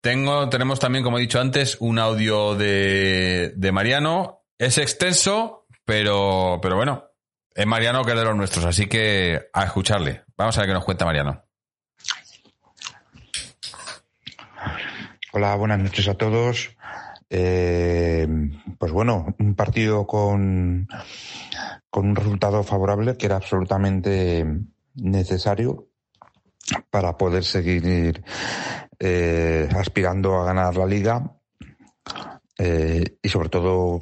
Tengo, 0.01 0.49
tenemos 0.49 0.81
también, 0.81 1.05
como 1.05 1.19
he 1.19 1.23
dicho 1.23 1.41
antes, 1.41 1.77
un 1.81 1.99
audio 1.99 2.55
de, 2.55 3.53
de 3.57 3.73
Mariano, 3.73 4.45
es 4.59 4.79
extenso, 4.79 5.67
pero, 5.85 6.61
pero 6.63 6.77
bueno, 6.77 7.14
es 7.55 7.67
Mariano 7.67 8.05
que 8.05 8.13
es 8.13 8.19
de 8.19 8.25
los 8.25 8.37
nuestros, 8.37 8.65
así 8.65 8.87
que 8.87 9.49
a 9.53 9.65
escucharle. 9.65 10.25
Vamos 10.37 10.57
a 10.57 10.61
ver 10.61 10.71
qué 10.71 10.75
nos 10.75 10.85
cuenta 10.85 11.05
Mariano. 11.05 11.43
Hola, 15.33 15.55
buenas 15.57 15.79
noches 15.79 16.09
a 16.09 16.15
todos. 16.15 16.77
Eh, 17.31 18.29
pues 18.79 18.93
bueno, 18.93 19.35
un 19.39 19.55
partido 19.55 20.07
con, 20.07 20.89
con 21.91 22.09
un 22.09 22.17
resultado 22.17 22.63
favorable 22.63 23.17
que 23.17 23.27
era 23.27 23.37
absolutamente 23.37 24.47
necesario 24.95 25.89
para 26.91 27.17
poder 27.17 27.45
seguir 27.45 28.23
eh, 28.99 29.69
aspirando 29.77 30.37
a 30.37 30.45
ganar 30.45 30.77
la 30.77 30.87
liga 30.87 31.39
eh, 32.59 33.17
y 33.23 33.29
sobre 33.29 33.49
todo 33.49 34.01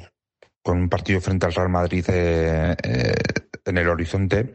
con 0.63 0.77
un 0.77 0.89
partido 0.89 1.19
frente 1.21 1.45
al 1.45 1.53
Real 1.53 1.69
Madrid 1.69 2.05
eh, 2.07 2.75
eh, 2.81 3.13
en 3.65 3.77
el 3.77 3.87
horizonte 3.87 4.53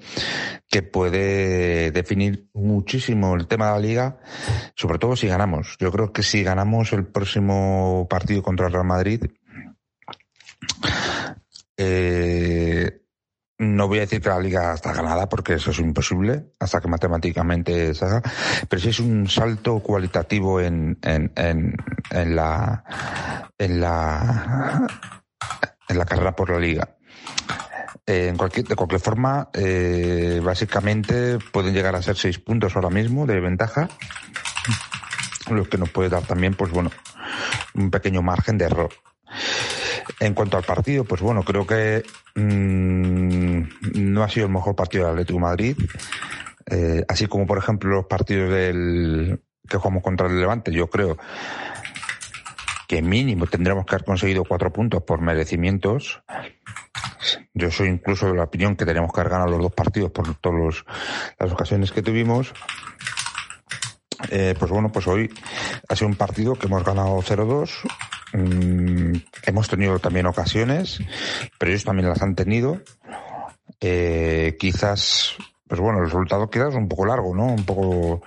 que 0.68 0.82
puede 0.82 1.90
definir 1.90 2.48
muchísimo 2.54 3.34
el 3.34 3.46
tema 3.46 3.66
de 3.66 3.72
la 3.72 3.78
liga, 3.78 4.18
sobre 4.74 4.98
todo 4.98 5.16
si 5.16 5.28
ganamos. 5.28 5.76
Yo 5.78 5.92
creo 5.92 6.12
que 6.12 6.22
si 6.22 6.42
ganamos 6.42 6.92
el 6.92 7.06
próximo 7.06 8.06
partido 8.08 8.42
contra 8.42 8.66
el 8.66 8.72
Real 8.72 8.86
Madrid, 8.86 9.24
eh, 11.76 13.02
no 13.58 13.88
voy 13.88 13.98
a 13.98 14.02
decir 14.02 14.20
que 14.20 14.28
la 14.28 14.40
liga 14.40 14.74
está 14.74 14.92
ganada 14.92 15.28
porque 15.28 15.54
eso 15.54 15.72
es 15.72 15.78
imposible 15.78 16.52
hasta 16.58 16.80
que 16.80 16.88
matemáticamente 16.88 17.92
se 17.94 18.04
haga, 18.04 18.22
pero 18.68 18.80
sí 18.80 18.90
es 18.90 19.00
un 19.00 19.28
salto 19.28 19.80
cualitativo 19.80 20.60
en, 20.60 20.98
en, 21.02 21.32
en, 21.36 21.76
en 22.10 22.36
la 22.36 22.84
en 23.58 23.80
la 23.80 24.86
en 25.88 25.98
la 25.98 26.04
carrera 26.04 26.36
por 26.36 26.50
la 26.50 26.58
liga. 26.58 26.96
Eh, 28.06 28.28
en 28.28 28.36
cualquier, 28.36 28.66
de 28.66 28.74
cualquier 28.74 29.00
forma, 29.00 29.50
eh, 29.52 30.40
básicamente 30.42 31.38
pueden 31.52 31.74
llegar 31.74 31.94
a 31.94 32.02
ser 32.02 32.16
seis 32.16 32.38
puntos 32.38 32.74
ahora 32.74 32.90
mismo 32.90 33.26
de 33.26 33.40
ventaja, 33.40 33.88
lo 35.50 35.64
que 35.68 35.78
nos 35.78 35.90
puede 35.90 36.08
dar 36.08 36.22
también, 36.22 36.54
pues 36.54 36.72
bueno, 36.72 36.90
un 37.74 37.90
pequeño 37.90 38.22
margen 38.22 38.58
de 38.58 38.64
error. 38.66 38.90
En 40.20 40.34
cuanto 40.34 40.56
al 40.56 40.64
partido, 40.64 41.04
pues 41.04 41.20
bueno, 41.20 41.42
creo 41.42 41.66
que 41.66 42.02
mmm, 42.34 43.62
no 43.94 44.22
ha 44.22 44.28
sido 44.28 44.46
el 44.46 44.52
mejor 44.52 44.74
partido 44.74 45.04
del 45.04 45.12
Atlético 45.12 45.38
de 45.38 45.42
Madrid, 45.42 45.76
eh, 46.70 47.04
así 47.08 47.26
como 47.26 47.46
por 47.46 47.58
ejemplo 47.58 47.90
los 47.90 48.06
partidos 48.06 48.50
del 48.50 49.40
que 49.68 49.76
jugamos 49.76 50.02
contra 50.02 50.28
el 50.28 50.40
Levante, 50.40 50.72
yo 50.72 50.88
creo 50.88 51.18
que 52.88 53.02
mínimo 53.02 53.46
tendremos 53.46 53.84
que 53.84 53.94
haber 53.94 54.06
conseguido 54.06 54.44
cuatro 54.44 54.72
puntos 54.72 55.02
por 55.02 55.20
merecimientos. 55.20 56.22
Yo 57.52 57.70
soy 57.70 57.88
incluso 57.88 58.28
de 58.28 58.34
la 58.34 58.44
opinión 58.44 58.76
que 58.76 58.86
tenemos 58.86 59.12
que 59.12 59.20
haber 59.20 59.32
ganado 59.32 59.50
los 59.50 59.60
dos 59.60 59.74
partidos 59.74 60.10
por 60.10 60.34
todas 60.36 60.84
las 61.38 61.52
ocasiones 61.52 61.92
que 61.92 62.02
tuvimos. 62.02 62.54
Eh, 64.30 64.54
pues 64.58 64.70
bueno, 64.70 64.90
pues 64.90 65.06
hoy 65.06 65.30
ha 65.86 65.94
sido 65.94 66.08
un 66.08 66.16
partido 66.16 66.54
que 66.54 66.66
hemos 66.66 66.82
ganado 66.82 67.18
0-2. 67.18 67.70
Mm, 68.32 69.16
hemos 69.44 69.68
tenido 69.68 69.98
también 69.98 70.26
ocasiones, 70.26 70.98
pero 71.58 71.70
ellos 71.70 71.84
también 71.84 72.08
las 72.08 72.22
han 72.22 72.34
tenido. 72.34 72.80
Eh, 73.80 74.56
quizás, 74.58 75.36
pues 75.68 75.80
bueno, 75.80 75.98
el 75.98 76.06
resultado 76.06 76.48
quizás 76.48 76.74
un 76.74 76.88
poco 76.88 77.04
largo, 77.04 77.34
¿no? 77.34 77.46
Un 77.46 77.64
poco, 77.64 78.22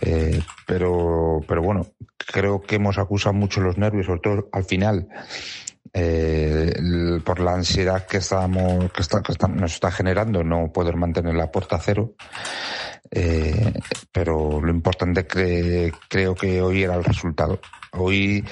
eh, 0.00 0.40
pero, 0.64 1.40
pero 1.46 1.60
bueno, 1.60 1.86
creo 2.16 2.62
que 2.62 2.76
hemos 2.76 2.98
acusado 2.98 3.34
mucho 3.34 3.60
los 3.60 3.76
nervios, 3.76 4.06
sobre 4.06 4.20
todo 4.20 4.48
al 4.52 4.64
final, 4.64 5.08
eh, 5.92 6.72
por 7.24 7.40
la 7.40 7.54
ansiedad 7.54 8.06
que 8.06 8.18
estamos, 8.18 8.92
que, 8.92 9.02
está, 9.02 9.22
que 9.22 9.32
está, 9.32 9.48
nos 9.48 9.74
está 9.74 9.90
generando 9.90 10.44
no 10.44 10.72
poder 10.72 10.96
mantener 10.96 11.34
la 11.34 11.50
puerta 11.50 11.80
cero. 11.80 12.14
Eh, 13.10 13.72
pero 14.12 14.60
lo 14.60 14.70
importante 14.70 15.26
que 15.26 15.90
creo 16.08 16.34
que 16.34 16.60
hoy 16.62 16.84
era 16.84 16.94
el 16.94 17.04
resultado. 17.04 17.58
Hoy, 17.92 18.44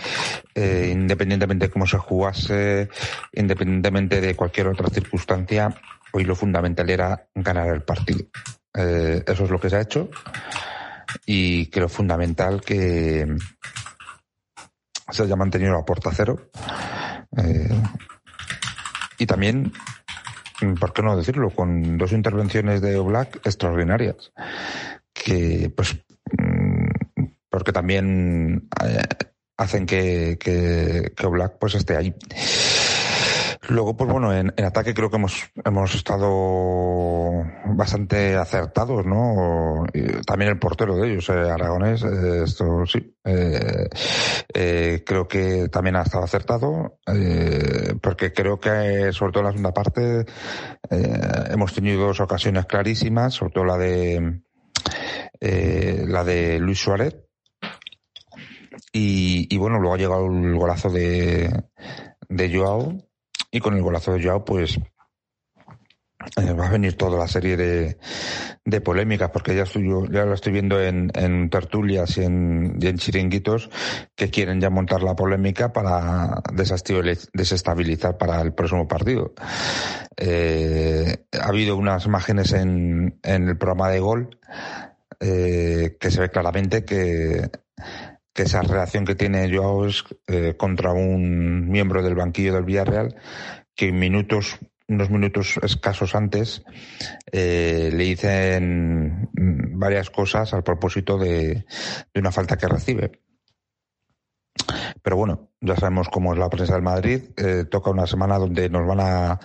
independientemente 0.54 1.66
de 1.66 1.70
cómo 1.70 1.86
se 1.86 1.98
jugase, 1.98 2.88
independientemente 3.34 4.22
de 4.22 4.34
cualquier 4.34 4.68
otra 4.68 4.88
circunstancia, 4.88 5.76
hoy 6.16 6.24
lo 6.24 6.34
fundamental 6.34 6.88
era 6.88 7.28
ganar 7.34 7.68
el 7.68 7.82
partido. 7.82 8.24
Eh, 8.72 9.22
eso 9.26 9.44
es 9.44 9.50
lo 9.50 9.60
que 9.60 9.68
se 9.68 9.76
ha 9.76 9.82
hecho 9.82 10.08
y 11.26 11.66
creo 11.66 11.90
fundamental 11.90 12.62
que 12.62 13.36
se 15.10 15.22
haya 15.22 15.36
mantenido 15.36 15.74
la 15.74 15.84
puerta 15.84 16.10
cero. 16.14 16.50
Eh, 17.36 17.82
y 19.18 19.26
también, 19.26 19.72
¿por 20.80 20.94
qué 20.94 21.02
no 21.02 21.18
decirlo? 21.18 21.50
Con 21.50 21.98
dos 21.98 22.12
intervenciones 22.12 22.80
de 22.80 22.96
Oblak 22.96 23.36
extraordinarias. 23.44 24.32
Que, 25.12 25.70
pues, 25.74 25.96
porque 27.50 27.72
también 27.72 28.68
eh, 28.82 29.02
hacen 29.58 29.84
que, 29.84 30.38
que, 30.40 31.12
que 31.14 31.26
Oblak 31.26 31.58
pues 31.58 31.74
esté 31.74 31.94
ahí. 31.94 32.14
Luego, 33.68 33.96
pues 33.96 34.10
bueno, 34.10 34.32
en, 34.32 34.52
en, 34.56 34.64
ataque 34.64 34.94
creo 34.94 35.10
que 35.10 35.16
hemos, 35.16 35.50
hemos 35.64 35.94
estado 35.94 37.42
bastante 37.74 38.36
acertados, 38.36 39.04
¿no? 39.04 39.84
También 40.24 40.52
el 40.52 40.58
portero 40.58 40.96
de 40.96 41.10
ellos, 41.10 41.28
eh, 41.30 41.32
Aragonés, 41.32 42.04
eh, 42.04 42.42
esto 42.44 42.86
sí. 42.86 43.16
Eh, 43.24 43.88
eh, 44.54 45.02
creo 45.04 45.26
que 45.26 45.68
también 45.68 45.96
ha 45.96 46.02
estado 46.02 46.24
acertado, 46.24 47.00
porque 48.00 48.32
creo 48.32 48.60
que, 48.60 49.12
sobre 49.12 49.32
todo 49.32 49.40
en 49.40 49.46
la 49.46 49.50
segunda 49.52 49.74
parte, 49.74 50.24
hemos 51.50 51.72
tenido 51.74 52.06
dos 52.06 52.20
ocasiones 52.20 52.66
clarísimas, 52.66 53.34
sobre 53.34 53.52
todo 53.52 53.64
la 53.64 53.78
de, 53.78 54.42
la 55.40 56.22
de 56.22 56.60
Luis 56.60 56.78
Suárez. 56.78 57.16
Y, 58.92 59.52
y 59.52 59.58
bueno, 59.58 59.78
luego 59.78 59.94
ha 59.94 59.98
llegado 59.98 60.26
el 60.26 60.54
golazo 60.54 60.88
de, 60.88 61.50
de 62.28 62.56
Joao, 62.56 63.05
y 63.50 63.60
con 63.60 63.74
el 63.74 63.82
golazo 63.82 64.12
de 64.12 64.22
Joao, 64.22 64.44
pues 64.44 64.78
eh, 66.36 66.52
va 66.52 66.66
a 66.66 66.70
venir 66.70 66.96
toda 66.96 67.18
la 67.18 67.28
serie 67.28 67.56
de, 67.56 67.98
de 68.64 68.80
polémicas, 68.80 69.30
porque 69.30 69.54
ya, 69.54 69.62
estoy, 69.62 69.88
ya 70.10 70.24
lo 70.24 70.34
estoy 70.34 70.52
viendo 70.52 70.82
en, 70.82 71.10
en 71.14 71.50
tertulias 71.50 72.16
y 72.18 72.24
en, 72.24 72.78
y 72.80 72.86
en, 72.88 72.98
chiringuitos 72.98 73.70
que 74.14 74.30
quieren 74.30 74.60
ya 74.60 74.70
montar 74.70 75.02
la 75.02 75.14
polémica 75.14 75.72
para 75.72 76.42
desestabilizar 76.52 78.18
para 78.18 78.40
el 78.40 78.54
próximo 78.54 78.88
partido. 78.88 79.34
Eh, 80.16 81.26
ha 81.40 81.48
habido 81.48 81.76
unas 81.76 82.06
imágenes 82.06 82.52
en, 82.52 83.20
en 83.22 83.48
el 83.48 83.56
programa 83.58 83.90
de 83.90 84.00
gol 84.00 84.38
eh, 85.20 85.96
que 86.00 86.10
se 86.10 86.20
ve 86.20 86.30
claramente 86.30 86.84
que 86.84 87.50
que 88.36 88.42
esa 88.42 88.60
reacción 88.60 89.06
que 89.06 89.14
tiene 89.14 89.50
Joao 89.52 89.86
es 89.86 90.04
eh, 90.28 90.54
contra 90.56 90.92
un 90.92 91.68
miembro 91.68 92.02
del 92.02 92.14
banquillo 92.14 92.52
del 92.54 92.64
Villarreal 92.64 93.16
que 93.74 93.90
minutos 93.92 94.58
unos 94.88 95.10
minutos 95.10 95.58
escasos 95.62 96.14
antes 96.14 96.62
eh, 97.32 97.90
le 97.92 98.04
dicen 98.04 99.30
varias 99.32 100.10
cosas 100.10 100.54
al 100.54 100.62
propósito 100.62 101.18
de, 101.18 101.64
una 102.14 102.30
falta 102.30 102.56
que 102.56 102.68
recibe. 102.68 103.25
Pero 105.02 105.16
bueno, 105.16 105.50
ya 105.60 105.76
sabemos 105.76 106.08
cómo 106.08 106.32
es 106.32 106.38
la 106.38 106.48
prensa 106.48 106.74
del 106.74 106.82
Madrid. 106.82 107.22
Eh, 107.36 107.64
toca 107.70 107.90
una 107.90 108.06
semana 108.06 108.38
donde 108.38 108.68
nos 108.68 108.86
van 108.86 109.00
a, 109.00 109.40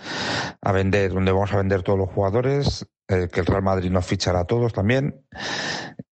a, 0.62 0.72
vender, 0.72 1.14
donde 1.14 1.32
vamos 1.32 1.54
a 1.54 1.58
vender 1.58 1.84
todos 1.84 2.00
los 2.00 2.10
jugadores, 2.10 2.88
eh, 3.08 3.28
que 3.32 3.42
el 3.42 3.46
Real 3.46 3.64
Madrid 3.64 3.92
nos 3.92 4.06
fichará 4.06 4.42
a 4.42 4.46
todos 4.46 4.74
también 4.74 5.26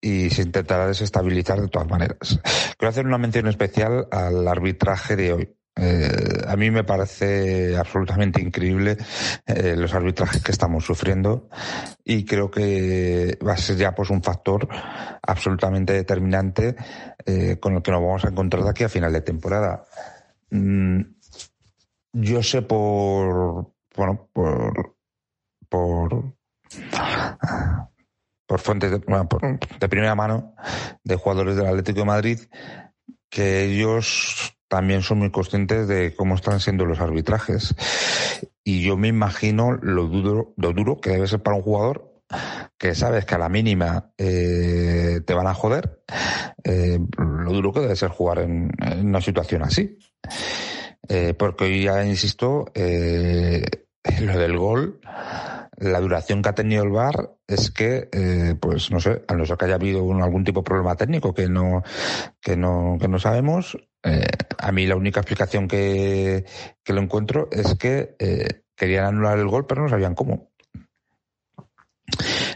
y 0.00 0.30
se 0.30 0.42
intentará 0.42 0.86
desestabilizar 0.86 1.60
de 1.60 1.68
todas 1.68 1.88
maneras. 1.88 2.40
Quiero 2.78 2.90
hacer 2.90 3.06
una 3.06 3.18
mención 3.18 3.46
especial 3.46 4.06
al 4.10 4.46
arbitraje 4.46 5.16
de 5.16 5.32
hoy. 5.32 5.59
Eh, 5.76 6.42
a 6.46 6.56
mí 6.56 6.70
me 6.70 6.82
parece 6.82 7.76
absolutamente 7.76 8.42
increíble 8.42 8.96
eh, 9.46 9.76
los 9.76 9.94
arbitrajes 9.94 10.42
que 10.42 10.50
estamos 10.50 10.84
sufriendo 10.84 11.48
y 12.04 12.24
creo 12.24 12.50
que 12.50 13.38
va 13.46 13.52
a 13.52 13.56
ser 13.56 13.76
ya 13.76 13.94
pues 13.94 14.10
un 14.10 14.22
factor 14.22 14.68
absolutamente 15.22 15.92
determinante 15.92 16.74
eh, 17.24 17.58
con 17.60 17.76
el 17.76 17.82
que 17.82 17.92
nos 17.92 18.00
vamos 18.00 18.24
a 18.24 18.28
encontrar 18.28 18.64
de 18.64 18.70
aquí 18.70 18.84
a 18.84 18.88
final 18.88 19.12
de 19.12 19.20
temporada. 19.20 19.84
Mm, 20.50 21.02
yo 22.12 22.42
sé 22.42 22.62
por 22.62 23.72
bueno 23.94 24.28
por 24.32 24.96
por 25.68 26.34
por 28.46 28.60
fuentes 28.60 28.90
de, 28.90 28.98
bueno, 28.98 29.28
de 29.78 29.88
primera 29.88 30.16
mano 30.16 30.54
de 31.04 31.14
jugadores 31.14 31.54
del 31.54 31.66
Atlético 31.66 32.00
de 32.00 32.04
Madrid 32.04 32.40
que 33.30 33.64
ellos 33.64 34.56
también 34.70 35.02
son 35.02 35.18
muy 35.18 35.30
conscientes 35.30 35.88
de 35.88 36.14
cómo 36.14 36.36
están 36.36 36.60
siendo 36.60 36.86
los 36.86 37.00
arbitrajes. 37.00 37.74
Y 38.62 38.82
yo 38.84 38.96
me 38.96 39.08
imagino 39.08 39.72
lo 39.72 40.06
duro, 40.06 40.54
lo 40.56 40.72
duro 40.72 41.00
que 41.00 41.10
debe 41.10 41.26
ser 41.26 41.42
para 41.42 41.56
un 41.56 41.62
jugador 41.62 42.22
que 42.78 42.94
sabes 42.94 43.24
que 43.24 43.34
a 43.34 43.38
la 43.38 43.48
mínima 43.48 44.12
eh, 44.16 45.20
te 45.26 45.34
van 45.34 45.48
a 45.48 45.54
joder, 45.54 46.04
eh, 46.62 47.00
lo 47.18 47.52
duro 47.52 47.72
que 47.72 47.80
debe 47.80 47.96
ser 47.96 48.10
jugar 48.10 48.38
en, 48.38 48.70
en 48.80 49.08
una 49.08 49.20
situación 49.20 49.64
así. 49.64 49.98
Eh, 51.08 51.34
porque 51.34 51.82
ya 51.82 52.04
insisto, 52.04 52.66
eh, 52.72 53.64
lo 54.20 54.38
del 54.38 54.56
gol, 54.56 55.00
la 55.78 55.98
duración 55.98 56.42
que 56.42 56.48
ha 56.50 56.54
tenido 56.54 56.84
el 56.84 56.90
VAR 56.90 57.32
es 57.48 57.72
que, 57.72 58.08
eh, 58.12 58.54
pues 58.60 58.92
no 58.92 59.00
sé, 59.00 59.24
a 59.26 59.34
no 59.34 59.44
ser 59.44 59.56
que 59.56 59.64
haya 59.64 59.74
habido 59.74 60.00
algún 60.22 60.44
tipo 60.44 60.60
de 60.60 60.64
problema 60.64 60.94
técnico 60.94 61.34
que 61.34 61.48
no, 61.48 61.82
que 62.40 62.56
no, 62.56 62.98
que 63.00 63.08
no 63.08 63.18
sabemos, 63.18 63.76
eh, 64.02 64.26
a 64.58 64.72
mí 64.72 64.86
la 64.86 64.96
única 64.96 65.20
explicación 65.20 65.68
que, 65.68 66.44
que 66.82 66.92
lo 66.92 67.00
encuentro 67.00 67.48
es 67.50 67.74
que, 67.74 68.16
eh, 68.18 68.62
querían 68.76 69.04
anular 69.04 69.38
el 69.38 69.48
gol, 69.48 69.66
pero 69.66 69.82
no 69.82 69.88
sabían 69.88 70.14
cómo. 70.14 70.50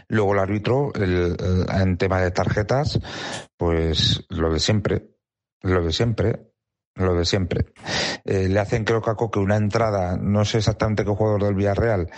Luego 0.07 0.33
el 0.33 0.39
árbitro, 0.39 0.91
el, 0.95 1.35
en 1.69 1.97
tema 1.97 2.21
de 2.21 2.31
tarjetas, 2.31 2.99
pues 3.57 4.25
lo 4.29 4.51
de 4.51 4.59
siempre, 4.59 5.07
lo 5.61 5.83
de 5.83 5.91
siempre, 5.91 6.51
lo 6.95 7.15
de 7.15 7.25
siempre. 7.25 7.65
Eh, 8.23 8.47
le 8.49 8.59
hacen 8.59 8.83
creo 8.83 9.01
que 9.01 9.11
a 9.11 9.15
Coque 9.15 9.39
una 9.39 9.57
entrada, 9.57 10.17
no 10.17 10.45
sé 10.45 10.59
exactamente 10.59 11.03
qué 11.03 11.11
jugador 11.11 11.43
del 11.43 11.55
Villarreal, 11.55 12.09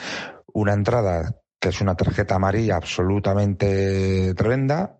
una 0.53 0.73
entrada 0.73 1.35
que 1.59 1.69
es 1.69 1.81
una 1.81 1.95
tarjeta 1.95 2.35
amarilla 2.35 2.75
absolutamente 2.75 4.33
tremenda. 4.35 4.99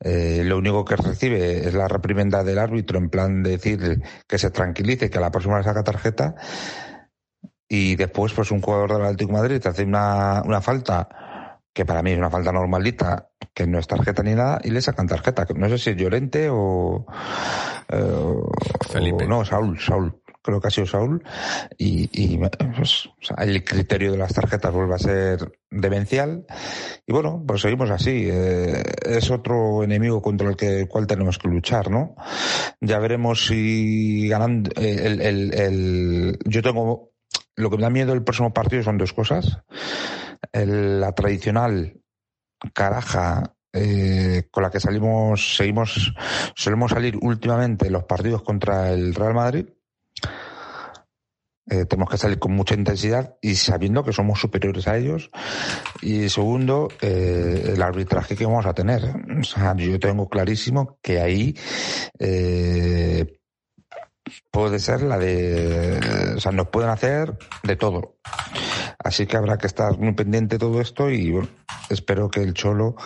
Eh, 0.00 0.42
lo 0.44 0.58
único 0.58 0.84
que 0.84 0.96
recibe 0.96 1.66
es 1.66 1.74
la 1.74 1.88
reprimenda 1.88 2.44
del 2.44 2.58
árbitro 2.58 2.98
en 2.98 3.10
plan 3.10 3.42
de 3.42 3.50
decir 3.50 4.00
que 4.26 4.38
se 4.38 4.50
tranquilice, 4.50 5.10
que 5.10 5.18
a 5.18 5.20
la 5.20 5.30
próxima 5.30 5.58
le 5.58 5.64
saca 5.64 5.82
tarjeta. 5.82 6.34
Y 7.68 7.96
después, 7.96 8.32
pues 8.32 8.50
un 8.50 8.62
jugador 8.62 8.92
del 8.92 9.02
Atlético 9.02 9.32
de 9.32 9.38
Madrid 9.38 9.60
te 9.60 9.68
hace 9.68 9.84
una, 9.84 10.42
una 10.44 10.60
falta 10.60 11.08
que 11.78 11.84
para 11.84 12.02
mí 12.02 12.10
es 12.10 12.18
una 12.18 12.28
falta 12.28 12.50
normalita, 12.50 13.28
que 13.54 13.66
no 13.66 13.78
es 13.78 13.86
tarjeta 13.86 14.24
ni 14.24 14.34
nada, 14.34 14.60
y 14.64 14.70
le 14.70 14.82
sacan 14.82 15.06
tarjeta. 15.06 15.46
No 15.54 15.68
sé 15.68 15.78
si 15.78 15.90
es 15.90 15.96
Llorente 15.96 16.48
o. 16.50 17.06
Eh, 17.88 18.34
Felipe. 18.90 19.28
no, 19.28 19.44
Saúl, 19.44 19.78
Saúl. 19.78 20.20
Creo 20.48 20.62
que 20.62 20.68
ha 20.68 20.70
sido 20.70 20.86
Saúl. 20.86 21.22
Y, 21.76 22.38
pues, 22.38 23.10
el 23.36 23.62
criterio 23.64 24.12
de 24.12 24.16
las 24.16 24.32
tarjetas 24.32 24.72
vuelve 24.72 24.94
a 24.94 24.98
ser 24.98 25.52
demencial. 25.70 26.46
Y 27.06 27.12
bueno, 27.12 27.44
pues 27.46 27.60
seguimos 27.60 27.90
así. 27.90 28.30
Eh, 28.30 28.82
es 29.04 29.30
otro 29.30 29.84
enemigo 29.84 30.22
contra 30.22 30.48
el, 30.48 30.56
que, 30.56 30.80
el 30.80 30.88
cual 30.88 31.06
tenemos 31.06 31.36
que 31.36 31.48
luchar, 31.48 31.90
¿no? 31.90 32.16
Ya 32.80 32.98
veremos 32.98 33.44
si 33.44 34.26
ganando. 34.26 34.70
Eh, 34.80 35.02
el, 35.04 35.20
el, 35.20 35.54
el, 35.54 36.38
yo 36.46 36.62
tengo. 36.62 37.10
Lo 37.56 37.68
que 37.68 37.76
me 37.76 37.82
da 37.82 37.90
miedo 37.90 38.14
el 38.14 38.24
próximo 38.24 38.54
partido 38.54 38.82
son 38.82 38.96
dos 38.96 39.12
cosas 39.12 39.58
la 40.52 41.12
tradicional 41.12 42.00
caraja 42.72 43.54
eh, 43.74 44.48
con 44.50 44.62
la 44.62 44.70
que 44.70 44.80
salimos, 44.80 45.56
seguimos, 45.56 46.14
solemos 46.54 46.90
salir 46.90 47.18
últimamente 47.20 47.90
los 47.90 48.04
partidos 48.04 48.42
contra 48.42 48.90
el 48.92 49.14
Real 49.14 49.34
Madrid. 49.34 49.66
Eh, 51.70 51.84
tenemos 51.84 52.10
que 52.10 52.16
salir 52.16 52.38
con 52.38 52.52
mucha 52.52 52.74
intensidad 52.74 53.36
y 53.42 53.54
sabiendo 53.56 54.02
que 54.02 54.12
somos 54.12 54.40
superiores 54.40 54.88
a 54.88 54.96
ellos. 54.96 55.30
Y 56.00 56.28
segundo, 56.28 56.88
eh, 57.00 57.72
el 57.74 57.82
arbitraje 57.82 58.36
que 58.36 58.46
vamos 58.46 58.66
a 58.66 58.74
tener. 58.74 59.02
O 59.38 59.44
sea, 59.44 59.74
yo 59.76 59.98
tengo 59.98 60.28
clarísimo 60.28 60.98
que 61.02 61.20
ahí 61.20 61.56
eh, 62.18 63.38
puede 64.50 64.78
ser 64.78 65.02
la 65.02 65.18
de, 65.18 66.34
o 66.36 66.40
sea, 66.40 66.52
nos 66.52 66.68
pueden 66.68 66.90
hacer 66.90 67.36
de 67.62 67.76
todo. 67.76 68.16
Así 68.98 69.26
que 69.26 69.36
habrá 69.36 69.58
que 69.58 69.66
estar 69.66 69.98
muy 69.98 70.12
pendiente 70.14 70.56
de 70.56 70.58
todo 70.58 70.80
esto 70.80 71.10
y 71.10 71.30
bueno, 71.30 71.48
espero 71.88 72.30
que 72.30 72.42
el 72.42 72.54
Cholo 72.54 72.96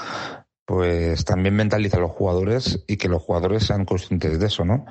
pues 0.64 1.24
también 1.24 1.54
mentalice 1.56 1.96
a 1.96 2.00
los 2.00 2.12
jugadores 2.12 2.84
y 2.86 2.96
que 2.96 3.08
los 3.08 3.22
jugadores 3.22 3.64
sean 3.64 3.84
conscientes 3.84 4.38
de 4.38 4.46
eso, 4.46 4.64
¿no? 4.64 4.86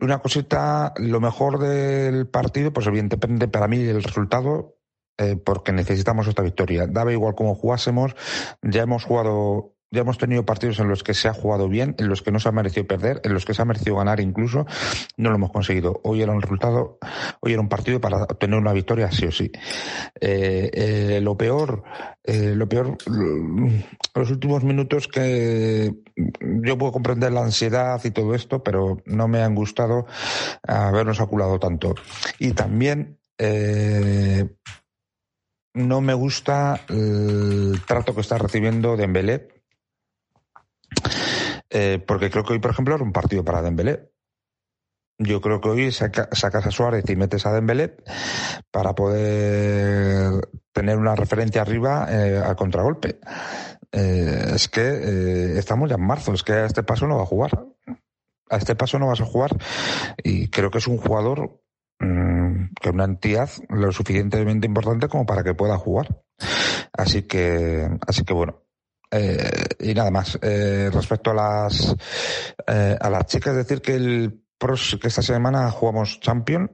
una 0.00 0.18
cosita, 0.18 0.92
lo 0.96 1.20
mejor 1.20 1.58
del 1.58 2.26
partido, 2.26 2.72
pues 2.72 2.86
evidentemente 2.86 3.48
para 3.48 3.68
mí 3.68 3.78
el 3.78 4.02
resultado, 4.02 4.76
eh, 5.18 5.36
porque 5.36 5.72
necesitamos 5.72 6.26
esta 6.26 6.42
victoria. 6.42 6.86
Daba 6.88 7.12
igual 7.12 7.34
cómo 7.36 7.54
jugásemos, 7.54 8.16
ya 8.62 8.82
hemos 8.82 9.04
jugado 9.04 9.73
ya 9.94 10.00
hemos 10.00 10.18
tenido 10.18 10.44
partidos 10.44 10.80
en 10.80 10.88
los 10.88 11.02
que 11.02 11.14
se 11.14 11.28
ha 11.28 11.32
jugado 11.32 11.68
bien, 11.68 11.94
en 11.98 12.08
los 12.08 12.20
que 12.20 12.32
no 12.32 12.40
se 12.40 12.48
ha 12.48 12.52
merecido 12.52 12.86
perder, 12.86 13.20
en 13.24 13.32
los 13.32 13.44
que 13.44 13.54
se 13.54 13.62
ha 13.62 13.64
merecido 13.64 13.96
ganar 13.96 14.20
incluso. 14.20 14.66
No 15.16 15.30
lo 15.30 15.36
hemos 15.36 15.52
conseguido. 15.52 16.00
Hoy 16.02 16.20
era 16.20 16.32
un 16.32 16.42
resultado, 16.42 16.98
hoy 17.40 17.52
era 17.52 17.62
un 17.62 17.68
partido 17.68 18.00
para 18.00 18.24
obtener 18.24 18.58
una 18.58 18.72
victoria 18.72 19.10
sí 19.12 19.26
o 19.26 19.32
sí. 19.32 19.50
Eh, 20.20 20.70
eh, 20.72 21.20
lo 21.22 21.36
peor, 21.36 21.84
eh, 22.24 22.54
lo 22.56 22.68
peor, 22.68 22.98
los 24.14 24.30
últimos 24.30 24.64
minutos 24.64 25.06
que 25.06 25.94
yo 26.16 26.76
puedo 26.76 26.92
comprender 26.92 27.32
la 27.32 27.44
ansiedad 27.44 28.00
y 28.04 28.10
todo 28.10 28.34
esto, 28.34 28.62
pero 28.62 29.00
no 29.06 29.28
me 29.28 29.42
han 29.42 29.54
gustado 29.54 30.06
habernos 30.66 31.20
aculado 31.20 31.60
tanto. 31.60 31.94
Y 32.40 32.52
también, 32.52 33.20
no 35.74 36.00
me 36.00 36.14
gusta 36.14 36.80
el 36.88 37.80
trato 37.86 38.14
que 38.14 38.20
está 38.20 38.38
recibiendo 38.38 38.96
Dembélé 38.96 39.53
eh, 41.70 42.02
porque 42.06 42.30
creo 42.30 42.44
que 42.44 42.52
hoy, 42.52 42.58
por 42.58 42.70
ejemplo, 42.70 42.94
era 42.94 43.04
un 43.04 43.12
partido 43.12 43.44
para 43.44 43.62
Dembélé. 43.62 44.10
Yo 45.18 45.40
creo 45.40 45.60
que 45.60 45.68
hoy 45.68 45.92
sacas 45.92 46.66
a 46.66 46.70
Suárez 46.70 47.08
y 47.08 47.16
metes 47.16 47.46
a 47.46 47.52
Dembélé 47.52 47.96
para 48.70 48.94
poder 48.94 50.48
tener 50.72 50.98
una 50.98 51.14
referencia 51.14 51.62
arriba 51.62 52.08
eh, 52.10 52.42
al 52.44 52.56
contragolpe. 52.56 53.20
Eh, 53.92 54.52
es 54.54 54.68
que 54.68 55.56
estamos 55.56 55.88
ya 55.88 55.94
en 55.94 56.06
marzo, 56.06 56.32
es 56.32 56.42
que 56.42 56.52
a 56.52 56.66
este 56.66 56.82
paso 56.82 57.06
no 57.06 57.16
va 57.16 57.22
a 57.22 57.26
jugar. 57.26 57.66
A 58.50 58.56
este 58.56 58.74
paso 58.74 58.98
no 58.98 59.06
vas 59.06 59.20
a 59.20 59.24
jugar 59.24 59.50
y 60.22 60.48
creo 60.48 60.70
que 60.70 60.78
es 60.78 60.86
un 60.88 60.98
jugador 60.98 61.62
mm, 62.00 62.74
que 62.80 62.90
una 62.90 63.04
entidad 63.04 63.48
lo 63.68 63.90
suficientemente 63.92 64.66
importante 64.66 65.08
como 65.08 65.26
para 65.26 65.44
que 65.44 65.54
pueda 65.54 65.78
jugar. 65.78 66.22
Así 66.92 67.22
que, 67.22 67.88
así 68.06 68.24
que 68.24 68.34
bueno, 68.34 68.63
eh, 69.14 69.64
y 69.78 69.94
nada 69.94 70.10
más. 70.10 70.38
Eh, 70.42 70.90
respecto 70.92 71.30
a 71.30 71.34
las 71.34 71.94
eh, 72.66 72.96
a 73.00 73.10
las 73.10 73.26
chicas, 73.26 73.54
decir 73.54 73.80
que 73.80 73.94
el 73.94 74.40
que 75.00 75.08
esta 75.08 75.20
semana 75.20 75.70
jugamos 75.70 76.20
Champion 76.20 76.70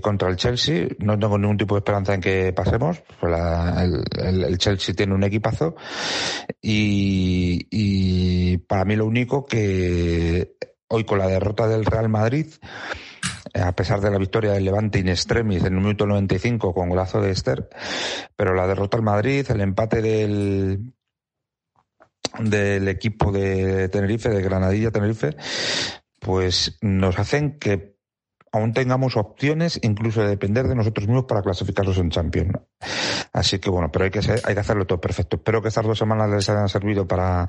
contra 0.00 0.30
el 0.30 0.36
Chelsea. 0.36 0.88
No 1.00 1.18
tengo 1.18 1.36
ningún 1.36 1.58
tipo 1.58 1.74
de 1.74 1.80
esperanza 1.80 2.14
en 2.14 2.22
que 2.22 2.52
pasemos. 2.54 3.02
Pues 3.20 3.34
el, 4.18 4.56
Chelsea 4.56 4.94
tiene 4.94 5.12
un 5.12 5.22
equipazo 5.22 5.76
y, 6.62 7.66
y 7.70 8.56
para 8.58 8.86
mí 8.86 8.96
lo 8.96 9.04
único 9.04 9.44
que 9.44 10.56
hoy 10.88 11.04
con 11.04 11.18
la 11.18 11.26
derrota 11.26 11.68
del 11.68 11.84
Real 11.84 12.08
Madrid 12.08 12.46
a 13.54 13.72
pesar 13.72 14.00
de 14.00 14.10
la 14.10 14.18
victoria 14.18 14.52
del 14.52 14.64
Levante 14.64 14.98
in 14.98 15.08
extremis 15.08 15.60
en 15.60 15.74
el 15.74 15.80
minuto 15.80 16.06
95 16.06 16.72
con 16.72 16.88
golazo 16.88 17.20
de 17.20 17.30
Esther, 17.30 17.68
pero 18.34 18.54
la 18.54 18.66
derrota 18.66 18.96
al 18.96 19.02
Madrid, 19.02 19.46
el 19.48 19.60
empate 19.60 20.02
del, 20.02 20.94
del 22.38 22.88
equipo 22.88 23.32
de 23.32 23.88
Tenerife, 23.88 24.28
de 24.28 24.42
Granadilla 24.42 24.90
Tenerife, 24.90 25.36
pues 26.20 26.78
nos 26.80 27.18
hacen 27.18 27.58
que 27.58 27.96
aún 28.52 28.72
tengamos 28.72 29.16
opciones 29.16 29.78
incluso 29.82 30.22
de 30.22 30.28
depender 30.28 30.66
de 30.66 30.74
nosotros 30.74 31.06
mismos 31.06 31.26
para 31.26 31.42
clasificarlos 31.42 31.98
en 31.98 32.10
Champions. 32.10 32.52
Así 33.32 33.58
que 33.58 33.70
bueno, 33.70 33.90
pero 33.92 34.06
hay 34.06 34.10
que, 34.10 34.20
hay 34.20 34.54
que 34.54 34.60
hacerlo 34.60 34.86
todo 34.86 35.00
perfecto. 35.00 35.36
Espero 35.36 35.60
que 35.60 35.68
estas 35.68 35.86
dos 35.86 35.98
semanas 35.98 36.30
les 36.30 36.48
hayan 36.48 36.68
servido 36.68 37.06
para 37.06 37.46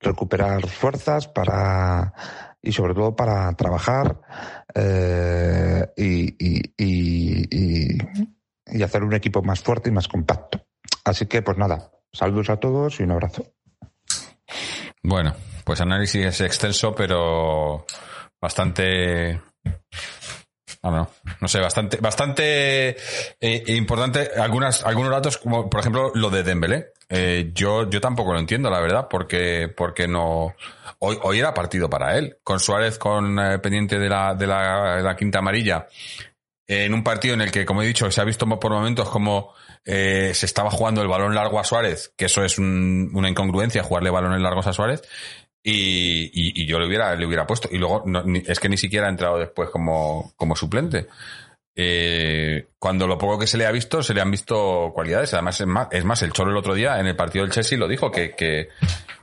recuperar 0.00 0.66
fuerzas, 0.66 1.28
para 1.28 2.14
y 2.62 2.72
sobre 2.72 2.94
todo 2.94 3.14
para 3.14 3.52
trabajar 3.54 4.20
eh, 4.74 5.86
y, 5.96 6.34
y, 6.76 7.98
y 8.66 8.82
hacer 8.82 9.04
un 9.04 9.14
equipo 9.14 9.42
más 9.42 9.60
fuerte 9.60 9.90
y 9.90 9.92
más 9.92 10.08
compacto. 10.08 10.66
Así 11.04 11.26
que 11.26 11.42
pues 11.42 11.56
nada, 11.56 11.92
saludos 12.12 12.50
a 12.50 12.56
todos 12.56 12.98
y 12.98 13.04
un 13.04 13.12
abrazo. 13.12 13.55
Bueno, 15.08 15.36
pues 15.62 15.80
análisis 15.80 16.40
extenso, 16.40 16.92
pero 16.92 17.86
bastante 18.40 19.40
Ah, 20.82 20.90
no, 20.90 21.10
no 21.40 21.48
sé, 21.48 21.60
bastante, 21.60 21.98
bastante 21.98 22.96
eh, 23.40 23.64
importante. 23.68 24.30
Algunas, 24.36 24.84
algunos 24.84 25.12
datos, 25.12 25.38
como 25.38 25.70
por 25.70 25.80
ejemplo 25.80 26.10
lo 26.14 26.28
de 26.28 26.42
Dembélé. 26.42 26.92
Eh, 27.08 27.52
yo, 27.54 27.88
yo 27.88 28.00
tampoco 28.00 28.32
lo 28.32 28.40
entiendo, 28.40 28.68
la 28.68 28.80
verdad, 28.80 29.06
porque, 29.08 29.72
porque 29.74 30.08
no. 30.08 30.54
Hoy, 30.98 31.18
hoy 31.22 31.38
era 31.38 31.54
partido 31.54 31.88
para 31.88 32.18
él, 32.18 32.38
con 32.42 32.58
Suárez 32.58 32.98
con 32.98 33.38
eh, 33.38 33.60
pendiente 33.60 33.98
de 33.98 34.08
la, 34.08 34.34
de 34.34 34.46
la, 34.46 34.96
de 34.96 35.02
la 35.04 35.16
quinta 35.16 35.38
amarilla, 35.38 35.86
en 36.66 36.94
un 36.94 37.04
partido 37.04 37.34
en 37.34 37.42
el 37.42 37.52
que, 37.52 37.64
como 37.64 37.82
he 37.82 37.86
dicho, 37.86 38.10
se 38.10 38.20
ha 38.20 38.24
visto 38.24 38.46
por 38.58 38.72
momentos 38.72 39.08
como 39.08 39.54
eh, 39.86 40.32
se 40.34 40.46
estaba 40.46 40.70
jugando 40.70 41.00
el 41.00 41.08
balón 41.08 41.34
largo 41.34 41.60
a 41.60 41.64
Suárez, 41.64 42.12
que 42.16 42.24
eso 42.24 42.44
es 42.44 42.58
una 42.58 43.30
incongruencia, 43.30 43.84
jugarle 43.84 44.10
balones 44.10 44.40
largos 44.40 44.66
a 44.66 44.72
Suárez, 44.72 45.02
y, 45.62 46.66
yo 46.66 46.78
le 46.78 46.86
hubiera, 46.86 47.14
le 47.14 47.26
hubiera 47.26 47.46
puesto. 47.46 47.68
Y 47.70 47.78
luego 47.78 48.04
es 48.46 48.60
que 48.60 48.68
ni 48.68 48.76
siquiera 48.76 49.06
ha 49.06 49.10
entrado 49.10 49.38
después 49.38 49.70
como, 49.70 50.32
como 50.36 50.54
suplente. 50.54 51.06
Eh, 51.74 52.68
cuando 52.78 53.06
lo 53.06 53.18
poco 53.18 53.38
que 53.38 53.46
se 53.46 53.58
le 53.58 53.66
ha 53.66 53.72
visto, 53.72 54.02
se 54.02 54.14
le 54.14 54.20
han 54.20 54.30
visto 54.30 54.92
cualidades. 54.94 55.34
Además, 55.34 55.60
es 55.60 55.66
más, 55.66 55.88
es 55.90 56.04
más, 56.04 56.22
el 56.22 56.32
Cholo 56.32 56.50
el 56.50 56.56
otro 56.56 56.74
día 56.74 56.98
en 57.00 57.06
el 57.06 57.16
partido 57.16 57.44
del 57.44 57.52
Chelsea 57.52 57.78
lo 57.78 57.88
dijo, 57.88 58.10
que, 58.10 58.34
que, 58.34 58.68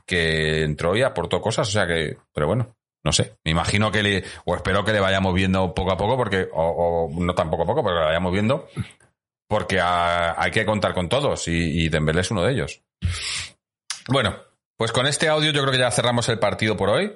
que 0.06 0.62
entró 0.62 0.96
y 0.96 1.02
aportó 1.02 1.40
cosas. 1.40 1.68
O 1.68 1.72
sea 1.72 1.86
que, 1.86 2.16
pero 2.32 2.46
bueno, 2.46 2.76
no 3.02 3.12
sé. 3.12 3.36
Me 3.44 3.50
imagino 3.50 3.90
que 3.90 4.02
le, 4.02 4.24
o 4.44 4.54
espero 4.54 4.84
que 4.84 4.92
le 4.92 5.00
vayamos 5.00 5.34
viendo 5.34 5.74
poco 5.74 5.92
a 5.92 5.96
poco, 5.96 6.16
porque, 6.16 6.48
o, 6.52 7.08
o 7.08 7.20
no 7.22 7.34
tan 7.34 7.50
poco 7.50 7.62
a 7.62 7.66
poco, 7.66 7.82
pero 7.82 7.96
que 7.96 8.00
le 8.00 8.06
vayamos 8.06 8.32
viendo, 8.32 8.68
porque 9.54 9.80
hay 9.80 10.50
que 10.50 10.66
contar 10.66 10.94
con 10.94 11.08
todos 11.08 11.46
y, 11.46 11.84
y 11.84 11.88
Dembélé 11.88 12.22
es 12.22 12.30
uno 12.32 12.42
de 12.42 12.52
ellos. 12.54 12.82
Bueno, 14.08 14.36
pues 14.76 14.90
con 14.90 15.06
este 15.06 15.28
audio 15.28 15.52
yo 15.52 15.60
creo 15.60 15.70
que 15.70 15.78
ya 15.78 15.92
cerramos 15.92 16.28
el 16.28 16.40
partido 16.40 16.76
por 16.76 16.90
hoy. 16.90 17.12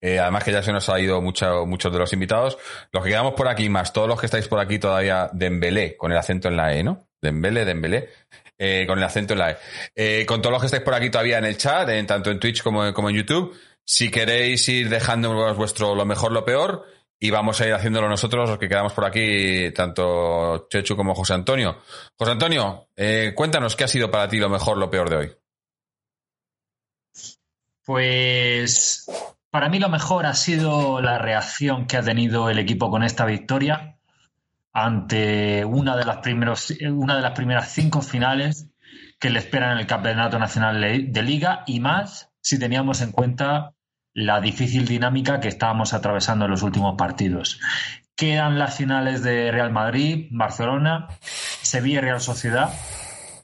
Eh, 0.00 0.18
además 0.18 0.42
que 0.42 0.52
ya 0.52 0.62
se 0.62 0.72
nos 0.72 0.88
ha 0.88 0.98
ido 0.98 1.20
mucho, 1.20 1.66
muchos 1.66 1.92
de 1.92 1.98
los 1.98 2.10
invitados. 2.14 2.56
Los 2.92 3.04
que 3.04 3.10
quedamos 3.10 3.34
por 3.34 3.46
aquí, 3.46 3.68
más 3.68 3.92
todos 3.92 4.08
los 4.08 4.18
que 4.18 4.24
estáis 4.24 4.48
por 4.48 4.58
aquí 4.58 4.78
todavía, 4.78 5.28
Dembélé, 5.34 5.94
con 5.98 6.10
el 6.10 6.16
acento 6.16 6.48
en 6.48 6.56
la 6.56 6.74
E, 6.74 6.82
¿no? 6.82 7.08
Dembélé, 7.20 7.66
Dembélé, 7.66 8.08
eh, 8.56 8.86
con 8.86 8.96
el 8.96 9.04
acento 9.04 9.34
en 9.34 9.40
la 9.40 9.50
E. 9.50 9.58
Eh, 9.94 10.24
con 10.24 10.40
todos 10.40 10.52
los 10.54 10.62
que 10.62 10.68
estáis 10.68 10.84
por 10.84 10.94
aquí 10.94 11.10
todavía 11.10 11.36
en 11.36 11.44
el 11.44 11.58
chat, 11.58 11.90
en, 11.90 12.06
tanto 12.06 12.30
en 12.30 12.40
Twitch 12.40 12.62
como, 12.62 12.90
como 12.94 13.10
en 13.10 13.16
YouTube, 13.16 13.54
si 13.84 14.10
queréis 14.10 14.66
ir 14.70 14.88
dejando 14.88 15.54
vuestro 15.54 15.94
lo 15.94 16.06
mejor, 16.06 16.32
lo 16.32 16.42
peor, 16.42 16.86
y 17.24 17.30
vamos 17.30 17.60
a 17.60 17.68
ir 17.68 17.72
haciéndolo 17.72 18.08
nosotros, 18.08 18.50
los 18.50 18.58
que 18.58 18.68
quedamos 18.68 18.92
por 18.94 19.04
aquí, 19.04 19.70
tanto 19.72 20.66
Chechu 20.68 20.96
como 20.96 21.14
José 21.14 21.34
Antonio. 21.34 21.78
José 22.18 22.32
Antonio, 22.32 22.88
eh, 22.96 23.32
cuéntanos 23.36 23.76
qué 23.76 23.84
ha 23.84 23.88
sido 23.88 24.10
para 24.10 24.26
ti 24.26 24.38
lo 24.38 24.48
mejor, 24.48 24.76
lo 24.76 24.90
peor 24.90 25.08
de 25.08 25.16
hoy. 25.16 25.32
Pues 27.84 29.06
para 29.50 29.68
mí 29.68 29.78
lo 29.78 29.88
mejor 29.88 30.26
ha 30.26 30.34
sido 30.34 31.00
la 31.00 31.18
reacción 31.18 31.86
que 31.86 31.96
ha 31.96 32.02
tenido 32.02 32.50
el 32.50 32.58
equipo 32.58 32.90
con 32.90 33.04
esta 33.04 33.24
victoria 33.24 33.98
ante 34.72 35.64
una 35.64 35.96
de 35.96 36.04
las, 36.04 36.16
primeros, 36.16 36.74
una 36.90 37.14
de 37.14 37.22
las 37.22 37.32
primeras 37.34 37.70
cinco 37.70 38.02
finales 38.02 38.66
que 39.20 39.30
le 39.30 39.38
esperan 39.38 39.74
en 39.74 39.78
el 39.78 39.86
Campeonato 39.86 40.40
Nacional 40.40 40.80
de 40.80 41.22
Liga 41.22 41.62
y 41.68 41.78
más 41.78 42.30
si 42.40 42.58
teníamos 42.58 43.00
en 43.00 43.12
cuenta 43.12 43.74
la 44.14 44.40
difícil 44.40 44.86
dinámica 44.86 45.40
que 45.40 45.48
estábamos 45.48 45.94
atravesando 45.94 46.44
en 46.44 46.50
los 46.50 46.62
últimos 46.62 46.96
partidos. 46.96 47.60
Quedan 48.14 48.58
las 48.58 48.76
finales 48.76 49.22
de 49.22 49.50
Real 49.50 49.72
Madrid, 49.72 50.28
Barcelona, 50.30 51.08
Sevilla 51.20 51.98
y 51.98 52.02
Real 52.02 52.20
Sociedad, 52.20 52.72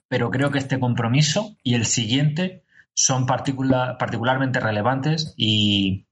pero 0.09 0.31
creo 0.31 0.51
que 0.51 0.59
este 0.59 0.79
compromiso 0.79 1.57
y 1.63 1.75
el 1.75 1.87
siguiente 1.87 2.65
son 2.93 3.27
particularmente 3.27 4.61
relevantes 4.61 5.33
y, 5.37 6.07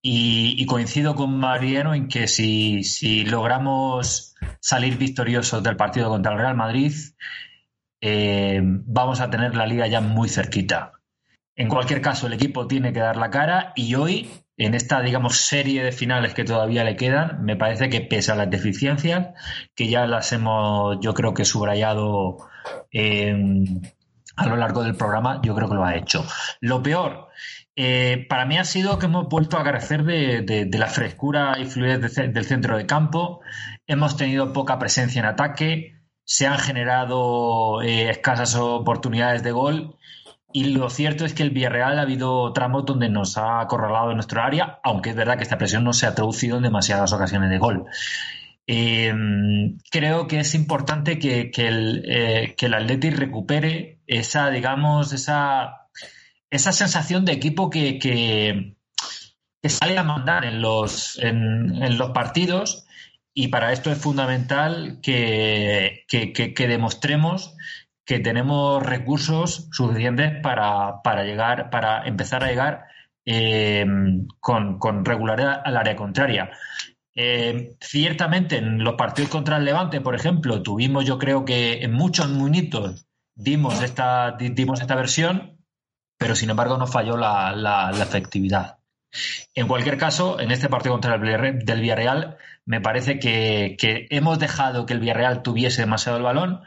y, 0.00 0.64
coincido 0.66 1.16
con 1.16 1.36
Mariano 1.36 1.94
en 1.94 2.06
que 2.06 2.28
si, 2.28 2.84
si, 2.84 3.24
logramos 3.24 4.36
salir 4.60 4.98
victoriosos 4.98 5.62
del 5.64 5.76
partido 5.76 6.08
contra 6.08 6.32
el 6.32 6.38
Real 6.38 6.56
Madrid, 6.56 6.92
eh, 8.00 8.60
vamos 8.62 9.20
a 9.20 9.30
tener 9.30 9.56
la 9.56 9.66
liga 9.66 9.88
ya 9.88 10.00
muy 10.00 10.28
cerquita. 10.28 10.92
En 11.56 11.68
cualquier 11.68 12.02
caso, 12.02 12.26
el 12.26 12.34
equipo 12.34 12.66
tiene 12.66 12.92
que 12.92 13.00
dar 13.00 13.16
la 13.16 13.30
cara 13.30 13.72
y 13.74 13.94
hoy, 13.94 14.30
en 14.58 14.74
esta, 14.74 15.00
digamos, 15.00 15.36
serie 15.36 15.82
de 15.82 15.90
finales 15.90 16.34
que 16.34 16.44
todavía 16.44 16.84
le 16.84 16.96
quedan, 16.96 17.42
me 17.44 17.56
parece 17.56 17.88
que 17.88 18.02
pese 18.02 18.30
a 18.32 18.36
las 18.36 18.50
deficiencias, 18.50 19.28
que 19.74 19.88
ya 19.88 20.06
las 20.06 20.32
hemos, 20.32 20.98
yo 21.00 21.14
creo 21.14 21.32
que 21.32 21.46
subrayado 21.46 22.36
a 24.36 24.46
lo 24.46 24.56
largo 24.56 24.82
del 24.82 24.96
programa, 24.96 25.40
yo 25.42 25.54
creo 25.54 25.68
que 25.68 25.74
lo 25.74 25.84
ha 25.84 25.96
hecho. 25.96 26.26
Lo 26.60 26.82
peor, 26.82 27.28
eh, 27.74 28.26
para 28.28 28.44
mí 28.44 28.58
ha 28.58 28.64
sido 28.64 28.98
que 28.98 29.06
hemos 29.06 29.28
vuelto 29.28 29.58
a 29.58 29.64
carecer 29.64 30.04
de, 30.04 30.68
la 30.72 30.88
frescura 30.88 31.58
y 31.58 31.64
fluidez 31.64 32.14
del 32.14 32.44
centro 32.44 32.76
de 32.76 32.86
campo. 32.86 33.40
Hemos 33.86 34.16
tenido 34.16 34.52
poca 34.52 34.78
presencia 34.78 35.20
en 35.20 35.26
ataque. 35.26 35.94
Se 36.24 36.46
han 36.46 36.58
generado 36.58 37.82
eh, 37.82 38.10
escasas 38.10 38.56
oportunidades 38.56 39.42
de 39.42 39.52
gol 39.52 39.96
y 40.52 40.64
lo 40.74 40.88
cierto 40.90 41.24
es 41.24 41.34
que 41.34 41.42
el 41.42 41.50
Villarreal 41.50 41.98
ha 41.98 42.02
habido 42.02 42.52
tramos 42.52 42.86
donde 42.86 43.08
nos 43.08 43.36
ha 43.36 43.60
acorralado 43.60 44.10
en 44.10 44.16
nuestro 44.16 44.42
área, 44.42 44.80
aunque 44.82 45.10
es 45.10 45.16
verdad 45.16 45.36
que 45.36 45.42
esta 45.42 45.58
presión 45.58 45.84
no 45.84 45.92
se 45.92 46.06
ha 46.06 46.14
traducido 46.14 46.56
en 46.56 46.62
demasiadas 46.62 47.12
ocasiones 47.12 47.50
de 47.50 47.58
gol. 47.58 47.86
Em, 48.66 49.78
creo 49.90 50.26
que 50.26 50.40
es 50.40 50.54
importante 50.54 51.18
que, 51.18 51.50
el, 51.56 52.04
eh, 52.08 52.54
que 52.56 52.66
Atleti 52.66 53.10
recupere 53.10 54.00
esa, 54.06 54.50
digamos, 54.50 55.12
esa, 55.12 55.88
esa 56.50 56.72
sensación 56.72 57.24
de 57.24 57.32
equipo 57.32 57.70
que, 57.70 57.98
que, 57.98 58.74
sale 59.68 59.98
a 59.98 60.04
mandar 60.04 60.44
en 60.44 60.62
los, 60.62 61.18
en, 61.18 61.98
los 61.98 62.10
partidos 62.12 62.86
y 63.34 63.48
para 63.48 63.72
esto 63.72 63.90
es 63.90 63.98
fundamental 63.98 65.00
que, 65.02 66.04
que 66.08 66.68
demostremos 66.68 67.56
que 68.06 68.20
tenemos 68.20 68.82
recursos 68.86 69.68
suficientes 69.72 70.40
para, 70.40 71.02
llegar, 71.24 71.70
para 71.70 72.06
empezar 72.06 72.44
a 72.44 72.48
llegar 72.48 72.86
eh, 73.26 73.84
con, 74.38 75.04
regularidad 75.04 75.60
al 75.64 75.76
área 75.76 75.96
contraria. 75.96 76.50
Eh, 77.16 77.74
ciertamente 77.80 78.58
en 78.58 78.84
los 78.84 78.94
partidos 78.94 79.30
contra 79.30 79.56
el 79.56 79.64
Levante, 79.64 80.00
por 80.00 80.14
ejemplo, 80.14 80.62
tuvimos 80.62 81.04
yo 81.04 81.18
creo 81.18 81.44
que 81.44 81.82
en 81.82 81.92
muchos 81.92 82.28
minutos 82.28 83.08
dimos 83.34 83.82
esta, 83.82 84.36
dimos 84.38 84.80
esta 84.80 84.94
versión, 84.94 85.58
pero 86.16 86.36
sin 86.36 86.50
embargo 86.50 86.78
nos 86.78 86.92
falló 86.92 87.16
la, 87.16 87.90
efectividad. 88.00 88.78
En 89.54 89.66
cualquier 89.66 89.98
caso, 89.98 90.38
en 90.38 90.52
este 90.52 90.68
partido 90.68 90.92
contra 90.92 91.16
el 91.16 91.64
del 91.64 91.80
Villarreal, 91.80 92.36
me 92.66 92.80
parece 92.80 93.18
que, 93.18 93.76
que 93.78 94.06
hemos 94.10 94.38
dejado 94.38 94.86
que 94.86 94.92
el 94.92 95.00
Villarreal 95.00 95.42
tuviese 95.42 95.82
demasiado 95.82 96.18
el 96.18 96.24
balón 96.24 96.60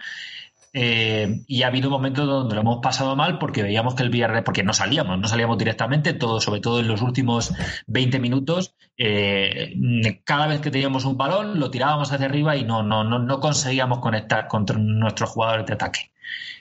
eh, 0.71 1.43
y 1.47 1.63
ha 1.63 1.67
habido 1.67 1.89
momentos 1.89 2.27
donde 2.27 2.53
lo 2.53 2.61
hemos 2.61 2.79
pasado 2.81 3.15
mal 3.15 3.39
porque 3.39 3.63
veíamos 3.63 3.95
que 3.95 4.03
el 4.03 4.09
Villarreal, 4.09 4.43
porque 4.43 4.63
no 4.63 4.73
salíamos, 4.73 5.19
no 5.19 5.27
salíamos 5.27 5.57
directamente, 5.57 6.13
todo, 6.13 6.39
sobre 6.39 6.61
todo 6.61 6.79
en 6.79 6.87
los 6.87 7.01
últimos 7.01 7.53
20 7.87 8.19
minutos, 8.19 8.75
eh, 8.97 9.73
cada 10.23 10.47
vez 10.47 10.61
que 10.61 10.69
teníamos 10.69 11.05
un 11.05 11.17
balón 11.17 11.59
lo 11.59 11.71
tirábamos 11.71 12.11
hacia 12.11 12.27
arriba 12.27 12.55
y 12.55 12.63
no, 12.63 12.83
no, 12.83 13.03
no, 13.03 13.19
no 13.19 13.39
conseguíamos 13.39 13.99
conectar 13.99 14.47
contra 14.47 14.77
nuestros 14.77 15.31
jugadores 15.31 15.65
de 15.65 15.73
ataque. 15.73 16.11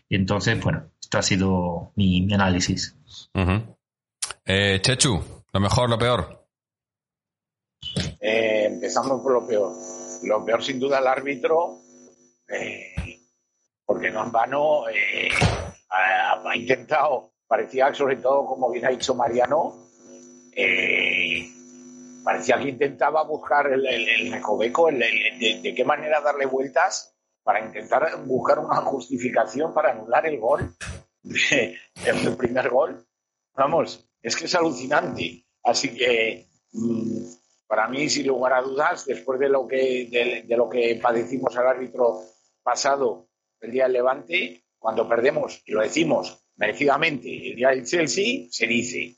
Y 0.08 0.16
entonces, 0.16 0.58
bueno, 0.62 0.90
esto 1.00 1.18
ha 1.18 1.22
sido 1.22 1.92
mi, 1.96 2.32
análisis. 2.32 2.96
Eh, 4.46 4.78
Chechu, 4.80 5.22
lo 5.52 5.60
mejor, 5.60 5.90
lo 5.90 5.98
peor. 5.98 6.46
empezamos 8.20 9.20
por 9.20 9.32
lo 9.32 9.46
peor. 9.46 9.72
Lo 10.24 10.44
peor, 10.44 10.64
sin 10.64 10.80
duda, 10.80 10.98
el 10.98 11.06
árbitro 11.06 11.82
porque 13.98 14.12
no 14.12 14.22
en 14.22 14.30
vano 14.30 14.88
eh, 14.88 15.28
ha, 15.90 16.56
intentado, 16.56 17.32
parecía 17.48 17.92
sobre 17.92 18.14
todo, 18.14 18.46
como 18.46 18.70
bien 18.70 18.86
ha 18.86 18.90
dicho 18.90 19.12
Mariano, 19.12 19.74
eh, 20.54 21.50
parecía 22.22 22.60
que 22.60 22.68
intentaba 22.68 23.24
buscar 23.24 23.66
el, 23.72 23.84
el, 23.84 24.30
recoveco, 24.30 24.88
de, 24.92 25.74
qué 25.76 25.84
manera 25.84 26.20
darle 26.20 26.46
vueltas 26.46 27.12
para 27.42 27.58
intentar 27.58 28.24
buscar 28.24 28.60
una 28.60 28.76
justificación 28.82 29.74
para 29.74 29.90
anular 29.90 30.24
el 30.26 30.38
gol, 30.38 30.76
el 31.24 32.36
primer 32.36 32.70
gol. 32.70 33.04
Vamos, 33.56 34.08
es 34.22 34.36
que 34.36 34.44
es 34.44 34.54
alucinante. 34.54 35.44
Así 35.64 35.92
que, 35.92 36.46
mm, 36.72 37.24
para 37.66 37.88
mí, 37.88 38.08
sin 38.08 38.28
lugar 38.28 38.52
a 38.52 38.62
dudas, 38.62 39.06
después 39.06 39.40
de 39.40 39.48
lo 39.48 39.66
que, 39.66 40.44
de 40.46 40.56
lo 40.56 40.68
que 40.68 41.00
padecimos 41.02 41.56
al 41.56 41.66
árbitro 41.66 42.20
pasado 42.62 43.27
el 43.60 43.70
día 43.70 43.84
del 43.84 43.94
Levante, 43.94 44.64
cuando 44.78 45.08
perdemos, 45.08 45.62
y 45.66 45.72
lo 45.72 45.82
decimos 45.82 46.44
merecidamente, 46.56 47.50
el 47.50 47.56
día 47.56 47.70
del 47.70 47.84
Chelsea, 47.84 48.46
se 48.50 48.66
dice. 48.66 49.16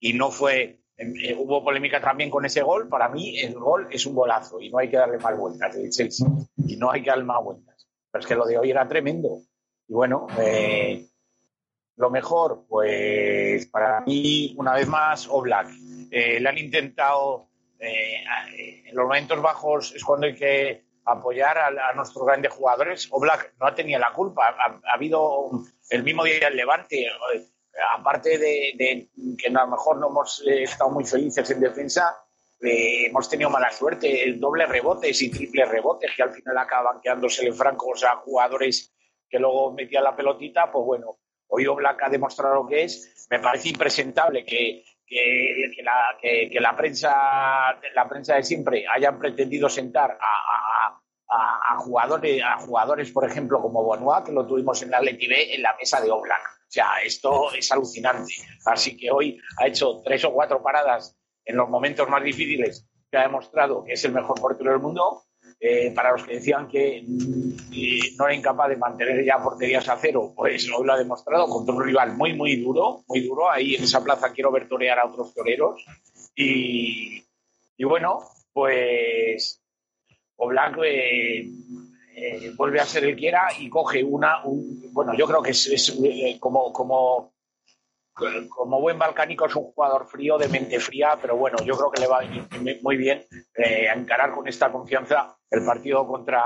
Y 0.00 0.12
no 0.12 0.30
fue, 0.30 0.80
em, 0.96 1.14
eh, 1.16 1.34
hubo 1.34 1.64
polémica 1.64 2.00
también 2.00 2.30
con 2.30 2.44
ese 2.44 2.62
gol. 2.62 2.88
Para 2.88 3.08
mí, 3.08 3.38
el 3.38 3.54
gol 3.54 3.88
es 3.90 4.04
un 4.06 4.14
golazo 4.14 4.60
y 4.60 4.70
no 4.70 4.78
hay 4.78 4.88
que 4.88 4.96
darle 4.96 5.18
más 5.18 5.36
vueltas 5.36 5.74
del 5.74 5.90
Chelsea. 5.90 6.26
Y 6.66 6.76
no 6.76 6.90
hay 6.90 7.02
que 7.02 7.10
darle 7.10 7.24
más 7.24 7.42
vueltas. 7.42 7.88
Pero 8.10 8.20
es 8.20 8.26
que 8.26 8.34
lo 8.34 8.44
de 8.44 8.58
hoy 8.58 8.70
era 8.70 8.86
tremendo. 8.86 9.42
Y 9.88 9.94
bueno, 9.94 10.26
eh, 10.38 11.06
lo 11.96 12.10
mejor, 12.10 12.66
pues 12.68 13.66
para 13.66 14.00
mí, 14.02 14.54
una 14.58 14.74
vez 14.74 14.88
más, 14.88 15.28
Oblak. 15.28 15.68
Eh, 16.10 16.40
le 16.40 16.48
han 16.48 16.58
intentado, 16.58 17.48
en 17.78 18.94
los 18.94 19.06
momentos 19.06 19.40
bajos 19.40 19.94
es 19.94 20.04
cuando 20.04 20.26
hay 20.26 20.34
que 20.34 20.84
apoyar 21.04 21.58
a, 21.58 21.92
nuestros 21.94 22.24
grandes 22.24 22.52
jugadores. 22.52 23.08
Oblak 23.10 23.54
no 23.58 23.66
ha 23.66 23.74
tenido 23.74 23.98
la 23.98 24.12
culpa. 24.12 24.48
Ha, 24.48 24.94
habido 24.94 25.50
el 25.90 26.02
mismo 26.02 26.24
día 26.24 26.48
el 26.48 26.56
Levante, 26.56 27.02
eh, 27.02 27.48
aparte 27.96 28.38
de, 28.38 29.08
que 29.38 29.48
a 29.48 29.50
lo 29.50 29.66
mejor 29.68 29.98
no 29.98 30.08
hemos 30.08 30.42
eh, 30.46 30.64
estado 30.64 30.90
muy 30.90 31.04
felices 31.04 31.50
en 31.50 31.60
defensa, 31.60 32.16
eh, 32.60 33.06
hemos 33.06 33.28
tenido 33.28 33.50
mala 33.50 33.70
suerte. 33.72 34.22
El 34.22 34.38
doble 34.38 34.66
rebotes 34.66 35.20
y 35.22 35.30
triple 35.30 35.64
rebotes 35.64 36.12
que 36.16 36.22
al 36.22 36.32
final 36.32 36.56
acaban 36.58 37.00
quedándose 37.00 37.52
francos 37.52 38.04
a 38.04 38.16
jugadores 38.16 38.92
que 39.28 39.38
luego 39.38 39.72
metían 39.72 40.04
la 40.04 40.14
pelotita. 40.14 40.70
Pues 40.70 40.84
bueno, 40.84 41.18
hoy 41.48 41.66
Oblak 41.66 42.02
ha 42.02 42.08
demostrado 42.08 42.54
lo 42.54 42.66
que 42.68 42.84
es. 42.84 43.26
Me 43.30 43.40
parece 43.40 43.70
impresentable 43.70 44.44
que, 44.44 44.84
que, 45.06 45.82
la, 45.82 46.18
que, 46.20 46.60
la, 46.60 46.76
prensa 46.76 47.12
la 47.94 48.08
prensa 48.08 48.36
de 48.36 48.42
siempre 48.42 48.84
hayan 48.88 49.18
pretendido 49.18 49.68
sentar 49.68 50.18
a, 50.20 50.98
a, 51.28 51.76
jugadores 51.78 52.42
a 52.42 52.58
jugadores 52.58 53.10
por 53.10 53.28
ejemplo 53.28 53.60
como 53.60 53.82
Bonois 53.82 54.24
que 54.24 54.32
lo 54.32 54.46
tuvimos 54.46 54.82
en 54.82 54.90
la 54.90 54.98
Atleti 54.98 55.26
B 55.26 55.54
en 55.54 55.62
la 55.62 55.74
mesa 55.76 56.00
de 56.00 56.10
Oblak. 56.10 56.40
O 56.40 56.72
sea 56.72 57.02
esto 57.04 57.52
es 57.52 57.70
alucinante. 57.72 58.34
Así 58.66 58.96
que 58.96 59.10
hoy 59.10 59.40
ha 59.58 59.66
hecho 59.66 60.00
tres 60.04 60.24
o 60.24 60.32
cuatro 60.32 60.62
paradas 60.62 61.18
en 61.44 61.56
los 61.56 61.68
momentos 61.68 62.08
más 62.08 62.22
difíciles 62.22 62.88
que 63.10 63.18
ha 63.18 63.22
demostrado 63.22 63.84
que 63.84 63.92
es 63.94 64.04
el 64.04 64.12
mejor 64.12 64.40
portero 64.40 64.70
del 64.70 64.80
mundo 64.80 65.24
eh, 65.64 65.92
para 65.94 66.10
los 66.10 66.24
que 66.24 66.34
decían 66.34 66.66
que 66.66 67.04
mm, 67.06 68.16
no 68.18 68.24
era 68.26 68.34
incapaz 68.34 68.68
de 68.68 68.76
mantener 68.76 69.24
ya 69.24 69.40
porterías 69.40 69.88
a 69.88 69.96
cero, 69.96 70.32
pues 70.34 70.68
hoy 70.76 70.84
lo 70.84 70.92
ha 70.92 70.98
demostrado 70.98 71.46
contra 71.46 71.72
un 71.72 71.84
rival 71.84 72.16
muy, 72.16 72.34
muy 72.34 72.56
duro, 72.56 73.04
muy 73.06 73.20
duro. 73.20 73.48
Ahí 73.48 73.76
en 73.76 73.84
esa 73.84 74.02
plaza 74.02 74.32
quiero 74.32 74.50
ver 74.50 74.68
torear 74.68 74.98
a 74.98 75.06
otros 75.06 75.32
toreros. 75.32 75.84
Y, 76.34 77.22
bueno, 77.84 78.20
pues 78.52 79.62
Oblak 80.36 80.78
eh, 80.84 81.48
eh, 82.16 82.50
vuelve 82.56 82.80
a 82.80 82.84
ser 82.84 83.04
el 83.04 83.14
que 83.16 83.28
era 83.28 83.46
y 83.58 83.68
coge 83.68 84.02
una, 84.02 84.44
un- 84.44 84.92
bueno, 84.92 85.14
yo 85.14 85.26
creo 85.28 85.42
que 85.42 85.50
es, 85.52 85.96
como, 86.40 86.72
como, 86.72 87.32
como 88.48 88.80
buen 88.80 88.98
balcánico 88.98 89.46
es 89.46 89.54
un 89.54 89.64
jugador 89.72 90.06
frío, 90.08 90.38
de 90.38 90.48
mente 90.48 90.80
fría, 90.80 91.16
pero 91.20 91.36
bueno, 91.36 91.58
yo 91.64 91.76
creo 91.76 91.90
que 91.92 92.00
le 92.00 92.06
va 92.08 92.18
a 92.18 92.26
venir 92.26 92.80
muy 92.82 92.96
bien 92.96 93.24
a 93.88 93.94
encarar 93.94 94.32
con 94.32 94.48
esta 94.48 94.72
confianza 94.72 95.36
el 95.52 95.64
partido 95.64 96.06
contra, 96.06 96.42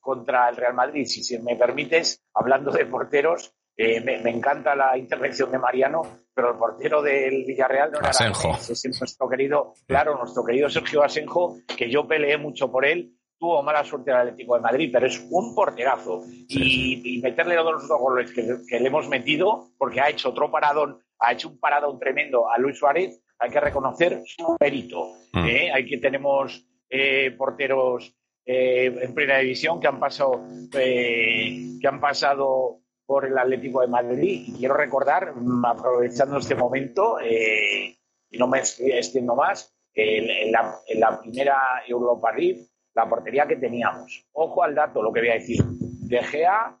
contra 0.00 0.48
el 0.48 0.56
Real 0.56 0.74
Madrid. 0.74 1.06
Si, 1.06 1.24
si 1.24 1.38
me 1.38 1.56
permites, 1.56 2.22
hablando 2.34 2.70
de 2.70 2.86
porteros, 2.86 3.54
eh, 3.76 4.00
me, 4.00 4.20
me 4.20 4.30
encanta 4.30 4.76
la 4.76 4.96
intervención 4.96 5.50
de 5.50 5.58
Mariano, 5.58 6.02
pero 6.32 6.52
el 6.52 6.58
portero 6.58 7.02
del 7.02 7.44
Villarreal 7.44 7.90
no 7.90 7.98
era 7.98 8.10
Asenjo. 8.10 8.56
Es 8.56 9.00
nuestro 9.00 9.28
querido, 9.28 9.74
claro, 9.86 10.16
nuestro 10.16 10.44
querido 10.44 10.68
Sergio 10.70 11.02
Asenjo, 11.02 11.56
que 11.76 11.90
yo 11.90 12.06
peleé 12.06 12.36
mucho 12.36 12.70
por 12.70 12.84
él, 12.84 13.16
tuvo 13.38 13.62
mala 13.62 13.82
suerte 13.82 14.12
al 14.12 14.28
Atlético 14.28 14.54
de 14.54 14.60
Madrid, 14.60 14.90
pero 14.92 15.06
es 15.06 15.26
un 15.30 15.54
porterazo. 15.54 16.22
Y, 16.48 17.16
y 17.16 17.20
meterle 17.20 17.56
los 17.56 17.88
dos 17.88 18.00
goles 18.00 18.30
que, 18.32 18.58
que 18.68 18.78
le 18.78 18.86
hemos 18.88 19.08
metido, 19.08 19.70
porque 19.76 20.00
ha 20.00 20.08
hecho 20.08 20.30
otro 20.30 20.50
paradón, 20.50 21.00
ha 21.18 21.32
hecho 21.32 21.48
un 21.48 21.58
paradón 21.58 21.98
tremendo 21.98 22.48
a 22.48 22.58
Luis 22.58 22.78
Suárez, 22.78 23.20
hay 23.38 23.50
que 23.50 23.60
reconocer 23.60 24.22
su 24.24 24.56
mérito. 24.60 25.08
Mm. 25.32 25.46
¿eh? 25.46 25.72
Hay 25.72 25.86
que 25.86 25.98
tenemos 25.98 26.66
eh, 26.88 27.32
porteros 27.36 28.14
eh, 28.46 28.94
en 29.00 29.14
primera 29.14 29.38
división 29.38 29.80
que 29.80 29.86
han 29.86 29.98
pasado 29.98 30.46
eh, 30.78 31.78
que 31.80 31.88
han 31.88 31.98
pasado 31.98 32.80
por 33.06 33.24
el 33.24 33.36
Atlético 33.38 33.80
de 33.80 33.86
Madrid. 33.86 34.44
Y 34.48 34.52
quiero 34.58 34.74
recordar 34.74 35.32
aprovechando 35.64 36.38
este 36.38 36.54
momento 36.54 37.18
eh, 37.20 37.96
y 38.30 38.38
no 38.38 38.46
me 38.46 38.58
extiendo 38.58 39.34
más 39.34 39.74
en, 39.94 40.52
la, 40.52 40.76
en 40.86 41.00
la 41.00 41.20
primera 41.20 41.82
Europa 41.86 42.32
League 42.32 42.66
la 42.94 43.08
portería 43.08 43.46
que 43.46 43.56
teníamos. 43.56 44.26
Ojo 44.32 44.62
al 44.62 44.74
dato 44.74 45.02
lo 45.02 45.12
que 45.12 45.20
voy 45.20 45.30
a 45.30 45.34
decir. 45.34 45.62
De 45.64 46.22
Gea 46.22 46.78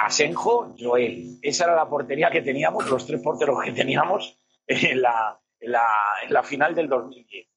Asenjo 0.00 0.74
Joel. 0.78 1.38
Esa 1.42 1.64
era 1.64 1.74
la 1.74 1.88
portería 1.88 2.30
que 2.30 2.42
teníamos 2.42 2.88
los 2.88 3.06
tres 3.06 3.20
porteros 3.20 3.62
que 3.62 3.72
teníamos 3.72 4.40
en 4.66 5.02
la, 5.02 5.40
en 5.58 5.72
la, 5.72 5.86
en 6.26 6.32
la 6.32 6.42
final 6.42 6.74
del 6.74 6.88
2010 6.88 7.53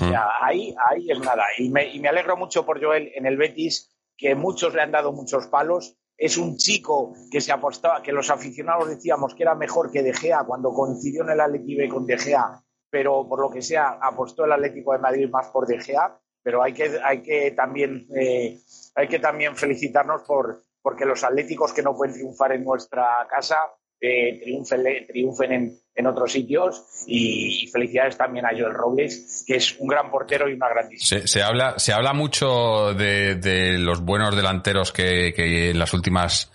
o 0.00 0.08
sea, 0.08 0.28
ahí, 0.42 0.74
ahí 0.90 1.10
es 1.10 1.18
nada. 1.20 1.44
Y 1.58 1.70
me, 1.70 1.88
y 1.94 2.00
me 2.00 2.08
alegro 2.08 2.36
mucho 2.36 2.66
por 2.66 2.82
Joel 2.82 3.10
en 3.14 3.26
el 3.26 3.36
Betis, 3.36 3.96
que 4.16 4.34
muchos 4.34 4.74
le 4.74 4.82
han 4.82 4.92
dado 4.92 5.12
muchos 5.12 5.46
palos. 5.46 5.96
Es 6.18 6.36
un 6.36 6.56
chico 6.56 7.14
que 7.30 7.40
se 7.40 7.52
apostaba, 7.52 8.02
que 8.02 8.12
los 8.12 8.30
aficionados 8.30 8.88
decíamos 8.88 9.34
que 9.34 9.42
era 9.42 9.54
mejor 9.54 9.90
que 9.90 10.02
De 10.02 10.14
Gea 10.14 10.44
cuando 10.44 10.72
coincidió 10.72 11.22
en 11.22 11.30
el 11.30 11.40
Atlético 11.40 11.80
B 11.82 11.88
con 11.88 12.06
De 12.06 12.18
Gea, 12.18 12.62
pero 12.90 13.28
por 13.28 13.40
lo 13.40 13.50
que 13.50 13.62
sea 13.62 13.98
apostó 14.00 14.44
el 14.44 14.52
Atlético 14.52 14.92
de 14.92 14.98
Madrid 14.98 15.28
más 15.30 15.48
por 15.48 15.66
De 15.66 15.78
Gea. 15.80 16.18
Pero 16.42 16.62
hay 16.62 16.72
que, 16.72 16.98
hay 17.02 17.22
que 17.22 17.50
también, 17.52 18.06
eh, 18.14 18.58
hay 18.94 19.08
que 19.08 19.18
también 19.18 19.56
felicitarnos 19.56 20.22
por 20.22 20.62
porque 20.80 21.04
los 21.04 21.24
atléticos 21.24 21.72
que 21.72 21.82
no 21.82 21.96
pueden 21.96 22.14
triunfar 22.14 22.52
en 22.52 22.62
nuestra 22.62 23.26
casa 23.28 23.56
eh, 24.00 24.38
triunfen, 24.40 25.06
triunfen 25.08 25.52
en, 25.52 25.80
en 25.96 26.06
otros 26.06 26.30
sitios 26.30 26.84
y, 27.06 27.66
felicidades 27.72 28.16
también 28.16 28.44
a 28.44 28.50
Joel 28.50 28.74
Robles, 28.74 29.44
que 29.46 29.56
es 29.56 29.76
un 29.78 29.88
gran 29.88 30.10
portero 30.10 30.48
y 30.48 30.52
una 30.52 30.68
grandísima. 30.68 31.20
Se, 31.22 31.26
se 31.26 31.42
habla, 31.42 31.78
se 31.78 31.92
habla 31.92 32.12
mucho 32.12 32.94
de, 32.94 33.36
de 33.36 33.78
los 33.78 34.02
buenos 34.02 34.36
delanteros 34.36 34.92
que, 34.92 35.32
que 35.34 35.70
en 35.70 35.78
las 35.78 35.92
últimas 35.94 36.52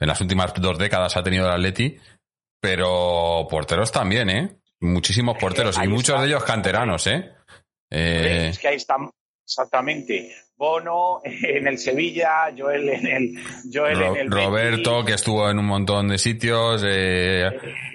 en 0.00 0.08
las 0.08 0.20
últimas 0.22 0.54
dos 0.54 0.78
décadas 0.78 1.16
ha 1.16 1.22
tenido 1.22 1.46
el 1.46 1.52
Atleti, 1.52 1.96
pero 2.58 3.46
porteros 3.50 3.92
también, 3.92 4.30
¿eh? 4.30 4.56
Muchísimos 4.80 5.36
porteros 5.38 5.76
y 5.76 5.88
muchos 5.88 6.08
está. 6.08 6.22
de 6.22 6.28
ellos 6.28 6.44
canteranos, 6.44 7.06
¿eh? 7.06 7.32
Eh, 7.90 8.48
Es 8.50 8.58
que 8.58 8.68
ahí 8.68 8.76
están 8.76 9.10
exactamente 9.44 10.34
Bono 10.60 11.22
en 11.24 11.66
el 11.66 11.78
Sevilla, 11.78 12.52
Joel 12.56 12.86
en 12.90 13.06
el 13.06 13.38
Joel 13.72 13.98
Ro- 13.98 14.14
en 14.14 14.16
el 14.20 14.30
Roberto, 14.30 14.90
Betis. 14.96 15.06
que 15.06 15.14
estuvo 15.14 15.48
en 15.50 15.58
un 15.58 15.64
montón 15.64 16.08
de 16.08 16.18
sitios, 16.18 16.84
eh, 16.86 17.48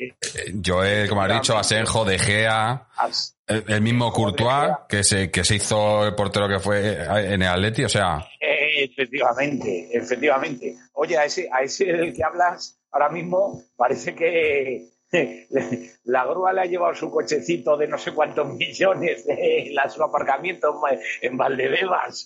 Joel, 0.65 1.07
como 1.07 1.21
has 1.21 1.33
dicho, 1.33 1.55
Asenjo, 1.55 2.03
De 2.05 2.17
Gea, 2.17 2.87
As- 2.97 3.37
el, 3.47 3.63
el 3.67 3.81
mismo 3.81 4.11
Courtois, 4.11 4.71
que 4.89 5.03
se, 5.03 5.29
que 5.29 5.43
se 5.43 5.57
hizo 5.57 6.07
el 6.07 6.15
portero 6.15 6.47
que 6.47 6.59
fue 6.59 6.79
eh, 6.93 7.33
en 7.33 7.43
el 7.43 7.47
Atleti, 7.49 7.83
o 7.83 7.89
sea, 7.89 8.27
Eh, 8.41 8.83
efectivamente, 8.85 9.89
efectivamente. 9.93 10.75
Oye, 10.93 11.17
a 11.19 11.25
ese, 11.25 11.47
a 11.51 11.61
ese 11.61 11.85
del 11.85 12.13
que 12.15 12.23
hablas 12.23 12.79
ahora 12.91 13.09
mismo 13.09 13.61
parece 13.77 14.15
que 14.15 14.87
la 16.05 16.25
grúa 16.25 16.53
le 16.53 16.61
ha 16.61 16.65
llevado 16.65 16.93
su 16.95 17.09
cochecito 17.09 17.77
de 17.77 17.87
no 17.87 17.97
sé 17.97 18.13
cuántos 18.13 18.47
millones 18.47 19.25
de 19.25 19.73
su 19.93 20.03
aparcamiento 20.03 20.73
en- 21.21 21.37
Valdebebas. 21.37 22.25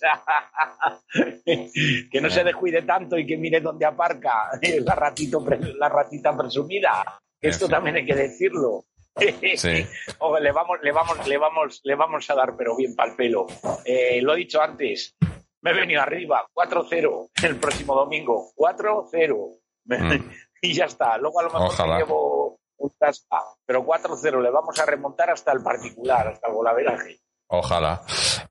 que 1.44 2.20
no 2.20 2.30
se 2.30 2.44
descuide 2.44 2.82
tanto 2.82 3.18
y 3.18 3.26
que 3.26 3.36
mire 3.36 3.60
dónde 3.60 3.86
aparca 3.86 4.50
la, 4.80 4.94
ratito, 4.94 5.44
la 5.78 5.88
ratita 5.88 6.36
presumida. 6.36 7.20
Esto 7.40 7.64
Eso. 7.64 7.68
también 7.68 7.96
hay 7.96 8.06
que 8.06 8.14
decirlo. 8.14 8.84
Sí. 9.56 9.86
O 10.18 10.38
le 10.38 10.52
vamos, 10.52 10.78
le 10.82 10.92
vamos, 10.92 11.26
le 11.26 11.38
vamos, 11.38 11.80
le 11.84 11.94
vamos 11.94 12.28
a 12.30 12.34
dar, 12.34 12.56
pero 12.56 12.76
bien 12.76 12.94
pal 12.94 13.16
pelo. 13.16 13.46
Eh, 13.84 14.20
lo 14.22 14.34
he 14.34 14.38
dicho 14.38 14.60
antes, 14.60 15.16
me 15.62 15.70
he 15.70 15.74
venido 15.74 16.00
arriba, 16.02 16.46
4-0 16.54 17.30
el 17.44 17.56
próximo 17.56 17.94
domingo, 17.94 18.52
4-0. 18.56 19.60
Mm. 19.86 20.30
y 20.62 20.74
ya 20.74 20.84
está. 20.84 21.16
Luego 21.18 21.40
a 21.40 21.44
lo 21.44 21.50
mejor 21.50 21.88
me 21.88 21.96
llevo 21.96 22.39
pero 23.66 23.84
4-0 23.84 24.42
le 24.42 24.50
vamos 24.50 24.78
a 24.78 24.86
remontar 24.86 25.30
hasta 25.30 25.52
el 25.52 25.62
particular, 25.62 26.28
hasta 26.28 26.48
el 26.48 26.54
golaveraje. 26.54 27.20
Ojalá. 27.52 28.02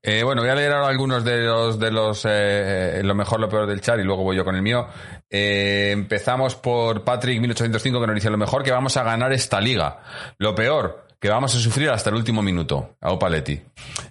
Eh, 0.01 0.23
bueno, 0.23 0.41
voy 0.41 0.51
a 0.51 0.55
leer 0.55 0.73
ahora 0.73 0.89
algunos 0.89 1.23
de 1.23 1.45
los 1.45 1.79
de 1.79 1.89
los 1.89 2.25
eh, 2.27 3.01
lo 3.03 3.15
mejor, 3.15 3.39
lo 3.39 3.47
peor 3.47 3.65
del 3.65 3.79
chat 3.79 3.97
y 3.97 4.03
luego 4.03 4.23
voy 4.23 4.35
yo 4.35 4.43
con 4.43 4.55
el 4.55 4.61
mío. 4.61 4.87
Eh, 5.29 5.91
empezamos 5.91 6.55
por 6.55 7.05
Patrick 7.05 7.39
1805 7.39 8.01
que 8.01 8.07
nos 8.07 8.15
dice 8.15 8.29
lo 8.29 8.37
mejor 8.37 8.61
que 8.61 8.71
vamos 8.71 8.97
a 8.97 9.03
ganar 9.03 9.31
esta 9.31 9.61
liga. 9.61 10.01
Lo 10.37 10.53
peor 10.53 11.07
que 11.19 11.29
vamos 11.29 11.55
a 11.55 11.59
sufrir 11.59 11.89
hasta 11.89 12.09
el 12.09 12.17
último 12.17 12.41
minuto. 12.41 12.97
A 12.99 13.11
Opaletti. 13.11 13.61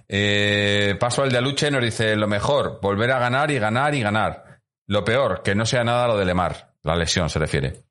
Eh, 0.07 0.95
paso 0.99 1.21
al 1.21 1.31
de 1.31 1.37
Aluche 1.37 1.69
nos 1.69 1.83
dice 1.83 2.15
lo 2.15 2.27
mejor 2.27 2.79
volver 2.81 3.11
a 3.11 3.19
ganar 3.19 3.51
y 3.51 3.59
ganar 3.59 3.93
y 3.93 4.01
ganar. 4.01 4.61
Lo 4.87 5.03
peor 5.03 5.43
que 5.43 5.53
no 5.53 5.67
sea 5.67 5.83
nada 5.83 6.07
lo 6.07 6.17
de 6.17 6.25
Lemar. 6.25 6.73
La 6.81 6.95
lesión 6.95 7.29
se 7.29 7.37
refiere. 7.37 7.88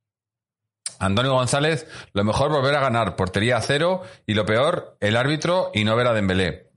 Antonio 0.99 1.33
González, 1.33 1.87
lo 2.13 2.25
mejor 2.25 2.51
volver 2.51 2.75
a 2.75 2.81
ganar, 2.81 3.17
portería 3.17 3.57
a 3.57 3.63
cero 3.63 4.03
y 4.27 4.35
lo 4.35 4.45
peor, 4.45 4.97
el 5.01 5.17
árbitro 5.17 5.71
y 5.75 5.85
no 5.85 5.97
ver 5.97 6.07
a 6.07 6.13
Dembélé. 6.13 6.71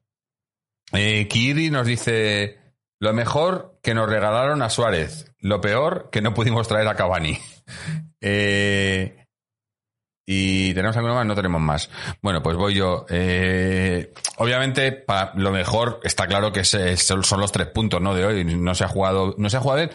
Eh, 0.93 1.27
Kiri 1.27 1.69
nos 1.69 1.87
dice 1.87 2.59
lo 2.99 3.13
mejor 3.13 3.79
que 3.81 3.93
nos 3.93 4.09
regalaron 4.09 4.61
a 4.61 4.69
Suárez, 4.69 5.33
lo 5.39 5.61
peor 5.61 6.09
que 6.11 6.21
no 6.21 6.33
pudimos 6.33 6.67
traer 6.67 6.87
a 6.87 6.95
Cavani. 6.95 7.37
Eh, 8.23 9.21
y 10.27 10.73
tenemos 10.73 10.95
alguno 10.95 11.15
más, 11.15 11.25
no 11.25 11.35
tenemos 11.35 11.59
más. 11.59 11.89
Bueno, 12.21 12.43
pues 12.43 12.55
voy 12.55 12.75
yo. 12.75 13.05
Eh, 13.09 14.13
obviamente, 14.37 15.03
lo 15.35 15.51
mejor 15.51 15.99
está 16.03 16.27
claro 16.27 16.53
que 16.53 16.63
son 16.63 17.39
los 17.39 17.51
tres 17.51 17.67
puntos, 17.67 17.99
¿no? 17.99 18.13
De 18.13 18.25
hoy. 18.25 18.45
No 18.45 18.75
se 18.75 18.83
ha 18.83 18.87
jugado, 18.87 19.33
no 19.37 19.49
se 19.49 19.57
ha 19.57 19.59
jugado 19.61 19.79
bien. 19.79 19.91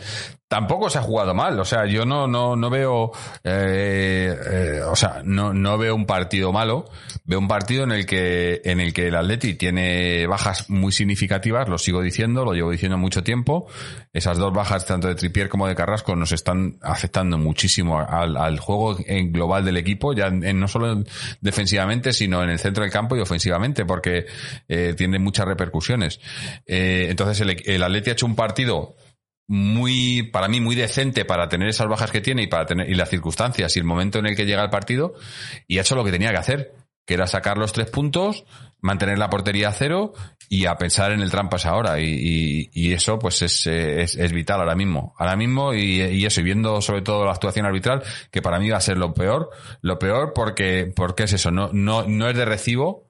Tampoco 0.48 0.88
se 0.88 0.98
ha 0.98 1.02
jugado 1.02 1.34
mal. 1.34 1.58
O 1.58 1.64
sea, 1.64 1.86
yo 1.86 2.04
no, 2.06 2.28
no, 2.28 2.54
no 2.54 2.70
veo, 2.70 3.10
eh, 3.42 4.32
eh, 4.52 4.80
o 4.82 4.94
sea, 4.94 5.20
no, 5.24 5.52
no 5.52 5.76
veo 5.76 5.94
un 5.96 6.06
partido 6.06 6.52
malo. 6.52 6.84
Veo 7.24 7.40
un 7.40 7.48
partido 7.48 7.82
en 7.82 7.90
el 7.90 8.06
que, 8.06 8.60
en 8.64 8.78
el 8.78 8.92
que 8.92 9.08
el 9.08 9.16
Atleti 9.16 9.54
tiene 9.54 10.24
bajas 10.28 10.70
muy 10.70 10.92
significativas. 10.92 11.68
Lo 11.68 11.78
sigo 11.78 12.00
diciendo, 12.00 12.44
lo 12.44 12.52
llevo 12.52 12.70
diciendo 12.70 12.96
mucho 12.96 13.24
tiempo. 13.24 13.66
Esas 14.12 14.38
dos 14.38 14.52
bajas, 14.52 14.86
tanto 14.86 15.08
de 15.08 15.16
Tripier 15.16 15.48
como 15.48 15.66
de 15.66 15.74
Carrasco, 15.74 16.14
nos 16.14 16.30
están 16.30 16.78
afectando 16.80 17.38
muchísimo 17.38 17.98
al, 17.98 18.36
al 18.36 18.60
juego 18.60 18.96
en 19.04 19.32
global 19.32 19.64
del 19.64 19.76
equipo, 19.78 20.12
ya 20.12 20.26
en- 20.28 20.60
no 20.60 20.68
solo 20.68 21.02
defensivamente, 21.40 22.12
sino 22.12 22.44
en 22.44 22.50
el 22.50 22.60
centro 22.60 22.84
del 22.84 22.92
campo 22.92 23.16
y 23.16 23.20
ofensivamente, 23.20 23.84
porque 23.84 24.26
eh, 24.68 24.94
tiene 24.96 25.18
muchas 25.18 25.46
repercusiones. 25.46 26.20
Eh, 26.66 27.08
entonces 27.10 27.40
el, 27.40 27.56
el 27.66 27.82
Atleti 27.82 28.10
ha 28.10 28.12
hecho 28.12 28.26
un 28.26 28.36
partido 28.36 28.94
muy, 29.48 30.24
para 30.24 30.48
mí, 30.48 30.60
muy 30.60 30.74
decente 30.74 31.24
para 31.24 31.48
tener 31.48 31.68
esas 31.68 31.88
bajas 31.88 32.10
que 32.10 32.20
tiene 32.20 32.42
y 32.42 32.46
para 32.48 32.66
tener, 32.66 32.90
y 32.90 32.94
las 32.94 33.10
circunstancias 33.10 33.76
y 33.76 33.78
el 33.78 33.84
momento 33.84 34.18
en 34.18 34.26
el 34.26 34.36
que 34.36 34.44
llega 34.46 34.62
el 34.62 34.70
partido, 34.70 35.14
y 35.66 35.78
ha 35.78 35.82
hecho 35.82 35.94
lo 35.96 36.04
que 36.04 36.10
tenía 36.12 36.30
que 36.30 36.38
hacer, 36.38 36.74
que 37.06 37.14
era 37.14 37.26
sacar 37.28 37.56
los 37.56 37.72
tres 37.72 37.88
puntos, 37.88 38.44
mantener 38.80 39.18
la 39.18 39.30
portería 39.30 39.68
a 39.68 39.72
cero 39.72 40.12
y 40.48 40.66
a 40.66 40.76
pensar 40.76 41.12
en 41.12 41.20
el 41.20 41.30
trampas 41.30 41.64
ahora. 41.64 42.00
Y, 42.00 42.06
y- 42.06 42.70
y 42.72 42.92
eso, 42.92 43.18
pues, 43.18 43.42
es, 43.42 43.66
es, 43.68 44.16
es 44.16 44.32
vital 44.32 44.58
ahora 44.60 44.74
mismo. 44.74 45.14
Ahora 45.18 45.36
mismo, 45.36 45.72
y, 45.72 46.02
y 46.02 46.26
eso, 46.26 46.40
y 46.40 46.44
viendo 46.44 46.80
sobre 46.82 47.02
todo 47.02 47.24
la 47.24 47.30
actuación 47.32 47.64
arbitral, 47.64 48.02
que 48.32 48.42
para 48.42 48.58
mí 48.58 48.68
va 48.70 48.78
a 48.78 48.80
ser 48.80 48.98
lo 48.98 49.14
peor, 49.14 49.50
lo 49.82 49.98
peor 50.00 50.32
porque, 50.34 50.92
porque 50.94 51.24
es 51.24 51.32
eso, 51.32 51.52
no, 51.52 51.70
no, 51.72 52.02
no 52.04 52.28
es 52.28 52.36
de 52.36 52.44
recibo 52.44 53.08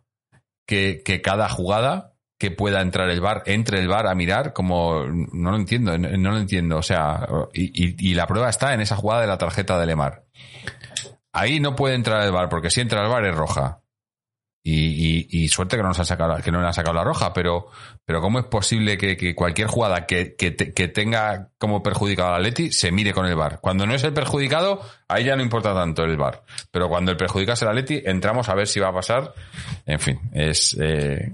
que, 0.66 1.02
que 1.04 1.22
cada 1.22 1.48
jugada 1.48 2.15
que 2.38 2.50
pueda 2.50 2.82
entrar 2.82 3.08
el 3.10 3.20
bar, 3.20 3.42
entre 3.46 3.80
el 3.80 3.88
bar 3.88 4.06
a 4.06 4.14
mirar, 4.14 4.52
como 4.52 5.04
no 5.06 5.50
lo 5.50 5.56
entiendo, 5.56 5.96
no, 5.96 6.30
lo 6.30 6.38
entiendo. 6.38 6.76
O 6.78 6.82
sea, 6.82 7.26
y, 7.52 7.64
y- 7.64 8.10
y 8.10 8.14
la 8.14 8.26
prueba 8.26 8.48
está 8.50 8.74
en 8.74 8.80
esa 8.80 8.96
jugada 8.96 9.22
de 9.22 9.26
la 9.26 9.38
tarjeta 9.38 9.78
de 9.78 9.86
Lemar. 9.86 10.24
Ahí 11.32 11.60
no 11.60 11.76
puede 11.76 11.94
entrar 11.94 12.22
el 12.22 12.32
bar, 12.32 12.48
porque 12.48 12.70
si 12.70 12.80
entra 12.80 13.02
el 13.02 13.08
bar 13.10 13.24
es 13.24 13.34
roja. 13.34 13.80
Y, 14.68 15.46
suerte 15.48 15.76
que 15.76 15.82
no 15.82 15.88
nos 15.90 15.98
han 16.00 16.06
sacado, 16.06 16.42
que 16.42 16.50
no 16.50 16.60
le 16.60 16.66
han 16.66 16.74
sacado 16.74 16.96
la 16.96 17.04
roja, 17.04 17.32
pero, 17.32 17.68
pero 18.04 18.20
¿cómo 18.20 18.40
es 18.40 18.46
posible 18.46 18.98
que, 18.98 19.34
cualquier 19.36 19.68
jugada 19.68 20.06
que, 20.06 20.34
que, 20.34 20.50
tenga 20.88 21.50
como 21.56 21.84
perjudicado 21.84 22.30
al 22.30 22.40
Atleti 22.40 22.72
se 22.72 22.90
mire 22.90 23.12
con 23.12 23.26
el 23.26 23.36
bar? 23.36 23.60
Cuando 23.60 23.86
no 23.86 23.94
es 23.94 24.02
el 24.02 24.12
perjudicado, 24.12 24.80
ahí 25.06 25.24
ya 25.24 25.36
no 25.36 25.42
importa 25.42 25.72
tanto 25.72 26.02
el 26.02 26.16
bar. 26.16 26.42
Pero 26.72 26.88
cuando 26.88 27.12
el 27.12 27.16
perjudicado 27.16 27.54
es 27.54 27.62
el 27.62 27.68
Atleti, 27.68 28.02
entramos 28.04 28.48
a 28.48 28.56
ver 28.56 28.66
si 28.66 28.80
va 28.80 28.88
a 28.88 28.92
pasar. 28.92 29.32
En 29.84 30.00
fin, 30.00 30.18
es, 30.32 30.76
eh, 30.80 31.32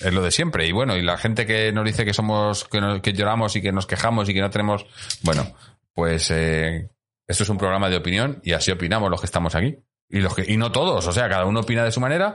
es 0.00 0.12
lo 0.12 0.22
de 0.22 0.30
siempre. 0.30 0.66
Y 0.66 0.72
bueno, 0.72 0.96
y 0.96 1.02
la 1.02 1.16
gente 1.16 1.46
que 1.46 1.72
nos 1.72 1.84
dice 1.84 2.04
que 2.04 2.14
somos, 2.14 2.64
que, 2.64 3.00
que 3.02 3.12
lloramos 3.12 3.56
y 3.56 3.62
que 3.62 3.72
nos 3.72 3.86
quejamos 3.86 4.28
y 4.28 4.34
que 4.34 4.40
no 4.40 4.50
tenemos, 4.50 4.86
bueno, 5.22 5.54
pues 5.92 6.30
eh, 6.30 6.90
esto 7.26 7.42
es 7.42 7.48
un 7.48 7.58
programa 7.58 7.90
de 7.90 7.96
opinión 7.96 8.40
y 8.42 8.52
así 8.52 8.70
opinamos 8.70 9.10
los 9.10 9.20
que 9.20 9.26
estamos 9.26 9.54
aquí. 9.54 9.76
Y, 10.10 10.20
los 10.20 10.34
que, 10.34 10.50
y 10.50 10.56
no 10.56 10.72
todos, 10.72 11.06
o 11.06 11.12
sea, 11.12 11.28
cada 11.28 11.44
uno 11.44 11.60
opina 11.60 11.84
de 11.84 11.92
su 11.92 12.00
manera 12.00 12.34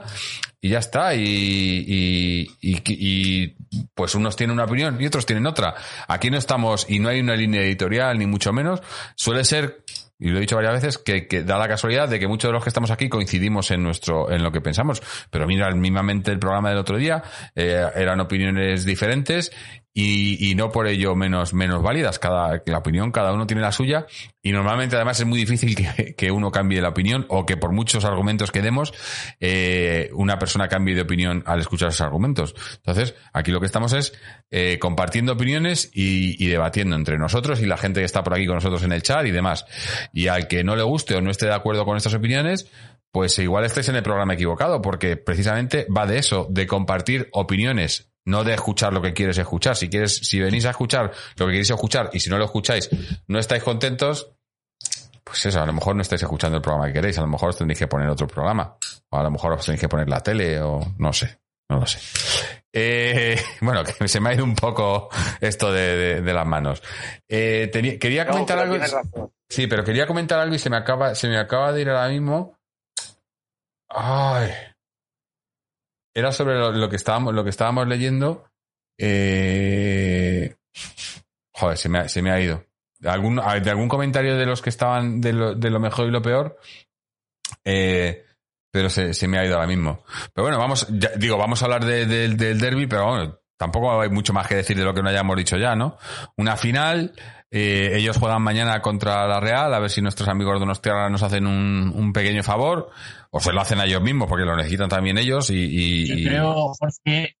y 0.60 0.68
ya 0.68 0.78
está. 0.78 1.14
Y, 1.16 1.24
y, 1.24 2.48
y, 2.60 3.56
pues 3.94 4.14
unos 4.14 4.36
tienen 4.36 4.54
una 4.54 4.64
opinión 4.64 4.96
y 5.00 5.06
otros 5.06 5.26
tienen 5.26 5.44
otra. 5.46 5.74
Aquí 6.06 6.30
no 6.30 6.38
estamos 6.38 6.86
y 6.88 7.00
no 7.00 7.08
hay 7.08 7.20
una 7.20 7.34
línea 7.34 7.62
editorial, 7.62 8.16
ni 8.16 8.26
mucho 8.26 8.52
menos. 8.52 8.80
Suele 9.16 9.44
ser 9.44 9.82
y 10.18 10.28
lo 10.28 10.38
he 10.38 10.40
dicho 10.40 10.56
varias 10.56 10.74
veces, 10.74 10.98
que, 10.98 11.42
da 11.42 11.58
la 11.58 11.68
casualidad 11.68 12.08
de 12.08 12.18
que 12.18 12.28
muchos 12.28 12.48
de 12.48 12.52
los 12.52 12.62
que 12.62 12.70
estamos 12.70 12.90
aquí 12.90 13.08
coincidimos 13.08 13.70
en 13.70 13.82
nuestro, 13.82 14.30
en 14.30 14.42
lo 14.42 14.52
que 14.52 14.60
pensamos. 14.60 15.02
Pero 15.30 15.46
mira, 15.46 15.70
mismamente 15.72 16.30
el 16.30 16.38
programa 16.38 16.70
del 16.70 16.78
otro 16.78 16.96
día, 16.96 17.22
eh, 17.54 17.84
eran 17.94 18.20
opiniones 18.20 18.84
diferentes 18.84 19.50
y, 19.96 20.50
y, 20.50 20.56
no 20.56 20.72
por 20.72 20.88
ello 20.88 21.14
menos, 21.14 21.54
menos 21.54 21.80
válidas. 21.80 22.18
Cada, 22.18 22.60
la 22.66 22.78
opinión, 22.78 23.12
cada 23.12 23.32
uno 23.32 23.46
tiene 23.46 23.62
la 23.62 23.70
suya 23.70 24.06
y 24.42 24.50
normalmente 24.50 24.96
además 24.96 25.20
es 25.20 25.26
muy 25.26 25.38
difícil 25.38 25.76
que, 25.76 26.16
que 26.16 26.32
uno 26.32 26.50
cambie 26.50 26.82
la 26.82 26.88
opinión 26.88 27.26
o 27.28 27.46
que 27.46 27.56
por 27.56 27.70
muchos 27.70 28.04
argumentos 28.04 28.50
que 28.50 28.60
demos, 28.60 28.92
eh, 29.38 30.10
una 30.14 30.36
persona 30.36 30.66
cambie 30.66 30.96
de 30.96 31.02
opinión 31.02 31.44
al 31.46 31.60
escuchar 31.60 31.90
esos 31.90 32.00
argumentos. 32.00 32.56
Entonces, 32.74 33.14
aquí 33.32 33.52
lo 33.52 33.60
que 33.60 33.66
estamos 33.66 33.92
es 33.92 34.12
eh, 34.50 34.80
compartiendo 34.80 35.34
opiniones 35.34 35.92
y, 35.94 36.44
y, 36.44 36.48
debatiendo 36.48 36.96
entre 36.96 37.16
nosotros 37.16 37.60
y 37.60 37.66
la 37.66 37.76
gente 37.76 38.00
que 38.00 38.06
está 38.06 38.24
por 38.24 38.34
aquí 38.34 38.46
con 38.46 38.56
nosotros 38.56 38.82
en 38.82 38.90
el 38.90 39.02
chat 39.02 39.24
y 39.26 39.30
demás. 39.30 39.64
Y 40.12 40.26
al 40.26 40.48
que 40.48 40.64
no 40.64 40.74
le 40.74 40.82
guste 40.82 41.14
o 41.14 41.20
no 41.20 41.30
esté 41.30 41.46
de 41.46 41.54
acuerdo 41.54 41.84
con 41.84 41.96
estas 41.96 42.14
opiniones, 42.14 42.68
pues 43.12 43.38
igual 43.38 43.64
estáis 43.64 43.88
en 43.90 43.94
el 43.94 44.02
programa 44.02 44.34
equivocado, 44.34 44.82
porque 44.82 45.16
precisamente 45.16 45.86
va 45.96 46.04
de 46.04 46.18
eso, 46.18 46.48
de 46.50 46.66
compartir 46.66 47.28
opiniones 47.30 48.10
no 48.26 48.44
de 48.44 48.54
escuchar 48.54 48.92
lo 48.92 49.02
que 49.02 49.12
quieres 49.12 49.38
escuchar. 49.38 49.76
Si 49.76 49.88
quieres, 49.88 50.16
si 50.16 50.40
venís 50.40 50.64
a 50.64 50.70
escuchar 50.70 51.12
lo 51.36 51.46
que 51.46 51.52
queréis 51.52 51.70
escuchar 51.70 52.10
y 52.12 52.20
si 52.20 52.30
no 52.30 52.38
lo 52.38 52.44
escucháis, 52.44 52.88
no 53.28 53.38
estáis 53.38 53.62
contentos, 53.62 54.32
pues 55.22 55.46
eso, 55.46 55.62
a 55.62 55.66
lo 55.66 55.72
mejor 55.72 55.96
no 55.96 56.02
estáis 56.02 56.22
escuchando 56.22 56.56
el 56.56 56.62
programa 56.62 56.86
que 56.88 56.94
queréis, 56.94 57.18
a 57.18 57.22
lo 57.22 57.28
mejor 57.28 57.50
os 57.50 57.58
tenéis 57.58 57.78
que 57.78 57.86
poner 57.86 58.08
otro 58.08 58.26
programa, 58.26 58.76
o 59.10 59.18
a 59.18 59.22
lo 59.22 59.30
mejor 59.30 59.52
os 59.52 59.64
tenéis 59.64 59.80
que 59.80 59.88
poner 59.88 60.08
la 60.08 60.20
tele, 60.20 60.60
o 60.60 60.80
no 60.98 61.12
sé, 61.12 61.38
no 61.68 61.80
lo 61.80 61.86
sé. 61.86 61.98
Eh, 62.72 63.40
bueno, 63.60 63.84
que 63.84 64.08
se 64.08 64.20
me 64.20 64.30
ha 64.30 64.34
ido 64.34 64.44
un 64.44 64.54
poco 64.54 65.08
esto 65.40 65.72
de, 65.72 66.20
las 66.20 66.46
manos. 66.46 66.82
Eh, 67.28 67.70
quería 68.00 68.26
comentar 68.26 68.58
algo. 68.58 69.32
Sí, 69.48 69.66
pero 69.66 69.84
quería 69.84 70.06
comentar 70.06 70.40
algo 70.40 70.54
y 70.54 70.58
se 70.58 70.70
me 70.70 70.76
acaba, 70.76 71.14
se 71.14 71.28
me 71.28 71.38
acaba 71.38 71.72
de 71.72 71.82
ir 71.82 71.90
ahora 71.90 72.08
mismo. 72.08 72.58
Ay 73.88 74.50
era 76.14 76.32
sobre 76.32 76.58
lo, 76.58 76.88
que 76.88 76.96
estábamos, 76.96 77.34
lo 77.34 77.42
que 77.42 77.50
estábamos 77.50 77.88
leyendo. 77.88 78.44
Eh, 78.98 80.54
joder, 81.52 81.76
se 81.76 81.88
me, 81.88 81.98
ha, 81.98 82.08
se 82.08 82.22
me 82.22 82.30
ha 82.30 82.40
ido. 82.40 82.64
De 82.98 83.10
algún, 83.10 83.36
de 83.36 83.70
algún 83.70 83.88
comentario 83.88 84.36
de 84.36 84.46
los 84.46 84.62
que 84.62 84.70
estaban 84.70 85.20
de 85.20 85.32
lo, 85.32 85.54
de 85.54 85.70
lo 85.70 85.80
mejor 85.80 86.06
y 86.06 86.10
lo 86.10 86.22
peor. 86.22 86.58
Eh, 87.64 88.24
pero 88.70 88.88
se, 88.88 89.12
se, 89.14 89.28
me 89.28 89.38
ha 89.38 89.44
ido 89.44 89.54
ahora 89.54 89.66
mismo. 89.66 90.04
Pero 90.32 90.44
bueno, 90.44 90.58
vamos, 90.58 90.86
digo, 91.16 91.36
vamos 91.36 91.62
a 91.62 91.66
hablar 91.66 91.84
del 91.84 92.36
derby, 92.36 92.86
pero 92.86 93.06
bueno, 93.06 93.38
tampoco 93.56 94.00
hay 94.00 94.10
mucho 94.10 94.32
más 94.32 94.48
que 94.48 94.56
decir 94.56 94.76
de 94.76 94.84
lo 94.84 94.94
que 94.94 95.02
no 95.02 95.08
hayamos 95.08 95.36
dicho 95.36 95.56
ya, 95.56 95.76
¿no? 95.76 95.96
Una 96.36 96.56
final, 96.56 97.12
eh, 97.50 97.92
ellos 97.94 98.18
juegan 98.18 98.42
mañana 98.42 98.80
contra 98.82 99.28
la 99.28 99.38
Real, 99.38 99.72
a 99.72 99.78
ver 99.78 99.90
si 99.90 100.02
nuestros 100.02 100.28
amigos 100.28 100.60
de 100.60 100.74
Tierra 100.80 101.08
nos 101.08 101.22
hacen 101.22 101.46
un, 101.46 101.92
un, 101.94 102.12
pequeño 102.12 102.42
favor, 102.42 102.90
o 103.36 103.40
se 103.40 103.52
lo 103.52 103.60
hacen 103.60 103.80
a 103.80 103.84
ellos 103.84 104.00
mismos, 104.00 104.28
porque 104.28 104.44
lo 104.44 104.56
necesitan 104.56 104.88
también 104.88 105.18
ellos. 105.18 105.50
Y, 105.50 106.06
Yo 106.06 106.30
creo, 106.30 106.72
Jorge, 106.78 107.36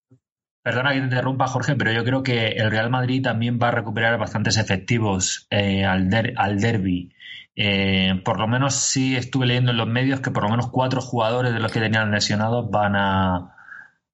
perdona 0.60 0.92
que 0.92 0.98
te 0.98 1.04
interrumpa, 1.04 1.46
Jorge, 1.46 1.76
pero 1.76 1.92
yo 1.92 2.02
creo 2.02 2.24
que 2.24 2.48
el 2.48 2.68
Real 2.72 2.90
Madrid 2.90 3.22
también 3.22 3.60
va 3.62 3.68
a 3.68 3.70
recuperar 3.70 4.18
bastantes 4.18 4.56
efectivos 4.56 5.46
eh, 5.50 5.84
al, 5.84 6.10
al 6.36 6.58
derby. 6.58 7.14
Eh, 7.54 8.20
por 8.24 8.40
lo 8.40 8.48
menos 8.48 8.74
sí 8.74 9.14
estuve 9.14 9.46
leyendo 9.46 9.70
en 9.70 9.76
los 9.76 9.86
medios 9.86 10.18
que 10.18 10.32
por 10.32 10.42
lo 10.42 10.48
menos 10.48 10.68
cuatro 10.68 11.00
jugadores 11.00 11.54
de 11.54 11.60
los 11.60 11.70
que 11.70 11.78
tenían 11.78 12.10
lesionados 12.10 12.68
van 12.68 12.96
a 12.96 13.54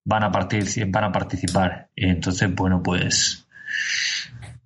van 0.04 0.22
a, 0.22 0.30
partir, 0.30 0.66
van 0.88 1.04
a 1.04 1.12
participar. 1.12 1.88
Entonces, 1.96 2.54
bueno, 2.54 2.82
pues 2.82 3.48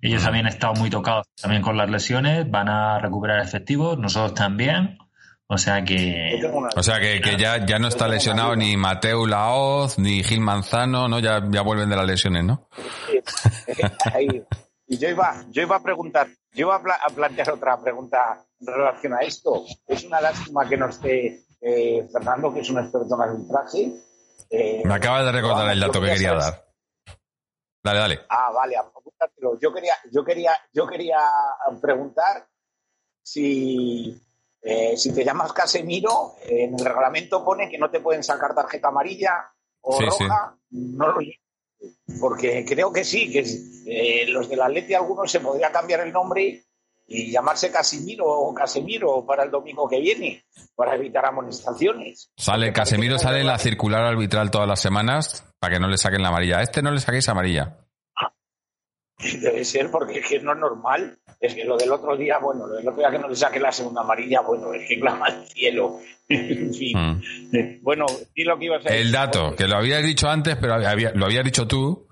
ellos 0.01 0.25
habían 0.25 0.47
estado 0.47 0.73
muy 0.73 0.89
tocados 0.89 1.27
también 1.41 1.61
con 1.61 1.77
las 1.77 1.89
lesiones, 1.89 2.51
van 2.51 2.67
a 2.67 2.99
recuperar 2.99 3.39
efectivos, 3.39 3.97
nosotros 3.97 4.33
también. 4.33 4.97
O 5.47 5.57
sea 5.57 5.83
que. 5.83 6.41
O 6.75 6.83
sea 6.83 6.99
que, 6.99 7.21
ya, 7.37 7.65
ya 7.65 7.77
no 7.79 7.87
está 7.87 8.07
lesionado 8.07 8.55
ni 8.55 8.77
Mateo 8.77 9.27
Laoz 9.27 9.99
ni 9.99 10.23
Gil 10.23 10.41
Manzano, 10.41 11.07
¿no? 11.07 11.19
Ya, 11.19 11.41
ya 11.49 11.61
vuelven 11.61 11.89
de 11.89 11.95
las 11.95 12.05
lesiones, 12.05 12.43
¿no? 12.43 12.67
Y 14.87 14.99
yo 14.99 15.09
iba, 15.09 15.43
yo 15.49 15.63
iba 15.63 15.77
a 15.77 15.81
preguntar, 15.81 16.27
yo 16.51 16.67
iba 16.67 16.75
a, 16.75 17.09
plantear 17.09 17.49
otra 17.49 17.81
pregunta 17.81 18.45
en 18.59 18.67
relación 18.67 19.13
a 19.15 19.21
esto. 19.21 19.65
Es 19.87 20.03
una 20.03 20.21
lástima 20.21 20.69
que 20.69 20.77
no 20.77 20.89
esté 20.89 21.43
eh, 21.59 22.07
Fernando, 22.13 22.53
que 22.53 22.59
es 22.59 22.69
un 22.69 22.77
experto 22.77 23.15
en 23.15 23.21
arbitraje, 23.21 23.93
eh, 24.49 24.83
Me 24.85 24.93
acaba 24.93 25.23
de 25.23 25.31
recordar 25.31 25.71
el 25.71 25.79
dato 25.79 25.99
que 25.99 26.07
quería 26.07 26.33
dar. 26.33 26.65
Dale, 27.83 27.99
dale. 27.99 28.19
Ah, 28.29 28.51
vale, 28.53 28.75
Yo 29.61 29.73
quería, 29.73 29.93
yo 30.11 30.23
quería, 30.23 30.51
yo 30.73 30.87
quería 30.87 31.19
preguntar 31.81 32.47
si, 33.23 34.21
eh, 34.67 34.97
si 34.97 35.13
te 35.13 35.23
llamas 35.23 35.53
Casemiro, 35.53 36.37
en 36.41 36.73
el 36.73 36.83
reglamento 36.83 37.45
pone 37.45 37.69
que 37.69 37.77
no 37.77 37.91
te 37.91 37.99
pueden 37.99 38.23
sacar 38.23 38.55
tarjeta 38.55 38.87
amarilla 38.87 39.51
o 39.81 40.01
roja. 40.01 40.57
No 40.71 41.07
lo 41.09 41.19
porque 42.19 42.65
creo 42.67 42.91
que 42.91 43.03
sí, 43.03 43.31
que 43.31 43.45
eh, 43.85 44.25
los 44.27 44.49
del 44.49 44.61
Atleti 44.61 44.95
algunos 44.95 45.31
se 45.31 45.39
podría 45.39 45.71
cambiar 45.71 45.99
el 45.99 46.11
nombre 46.11 46.63
y 47.07 47.31
llamarse 47.31 47.71
Casimiro 47.71 48.25
o 48.25 48.53
Casemiro 48.55 49.23
para 49.25 49.43
el 49.43 49.51
domingo 49.51 49.87
que 49.87 49.99
viene, 49.99 50.43
para 50.75 50.95
evitar 50.95 51.25
amonestaciones. 51.25 52.31
Sale, 52.35 52.73
Casemiro 52.73 53.19
sale 53.19 53.41
en 53.41 53.47
la 53.47 53.59
circular 53.59 54.01
arbitral 54.01 54.49
todas 54.49 54.67
las 54.67 54.81
semanas 54.81 55.45
para 55.59 55.75
que 55.75 55.79
no 55.79 55.87
le 55.87 55.97
saquen 55.97 56.23
la 56.23 56.29
amarilla. 56.29 56.61
este 56.61 56.81
no 56.81 56.91
le 56.91 56.99
saquéis 56.99 57.29
amarilla. 57.29 57.77
Debe 59.41 59.63
ser 59.63 59.91
porque 59.91 60.19
es 60.19 60.27
que 60.27 60.39
no 60.39 60.53
es 60.53 60.59
normal. 60.59 61.19
Es 61.45 61.55
que 61.55 61.63
lo 61.63 61.77
del 61.77 61.91
otro 61.91 62.15
día, 62.17 62.37
bueno, 62.39 62.67
lo 62.67 62.75
del 62.75 62.87
otro 62.87 62.99
día 62.99 63.11
que 63.11 63.19
no 63.19 63.27
le 63.27 63.35
saquen 63.35 63.61
la 63.61 63.71
segunda 63.71 64.01
amarilla, 64.01 64.41
bueno, 64.41 64.73
es 64.73 64.87
que 64.87 64.99
clama 64.99 65.27
al 65.27 65.47
cielo. 65.47 65.99
en 66.29 66.73
fin. 66.73 66.97
Mm. 66.97 67.81
Bueno, 67.81 68.05
y 68.33 68.43
lo 68.43 68.57
que 68.57 68.65
ibas 68.65 68.85
a 68.85 68.89
decir. 68.89 69.05
El 69.05 69.11
dato, 69.11 69.55
que 69.55 69.67
lo 69.67 69.77
habías 69.77 70.03
dicho 70.03 70.27
antes, 70.27 70.55
pero 70.55 70.77
lo 70.77 71.25
habías 71.25 71.43
dicho 71.45 71.67
tú, 71.67 72.07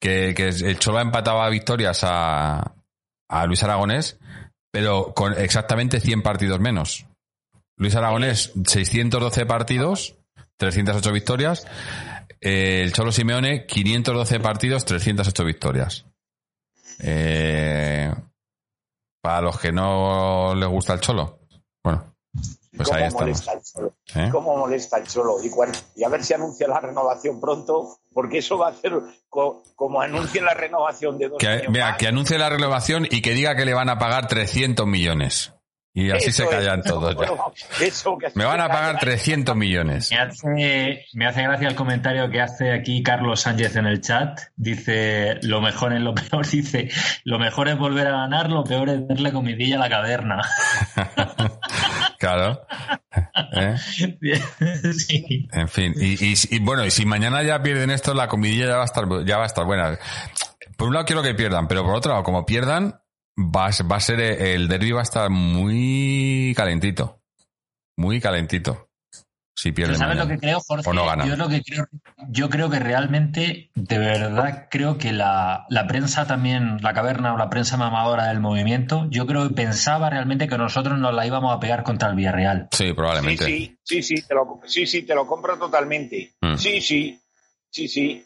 que, 0.00 0.34
que 0.34 0.48
el 0.48 0.78
Cholo 0.78 1.00
empataba 1.00 1.48
victorias 1.50 2.00
a, 2.04 2.74
a 3.28 3.46
Luis 3.46 3.62
Aragonés, 3.62 4.18
pero 4.70 5.12
con 5.14 5.38
exactamente 5.38 6.00
100 6.00 6.22
partidos 6.22 6.60
menos. 6.60 7.06
Luis 7.76 7.94
Aragonés, 7.94 8.52
612 8.64 9.46
partidos, 9.46 10.16
308 10.56 11.12
victorias. 11.12 11.66
el 12.40 12.92
Cholo 12.92 13.12
Simeone, 13.12 13.66
512 13.66 14.40
partidos, 14.40 14.84
308 14.84 15.44
victorias. 15.44 16.06
Eh, 17.00 18.12
para 19.20 19.40
los 19.40 19.58
que 19.58 19.72
no 19.72 20.54
les 20.54 20.68
gusta 20.68 20.94
el 20.94 21.00
Cholo. 21.00 21.40
Bueno, 21.82 22.14
pues 22.76 22.92
ahí 22.92 23.04
estamos. 23.04 23.48
¿Eh? 24.14 24.28
¿Cómo 24.30 24.56
molesta 24.56 24.98
el 24.98 25.06
Cholo? 25.06 25.36
Y, 25.42 26.04
a 26.04 26.08
ver 26.08 26.24
si 26.24 26.34
anuncia 26.34 26.68
la 26.68 26.80
renovación 26.80 27.40
pronto, 27.40 27.98
porque 28.12 28.38
eso 28.38 28.58
va 28.58 28.68
a 28.68 28.70
hacer 28.70 28.92
como 29.28 30.00
anuncie 30.00 30.40
la 30.40 30.54
renovación 30.54 31.18
de 31.18 31.28
dos 31.28 31.38
que, 31.38 31.66
Vea, 31.68 31.96
que 31.96 32.06
anuncie 32.06 32.38
la 32.38 32.48
renovación 32.48 33.06
y 33.10 33.20
que 33.20 33.32
diga 33.32 33.56
que 33.56 33.64
le 33.64 33.74
van 33.74 33.90
a 33.90 33.98
pagar 33.98 34.28
300 34.28 34.86
millones. 34.86 35.52
Y 35.98 36.12
así 36.12 36.30
se 36.30 36.46
callan 36.46 36.80
todos 36.82 37.16
me 38.34 38.44
van 38.44 38.60
a 38.60 38.68
pagar 38.68 39.00
300 39.00 39.56
millones. 39.56 40.12
Me 40.12 40.18
hace, 40.18 41.06
me 41.12 41.26
hace 41.26 41.42
gracia 41.42 41.66
el 41.66 41.74
comentario 41.74 42.30
que 42.30 42.40
hace 42.40 42.72
aquí 42.72 43.02
Carlos 43.02 43.40
Sánchez 43.40 43.74
en 43.74 43.86
el 43.86 44.00
chat. 44.00 44.38
Dice, 44.54 45.40
lo 45.42 45.60
mejor 45.60 45.92
es 45.92 46.00
lo 46.00 46.14
peor. 46.14 46.46
Dice, 46.50 46.88
lo 47.24 47.40
mejor 47.40 47.66
es 47.68 47.76
volver 47.76 48.06
a 48.06 48.12
ganar, 48.12 48.48
lo 48.48 48.62
peor 48.62 48.90
es 48.90 49.08
darle 49.08 49.32
comidilla 49.32 49.74
a 49.74 49.80
la 49.80 49.88
caverna. 49.88 50.40
claro. 52.20 52.64
¿Eh? 53.54 53.74
En 55.52 55.68
fin, 55.68 55.94
y, 55.96 56.58
bueno, 56.60 56.86
y 56.86 56.92
si 56.92 57.06
mañana 57.06 57.42
ya 57.42 57.60
pierden 57.60 57.90
esto, 57.90 58.14
la 58.14 58.28
comidilla 58.28 58.66
ya 58.66 58.76
va 58.76 58.82
a 58.82 58.84
estar, 58.84 59.04
ya 59.24 59.36
va 59.36 59.42
a 59.42 59.46
estar 59.46 59.64
buena. 59.64 59.98
Por 60.76 60.86
un 60.86 60.94
lado 60.94 61.06
quiero 61.06 61.24
que 61.24 61.34
pierdan, 61.34 61.66
pero 61.66 61.82
por 61.82 61.96
otro 61.96 62.12
lado, 62.12 62.22
como 62.22 62.46
pierdan, 62.46 63.00
va, 63.38 63.70
va 63.90 63.96
a 63.96 64.00
ser, 64.00 64.20
el 64.20 64.68
derby 64.68 64.92
va 64.92 65.00
a 65.00 65.04
estar 65.04 65.30
muy 65.30 66.52
calentito. 66.56 67.20
Muy 67.96 68.20
calentito. 68.20 68.86
Si 69.56 69.72
pierden 69.72 69.96
¿Sabes 69.96 70.14
mañana. 70.16 70.30
lo 70.32 70.36
que 70.36 70.40
creo, 70.40 70.60
Jorge? 70.60 70.88
O 70.88 70.92
no 70.92 71.04
ganan. 71.04 71.28
Yo, 71.28 71.34
lo 71.36 71.48
que 71.48 71.62
creo, 71.62 71.88
yo 72.28 72.48
creo 72.48 72.70
que 72.70 72.78
realmente, 72.78 73.70
de 73.74 73.98
verdad, 73.98 74.68
creo 74.70 74.98
que 74.98 75.12
la, 75.12 75.66
la 75.68 75.88
prensa 75.88 76.28
también, 76.28 76.76
la 76.80 76.94
caverna 76.94 77.34
o 77.34 77.38
la 77.38 77.50
prensa 77.50 77.76
mamadora 77.76 78.26
del 78.28 78.38
movimiento, 78.38 79.08
yo 79.10 79.26
creo 79.26 79.48
que 79.48 79.54
pensaba 79.56 80.10
realmente 80.10 80.46
que 80.46 80.56
nosotros 80.58 80.96
nos 81.00 81.12
la 81.12 81.26
íbamos 81.26 81.52
a 81.56 81.58
pegar 81.58 81.82
contra 81.82 82.08
el 82.08 82.14
Villarreal. 82.14 82.68
Sí, 82.70 82.86
Sí, 82.88 82.92
probablemente. 82.92 83.46
sí, 83.46 83.76
sí, 83.82 84.02
sí, 84.04 84.22
te 84.22 84.34
lo, 84.34 84.60
sí, 84.64 84.86
sí, 84.86 85.02
te 85.02 85.16
lo 85.16 85.26
compro 85.26 85.58
totalmente. 85.58 86.34
Mm. 86.40 86.54
Sí, 86.54 86.80
sí, 86.80 87.18
sí, 87.68 87.88
sí. 87.88 88.24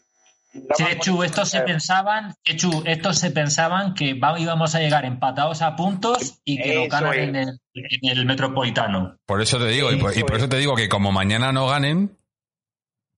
Chechu, 0.75 1.15
bonita- 1.15 1.25
estos 1.25 1.49
se 1.49 1.61
pensaban, 1.61 2.33
Chechu, 2.43 2.83
estos 2.85 3.17
se 3.17 3.31
pensaban 3.31 3.93
que 3.95 4.13
va- 4.13 4.39
íbamos 4.39 4.75
a 4.75 4.79
llegar 4.79 5.03
empatados 5.05 5.61
a 5.61 5.75
puntos 5.75 6.39
y 6.45 6.61
que 6.61 6.83
Eso 6.85 6.91
ganan 6.91 7.13
en 7.19 7.35
el, 7.35 7.59
en 7.73 8.17
el 8.17 8.25
Metropolitano. 8.25 9.17
Por 9.25 9.41
eso 9.41 9.57
te 9.57 9.67
digo, 9.67 9.91
y 9.91 9.97
por, 9.99 10.15
y 10.17 10.21
por 10.23 10.35
eso 10.35 10.47
te 10.49 10.57
digo 10.57 10.75
que 10.75 10.87
como 10.89 11.11
mañana 11.11 11.51
no 11.51 11.67
ganen, 11.67 12.17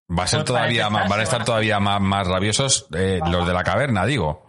va 0.09 0.23
a 0.23 0.27
ser 0.27 0.39
Pues 0.39 0.45
todavía 0.47 0.89
más, 0.89 1.09
van 1.09 1.19
a 1.19 1.23
estar 1.23 1.43
todavía 1.43 1.79
más, 1.79 1.99
más 2.01 2.27
rabiosos 2.27 2.87
eh, 2.95 3.19
los 3.29 3.45
de 3.47 3.53
la 3.53 3.63
caverna, 3.63 4.05
digo. 4.05 4.45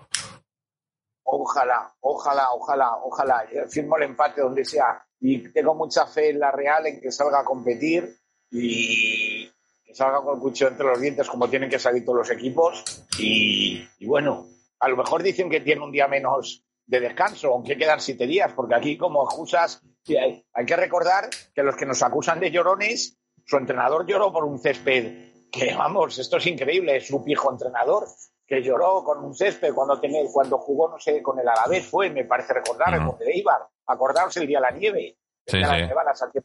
Ojalá, 1.24 1.92
ojalá, 2.00 2.50
ojalá, 2.52 2.90
ojalá. 3.02 3.44
Yo 3.52 3.66
firmo 3.68 3.96
el 3.96 4.04
empate 4.04 4.40
donde 4.42 4.64
sea. 4.64 5.02
Y 5.20 5.38
tengo 5.50 5.74
mucha 5.74 6.06
fe 6.06 6.30
en 6.30 6.38
la 6.40 6.52
Real 6.52 6.86
en 6.86 7.00
que 7.00 7.10
salga 7.10 7.40
a 7.40 7.44
competir 7.44 8.16
y 8.50 9.50
salga 9.96 10.20
con 10.22 10.34
el 10.36 10.40
cuchillo 10.40 10.68
entre 10.68 10.86
los 10.86 11.00
dientes 11.00 11.28
como 11.28 11.48
tienen 11.48 11.70
que 11.70 11.78
salir 11.78 12.04
todos 12.04 12.18
los 12.18 12.30
equipos. 12.30 12.84
Y, 13.18 13.82
y 13.98 14.06
bueno, 14.06 14.46
a 14.78 14.88
lo 14.88 14.96
mejor 14.96 15.22
dicen 15.22 15.48
que 15.48 15.60
tiene 15.60 15.82
un 15.82 15.90
día 15.92 16.06
menos 16.06 16.62
de 16.84 17.00
descanso, 17.00 17.48
aunque 17.52 17.76
quedan 17.78 18.00
siete 18.00 18.26
días, 18.26 18.52
porque 18.54 18.74
aquí 18.74 18.96
como 18.98 19.24
excusas, 19.24 19.82
hay, 20.08 20.44
hay 20.52 20.66
que 20.66 20.76
recordar 20.76 21.28
que 21.54 21.62
los 21.62 21.74
que 21.76 21.86
nos 21.86 22.02
acusan 22.02 22.38
de 22.40 22.50
llorones, 22.50 23.18
su 23.44 23.56
entrenador 23.56 24.06
lloró 24.06 24.32
por 24.32 24.44
un 24.44 24.58
césped, 24.58 25.32
que 25.50 25.74
vamos, 25.74 26.18
esto 26.18 26.36
es 26.36 26.46
increíble, 26.46 26.96
es 26.96 27.06
su 27.08 27.24
viejo 27.24 27.50
entrenador, 27.50 28.04
que 28.46 28.62
lloró 28.62 29.02
con 29.02 29.24
un 29.24 29.34
césped 29.34 29.72
cuando, 29.74 29.98
tenía, 29.98 30.20
cuando 30.32 30.58
jugó, 30.58 30.88
no 30.88 31.00
sé, 31.00 31.22
con 31.22 31.40
el 31.40 31.48
Alavés 31.48 31.86
fue, 31.86 32.10
me 32.10 32.24
parece 32.24 32.52
recordar, 32.52 32.90
el 32.92 33.00
Ujú. 33.00 33.06
Monte 33.08 33.24
de 33.24 33.36
Ibar. 33.38 33.66
Acordaos 33.86 34.36
el 34.36 34.46
día 34.46 34.58
de 34.58 34.62
la 34.62 34.70
nieve. 34.70 35.06
el 35.08 35.16
Sí, 35.46 35.56
sí. 35.56 35.60
las 35.60 35.88
nevadas 35.88 36.22
aquí, 36.22 36.38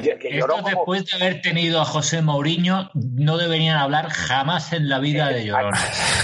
que, 0.00 0.28
Estos 0.38 0.50
como- 0.50 0.68
después 0.68 1.04
de 1.06 1.16
haber 1.16 1.42
tenido 1.42 1.80
a 1.80 1.84
José 1.84 2.22
Mourinho, 2.22 2.90
no 2.94 3.36
deberían 3.36 3.76
hablar 3.76 4.08
jamás 4.10 4.72
en 4.72 4.88
la 4.88 4.98
vida 4.98 5.28
de 5.28 5.44
llorones. 5.46 5.80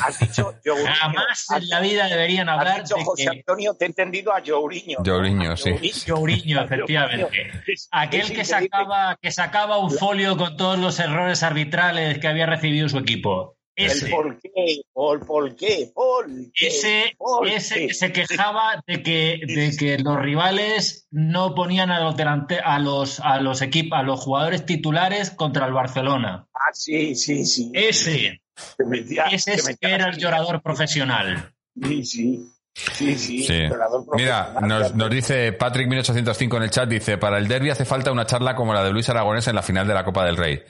Has 0.06 0.18
dicho 0.18 0.54
Jamás 0.86 1.46
Has- 1.48 1.62
en 1.62 1.68
la 1.68 1.80
vida 1.80 2.06
deberían 2.06 2.48
has 2.48 2.58
hablar 2.58 2.82
dicho 2.82 2.96
de 2.96 3.04
José 3.04 3.22
que 3.24 3.28
Antonio, 3.38 3.74
te 3.74 3.84
he 3.84 3.88
entendido 3.88 4.32
a 4.32 4.40
Jouriño. 4.44 4.98
Jouriño, 5.04 5.56
sí. 5.56 5.72
Jouriño, 6.06 6.60
efectivamente. 6.64 7.50
Aquel 7.90 8.32
que 8.32 8.44
sacaba, 8.44 9.18
que 9.20 9.30
sacaba 9.30 9.78
un 9.78 9.90
folio 9.90 10.36
con 10.36 10.56
todos 10.56 10.78
los 10.78 10.98
errores 11.00 11.42
arbitrales 11.42 12.18
que 12.18 12.28
había 12.28 12.46
recibido 12.46 12.88
su 12.88 12.98
equipo. 12.98 13.57
El 13.78 13.86
Ese. 13.92 14.08
por 14.10 14.38
qué, 14.40 14.80
por, 14.92 15.24
por 15.26 15.54
qué, 15.56 15.90
por 15.94 16.26
qué, 16.52 16.66
Ese, 16.66 17.14
por 17.16 17.46
ese 17.46 17.74
qué. 17.76 17.86
que 17.86 17.94
se 17.94 18.12
quejaba 18.12 18.82
de 18.86 19.02
que, 19.04 19.38
de 19.46 19.76
que 19.78 19.98
los 19.98 20.18
rivales 20.20 21.06
no 21.12 21.54
ponían 21.54 21.90
a 21.92 22.00
los 22.00 22.16
delante, 22.16 22.58
a 22.58 22.78
los 22.80 23.20
a 23.20 23.40
los 23.40 23.62
equipos, 23.62 23.98
a 23.98 24.02
los 24.02 24.18
jugadores 24.20 24.66
titulares 24.66 25.30
contra 25.30 25.66
el 25.66 25.72
Barcelona. 25.72 26.46
Ah, 26.52 26.72
sí, 26.72 27.14
sí, 27.14 27.44
sí. 27.46 27.70
Ese, 27.72 28.40
metía- 28.84 29.26
ese 29.30 29.56
era 29.80 30.08
el 30.08 30.16
llorador 30.18 30.60
profesional. 30.60 31.52
Sí, 31.80 32.04
sí. 32.04 32.44
Sí, 32.74 33.14
sí. 33.16 33.42
Sí. 33.44 33.64
Operador 33.66 34.04
Mira, 34.14 34.54
nos, 34.62 34.94
nos 34.94 35.10
dice 35.10 35.56
Patrick1805 35.58 36.56
en 36.58 36.62
el 36.64 36.70
chat, 36.70 36.88
dice, 36.88 37.18
para 37.18 37.38
el 37.38 37.48
derby 37.48 37.70
hace 37.70 37.84
falta 37.84 38.10
una 38.12 38.26
charla 38.26 38.54
como 38.54 38.72
la 38.74 38.82
de 38.84 38.90
Luis 38.92 39.08
Aragonés 39.08 39.46
en 39.48 39.54
la 39.56 39.62
final 39.62 39.86
de 39.86 39.94
la 39.94 40.04
Copa 40.04 40.24
del 40.24 40.36
Rey. 40.36 40.62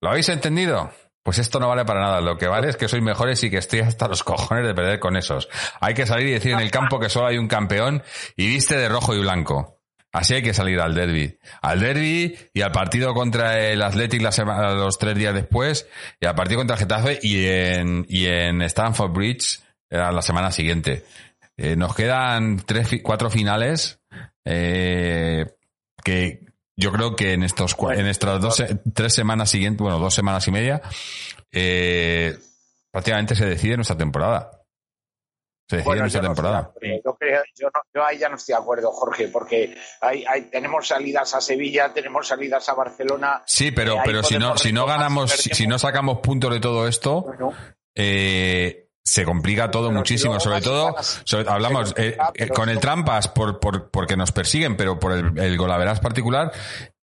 ¿Lo 0.00 0.10
habéis 0.10 0.28
entendido? 0.28 0.90
Pues 1.28 1.40
esto 1.40 1.60
no 1.60 1.68
vale 1.68 1.84
para 1.84 2.00
nada. 2.00 2.22
Lo 2.22 2.38
que 2.38 2.48
vale 2.48 2.70
es 2.70 2.78
que 2.78 2.88
sois 2.88 3.02
mejores 3.02 3.44
y 3.44 3.50
que 3.50 3.58
estoy 3.58 3.80
hasta 3.80 4.08
los 4.08 4.24
cojones 4.24 4.66
de 4.66 4.72
perder 4.72 4.98
con 4.98 5.14
esos. 5.14 5.50
Hay 5.78 5.92
que 5.92 6.06
salir 6.06 6.28
y 6.28 6.30
decir 6.30 6.52
en 6.52 6.60
el 6.60 6.70
campo 6.70 6.98
que 6.98 7.10
solo 7.10 7.26
hay 7.26 7.36
un 7.36 7.48
campeón 7.48 8.02
y 8.34 8.46
viste 8.46 8.78
de 8.78 8.88
rojo 8.88 9.14
y 9.14 9.20
blanco. 9.20 9.78
Así 10.10 10.32
hay 10.32 10.42
que 10.42 10.54
salir 10.54 10.80
al 10.80 10.94
derby. 10.94 11.38
Al 11.60 11.80
derby 11.80 12.34
y 12.54 12.62
al 12.62 12.72
partido 12.72 13.12
contra 13.12 13.60
el 13.60 13.82
Athletic 13.82 14.22
la 14.22 14.32
semana, 14.32 14.72
los 14.72 14.96
tres 14.96 15.16
días 15.16 15.34
después 15.34 15.86
y 16.18 16.24
al 16.24 16.34
partido 16.34 16.60
contra 16.60 16.76
el 16.76 16.80
Getafe 16.80 17.18
y 17.20 17.44
en, 17.44 18.06
y 18.08 18.24
en 18.24 18.62
Stamford 18.62 19.12
Bridge 19.12 19.60
eh, 19.90 19.98
la 19.98 20.22
semana 20.22 20.50
siguiente. 20.50 21.04
Eh, 21.58 21.76
nos 21.76 21.94
quedan 21.94 22.56
tres, 22.64 22.88
cuatro 23.02 23.28
finales 23.28 24.00
eh, 24.46 25.44
que 26.02 26.47
yo 26.78 26.92
creo 26.92 27.16
que 27.16 27.32
en 27.32 27.42
estos 27.42 27.76
Bueno, 27.76 28.00
en 28.00 28.06
estas 28.06 28.40
dos, 28.40 28.62
tres 28.94 29.12
semanas 29.12 29.50
siguientes, 29.50 29.80
bueno, 29.82 29.98
dos 29.98 30.14
semanas 30.14 30.46
y 30.46 30.52
media, 30.52 30.80
eh, 31.52 32.38
prácticamente 32.90 33.34
se 33.34 33.46
decide 33.46 33.76
nuestra 33.76 33.96
temporada. 33.96 34.52
Se 35.68 35.76
decide 35.76 35.88
Bueno, 35.88 36.02
nuestra 36.02 36.22
yo 36.22 36.28
no 36.28 36.34
temporada. 36.34 36.72
Yo, 37.04 37.14
creo- 37.16 37.42
yo, 37.54 37.66
no- 37.66 37.82
yo 37.94 38.04
ahí 38.06 38.16
ya 38.18 38.28
no 38.28 38.36
estoy 38.36 38.54
de 38.54 38.60
acuerdo, 38.60 38.90
Jorge, 38.92 39.28
porque 39.28 39.76
hay, 40.00 40.24
hay- 40.24 40.42
tenemos 40.50 40.86
salidas 40.88 41.34
a 41.34 41.40
Sevilla, 41.40 41.92
tenemos 41.92 42.26
salidas 42.28 42.66
a 42.68 42.74
Barcelona. 42.74 43.42
Sí, 43.44 43.70
pero, 43.72 43.96
Eh, 43.96 44.02
pero 44.04 44.22
si 44.22 44.38
no, 44.38 44.56
si 44.56 44.72
no 44.72 44.86
ganamos, 44.86 45.30
si 45.32 45.66
no 45.66 45.78
sacamos 45.78 46.20
puntos 46.20 46.52
de 46.54 46.60
todo 46.60 46.88
esto, 46.88 47.22
Bueno, 47.22 47.52
eh, 47.94 48.87
se 49.08 49.24
complica 49.24 49.70
todo 49.70 49.88
Pero 49.88 49.98
muchísimo. 50.00 50.38
Sobre 50.40 50.60
todo, 50.60 50.94
sobre- 51.24 51.48
hablamos 51.48 51.94
eh, 51.96 52.16
eh, 52.34 52.48
con 52.48 52.68
el 52.68 52.78
trampas 52.78 53.28
por, 53.28 53.58
por, 53.60 53.90
porque 53.90 54.16
nos 54.16 54.32
persiguen, 54.32 54.76
pero 54.76 54.98
por 54.98 55.12
el, 55.12 55.38
el 55.38 55.56
golaveras 55.56 56.00
particular 56.00 56.52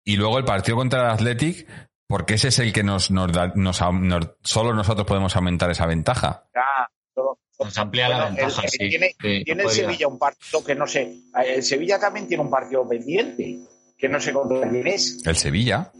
y 0.03 0.17
luego 0.17 0.37
el 0.37 0.45
partido 0.45 0.75
contra 0.77 1.01
el 1.05 1.09
Athletic, 1.11 1.67
porque 2.07 2.33
ese 2.33 2.49
es 2.49 2.59
el 2.59 2.73
que 2.73 2.83
nos, 2.83 3.09
nos 3.11 3.31
da, 3.31 3.53
nos, 3.55 3.77
solo 4.43 4.73
nosotros 4.73 5.07
podemos 5.07 5.35
aumentar 5.35 5.71
esa 5.71 5.85
ventaja. 5.85 6.45
ya, 6.53 6.89
todo- 7.15 7.39
Nos 7.59 7.77
amplía 7.77 8.09
la 8.09 8.25
ventaja, 8.25 8.61
el- 8.63 8.69
sí. 8.69 8.77
Tiene, 8.89 9.15
Sí, 9.21 9.43
tiene 9.45 9.63
el. 9.63 9.69
Sevilla 9.69 10.07
un 10.07 10.19
partido 10.19 10.63
que 10.63 10.75
no 10.75 10.85
sé. 10.87 11.17
El 11.45 11.63
Sevilla 11.63 11.99
también 11.99 12.27
tiene 12.27 12.43
un 12.43 12.49
partido 12.49 12.87
pendiente, 12.87 13.59
que 13.97 14.09
no 14.09 14.19
sé 14.19 14.33
contra 14.33 14.69
quién 14.69 14.85
es. 14.87 15.25
El 15.25 15.37
Sevilla. 15.37 15.91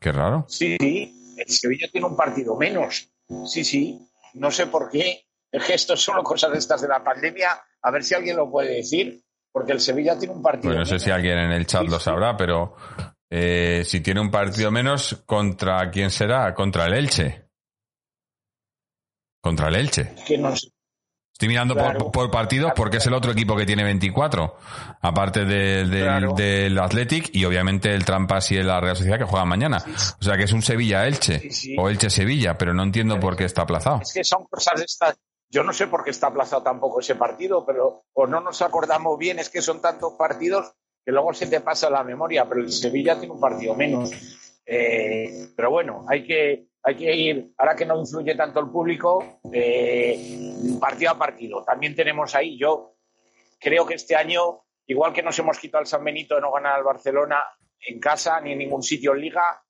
Qué 0.00 0.12
raro. 0.12 0.46
Sí, 0.48 0.76
sí, 0.80 1.34
el 1.36 1.48
Sevilla 1.48 1.86
tiene 1.92 2.06
un 2.06 2.16
partido 2.16 2.56
menos. 2.56 3.10
Sí, 3.46 3.64
sí, 3.64 4.00
no 4.34 4.50
sé 4.50 4.66
por 4.66 4.90
qué. 4.90 5.26
Es 5.52 5.64
que 5.64 5.74
esto 5.74 5.96
son 5.96 6.22
cosas 6.22 6.52
de 6.52 6.58
estas 6.58 6.82
de 6.82 6.88
la 6.88 7.02
pandemia. 7.02 7.60
A 7.82 7.90
ver 7.90 8.04
si 8.04 8.14
alguien 8.14 8.36
lo 8.36 8.50
puede 8.50 8.76
decir, 8.76 9.22
porque 9.52 9.72
el 9.72 9.80
Sevilla 9.80 10.18
tiene 10.18 10.34
un 10.34 10.42
partido 10.42 10.74
no 10.74 10.84
sé 10.84 10.92
menos. 10.92 11.02
si 11.02 11.10
alguien 11.10 11.38
en 11.38 11.52
el 11.52 11.66
chat 11.66 11.84
lo 11.88 11.98
sabrá, 11.98 12.36
pero 12.36 12.76
eh, 13.28 13.82
si 13.84 14.00
tiene 14.00 14.20
un 14.20 14.30
partido 14.30 14.70
menos, 14.70 15.22
¿contra 15.26 15.90
quién 15.90 16.10
será? 16.10 16.54
Contra 16.54 16.86
el 16.86 16.94
Elche. 16.94 17.48
Contra 19.40 19.68
el 19.68 19.76
Elche. 19.76 20.14
Que 20.26 20.38
no 20.38 20.54
sé. 20.54 20.68
Estoy 21.40 21.48
mirando 21.48 21.74
por- 21.74 21.84
Claro. 21.84 22.10
por, 22.12 22.30
partidos 22.30 22.72
porque 22.76 22.98
es 22.98 23.06
el 23.06 23.14
otro 23.14 23.32
equipo 23.32 23.56
que 23.56 23.64
tiene 23.64 23.82
24, 23.82 24.56
aparte 25.00 25.46
del, 25.46 25.88
del, 25.90 26.02
Claro. 26.04 26.34
del 26.34 26.78
Athletic 26.78 27.30
y 27.34 27.46
obviamente 27.46 27.94
el 27.94 28.04
Trampas 28.04 28.52
y 28.52 28.62
la 28.62 28.78
Real 28.78 28.94
Sociedad 28.94 29.16
que 29.18 29.24
juegan 29.24 29.48
mañana. 29.48 29.82
O 30.20 30.22
sea 30.22 30.36
que 30.36 30.42
es 30.42 30.52
un 30.52 30.60
Sevilla-Elche 30.60 31.50
Sí, 31.50 31.74
o 31.78 31.88
Elche-Sevilla, 31.88 32.58
pero 32.58 32.74
no 32.74 32.82
entiendo 32.82 33.18
por 33.18 33.36
qué 33.36 33.44
está 33.46 33.62
aplazado. 33.62 34.00
Es 34.02 34.12
que 34.12 34.22
son 34.22 34.44
cosas 34.50 34.82
estas. 34.82 35.16
Yo 35.48 35.64
no 35.64 35.72
sé 35.72 35.86
por 35.86 36.04
qué 36.04 36.10
está 36.10 36.26
aplazado 36.26 36.62
tampoco 36.62 37.00
ese 37.00 37.14
partido, 37.14 37.64
pero 37.64 38.02
o 38.12 38.26
no 38.26 38.42
nos 38.42 38.60
acordamos 38.60 39.18
bien, 39.18 39.38
es 39.38 39.48
que 39.48 39.62
son 39.62 39.80
tantos 39.80 40.12
partidos 40.18 40.74
que 41.02 41.10
luego 41.10 41.32
se 41.32 41.46
te 41.46 41.60
pasa 41.60 41.88
la 41.88 42.04
memoria, 42.04 42.46
pero 42.46 42.60
el 42.60 42.70
Sevilla 42.70 43.18
tiene 43.18 43.32
un 43.32 43.40
partido 43.40 43.74
menos. 43.74 44.10
Eh, 44.66 45.48
pero 45.56 45.70
bueno, 45.70 46.04
hay 46.06 46.24
que, 46.26 46.66
hay 46.82 46.96
que 46.96 47.14
ir, 47.14 47.52
ahora 47.58 47.76
que 47.76 47.84
no 47.84 47.98
influye 47.98 48.34
tanto 48.34 48.60
el 48.60 48.70
público, 48.70 49.40
eh, 49.52 50.76
partido 50.80 51.12
a 51.12 51.18
partido. 51.18 51.62
También 51.64 51.94
tenemos 51.94 52.34
ahí, 52.34 52.58
yo 52.58 52.96
creo 53.58 53.86
que 53.86 53.94
este 53.94 54.16
año, 54.16 54.64
igual 54.86 55.12
que 55.12 55.22
nos 55.22 55.38
hemos 55.38 55.58
quitado 55.58 55.80
al 55.80 55.86
San 55.86 56.02
Benito 56.02 56.34
de 56.34 56.40
no 56.40 56.52
ganar 56.52 56.76
al 56.76 56.84
Barcelona 56.84 57.42
en 57.80 58.00
casa 58.00 58.40
ni 58.40 58.52
en 58.52 58.58
ningún 58.58 58.82
sitio 58.82 59.12
en 59.12 59.20
liga, 59.20 59.62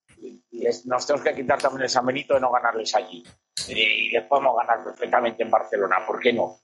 nos 0.84 1.06
tenemos 1.06 1.26
que 1.26 1.34
quitar 1.34 1.58
también 1.60 1.82
el 1.82 1.88
San 1.88 2.06
Benito 2.06 2.34
de 2.34 2.40
no 2.40 2.52
ganarles 2.52 2.94
allí. 2.94 3.24
Eh, 3.68 3.74
y 3.74 4.10
les 4.10 4.24
podemos 4.24 4.56
ganar 4.56 4.84
perfectamente 4.84 5.42
en 5.42 5.50
Barcelona, 5.50 5.98
¿por 6.06 6.20
qué 6.20 6.32
no? 6.32 6.58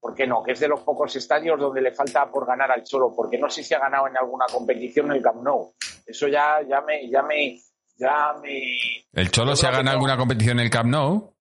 ¿Por 0.00 0.14
qué 0.14 0.26
no? 0.26 0.42
Que 0.42 0.52
es 0.52 0.60
de 0.60 0.68
los 0.68 0.80
pocos 0.80 1.14
estadios 1.16 1.58
donde 1.58 1.80
le 1.80 1.92
falta 1.92 2.30
por 2.30 2.46
ganar 2.46 2.70
al 2.70 2.84
Cholo, 2.84 3.14
porque 3.16 3.38
no 3.38 3.48
sé 3.48 3.62
si 3.62 3.74
ha 3.74 3.78
ganado 3.78 4.06
en 4.08 4.16
alguna 4.16 4.44
competición 4.52 5.06
en 5.06 5.12
el 5.12 5.22
Camp 5.22 5.42
Nou. 5.42 5.72
Eso 6.04 6.28
ya, 6.28 6.60
ya 6.68 6.82
me, 6.82 7.08
ya 7.08 7.22
me, 7.22 7.58
ya 7.96 8.34
me. 8.42 8.76
¿El 9.12 9.30
Cholo 9.30 9.56
se 9.56 9.66
ha 9.66 9.70
ganado 9.70 9.84
no. 9.84 9.90
alguna 9.92 10.16
competición 10.16 10.58
en 10.58 10.64
el 10.64 10.70
Camp 10.70 10.90
Nou? 10.90 11.34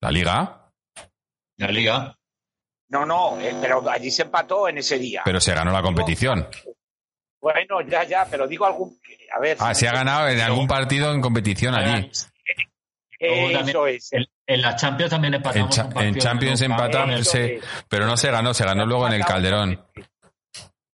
¿La 0.00 0.10
Liga? 0.10 0.72
La 1.56 1.68
liga. 1.68 2.16
No, 2.88 3.04
no, 3.04 3.38
eh, 3.40 3.54
pero 3.60 3.88
allí 3.88 4.10
se 4.10 4.22
empató 4.22 4.66
en 4.68 4.78
ese 4.78 4.98
día. 4.98 5.22
Pero 5.24 5.40
se 5.40 5.54
ganó 5.54 5.70
la 5.72 5.82
competición. 5.82 6.48
Bueno, 7.40 7.80
ya, 7.82 8.04
ya, 8.04 8.26
pero 8.30 8.46
digo 8.48 8.64
algún. 8.66 8.98
A 9.36 9.38
ver. 9.40 9.56
Ah, 9.60 9.74
se 9.74 9.86
ha 9.88 9.92
ganado 9.92 10.28
en 10.28 10.40
algún 10.40 10.66
partido 10.66 11.12
en 11.12 11.20
competición 11.20 11.74
allí. 11.74 12.10
Eso 13.18 13.86
es. 13.86 14.12
En, 14.12 14.24
en 14.46 14.62
la 14.62 14.74
Champions 14.74 15.10
también 15.10 15.34
En, 15.34 15.38
empatamos. 15.40 15.74
cha- 15.76 15.84
un 15.84 15.92
partido 15.92 16.14
en 16.14 16.18
Champions 16.20 16.62
empatamos, 16.62 17.32
pero 17.88 18.06
no 18.06 18.16
se 18.16 18.30
ganó, 18.30 18.54
se 18.54 18.64
ganó 18.64 18.86
luego 18.86 19.06
en 19.06 19.12
el 19.12 19.24
Calderón. 19.24 19.84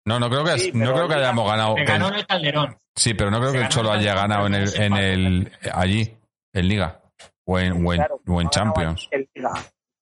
No, 0.05 0.19
no 0.19 0.29
creo 0.29 0.43
que, 0.43 0.57
Sí, 0.59 0.71
no 0.73 0.93
creo 0.93 1.07
que 1.07 1.15
hayamos 1.15 1.49
ganado. 1.49 1.75
Se 1.75 1.83
ganó 1.85 2.07
en 2.09 2.13
el 2.15 2.25
Calderón. 2.27 2.77
sí, 2.95 3.13
pero 3.13 3.31
no 3.31 3.39
creo 3.39 3.51
se 3.51 3.57
que 3.57 3.63
el 3.63 3.69
Cholo 3.69 3.91
haya 3.91 4.13
ganado 4.15 4.47
en 4.47 4.53
el, 4.55 4.75
en 4.81 4.93
el 4.93 5.51
allí, 5.73 6.17
en 6.53 6.67
Liga. 6.67 6.99
O 7.45 7.59
en, 7.59 7.85
o 7.85 7.93
en, 7.93 7.99
Claro, 7.99 8.19
o 8.27 8.39
en 8.41 8.45
no 8.45 8.49
Champions. 8.51 9.07
en 9.11 9.27
Liga. 9.33 9.51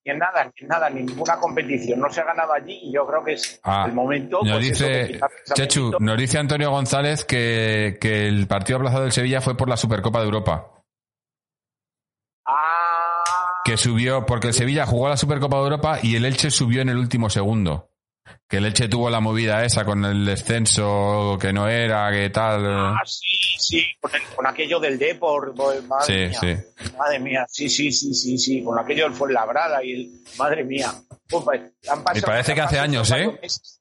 Ni 0.04 0.12
en 0.14 0.18
nada, 0.18 0.44
ni 0.46 0.52
en 0.64 0.68
nada, 0.68 0.90
ni 0.90 1.04
ninguna 1.04 1.38
competición. 1.40 2.00
No 2.00 2.10
se 2.10 2.22
ha 2.22 2.24
ganado 2.24 2.54
allí 2.54 2.80
y 2.82 2.92
yo 2.94 3.06
creo 3.06 3.24
que 3.24 3.34
es 3.34 3.60
Ah, 3.64 3.84
el 3.88 3.94
momento. 3.94 4.40
Nos 4.44 4.54
pues, 4.54 4.80
dice, 4.80 5.20
Chechu, 5.54 5.92
nos 6.00 6.18
dice 6.18 6.40
Antonio 6.40 6.72
González 6.72 7.24
que, 7.24 8.00
que 8.02 8.28
el 8.28 8.48
partido 8.48 8.78
aplazado 8.78 9.04
del 9.04 9.12
Sevilla 9.12 9.42
fue 9.42 9.56
por 9.56 9.70
la 9.70 9.78
Supercopa 9.78 10.18
de 10.20 10.26
Europa. 10.26 10.72
Ah, 12.48 13.24
Que 13.64 13.78
subió, 13.78 14.26
porque 14.26 14.48
el 14.48 14.54
Sevilla 14.56 14.88
jugó 14.88 15.08
la 15.08 15.18
Supercopa 15.18 15.58
de 15.58 15.64
Europa 15.64 16.00
y 16.02 16.16
el 16.16 16.26
Elche 16.26 16.50
subió 16.50 16.82
en 16.82 16.90
el 16.90 16.98
último 16.98 17.30
segundo. 17.30 17.91
Que 18.48 18.58
el 18.58 18.66
Elche 18.66 18.88
tuvo 18.90 19.10
la 19.10 19.20
movida 19.20 19.64
esa 19.66 19.86
con 19.86 20.04
el 20.06 20.26
descenso 20.26 21.38
que 21.40 21.54
no 21.54 21.68
era, 21.68 22.12
que 22.12 22.30
tal. 22.30 22.66
ah, 22.68 22.98
sí, 23.06 23.28
sí, 23.60 23.86
con, 24.00 24.14
el- 24.16 24.22
con 24.36 24.48
aquello 24.48 24.80
del 24.80 24.98
Depor. 25.00 25.54
pues, 25.56 25.84
Madre 25.86 26.06
Sí, 26.06 26.46
mía. 26.46 26.64
sí. 26.82 26.92
Madre 26.98 27.20
mía, 27.20 27.46
sí, 27.50 27.70
sí, 27.70 27.92
sí, 27.92 28.14
sí, 28.14 28.38
sí, 28.38 28.64
con 28.64 28.78
aquello 28.80 29.06
del 29.06 29.14
Fuenlabrada 29.14 29.84
y 29.84 29.94
el, 29.94 30.12
madre 30.38 30.64
mía. 30.64 30.92
Uf, 31.32 31.48
han 31.50 32.04
pasado- 32.04 32.18
Y 32.18 32.22
parece 32.22 32.54
que 32.56 32.62
hace 32.62 32.80
años, 32.80 33.10
¿eh? 33.12 33.28
meses. 33.42 33.78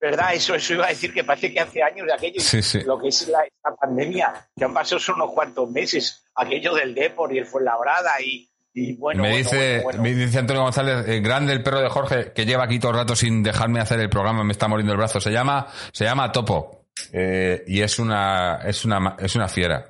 ¿Verdad? 0.00 0.32
Eso, 0.32 0.54
eso 0.54 0.74
iba 0.74 0.86
a 0.86 0.90
decir 0.90 1.12
que 1.12 1.24
parece 1.24 1.52
que 1.52 1.58
hace 1.58 1.82
años 1.82 2.06
de 2.06 2.14
aquello. 2.14 2.40
Sí, 2.40 2.62
sí. 2.62 2.80
Lo 2.82 3.00
que 3.00 3.08
es 3.08 3.26
la, 3.26 3.40
esta 3.42 3.74
pandemia, 3.74 4.48
que 4.56 4.64
han 4.64 4.72
pasado 4.72 5.00
unos 5.14 5.32
cuantos 5.32 5.68
meses. 5.70 6.22
Aquello 6.36 6.72
del 6.74 6.94
Depor 6.94 7.34
y 7.34 7.38
el 7.38 7.46
Fuenlabrada 7.46 8.12
y, 8.22 8.48
y 8.74 8.94
bueno. 8.96 9.22
me 9.22 9.28
bueno, 9.30 9.44
dice, 9.44 9.80
bueno, 9.82 10.02
me 10.02 10.14
dice 10.14 10.38
Antonio 10.38 10.62
González, 10.62 11.08
eh, 11.08 11.20
grande 11.20 11.52
el 11.52 11.62
perro 11.62 11.80
de 11.80 11.88
Jorge, 11.88 12.32
que 12.32 12.46
lleva 12.46 12.64
aquí 12.64 12.78
todo 12.78 12.92
el 12.92 12.98
rato 12.98 13.16
sin 13.16 13.42
dejarme 13.42 13.80
hacer 13.80 13.98
el 14.00 14.08
programa, 14.10 14.44
me 14.44 14.52
está 14.52 14.68
muriendo 14.68 14.92
el 14.92 14.98
brazo. 14.98 15.20
Se 15.20 15.30
llama, 15.30 15.66
se 15.92 16.04
llama 16.04 16.30
Topo. 16.32 16.86
Eh, 17.12 17.64
y 17.66 17.80
es 17.80 17.98
una, 17.98 18.60
es 18.64 18.84
una, 18.84 19.16
es 19.18 19.34
una 19.36 19.48
fiera. 19.48 19.86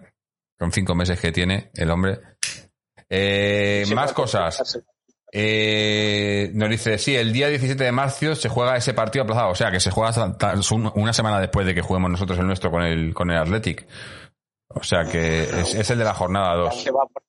Con 0.59 0.73
cinco 0.73 0.95
meses 0.95 1.21
que 1.21 1.31
tiene 1.33 1.71
el 1.75 1.91
hombre. 1.91 2.19
Eh, 3.09 3.85
más 3.95 4.13
cuatro 4.13 4.25
cosas. 4.25 4.81
Eh, 5.33 6.51
nos 6.55 6.69
dice, 6.71 6.99
sí, 6.99 7.15
el 7.15 7.33
día 7.33 7.49
17 7.49 7.85
de 7.85 7.93
marzo 7.93 8.35
se 8.35 8.49
juega 8.49 8.77
ese 8.77 8.95
partido 8.95 9.23
aplazado. 9.25 9.51
O 9.51 9.55
sea, 9.55 9.71
que 9.71 9.79
se 9.81 9.91
juega 9.91 10.13
una 10.95 11.13
semana 11.13 11.41
después 11.41 11.67
de 11.67 11.75
que 11.75 11.81
juguemos 11.83 12.11
nosotros 12.11 12.39
el 12.39 12.47
nuestro 12.47 12.71
con 12.71 12.83
el, 12.83 13.15
con 13.15 13.31
el 13.31 13.39
Athletic. 13.39 13.87
O 14.69 14.83
sea, 14.83 15.05
que 15.05 15.43
es, 15.45 15.75
es 15.75 15.91
el 15.91 15.99
de 15.99 16.05
la 16.05 16.15
jornada 16.15 16.55
2. 16.55 16.83
se 16.83 16.91
va 16.91 17.03
a 17.03 17.07
pon- 17.07 17.23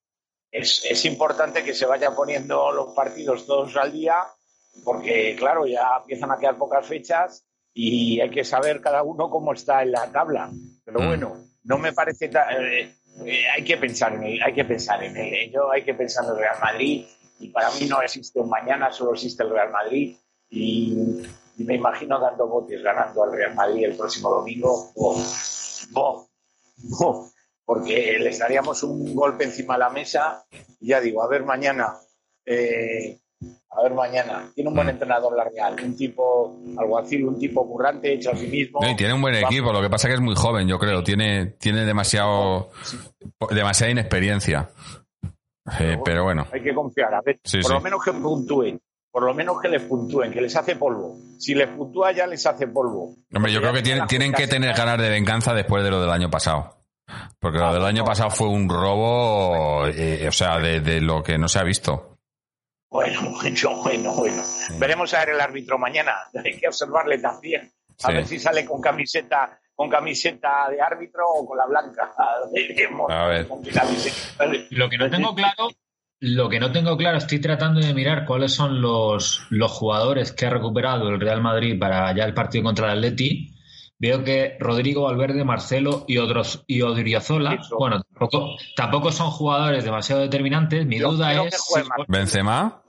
es, 0.51 0.83
es 0.89 1.05
importante 1.05 1.63
que 1.63 1.73
se 1.73 1.85
vayan 1.85 2.15
poniendo 2.15 2.71
los 2.71 2.93
partidos 2.93 3.45
todos 3.45 3.75
al 3.77 3.91
día, 3.91 4.17
porque 4.83 5.35
claro, 5.37 5.65
ya 5.65 5.97
empiezan 6.01 6.31
a 6.31 6.37
quedar 6.37 6.57
pocas 6.57 6.85
fechas 6.85 7.45
y 7.73 8.19
hay 8.19 8.29
que 8.29 8.43
saber 8.43 8.81
cada 8.81 9.03
uno 9.03 9.29
cómo 9.29 9.53
está 9.53 9.81
en 9.83 9.91
la 9.91 10.11
tabla. 10.11 10.49
Pero 10.83 10.99
Mm. 10.99 11.07
bueno, 11.07 11.37
no 11.63 11.77
me 11.77 11.93
parece 11.93 12.25
eh, 12.25 12.95
eh, 13.25 13.43
hay 13.53 13.63
que 13.63 13.77
pensar 13.77 14.13
en 14.13 14.23
él, 14.23 14.39
hay 14.43 14.53
que 14.53 14.65
pensar 14.65 15.03
en 15.03 15.15
él. 15.17 15.51
Yo 15.51 15.71
hay 15.71 15.83
que 15.83 15.93
pensar 15.93 16.25
en 16.25 16.31
el 16.31 16.37
Real 16.37 16.59
Madrid 16.61 17.05
y 17.39 17.49
para 17.49 17.69
mí 17.71 17.85
no 17.87 18.01
existe 18.01 18.39
un 18.39 18.49
mañana, 18.49 18.91
solo 18.91 19.13
existe 19.13 19.43
el 19.43 19.49
Real 19.51 19.71
Madrid 19.71 20.15
y, 20.49 21.21
y 21.57 21.63
me 21.63 21.75
imagino 21.75 22.19
dando 22.19 22.47
botes 22.47 22.81
ganando 22.81 23.23
al 23.23 23.31
Real 23.33 23.53
Madrid 23.55 23.85
el 23.85 23.95
próximo 23.95 24.29
domingo. 24.29 24.91
Oh, 24.95 25.23
oh, 25.93 26.27
oh, 26.99 27.29
porque 27.69 28.17
les 28.19 28.39
daríamos 28.39 28.81
un 28.81 29.13
golpe 29.13 29.43
encima 29.43 29.75
de 29.75 29.79
la 29.81 29.89
mesa 29.91 30.43
y 30.79 30.87
ya 30.87 30.99
digo, 30.99 31.21
a 31.21 31.27
ver 31.27 31.45
mañana, 31.45 31.93
eh, 32.43 33.19
a 33.69 33.83
ver 33.83 33.93
mañana. 33.93 34.51
Tiene 34.55 34.71
un 34.71 34.75
buen 34.75 34.89
entrenador 34.89 35.37
la 35.37 35.43
Real, 35.43 35.75
un 35.83 35.95
tipo 35.95 36.57
alguacil, 36.79 37.27
un 37.27 37.37
tipo 37.37 37.67
currante, 37.67 38.11
hecho 38.11 38.31
a 38.31 38.35
sí 38.35 38.47
mismo. 38.47 38.79
No, 38.81 38.89
y 38.89 38.95
tiene 38.95 39.13
un 39.13 39.21
buen 39.21 39.35
equipo, 39.35 39.71
lo 39.71 39.83
que 39.83 39.89
pasa 39.91 40.07
es 40.07 40.13
que 40.13 40.15
es 40.15 40.19
muy 40.19 40.33
joven, 40.33 40.67
yo 40.67 40.79
creo. 40.79 41.03
Tiene, 41.03 41.45
tiene 41.59 41.85
demasiado, 41.85 42.71
demasiada 43.51 43.91
inexperiencia. 43.91 44.71
Eh, 45.79 45.99
pero 46.03 46.23
bueno, 46.23 46.47
Hay 46.51 46.63
que 46.63 46.73
confiar, 46.73 47.13
a 47.13 47.21
ver, 47.21 47.39
Sí, 47.43 47.57
por 47.57 47.67
sí. 47.67 47.73
lo 47.73 47.81
menos 47.81 48.03
que 48.03 48.13
puntúen, 48.13 48.81
por 49.11 49.21
lo 49.21 49.35
menos 49.35 49.61
que 49.61 49.67
les 49.67 49.83
puntúen, 49.83 50.31
que 50.31 50.41
les 50.41 50.55
hace 50.55 50.75
polvo. 50.75 51.17
Si 51.37 51.53
les 51.53 51.67
puntúa 51.67 52.13
ya 52.13 52.25
les 52.25 52.43
hace 52.47 52.65
polvo. 52.65 53.13
hombre, 53.31 53.53
yo 53.53 53.61
creo 53.61 53.73
que 53.73 53.83
tienen, 53.83 54.07
tienen 54.07 54.33
que 54.33 54.47
tener 54.47 54.75
ganas 54.75 54.97
de 54.97 55.09
venganza 55.11 55.53
después 55.53 55.83
de 55.83 55.91
lo 55.91 56.01
del 56.01 56.09
año 56.09 56.31
pasado. 56.31 56.78
Porque 57.39 57.57
lo 57.59 57.73
del 57.73 57.85
año 57.85 58.03
pasado 58.05 58.29
fue 58.29 58.47
un 58.47 58.69
robo, 58.69 59.87
eh, 59.87 60.27
o 60.27 60.31
sea, 60.31 60.57
de, 60.59 60.79
de 60.81 61.01
lo 61.01 61.21
que 61.23 61.37
no 61.37 61.47
se 61.47 61.59
ha 61.59 61.63
visto. 61.63 62.17
Bueno, 62.89 63.21
bueno, 63.41 63.75
bueno, 63.83 64.13
bueno. 64.15 64.43
Veremos 64.77 65.13
a 65.13 65.19
ver 65.19 65.29
el 65.35 65.41
árbitro 65.41 65.77
mañana. 65.77 66.13
Hay 66.43 66.57
que 66.57 66.67
observarle 66.67 67.17
también. 67.19 67.71
A 68.03 68.07
Sí. 68.07 68.13
ver 68.13 68.25
si 68.27 68.39
sale 68.39 68.65
con 68.65 68.79
camiseta, 68.81 69.59
con 69.75 69.89
camiseta 69.89 70.69
de 70.69 70.81
árbitro 70.81 71.23
o 71.27 71.45
con 71.45 71.57
la 71.57 71.65
blanca. 71.65 72.13
A 73.09 73.27
ver. 73.27 73.47
Lo 74.71 74.89
que 74.89 74.97
no 74.97 75.09
tengo 75.09 75.35
claro, 75.35 75.69
lo 76.21 76.49
que 76.49 76.59
no 76.59 76.71
tengo 76.71 76.97
claro, 76.97 77.17
estoy 77.17 77.39
tratando 77.39 77.79
de 77.79 77.93
mirar 77.93 78.25
cuáles 78.25 78.53
son 78.53 78.81
los, 78.81 79.41
los 79.49 79.71
jugadores 79.71 80.31
que 80.31 80.45
ha 80.45 80.49
recuperado 80.49 81.09
el 81.09 81.19
Real 81.19 81.41
Madrid 81.41 81.77
para 81.79 82.13
ya 82.15 82.23
el 82.25 82.33
partido 82.33 82.63
contra 82.63 82.91
el 82.91 82.97
Atleti. 82.99 83.53
Veo 83.99 84.23
que 84.23 84.55
Rodrigo 84.59 85.03
Valverde, 85.03 85.43
Marcelo 85.43 86.05
y 86.07 86.17
otros 86.19 86.63
y 86.67 86.81
Odriozola, 86.81 87.59
bueno, 87.77 88.01
tampoco, 88.01 88.55
tampoco 88.75 89.11
son 89.11 89.29
jugadores 89.29 89.83
demasiado 89.83 90.21
determinantes. 90.21 90.85
Mi 90.85 90.99
Yo 90.99 91.11
duda 91.11 91.33
es 91.43 91.61
si. 91.61 91.81
Benzema, 92.07 92.81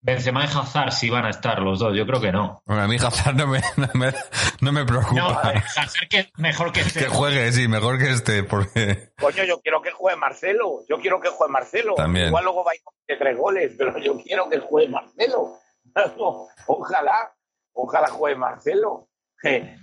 Benzema 0.00 0.44
y 0.44 0.46
Hazard 0.46 0.92
si 0.92 1.10
van 1.10 1.26
a 1.26 1.30
estar 1.30 1.58
los 1.60 1.80
dos. 1.80 1.96
Yo 1.96 2.06
creo 2.06 2.20
que 2.20 2.30
no. 2.30 2.62
bueno, 2.66 2.82
a 2.82 2.86
mí 2.86 2.96
Hazard 2.96 3.34
no 3.34 3.48
me, 3.48 3.60
no 3.76 3.88
me, 3.94 4.12
no 4.60 4.72
me 4.72 4.80
No, 4.80 4.86
preocupa. 4.86 5.52
Hazard 5.76 6.08
que 6.08 6.30
mejor 6.36 6.72
que 6.72 6.80
este. 6.82 7.00
que 7.00 7.08
juegue, 7.08 7.50
sí, 7.52 7.66
mejor 7.66 7.98
que 7.98 8.10
este, 8.10 8.44
porque... 8.44 9.10
Coño, 9.20 9.42
yo 9.44 9.60
quiero 9.60 9.82
que 9.82 9.90
juegue 9.90 10.16
Marcelo. 10.16 10.82
Yo 10.88 11.00
quiero 11.00 11.20
que 11.20 11.30
juegue 11.30 11.52
Marcelo. 11.52 11.94
También. 11.94 12.28
Igual 12.28 12.44
luego 12.44 12.64
va 12.64 12.72
a 12.72 12.74
ir 12.76 12.82
con 12.84 12.94
tres 13.06 13.36
goles, 13.36 13.74
pero 13.76 13.98
yo 13.98 14.16
quiero 14.22 14.48
que 14.48 14.60
juegue 14.60 14.88
Marcelo. 14.88 15.58
ojalá, 16.66 17.32
ojalá 17.72 18.08
juegue 18.08 18.36
Marcelo. 18.36 19.07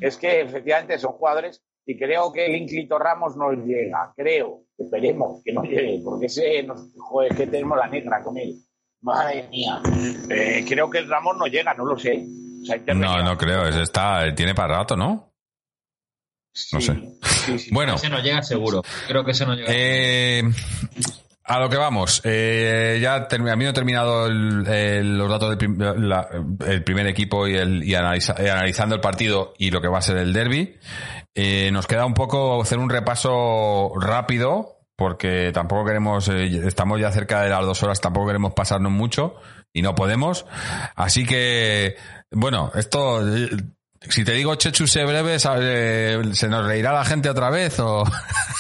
Es 0.01 0.17
que 0.17 0.41
efectivamente 0.41 0.97
son 0.99 1.13
jugadores 1.13 1.61
y 1.85 1.97
creo 1.97 2.31
que 2.33 2.45
el 2.45 2.55
Inclito 2.55 2.97
Ramos 2.97 3.37
no 3.37 3.51
llega. 3.51 4.11
Creo, 4.15 4.63
esperemos 4.77 5.41
que 5.43 5.53
no 5.53 5.63
llegue, 5.63 6.01
porque 6.03 6.25
ese 6.25 6.63
nos, 6.63 6.89
joder, 6.97 7.35
que 7.35 7.47
tenemos 7.47 7.77
la 7.77 7.87
negra 7.87 8.21
con 8.23 8.37
él. 8.37 8.55
Madre 9.01 9.47
mía. 9.49 9.81
Eh, 10.29 10.65
creo 10.67 10.89
que 10.89 10.97
el 10.99 11.09
Ramos 11.09 11.37
no 11.37 11.45
llega, 11.47 11.73
no 11.75 11.85
lo 11.85 11.97
sé. 11.97 12.25
O 12.61 12.65
sea, 12.65 12.77
No, 12.95 13.21
no 13.23 13.37
creo, 13.37 13.67
es- 13.67 13.75
está, 13.75 14.33
tiene 14.33 14.55
para 14.55 14.77
rato, 14.79 14.95
¿no? 14.97 15.31
no 16.71 16.81
sé. 16.81 16.93
Sí, 17.21 17.59
sí. 17.59 17.69
Bueno, 17.71 17.95
Ese 17.95 18.09
no 18.09 18.19
llega 18.19 18.41
seguro. 18.41 18.81
Creo 19.07 19.23
que 19.25 19.31
ese 19.31 19.45
no 19.45 19.53
llega. 19.55 19.67
Eh, 19.71 20.41
a 21.47 21.59
lo 21.59 21.69
que 21.69 21.77
vamos. 21.77 22.21
Eh, 22.23 22.99
ya 23.01 23.27
habiendo 23.29 23.73
terminado 23.73 24.25
el- 24.27 24.65
el- 24.67 25.17
los 25.17 25.29
datos 25.29 25.49
del 25.49 25.57
prim- 25.57 25.77
la- 25.79 26.27
el 26.67 26.83
primer 26.83 27.07
equipo 27.07 27.47
y, 27.47 27.55
el, 27.55 27.83
y 27.83 27.93
analiza- 27.93 28.35
eh, 28.39 28.49
analizando 28.49 28.95
el 28.95 29.01
partido 29.01 29.53
y 29.57 29.69
lo 29.71 29.79
que 29.81 29.87
va 29.87 29.99
a 29.99 30.01
ser 30.01 30.17
el 30.17 30.33
derby, 30.33 30.77
eh, 31.35 31.69
nos 31.71 31.85
queda 31.87 32.05
un 32.05 32.13
poco 32.15 32.61
hacer 32.61 32.79
un 32.79 32.89
repaso 32.89 33.91
rápido 33.99 34.71
porque 34.97 35.51
tampoco 35.53 35.85
queremos, 35.85 36.29
eh, 36.29 36.61
estamos 36.65 36.99
ya 36.99 37.11
cerca 37.11 37.41
de 37.41 37.49
las 37.49 37.65
dos 37.65 37.83
horas, 37.83 37.99
tampoco 38.01 38.27
queremos 38.27 38.53
pasarnos 38.53 38.91
mucho 38.91 39.35
y 39.73 39.81
no 39.81 39.93
podemos. 39.93 40.45
Así 40.95 41.25
que, 41.25 41.95
bueno, 42.31 42.71
esto, 42.75 43.21
eh, 43.27 43.49
si 44.09 44.23
te 44.23 44.31
digo 44.31 44.55
Chechu 44.55 44.87
sé 44.87 45.03
breve, 45.03 45.37
¿sabe- 45.37 46.33
¿se 46.33 46.47
nos 46.47 46.65
reirá 46.65 46.93
la 46.93 47.03
gente 47.05 47.29
otra 47.29 47.49
vez 47.49 47.79
o...? 47.79 48.03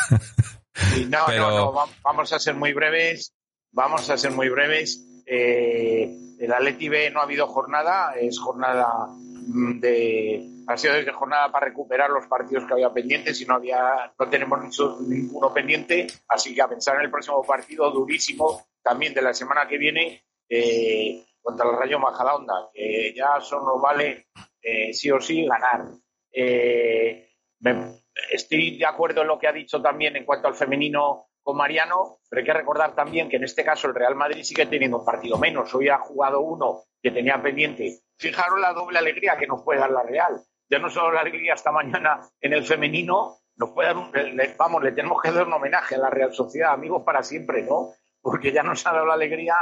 Sí, 0.75 1.05
no, 1.09 1.19
Pero- 1.27 1.49
no, 1.49 1.57
no, 1.57 1.73
va- 1.73 1.87
vamos 2.03 2.31
a 2.33 2.39
ser 2.39 2.55
muy 2.55 2.73
breves. 2.73 3.33
Vamos 3.71 4.09
a 4.09 4.17
ser 4.17 4.31
muy 4.31 4.49
breves. 4.49 5.01
Eh, 5.25 6.15
el 6.39 6.53
Atleti 6.53 6.89
B 6.89 7.09
no 7.11 7.19
ha 7.19 7.23
habido 7.23 7.47
jornada, 7.47 8.13
es 8.19 8.39
jornada 8.39 8.87
mm, 9.09 9.79
de. 9.79 10.49
Ha 10.67 10.77
sido 10.77 10.95
de 10.95 11.11
jornada 11.11 11.51
para 11.51 11.67
recuperar 11.67 12.09
los 12.09 12.25
partidos 12.25 12.65
que 12.65 12.73
había 12.73 12.91
pendientes 12.91 13.39
y 13.39 13.45
no 13.45 13.53
había, 13.55 14.11
no 14.17 14.29
tenemos 14.29 14.59
ninguno 15.07 15.53
pendiente, 15.53 16.07
así 16.27 16.55
que 16.55 16.61
a 16.63 16.67
pensar 16.67 16.95
en 16.95 17.01
el 17.03 17.11
próximo 17.11 17.43
partido 17.43 17.91
durísimo 17.91 18.65
también 18.81 19.13
de 19.13 19.21
la 19.21 19.31
semana 19.35 19.67
que 19.67 19.77
viene 19.77 20.23
eh, 20.49 21.23
contra 21.39 21.69
el 21.69 21.77
Rayo 21.77 21.99
Majadahonda, 21.99 22.69
que 22.73 23.13
ya 23.15 23.37
eso 23.39 23.61
nos 23.61 23.79
vale 23.79 24.25
eh, 24.59 24.91
sí 24.91 25.11
o 25.11 25.21
sí 25.21 25.45
ganar. 25.45 25.85
Eh, 26.33 27.29
me- 27.59 27.99
estoy 28.31 28.77
de 28.77 28.85
acuerdo 28.85 29.21
en 29.21 29.27
lo 29.27 29.37
que 29.39 29.47
ha 29.47 29.51
dicho 29.51 29.81
también 29.81 30.15
en 30.15 30.25
cuanto 30.25 30.47
al 30.47 30.55
femenino 30.55 31.27
con 31.43 31.57
Mariano, 31.57 32.17
pero 32.29 32.39
hay 32.39 32.45
que 32.45 32.53
recordar 32.53 32.95
también 32.95 33.29
que 33.29 33.35
en 33.37 33.43
este 33.43 33.63
caso 33.63 33.87
el 33.87 33.95
Real 33.95 34.15
Madrid 34.15 34.43
sigue 34.43 34.65
teniendo 34.65 34.99
un 34.99 35.05
partido 35.05 35.37
menos. 35.37 35.73
Hoy 35.75 35.89
ha 35.89 35.99
jugado 35.99 36.41
uno 36.41 36.83
que 37.01 37.11
tenía 37.11 37.41
pendiente. 37.41 37.99
Fijaros 38.17 38.59
la 38.59 38.73
doble 38.73 38.97
alegría 38.97 39.37
que 39.37 39.45
nos 39.45 39.61
puede 39.63 39.79
dar 39.79 39.91
la 39.91 40.01
Real. 40.03 40.41
Ya 40.67 40.79
no 40.79 40.89
solo 40.89 41.11
la 41.11 41.21
alegría 41.21 41.53
esta 41.53 41.71
mañana 41.71 42.21
en 42.41 42.53
el 42.53 42.65
femenino, 42.65 43.37
nos 43.57 43.69
puede 43.71 43.89
dar 43.89 43.97
un, 43.97 44.11
le- 44.11 44.55
vamos, 44.57 44.81
le 44.83 44.91
tenemos 44.91 45.21
que 45.21 45.31
dar 45.31 45.45
un 45.45 45.53
homenaje 45.53 45.93
a 45.95 45.99
la 45.99 46.09
Real 46.09 46.33
Sociedad, 46.33 46.73
amigos 46.73 47.03
para 47.05 47.21
siempre, 47.21 47.61
¿no? 47.61 47.91
Porque 48.19 48.51
ya 48.51 48.63
nos 48.63 48.85
ha 48.87 48.91
dado 48.93 49.05
la 49.05 49.13
alegría, 49.13 49.55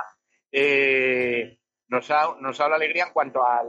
eh, 0.51 1.57
nos, 1.89 2.09
ha, 2.11 2.35
nos 2.39 2.57
ha 2.59 2.63
dado 2.63 2.69
la 2.69 2.75
alegría 2.77 3.05
en 3.07 3.13
cuanto 3.13 3.45
al, 3.45 3.67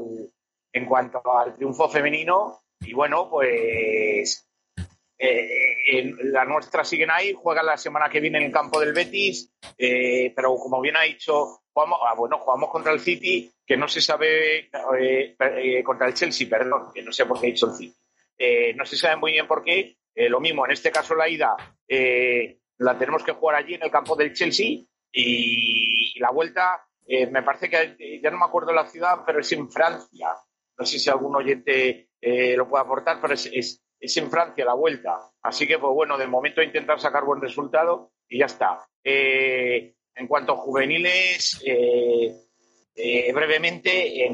en 0.73 0.87
cuanto 0.87 1.21
al 1.37 1.57
triunfo 1.57 1.89
femenino 1.89 2.61
y 2.81 2.93
bueno, 2.95 3.29
pues 3.29 4.49
eh, 5.17 6.13
las 6.25 6.47
nuestras 6.47 6.89
siguen 6.89 7.11
ahí, 7.11 7.33
juegan 7.33 7.67
la 7.67 7.77
semana 7.77 8.09
que 8.09 8.21
viene 8.21 8.39
en 8.39 8.45
el 8.45 8.53
campo 8.53 8.81
del 8.81 8.93
Betis, 8.93 9.53
eh, 9.79 10.33
pero 10.35 10.57
como 10.57 10.81
bien 10.81 10.97
ha 10.97 11.03
dicho, 11.03 11.63
jugamos, 11.73 12.01
ah, 12.03 12.15
bueno, 12.17 12.39
jugamos 12.39 12.71
contra 12.71 12.93
el 12.93 13.01
City, 13.01 13.51
que 13.65 13.77
no 13.77 13.87
se 13.87 14.01
sabe, 14.01 14.71
eh, 14.99 15.83
contra 15.85 16.09
el 16.09 16.15
Chelsea, 16.15 16.49
perdón, 16.49 16.91
que 16.93 17.03
no 17.03 17.13
sé 17.13 17.27
por 17.27 17.41
qué 17.41 17.49
he 17.49 17.53
dicho 17.53 17.67
el 17.67 17.77
City. 17.77 17.97
no 18.77 18.85
se 18.85 18.97
sabe 18.97 19.17
muy 19.17 19.33
bien 19.33 19.47
por 19.47 19.63
qué. 19.63 19.97
lo 20.15 20.41
mismo, 20.41 20.65
en 20.65 20.73
este 20.73 20.91
caso 20.91 21.15
la 21.15 21.29
ida 21.29 21.57
la 22.79 22.99
tenemos 22.99 23.23
que 23.23 23.33
jugar 23.33 23.57
allí 23.57 23.75
en 23.75 23.85
el 23.85 23.91
campo 23.91 24.17
del 24.17 24.33
Chelsea 24.33 24.81
y, 25.13 26.19
la 26.19 26.31
vuelta, 26.31 26.87
me 27.07 27.43
parece 27.43 27.69
que 27.71 28.21
ya 28.21 28.31
no 28.31 28.39
me 28.39 28.47
acuerdo 28.47 28.73
la 28.73 28.89
ciudad, 28.89 29.21
pero 29.25 29.41
es 29.41 29.53
en 29.53 29.71
Francia. 29.71 30.29
No 30.77 30.85
sé 30.85 30.99
si 30.99 31.09
algún 31.09 31.37
oyente 31.37 32.09
lo 32.21 32.69
puede 32.69 32.85
aportar, 32.85 33.21
pero 33.21 33.35
es 33.35 33.84
en 34.17 34.31
Francia 34.31 34.65
la 34.65 34.75
vuelta. 34.75 35.19
Así 35.43 35.67
que, 35.67 35.79
pues 35.79 35.93
bueno, 35.93 36.17
de 36.19 36.27
momento 36.27 36.63
intentar 36.63 37.01
sacar 37.01 37.25
buen 37.25 37.41
resultado 37.41 38.13
y 38.29 38.39
ya 38.39 38.47
está. 38.47 38.87
Eh, 39.03 39.95
en 40.15 40.27
cuanto 40.27 40.53
a 40.53 40.57
juveniles, 40.57 41.63
eh, 41.67 42.35
eh, 42.95 43.33
brevemente, 43.33 44.29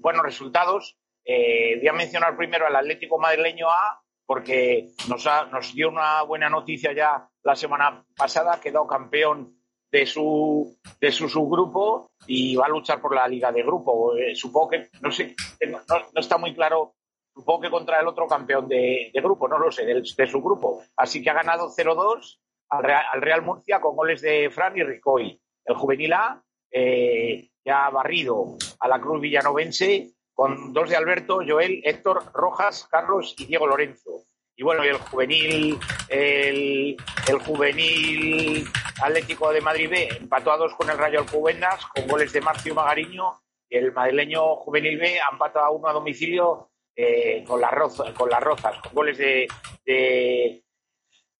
buenos 0.00 0.22
resultados. 0.22 0.98
voy 1.24 1.88
a 1.88 1.92
mencionar 1.92 2.36
primero 2.36 2.66
al 2.66 2.76
Atlético 2.76 3.18
Madrileño 3.18 3.68
A, 3.68 4.02
porque 4.26 4.90
nos, 5.08 5.26
nos 5.50 5.74
dio 5.74 5.88
una 5.88 6.22
buena 6.22 6.48
noticia 6.48 6.92
ya 6.92 7.28
la 7.42 7.56
semana 7.56 8.04
pasada, 8.16 8.60
quedó 8.60 8.86
campeón 8.86 9.56
de 9.90 10.06
su, 10.06 10.78
de 11.00 11.10
su 11.10 11.28
subgrupo 11.28 12.12
y 12.26 12.54
va 12.56 12.66
a 12.66 12.70
luchar 12.70 13.00
por 13.00 13.14
la 13.14 13.26
liga 13.28 13.50
de 13.50 13.62
grupo. 13.62 14.12
supongo 14.34 14.70
que, 14.70 14.88
no 15.00 15.10
sé, 15.10 15.34
no, 15.68 15.80
está 16.20 16.38
muy 16.38 16.54
claro 16.54 16.94
supongo 17.34 17.60
que 17.60 17.70
contra 17.70 18.00
el 18.00 18.06
otro 18.06 18.26
campeón 18.26 18.68
de, 18.68 19.10
grupo, 19.14 19.48
no 19.48 19.58
lo 19.58 19.70
sé, 19.70 19.84
de, 19.84 20.26
su 20.26 20.42
grupo. 20.42 20.82
Así 20.96 21.22
que 21.22 21.30
ha 21.30 21.34
ganado 21.34 21.70
0-2 21.70 22.38
al 22.68 23.20
Real, 23.20 23.42
Murcia 23.42 23.80
con 23.80 23.96
goles 23.96 24.20
de 24.22 24.50
Fran 24.50 24.76
y 24.76 24.82
Ricoy. 24.82 25.40
El 25.64 25.74
juvenil 25.76 26.12
A 26.12 26.42
eh, 26.70 27.50
ya 27.64 27.86
ha 27.86 27.90
barrido 27.90 28.56
a 28.80 28.88
la 28.88 29.00
Cruz 29.00 29.20
Villanovense 29.20 30.12
con 30.34 30.72
dos 30.72 30.88
de 30.88 30.96
Alberto, 30.96 31.40
Joel, 31.46 31.82
Héctor, 31.84 32.32
Rojas, 32.32 32.88
Carlos 32.90 33.34
y 33.38 33.46
Diego 33.46 33.66
Lorenzo. 33.66 34.24
Y 34.56 34.64
bueno, 34.64 34.82
el 34.82 34.96
juvenil, 34.96 35.78
el, 36.08 36.96
juvenil 37.44 38.66
Atlético 39.02 39.52
de 39.52 39.60
Madrid 39.60 39.90
B 39.90 40.08
empató 40.20 40.52
a 40.52 40.56
dos 40.56 40.74
con 40.74 40.90
el 40.90 40.98
Rayo 40.98 41.20
Alcobendas 41.20 41.84
con 41.86 42.06
goles 42.06 42.32
de 42.32 42.40
Marcio 42.40 42.74
Magariño. 42.74 43.40
Y 43.68 43.76
el 43.76 43.92
madrileño 43.92 44.56
juvenil 44.56 44.98
B 44.98 45.18
ha 45.20 45.32
empatado 45.32 45.66
a 45.66 45.70
uno 45.70 45.88
a 45.88 45.92
domicilio 45.92 46.71
eh, 46.94 47.44
con, 47.46 47.60
las 47.60 47.70
rozas, 47.70 48.12
con 48.12 48.28
las 48.28 48.40
rozas, 48.40 48.78
con 48.78 48.92
goles 48.92 49.18
de, 49.18 49.48
de, 49.84 50.64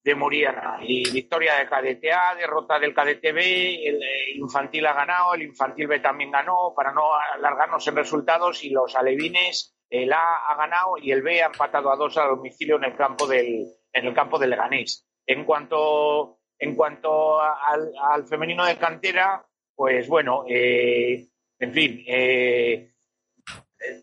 de 0.03 0.15
Moriana. 0.15 0.79
Y 0.83 1.11
victoria 1.11 1.57
de 1.57 1.67
KDTA, 1.67 2.35
derrota 2.37 2.79
del 2.79 2.95
KDTB, 2.95 3.39
el, 3.39 4.01
infantil 4.37 4.87
ha 4.87 4.95
ganado, 4.95 5.35
el 5.35 5.43
infantil 5.43 5.87
B 5.87 6.01
también 6.01 6.31
ganó, 6.31 6.73
para 6.75 6.93
no 6.93 7.15
alargarnos 7.15 7.87
en 7.87 7.97
resultados, 7.97 8.65
y 8.65 8.71
los 8.71 8.95
alevines, 8.97 9.77
el 9.91 10.13
A 10.13 10.37
ha 10.49 10.57
ganado 10.57 10.97
y 10.97 11.13
el 11.13 11.23
B 11.23 11.43
ha 11.43 11.47
empatado 11.47 11.93
a 11.93 11.97
dos 11.97 12.17
a 12.17 12.25
domicilio 12.25 12.77
en 12.77 12.85
el 12.85 12.97
campo 12.97 13.27
del, 13.27 13.67
en 13.93 14.07
el 14.07 14.15
campo 14.15 14.39
del 14.39 14.51
Leganés. 14.51 15.07
En 15.27 15.45
cuanto, 15.45 16.39
en 16.59 16.75
cuanto 16.75 17.41
al, 17.41 18.27
femenino 18.27 18.65
de 18.65 18.79
cantera, 18.79 19.47
pues 19.75 20.09
bueno, 20.09 20.45
eh, 20.49 21.29
en 21.59 21.73
fin, 21.73 22.03
eh, 22.07 22.92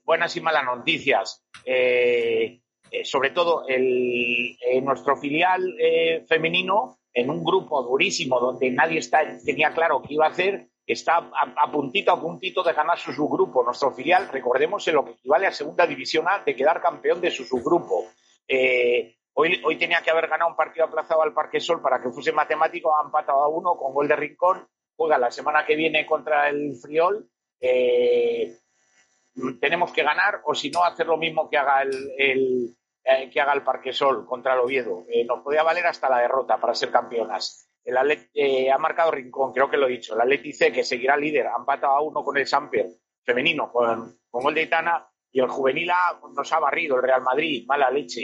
buenas 0.03 0.35
y 0.35 0.41
malas 0.41 0.65
noticias. 0.65 1.45
Eh, 1.65 2.61
eh, 2.91 3.05
sobre 3.05 3.31
todo 3.31 3.65
el, 3.67 4.57
nuestro 4.83 5.15
filial 5.17 5.75
eh, 5.79 6.25
femenino, 6.27 6.97
en 7.13 7.29
un 7.29 7.43
grupo 7.43 7.83
durísimo 7.83 8.39
donde 8.39 8.71
nadie 8.71 9.01
tenía 9.45 9.71
claro 9.71 10.01
qué 10.01 10.13
iba 10.13 10.25
a 10.25 10.29
hacer, 10.29 10.67
está 10.85 11.17
a, 11.17 11.71
puntito 11.71 12.11
a 12.11 12.19
puntito 12.19 12.63
de 12.63 12.73
ganar 12.73 12.97
su 12.97 13.13
subgrupo. 13.13 13.63
Nuestro 13.63 13.91
filial, 13.91 14.29
recordemos, 14.31 14.87
en 14.87 14.95
lo 14.95 15.05
que 15.05 15.11
equivale 15.11 15.47
a 15.47 15.51
Segunda 15.51 15.85
División 15.85 16.27
A, 16.27 16.39
de 16.43 16.55
quedar 16.55 16.81
campeón 16.81 17.21
de 17.21 17.29
su 17.29 17.43
subgrupo. 17.43 18.07
hoy, 19.33 19.61
hoy 19.63 19.75
tenía 19.77 20.01
que 20.01 20.09
haber 20.09 20.27
ganado 20.27 20.49
un 20.49 20.55
partido 20.55 20.85
aplazado 20.85 21.21
al 21.21 21.33
Parque 21.33 21.59
Sol 21.59 21.81
para 21.81 22.01
que 22.01 22.09
fuese 22.09 22.31
matemático, 22.31 22.95
ha 22.95 23.05
empatado 23.05 23.43
a 23.43 23.49
uno 23.49 23.75
con 23.77 23.93
gol 23.93 24.07
de 24.07 24.15
Rincón, 24.15 24.67
juega 24.95 25.19
la 25.19 25.29
semana 25.29 25.65
que 25.65 25.75
viene 25.75 26.05
contra 26.05 26.49
el 26.49 26.75
Friol 26.81 27.29
tenemos 29.59 29.91
que 29.91 30.03
ganar 30.03 30.41
o 30.45 30.53
si 30.55 30.69
no 30.69 30.83
hacer 30.83 31.07
lo 31.07 31.17
mismo 31.17 31.49
que 31.49 31.57
haga 31.57 31.81
el, 31.81 32.75
eh, 33.03 33.29
que 33.29 33.41
haga 33.41 33.53
el 33.53 33.63
Parquesol 33.63 34.25
contra 34.25 34.53
el 34.53 34.59
Oviedo. 34.59 35.05
Eh, 35.09 35.25
nos 35.25 35.41
podía 35.41 35.63
valer 35.63 35.85
hasta 35.87 36.09
la 36.09 36.19
derrota 36.19 36.59
para 36.59 36.75
ser 36.75 36.91
campeonas. 36.91 37.69
El 37.83 37.95
eh, 38.33 38.71
ha 38.71 38.77
marcado 38.77 39.11
Rincón, 39.11 39.53
creo 39.53 39.69
que 39.69 39.77
lo 39.77 39.87
he 39.87 39.91
dicho. 39.91 40.13
El 40.13 40.21
Atleti 40.21 40.53
C, 40.53 40.71
que 40.71 40.83
seguirá 40.83 41.17
líder, 41.17 41.47
ha 41.47 41.55
empatado 41.57 41.93
a 41.93 42.01
uno 42.01 42.23
con 42.23 42.37
el 42.37 42.45
Samper 42.45 42.87
femenino, 43.23 43.71
con, 43.71 44.19
con 44.29 44.43
gol 44.43 44.53
de 44.53 44.63
Itana. 44.63 45.05
Y 45.31 45.39
el 45.39 45.47
juvenil 45.47 45.91
A 45.91 46.19
nos 46.35 46.51
ha 46.51 46.59
barrido 46.59 46.95
el 46.95 47.03
Real 47.03 47.21
Madrid, 47.21 47.63
mala 47.67 47.91
leche, 47.91 48.21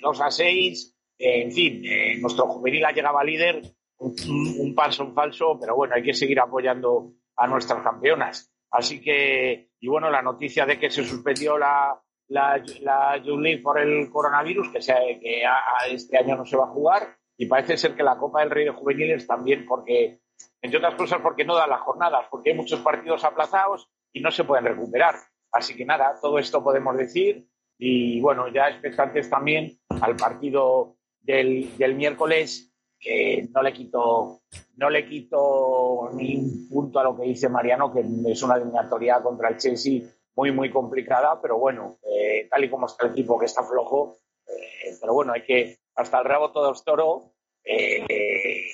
2 0.00 0.20
a 0.20 0.30
6. 0.30 0.96
en 1.18 1.50
fin, 1.50 1.82
nuestro 2.20 2.46
juvenil 2.46 2.84
A 2.84 2.92
llegaba 2.92 3.24
líder, 3.24 3.60
un, 3.98 4.14
un 4.60 4.74
paso 4.74 5.02
en 5.02 5.14
falso, 5.14 5.58
pero 5.60 5.74
bueno, 5.74 5.96
hay 5.96 6.04
que 6.04 6.14
seguir 6.14 6.38
apoyando 6.38 7.10
a 7.36 7.48
nuestras 7.48 7.82
campeonas. 7.82 8.53
Así 8.74 9.00
que, 9.00 9.70
y 9.78 9.86
bueno, 9.86 10.10
la 10.10 10.20
noticia 10.20 10.66
de 10.66 10.80
que 10.80 10.90
se 10.90 11.04
suspendió 11.04 11.56
la, 11.56 11.96
la, 12.26 12.60
la 12.80 13.22
por 13.62 13.78
el 13.78 14.10
coronavirus, 14.10 14.70
que, 14.70 14.80
que 14.80 15.42
este 15.90 16.18
año 16.18 16.36
no 16.36 16.44
se 16.44 16.56
va 16.56 16.64
a 16.64 16.72
jugar, 16.72 17.16
y 17.38 17.46
parece 17.46 17.76
ser 17.76 17.94
que 17.94 18.02
la 18.02 18.18
Copa 18.18 18.40
del 18.40 18.50
Rey 18.50 18.64
de 18.64 18.72
Juveniles 18.72 19.28
también, 19.28 19.64
porque, 19.64 20.18
entre 20.60 20.78
otras 20.78 20.96
cosas, 20.96 21.20
porque 21.22 21.44
no 21.44 21.54
da 21.54 21.68
las 21.68 21.82
jornadas, 21.82 22.26
porque 22.28 22.50
hay 22.50 22.56
muchos 22.56 22.80
partidos 22.80 23.22
aplazados 23.22 23.88
y 24.12 24.20
no 24.20 24.32
se 24.32 24.42
pueden 24.42 24.64
recuperar. 24.64 25.14
Así 25.52 25.76
que 25.76 25.84
nada, 25.84 26.18
todo 26.20 26.40
esto 26.40 26.64
podemos 26.64 26.96
decir. 26.96 27.46
Y 27.78 28.20
bueno, 28.20 28.48
ya 28.48 28.70
expectantes 28.70 29.30
también 29.30 29.78
al 30.00 30.16
partido 30.16 30.96
del, 31.20 31.78
del 31.78 31.94
miércoles 31.94 32.74
que 32.98 33.48
no 33.52 33.62
le 33.62 33.72
quito 33.72 34.40
no 34.76 34.90
le 34.90 35.06
quito 35.06 35.83
ni 36.12 36.36
un 36.36 36.68
punto 36.68 36.98
a 36.98 37.04
lo 37.04 37.16
que 37.16 37.24
dice 37.24 37.48
Mariano, 37.48 37.92
que 37.92 38.04
es 38.30 38.42
una 38.42 38.56
eliminatoria 38.56 39.22
contra 39.22 39.48
el 39.48 39.58
Chelsea 39.58 40.02
muy, 40.36 40.52
muy 40.52 40.70
complicada, 40.70 41.40
pero 41.40 41.58
bueno, 41.58 41.98
eh, 42.02 42.48
tal 42.50 42.64
y 42.64 42.70
como 42.70 42.86
está 42.86 43.06
el 43.06 43.12
equipo 43.12 43.38
que 43.38 43.46
está 43.46 43.62
flojo, 43.62 44.18
eh, 44.46 44.96
pero 45.00 45.14
bueno, 45.14 45.32
hay 45.32 45.42
que, 45.42 45.78
hasta 45.94 46.18
el 46.18 46.24
rabo 46.24 46.50
todo 46.52 46.72
es 46.72 46.84
toro, 46.84 47.32
eh, 47.64 48.66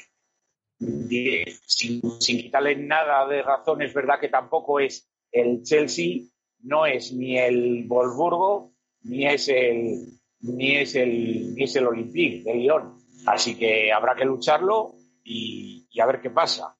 sin, 1.67 2.21
sin, 2.21 2.39
quitarle 2.39 2.77
nada 2.77 3.27
de 3.27 3.43
razón, 3.43 3.83
es 3.83 3.93
verdad 3.93 4.19
que 4.19 4.29
tampoco 4.29 4.81
es 4.81 5.09
el 5.31 5.63
Chelsea, 5.63 6.23
no 6.63 6.87
es 6.87 7.13
ni 7.13 7.39
el 7.39 7.85
Wolfsburgo, 7.87 8.73
ni 9.03 9.27
es 9.27 9.49
el, 9.49 10.07
ni 10.41 10.77
es 10.77 10.95
el, 10.95 11.55
ni 11.55 11.65
es 11.65 11.77
el 11.77 11.87
Olympique 11.87 12.43
de 12.45 12.55
Lyon. 12.55 12.99
Así 13.27 13.57
que 13.57 13.93
habrá 13.93 14.15
que 14.15 14.25
lucharlo 14.25 14.95
y, 15.25 15.87
a 16.01 16.07
ver 16.07 16.21
qué 16.21 16.31
pasa. 16.31 16.77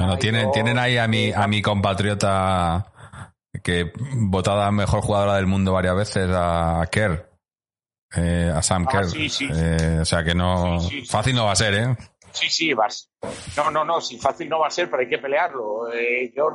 Bueno, 0.00 0.16
tienen, 0.16 0.50
tienen 0.50 0.78
ahí 0.78 0.96
a 0.96 1.06
mi, 1.06 1.30
a 1.30 1.46
mi 1.46 1.60
compatriota 1.60 2.90
que 3.62 3.92
votada 4.14 4.70
mejor 4.70 5.02
jugadora 5.02 5.36
del 5.36 5.46
mundo 5.46 5.74
varias 5.74 5.94
veces, 5.94 6.30
a 6.32 6.88
Kerr, 6.90 7.28
eh, 8.16 8.50
a 8.54 8.62
Sam 8.62 8.86
ah, 8.88 8.90
Kerr. 8.90 9.08
Eh, 9.14 9.98
o 10.00 10.04
sea 10.06 10.24
que 10.24 10.34
no, 10.34 10.78
fácil 11.06 11.36
no 11.36 11.44
va 11.44 11.52
a 11.52 11.56
ser, 11.56 11.74
¿eh? 11.74 11.96
Sí, 12.32 12.48
sí, 12.48 12.72
vas. 12.72 13.10
No, 13.58 13.70
no, 13.70 13.84
no, 13.84 14.00
sí, 14.00 14.16
fácil 14.16 14.48
no 14.48 14.60
va 14.60 14.68
a 14.68 14.70
ser, 14.70 14.88
pero 14.88 15.02
hay 15.02 15.08
que 15.08 15.18
pelearlo. 15.18 15.92
Eh, 15.92 16.32
yo, 16.34 16.48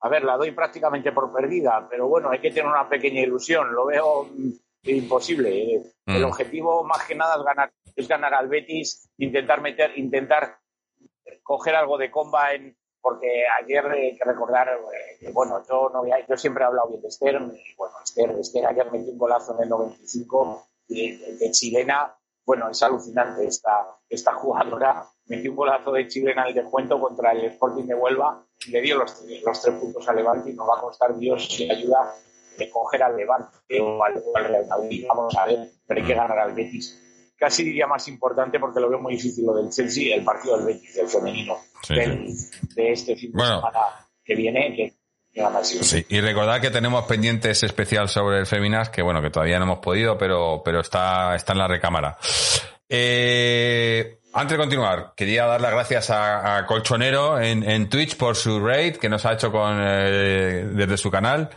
a 0.00 0.08
ver, 0.10 0.22
la 0.22 0.36
doy 0.36 0.50
prácticamente 0.50 1.10
por 1.12 1.32
perdida, 1.32 1.86
pero 1.88 2.06
bueno, 2.06 2.28
hay 2.28 2.40
que 2.40 2.50
tener 2.50 2.66
una 2.66 2.86
pequeña 2.86 3.22
ilusión. 3.22 3.72
Lo 3.74 3.86
veo 3.86 4.28
imposible. 4.82 5.80
El 6.04 6.22
mm. 6.22 6.26
objetivo 6.26 6.84
más 6.84 7.06
que 7.06 7.14
nada 7.14 7.36
es 7.36 7.44
ganar, 7.44 7.72
es 7.96 8.06
ganar 8.06 8.34
al 8.34 8.48
Betis, 8.48 9.08
intentar 9.16 9.62
meter, 9.62 9.96
intentar 9.96 10.58
coger 11.42 11.76
algo 11.76 11.96
de 11.96 12.10
comba 12.10 12.52
en 12.52 12.76
porque 13.00 13.44
ayer 13.62 13.86
hay 13.86 14.16
que 14.16 14.24
recordar 14.24 14.68
eh, 15.20 15.30
bueno 15.32 15.62
yo 15.68 15.90
no 15.92 16.02
yo 16.06 16.36
siempre 16.36 16.64
he 16.64 16.66
hablado 16.66 16.88
bien 16.88 17.02
de 17.02 17.08
Esther 17.08 17.34
y 17.34 17.74
bueno 17.76 17.94
Esther, 18.04 18.30
Esther 18.38 18.66
ayer 18.66 18.90
metió 18.90 19.12
un 19.12 19.18
golazo 19.18 19.56
en 19.56 19.64
el 19.64 19.68
95 19.68 20.66
de, 20.88 21.36
de, 21.38 21.50
chilena 21.50 22.14
bueno 22.44 22.68
es 22.70 22.82
alucinante 22.82 23.46
esta 23.46 23.86
esta 24.10 24.34
jugadora. 24.34 25.06
Metió 25.26 25.52
un 25.52 25.56
golazo 25.56 25.92
de 25.92 26.08
chilena 26.08 26.42
en 26.42 26.48
el 26.48 26.54
descuento 26.54 27.00
contra 27.00 27.30
el 27.30 27.44
Sporting 27.44 27.84
de 27.84 27.94
Huelva 27.94 28.44
y 28.66 28.72
le 28.72 28.80
dio 28.80 28.98
los, 28.98 29.24
los 29.44 29.62
tres 29.62 29.74
puntos 29.76 30.08
al 30.08 30.16
Levante 30.16 30.50
y 30.50 30.54
nos 30.54 30.68
va 30.68 30.76
a 30.76 30.80
costar 30.80 31.16
Dios 31.16 31.46
si 31.46 31.70
ayuda 31.70 32.12
de 32.58 32.68
coger 32.68 33.04
al 33.04 33.16
Levante 33.16 33.80
o 33.80 34.02
al, 34.02 34.14
Real 34.48 34.66
Madrid. 34.66 35.06
Vamos 35.08 35.36
a 35.36 35.46
ver 35.46 35.70
pero 35.86 36.00
hay 36.00 36.06
que 36.06 36.14
ganar 36.14 36.38
al 36.38 36.52
Betis 36.52 37.00
casi 37.40 37.64
diría 37.64 37.86
más 37.86 38.06
importante 38.08 38.60
porque 38.60 38.80
lo 38.80 38.90
veo 38.90 39.00
muy 39.00 39.14
difícil 39.14 39.46
lo 39.46 39.54
del 39.54 39.70
Chelsea, 39.70 40.14
el 40.14 40.22
partido 40.22 40.58
del 40.58 40.66
Betis, 40.66 40.94
del 40.94 41.08
femenino, 41.08 41.56
de 41.88 42.92
este 42.92 43.16
fin 43.16 43.32
de 43.32 43.42
semana 43.42 43.80
que 44.22 44.34
viene, 44.34 44.76
que, 44.76 44.94
Sí, 45.62 46.04
y 46.08 46.20
recordad 46.20 46.60
que 46.60 46.70
tenemos 46.70 47.04
pendientes 47.04 47.62
especial 47.62 48.08
sobre 48.08 48.40
el 48.40 48.46
Feminas, 48.46 48.90
que 48.90 49.00
bueno, 49.00 49.22
que 49.22 49.30
todavía 49.30 49.60
no 49.60 49.64
hemos 49.64 49.78
podido, 49.78 50.18
pero, 50.18 50.60
pero 50.64 50.80
está, 50.80 51.36
está 51.36 51.52
en 51.52 51.58
la 51.58 51.68
recámara. 51.68 52.18
Eh, 52.88 54.18
antes 54.32 54.56
de 54.56 54.60
continuar, 54.60 55.12
quería 55.16 55.46
dar 55.46 55.60
las 55.60 55.70
gracias 55.70 56.10
a, 56.10 56.66
Colchonero 56.66 57.40
en, 57.40 57.62
en, 57.62 57.88
Twitch 57.88 58.16
por 58.16 58.34
su 58.34 58.58
raid 58.58 58.96
que 58.96 59.08
nos 59.08 59.24
ha 59.24 59.34
hecho 59.34 59.52
con, 59.52 59.78
eh, 59.80 60.66
desde 60.72 60.96
su 60.96 61.12
canal. 61.12 61.48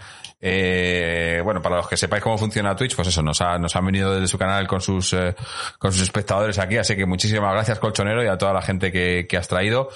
Eh, 0.45 1.39
bueno, 1.41 1.61
para 1.61 1.77
los 1.77 1.87
que 1.87 1.95
sepáis 1.95 2.21
cómo 2.21 2.37
funciona 2.37 2.75
Twitch, 2.75 2.97
pues 2.97 3.07
eso, 3.07 3.21
nos, 3.21 3.39
ha, 3.39 3.57
nos 3.57 3.73
han 3.77 3.85
venido 3.85 4.13
desde 4.13 4.27
su 4.27 4.37
canal 4.37 4.67
con 4.67 4.81
sus, 4.81 5.13
eh, 5.13 5.33
con 5.79 5.93
sus 5.93 6.01
espectadores 6.01 6.59
aquí, 6.59 6.75
así 6.75 6.97
que 6.97 7.05
muchísimas 7.05 7.53
gracias 7.53 7.79
Colchonero 7.79 8.21
y 8.21 8.27
a 8.27 8.37
toda 8.37 8.51
la 8.51 8.61
gente 8.61 8.91
que, 8.91 9.25
que 9.25 9.37
has 9.37 9.47
traído. 9.47 9.87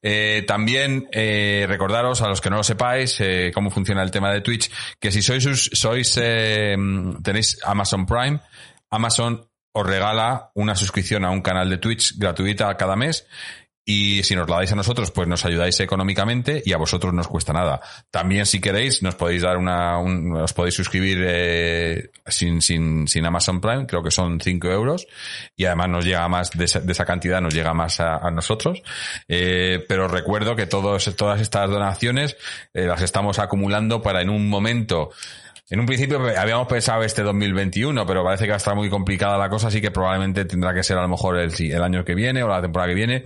Eh, 0.00 0.44
también 0.46 1.08
eh, 1.10 1.66
recordaros 1.68 2.22
a 2.22 2.28
los 2.28 2.40
que 2.40 2.50
no 2.50 2.56
lo 2.56 2.62
sepáis 2.62 3.20
eh, 3.20 3.50
cómo 3.52 3.70
funciona 3.70 4.04
el 4.04 4.12
tema 4.12 4.32
de 4.32 4.42
Twitch, 4.42 4.70
que 5.00 5.10
si 5.10 5.22
sois, 5.22 5.70
sois 5.72 6.14
tenéis 6.14 7.58
Amazon 7.64 8.06
Prime, 8.06 8.40
Amazon 8.90 9.44
os 9.72 9.86
regala 9.86 10.52
una 10.54 10.76
suscripción 10.76 11.24
a 11.24 11.30
un 11.30 11.42
canal 11.42 11.68
de 11.68 11.78
Twitch 11.78 12.16
gratuita 12.16 12.76
cada 12.76 12.94
mes 12.94 13.26
y 13.88 14.24
si 14.24 14.34
nos 14.34 14.50
la 14.50 14.56
dais 14.56 14.72
a 14.72 14.74
nosotros, 14.74 15.12
pues 15.12 15.28
nos 15.28 15.44
ayudáis 15.44 15.78
económicamente 15.78 16.60
y 16.66 16.72
a 16.72 16.76
vosotros 16.76 17.14
no 17.14 17.20
os 17.20 17.28
cuesta 17.28 17.52
nada. 17.52 17.80
También, 18.10 18.44
si 18.44 18.60
queréis, 18.60 19.00
nos 19.00 19.14
podéis 19.14 19.42
dar 19.42 19.56
una, 19.56 20.00
os 20.00 20.52
podéis 20.52 20.74
suscribir 20.74 21.22
eh, 21.24 22.10
sin, 22.26 22.60
sin, 22.60 23.06
sin 23.06 23.24
Amazon 23.24 23.60
Prime, 23.60 23.86
creo 23.86 24.02
que 24.02 24.10
son 24.10 24.40
5 24.40 24.68
euros, 24.68 25.06
y 25.54 25.66
además 25.66 25.88
nos 25.88 26.04
llega 26.04 26.26
más, 26.26 26.50
de 26.50 26.64
esa, 26.64 27.04
cantidad 27.04 27.40
nos 27.40 27.54
llega 27.54 27.74
más 27.74 28.00
a, 28.00 28.28
nosotros. 28.32 28.82
Eh, 29.28 29.84
pero 29.88 30.08
recuerdo 30.08 30.56
que 30.56 30.66
todos, 30.66 31.14
todas 31.14 31.40
estas 31.40 31.70
donaciones 31.70 32.36
eh, 32.74 32.86
las 32.86 33.02
estamos 33.02 33.38
acumulando 33.38 34.02
para 34.02 34.20
en 34.20 34.30
un 34.30 34.48
momento 34.48 35.10
en 35.68 35.80
un 35.80 35.86
principio 35.86 36.20
habíamos 36.38 36.68
pensado 36.68 37.02
este 37.02 37.22
2021, 37.22 38.06
pero 38.06 38.22
parece 38.22 38.44
que 38.44 38.50
va 38.50 38.54
a 38.54 38.58
estar 38.58 38.76
muy 38.76 38.88
complicada 38.88 39.36
la 39.36 39.48
cosa, 39.48 39.66
así 39.66 39.80
que 39.80 39.90
probablemente 39.90 40.44
tendrá 40.44 40.72
que 40.72 40.84
ser 40.84 40.96
a 40.96 41.02
lo 41.02 41.08
mejor 41.08 41.38
el, 41.38 41.52
el 41.58 41.82
año 41.82 42.04
que 42.04 42.14
viene 42.14 42.42
o 42.44 42.48
la 42.48 42.62
temporada 42.62 42.88
que 42.88 42.94
viene 42.94 43.24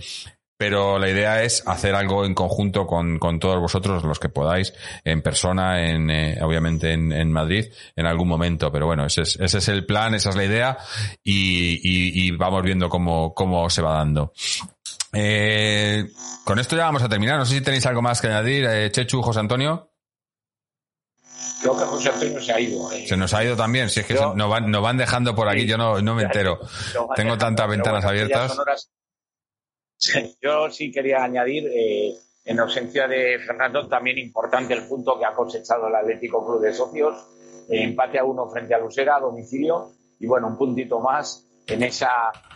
pero 0.61 0.99
la 0.99 1.09
idea 1.09 1.43
es 1.43 1.63
hacer 1.67 1.95
algo 1.95 2.27
en 2.27 2.35
conjunto 2.35 2.87
con, 2.87 3.19
con 3.19 3.41
todos 3.41 3.59
vosotros, 3.59 4.05
los 4.05 4.19
que 4.19 4.29
podáis, 4.29 4.75
en 5.07 5.23
persona, 5.23 5.89
en, 5.89 6.11
eh, 6.11 6.39
obviamente 6.43 6.93
en, 6.93 7.13
en, 7.13 7.33
Madrid, 7.33 7.73
en 7.97 8.05
algún 8.05 8.29
momento. 8.29 8.71
Pero 8.71 8.85
bueno, 8.85 9.07
ese 9.07 9.23
es, 9.23 9.37
ese 9.41 9.57
es 9.57 9.69
el 9.69 9.87
plan, 9.87 10.15
esa 10.15 10.29
es 10.29 10.37
la 10.37 10.45
idea 10.45 10.77
y, 11.25 11.77
y, 11.77 12.27
y 12.27 12.31
vamos 12.33 12.63
viendo 12.63 12.91
cómo, 12.91 13.33
cómo 13.33 13.71
se 13.71 13.81
va 13.81 13.95
dando. 13.95 14.35
Eh, 15.15 16.11
con 16.45 16.59
esto 16.59 16.77
ya 16.77 16.85
vamos 16.85 17.03
a 17.05 17.09
terminar. 17.09 17.39
No 17.39 17.47
sé 17.47 17.55
si 17.55 17.63
tenéis 17.63 17.87
algo 17.87 18.03
más 18.03 18.21
que 18.21 18.27
añadir, 18.27 18.67
eh, 18.67 18.91
Chechu, 18.91 19.23
José 19.23 19.41
Antonio. 19.41 19.91
Creo 21.63 21.79
que 21.79 21.85
José 21.87 22.11
Antonio 22.11 22.43
se 22.43 22.53
ha 22.53 22.61
ido. 22.61 22.93
Eh. 22.93 23.07
Se 23.09 23.17
nos 23.17 23.33
ha 23.33 23.43
ido 23.43 23.57
también, 23.57 23.89
si 23.89 24.01
es 24.01 24.07
que 24.07 24.13
nos, 24.13 24.51
van, 24.51 24.71
nos 24.71 24.83
van 24.83 24.99
dejando 24.99 25.35
por 25.35 25.49
aquí, 25.49 25.65
yo 25.65 25.79
no, 25.79 26.03
no 26.03 26.15
me 26.15 26.25
entero. 26.25 26.61
Tengo 27.17 27.39
tantas 27.39 27.67
ventanas 27.67 28.05
abiertas. 28.05 28.59
Yo 30.41 30.71
sí 30.71 30.91
quería 30.91 31.23
añadir, 31.23 31.69
eh, 31.69 32.15
en 32.45 32.59
ausencia 32.59 33.07
de 33.07 33.39
Fernando, 33.39 33.87
también 33.87 34.19
importante 34.19 34.73
el 34.75 34.85
punto 34.85 35.19
que 35.19 35.27
ha 35.27 35.35
cosechado 35.35 35.89
el 35.89 35.95
Atlético 35.95 36.45
Club 36.45 36.61
de 36.63 36.73
Socios, 36.73 37.15
eh, 37.69 37.83
empate 37.83 38.19
a 38.19 38.25
uno 38.25 38.49
frente 38.49 38.75
a 38.75 38.79
Lusera 38.79 39.17
a 39.17 39.21
domicilio 39.21 39.93
y 40.19 40.27
bueno, 40.27 40.49
un 40.49 40.57
puntito 40.57 41.01
más 41.01 41.47
en 41.67 41.83
esa 41.83 42.11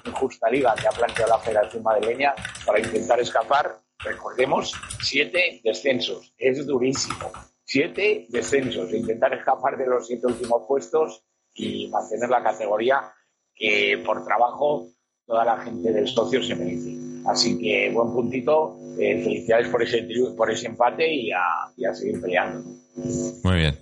injusta 0.05 0.51
liga 0.51 0.75
que 0.75 0.89
ha 0.89 0.91
planteado 0.91 1.33
la 1.33 1.39
Federación 1.39 1.83
Madrileña 1.83 2.35
para 2.65 2.81
intentar 2.81 3.21
escapar. 3.21 3.79
Recordemos, 3.99 4.73
siete 5.03 5.61
descensos, 5.63 6.35
es 6.37 6.67
durísimo. 6.67 7.31
Siete 7.65 8.27
descensos, 8.29 8.93
intentar 8.93 9.33
escapar 9.35 9.79
de 9.79 9.87
los 9.87 10.07
siete 10.07 10.27
últimos 10.27 10.63
puestos 10.67 11.25
y 11.55 11.89
mantener 11.89 12.29
la 12.29 12.43
categoría 12.43 13.13
que 13.55 14.03
por 14.05 14.25
trabajo 14.25 14.89
toda 15.27 15.45
la 15.45 15.59
gente 15.59 15.93
del 15.93 16.09
socio 16.09 16.43
se 16.43 16.55
merece. 16.55 17.04
Así 17.27 17.59
que 17.59 17.91
buen 17.91 18.13
puntito, 18.13 18.79
eh, 18.99 19.23
felicidades 19.23 19.69
por 19.69 19.83
ese, 19.83 20.07
por 20.37 20.51
ese 20.51 20.67
empate 20.67 21.11
y 21.13 21.31
a, 21.33 21.95
seguir 21.95 22.21
peleando. 22.21 22.63
Muy 23.43 23.57
bien. 23.57 23.79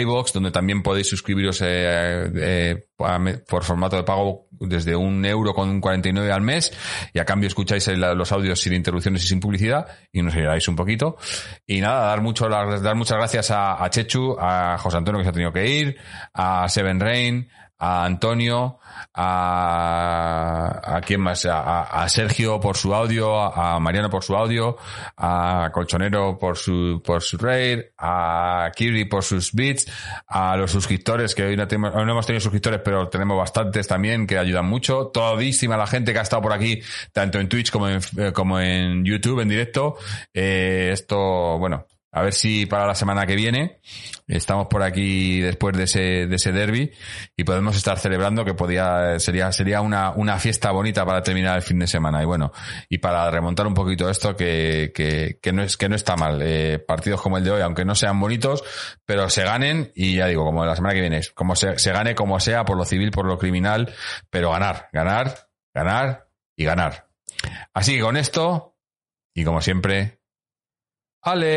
iBox, 0.00 0.32
donde 0.32 0.50
también 0.50 0.82
podéis 0.82 1.08
suscribiros 1.08 1.60
eh, 1.62 2.30
eh, 2.34 2.86
por 3.46 3.64
formato 3.64 3.96
de 3.96 4.02
pago 4.02 4.48
desde 4.50 4.96
un 4.96 5.24
euro 5.24 5.54
con 5.54 5.80
49 5.80 6.32
al 6.32 6.42
mes 6.42 6.72
y 7.12 7.18
a 7.18 7.24
cambio 7.24 7.46
escucháis 7.46 7.86
los 7.88 8.32
audios 8.32 8.60
sin 8.60 8.72
interrupciones 8.72 9.24
y 9.24 9.28
sin 9.28 9.40
publicidad 9.40 9.86
y 10.12 10.22
nos 10.22 10.34
ayudáis 10.34 10.66
un 10.68 10.76
poquito. 10.76 11.16
Y 11.66 11.80
nada, 11.80 12.08
dar 12.08 12.20
mucho, 12.20 12.48
dar 12.48 12.94
muchas 12.96 13.16
gracias 13.18 13.50
a, 13.50 13.82
a 13.82 13.90
Chechu, 13.90 14.36
a 14.38 14.78
José 14.78 14.96
Antonio 14.96 15.20
que 15.20 15.24
se 15.24 15.30
ha 15.30 15.32
tenido 15.32 15.52
que 15.52 15.68
ir, 15.68 15.96
a 16.34 16.68
Seven 16.68 17.00
Rain, 17.00 17.48
a 17.78 18.04
Antonio, 18.04 18.78
a, 19.14 20.96
a 20.96 21.00
quién 21.00 21.20
más, 21.20 21.46
a, 21.46 21.82
a, 21.82 22.08
Sergio 22.08 22.58
por 22.58 22.76
su 22.76 22.92
audio, 22.92 23.40
a 23.40 23.78
Mariano 23.78 24.10
por 24.10 24.24
su 24.24 24.34
audio, 24.34 24.76
a 25.16 25.70
Colchonero 25.72 26.38
por 26.38 26.56
su, 26.56 27.00
por 27.04 27.22
su 27.22 27.38
raid, 27.38 27.80
a 27.98 28.70
Kiri 28.74 29.04
por 29.04 29.22
sus 29.22 29.52
beats, 29.52 29.86
a 30.26 30.56
los 30.56 30.72
suscriptores, 30.72 31.34
que 31.34 31.44
hoy 31.44 31.56
no, 31.56 31.68
tenemos, 31.68 31.94
no 31.94 32.02
hemos 32.10 32.26
tenido 32.26 32.40
suscriptores, 32.40 32.80
pero 32.84 33.08
tenemos 33.08 33.36
bastantes 33.38 33.86
también 33.86 34.26
que 34.26 34.38
ayudan 34.38 34.66
mucho, 34.66 35.06
todísima 35.06 35.76
la 35.76 35.86
gente 35.86 36.12
que 36.12 36.18
ha 36.18 36.22
estado 36.22 36.42
por 36.42 36.52
aquí, 36.52 36.80
tanto 37.12 37.38
en 37.38 37.48
Twitch 37.48 37.70
como 37.70 37.88
en, 37.88 38.00
como 38.32 38.58
en 38.58 39.04
YouTube 39.04 39.40
en 39.40 39.48
directo, 39.48 39.96
eh, 40.34 40.90
esto, 40.92 41.58
bueno, 41.58 41.86
a 42.10 42.22
ver 42.22 42.32
si 42.32 42.64
para 42.66 42.86
la 42.86 42.94
semana 42.94 43.26
que 43.26 43.36
viene 43.36 43.80
estamos 44.26 44.66
por 44.68 44.82
aquí 44.82 45.40
después 45.40 45.76
de 45.76 45.84
ese, 45.84 46.26
de 46.26 46.36
ese 46.36 46.52
derby 46.52 46.90
y 47.36 47.44
podemos 47.44 47.76
estar 47.76 47.98
celebrando 47.98 48.44
que 48.44 48.54
podía, 48.54 49.18
sería, 49.18 49.52
sería 49.52 49.82
una, 49.82 50.10
una 50.12 50.38
fiesta 50.38 50.70
bonita 50.70 51.04
para 51.04 51.22
terminar 51.22 51.56
el 51.56 51.62
fin 51.62 51.78
de 51.78 51.86
semana. 51.86 52.22
Y 52.22 52.26
bueno, 52.26 52.52
y 52.88 52.98
para 52.98 53.30
remontar 53.30 53.66
un 53.66 53.74
poquito 53.74 54.08
esto 54.08 54.34
que, 54.36 54.92
que, 54.94 55.38
que 55.42 55.52
no 55.52 55.62
es, 55.62 55.76
que 55.76 55.88
no 55.88 55.96
está 55.96 56.16
mal. 56.16 56.40
Eh, 56.42 56.78
partidos 56.78 57.20
como 57.20 57.38
el 57.38 57.44
de 57.44 57.50
hoy, 57.50 57.62
aunque 57.62 57.84
no 57.84 57.94
sean 57.94 58.18
bonitos, 58.18 58.64
pero 59.04 59.28
se 59.28 59.44
ganen 59.44 59.92
y 59.94 60.16
ya 60.16 60.26
digo, 60.26 60.44
como 60.44 60.64
la 60.64 60.76
semana 60.76 60.94
que 60.94 61.00
viene, 61.00 61.20
como 61.34 61.56
se, 61.56 61.78
se 61.78 61.92
gane 61.92 62.14
como 62.14 62.40
sea, 62.40 62.64
por 62.64 62.76
lo 62.76 62.84
civil, 62.84 63.10
por 63.10 63.26
lo 63.26 63.38
criminal, 63.38 63.94
pero 64.30 64.50
ganar, 64.50 64.88
ganar, 64.92 65.48
ganar 65.74 66.28
y 66.56 66.64
ganar. 66.64 67.08
Así 67.74 67.96
que 67.96 68.02
con 68.02 68.16
esto, 68.16 68.76
y 69.34 69.44
como 69.44 69.60
siempre, 69.60 70.17
Aleti. 71.28 71.48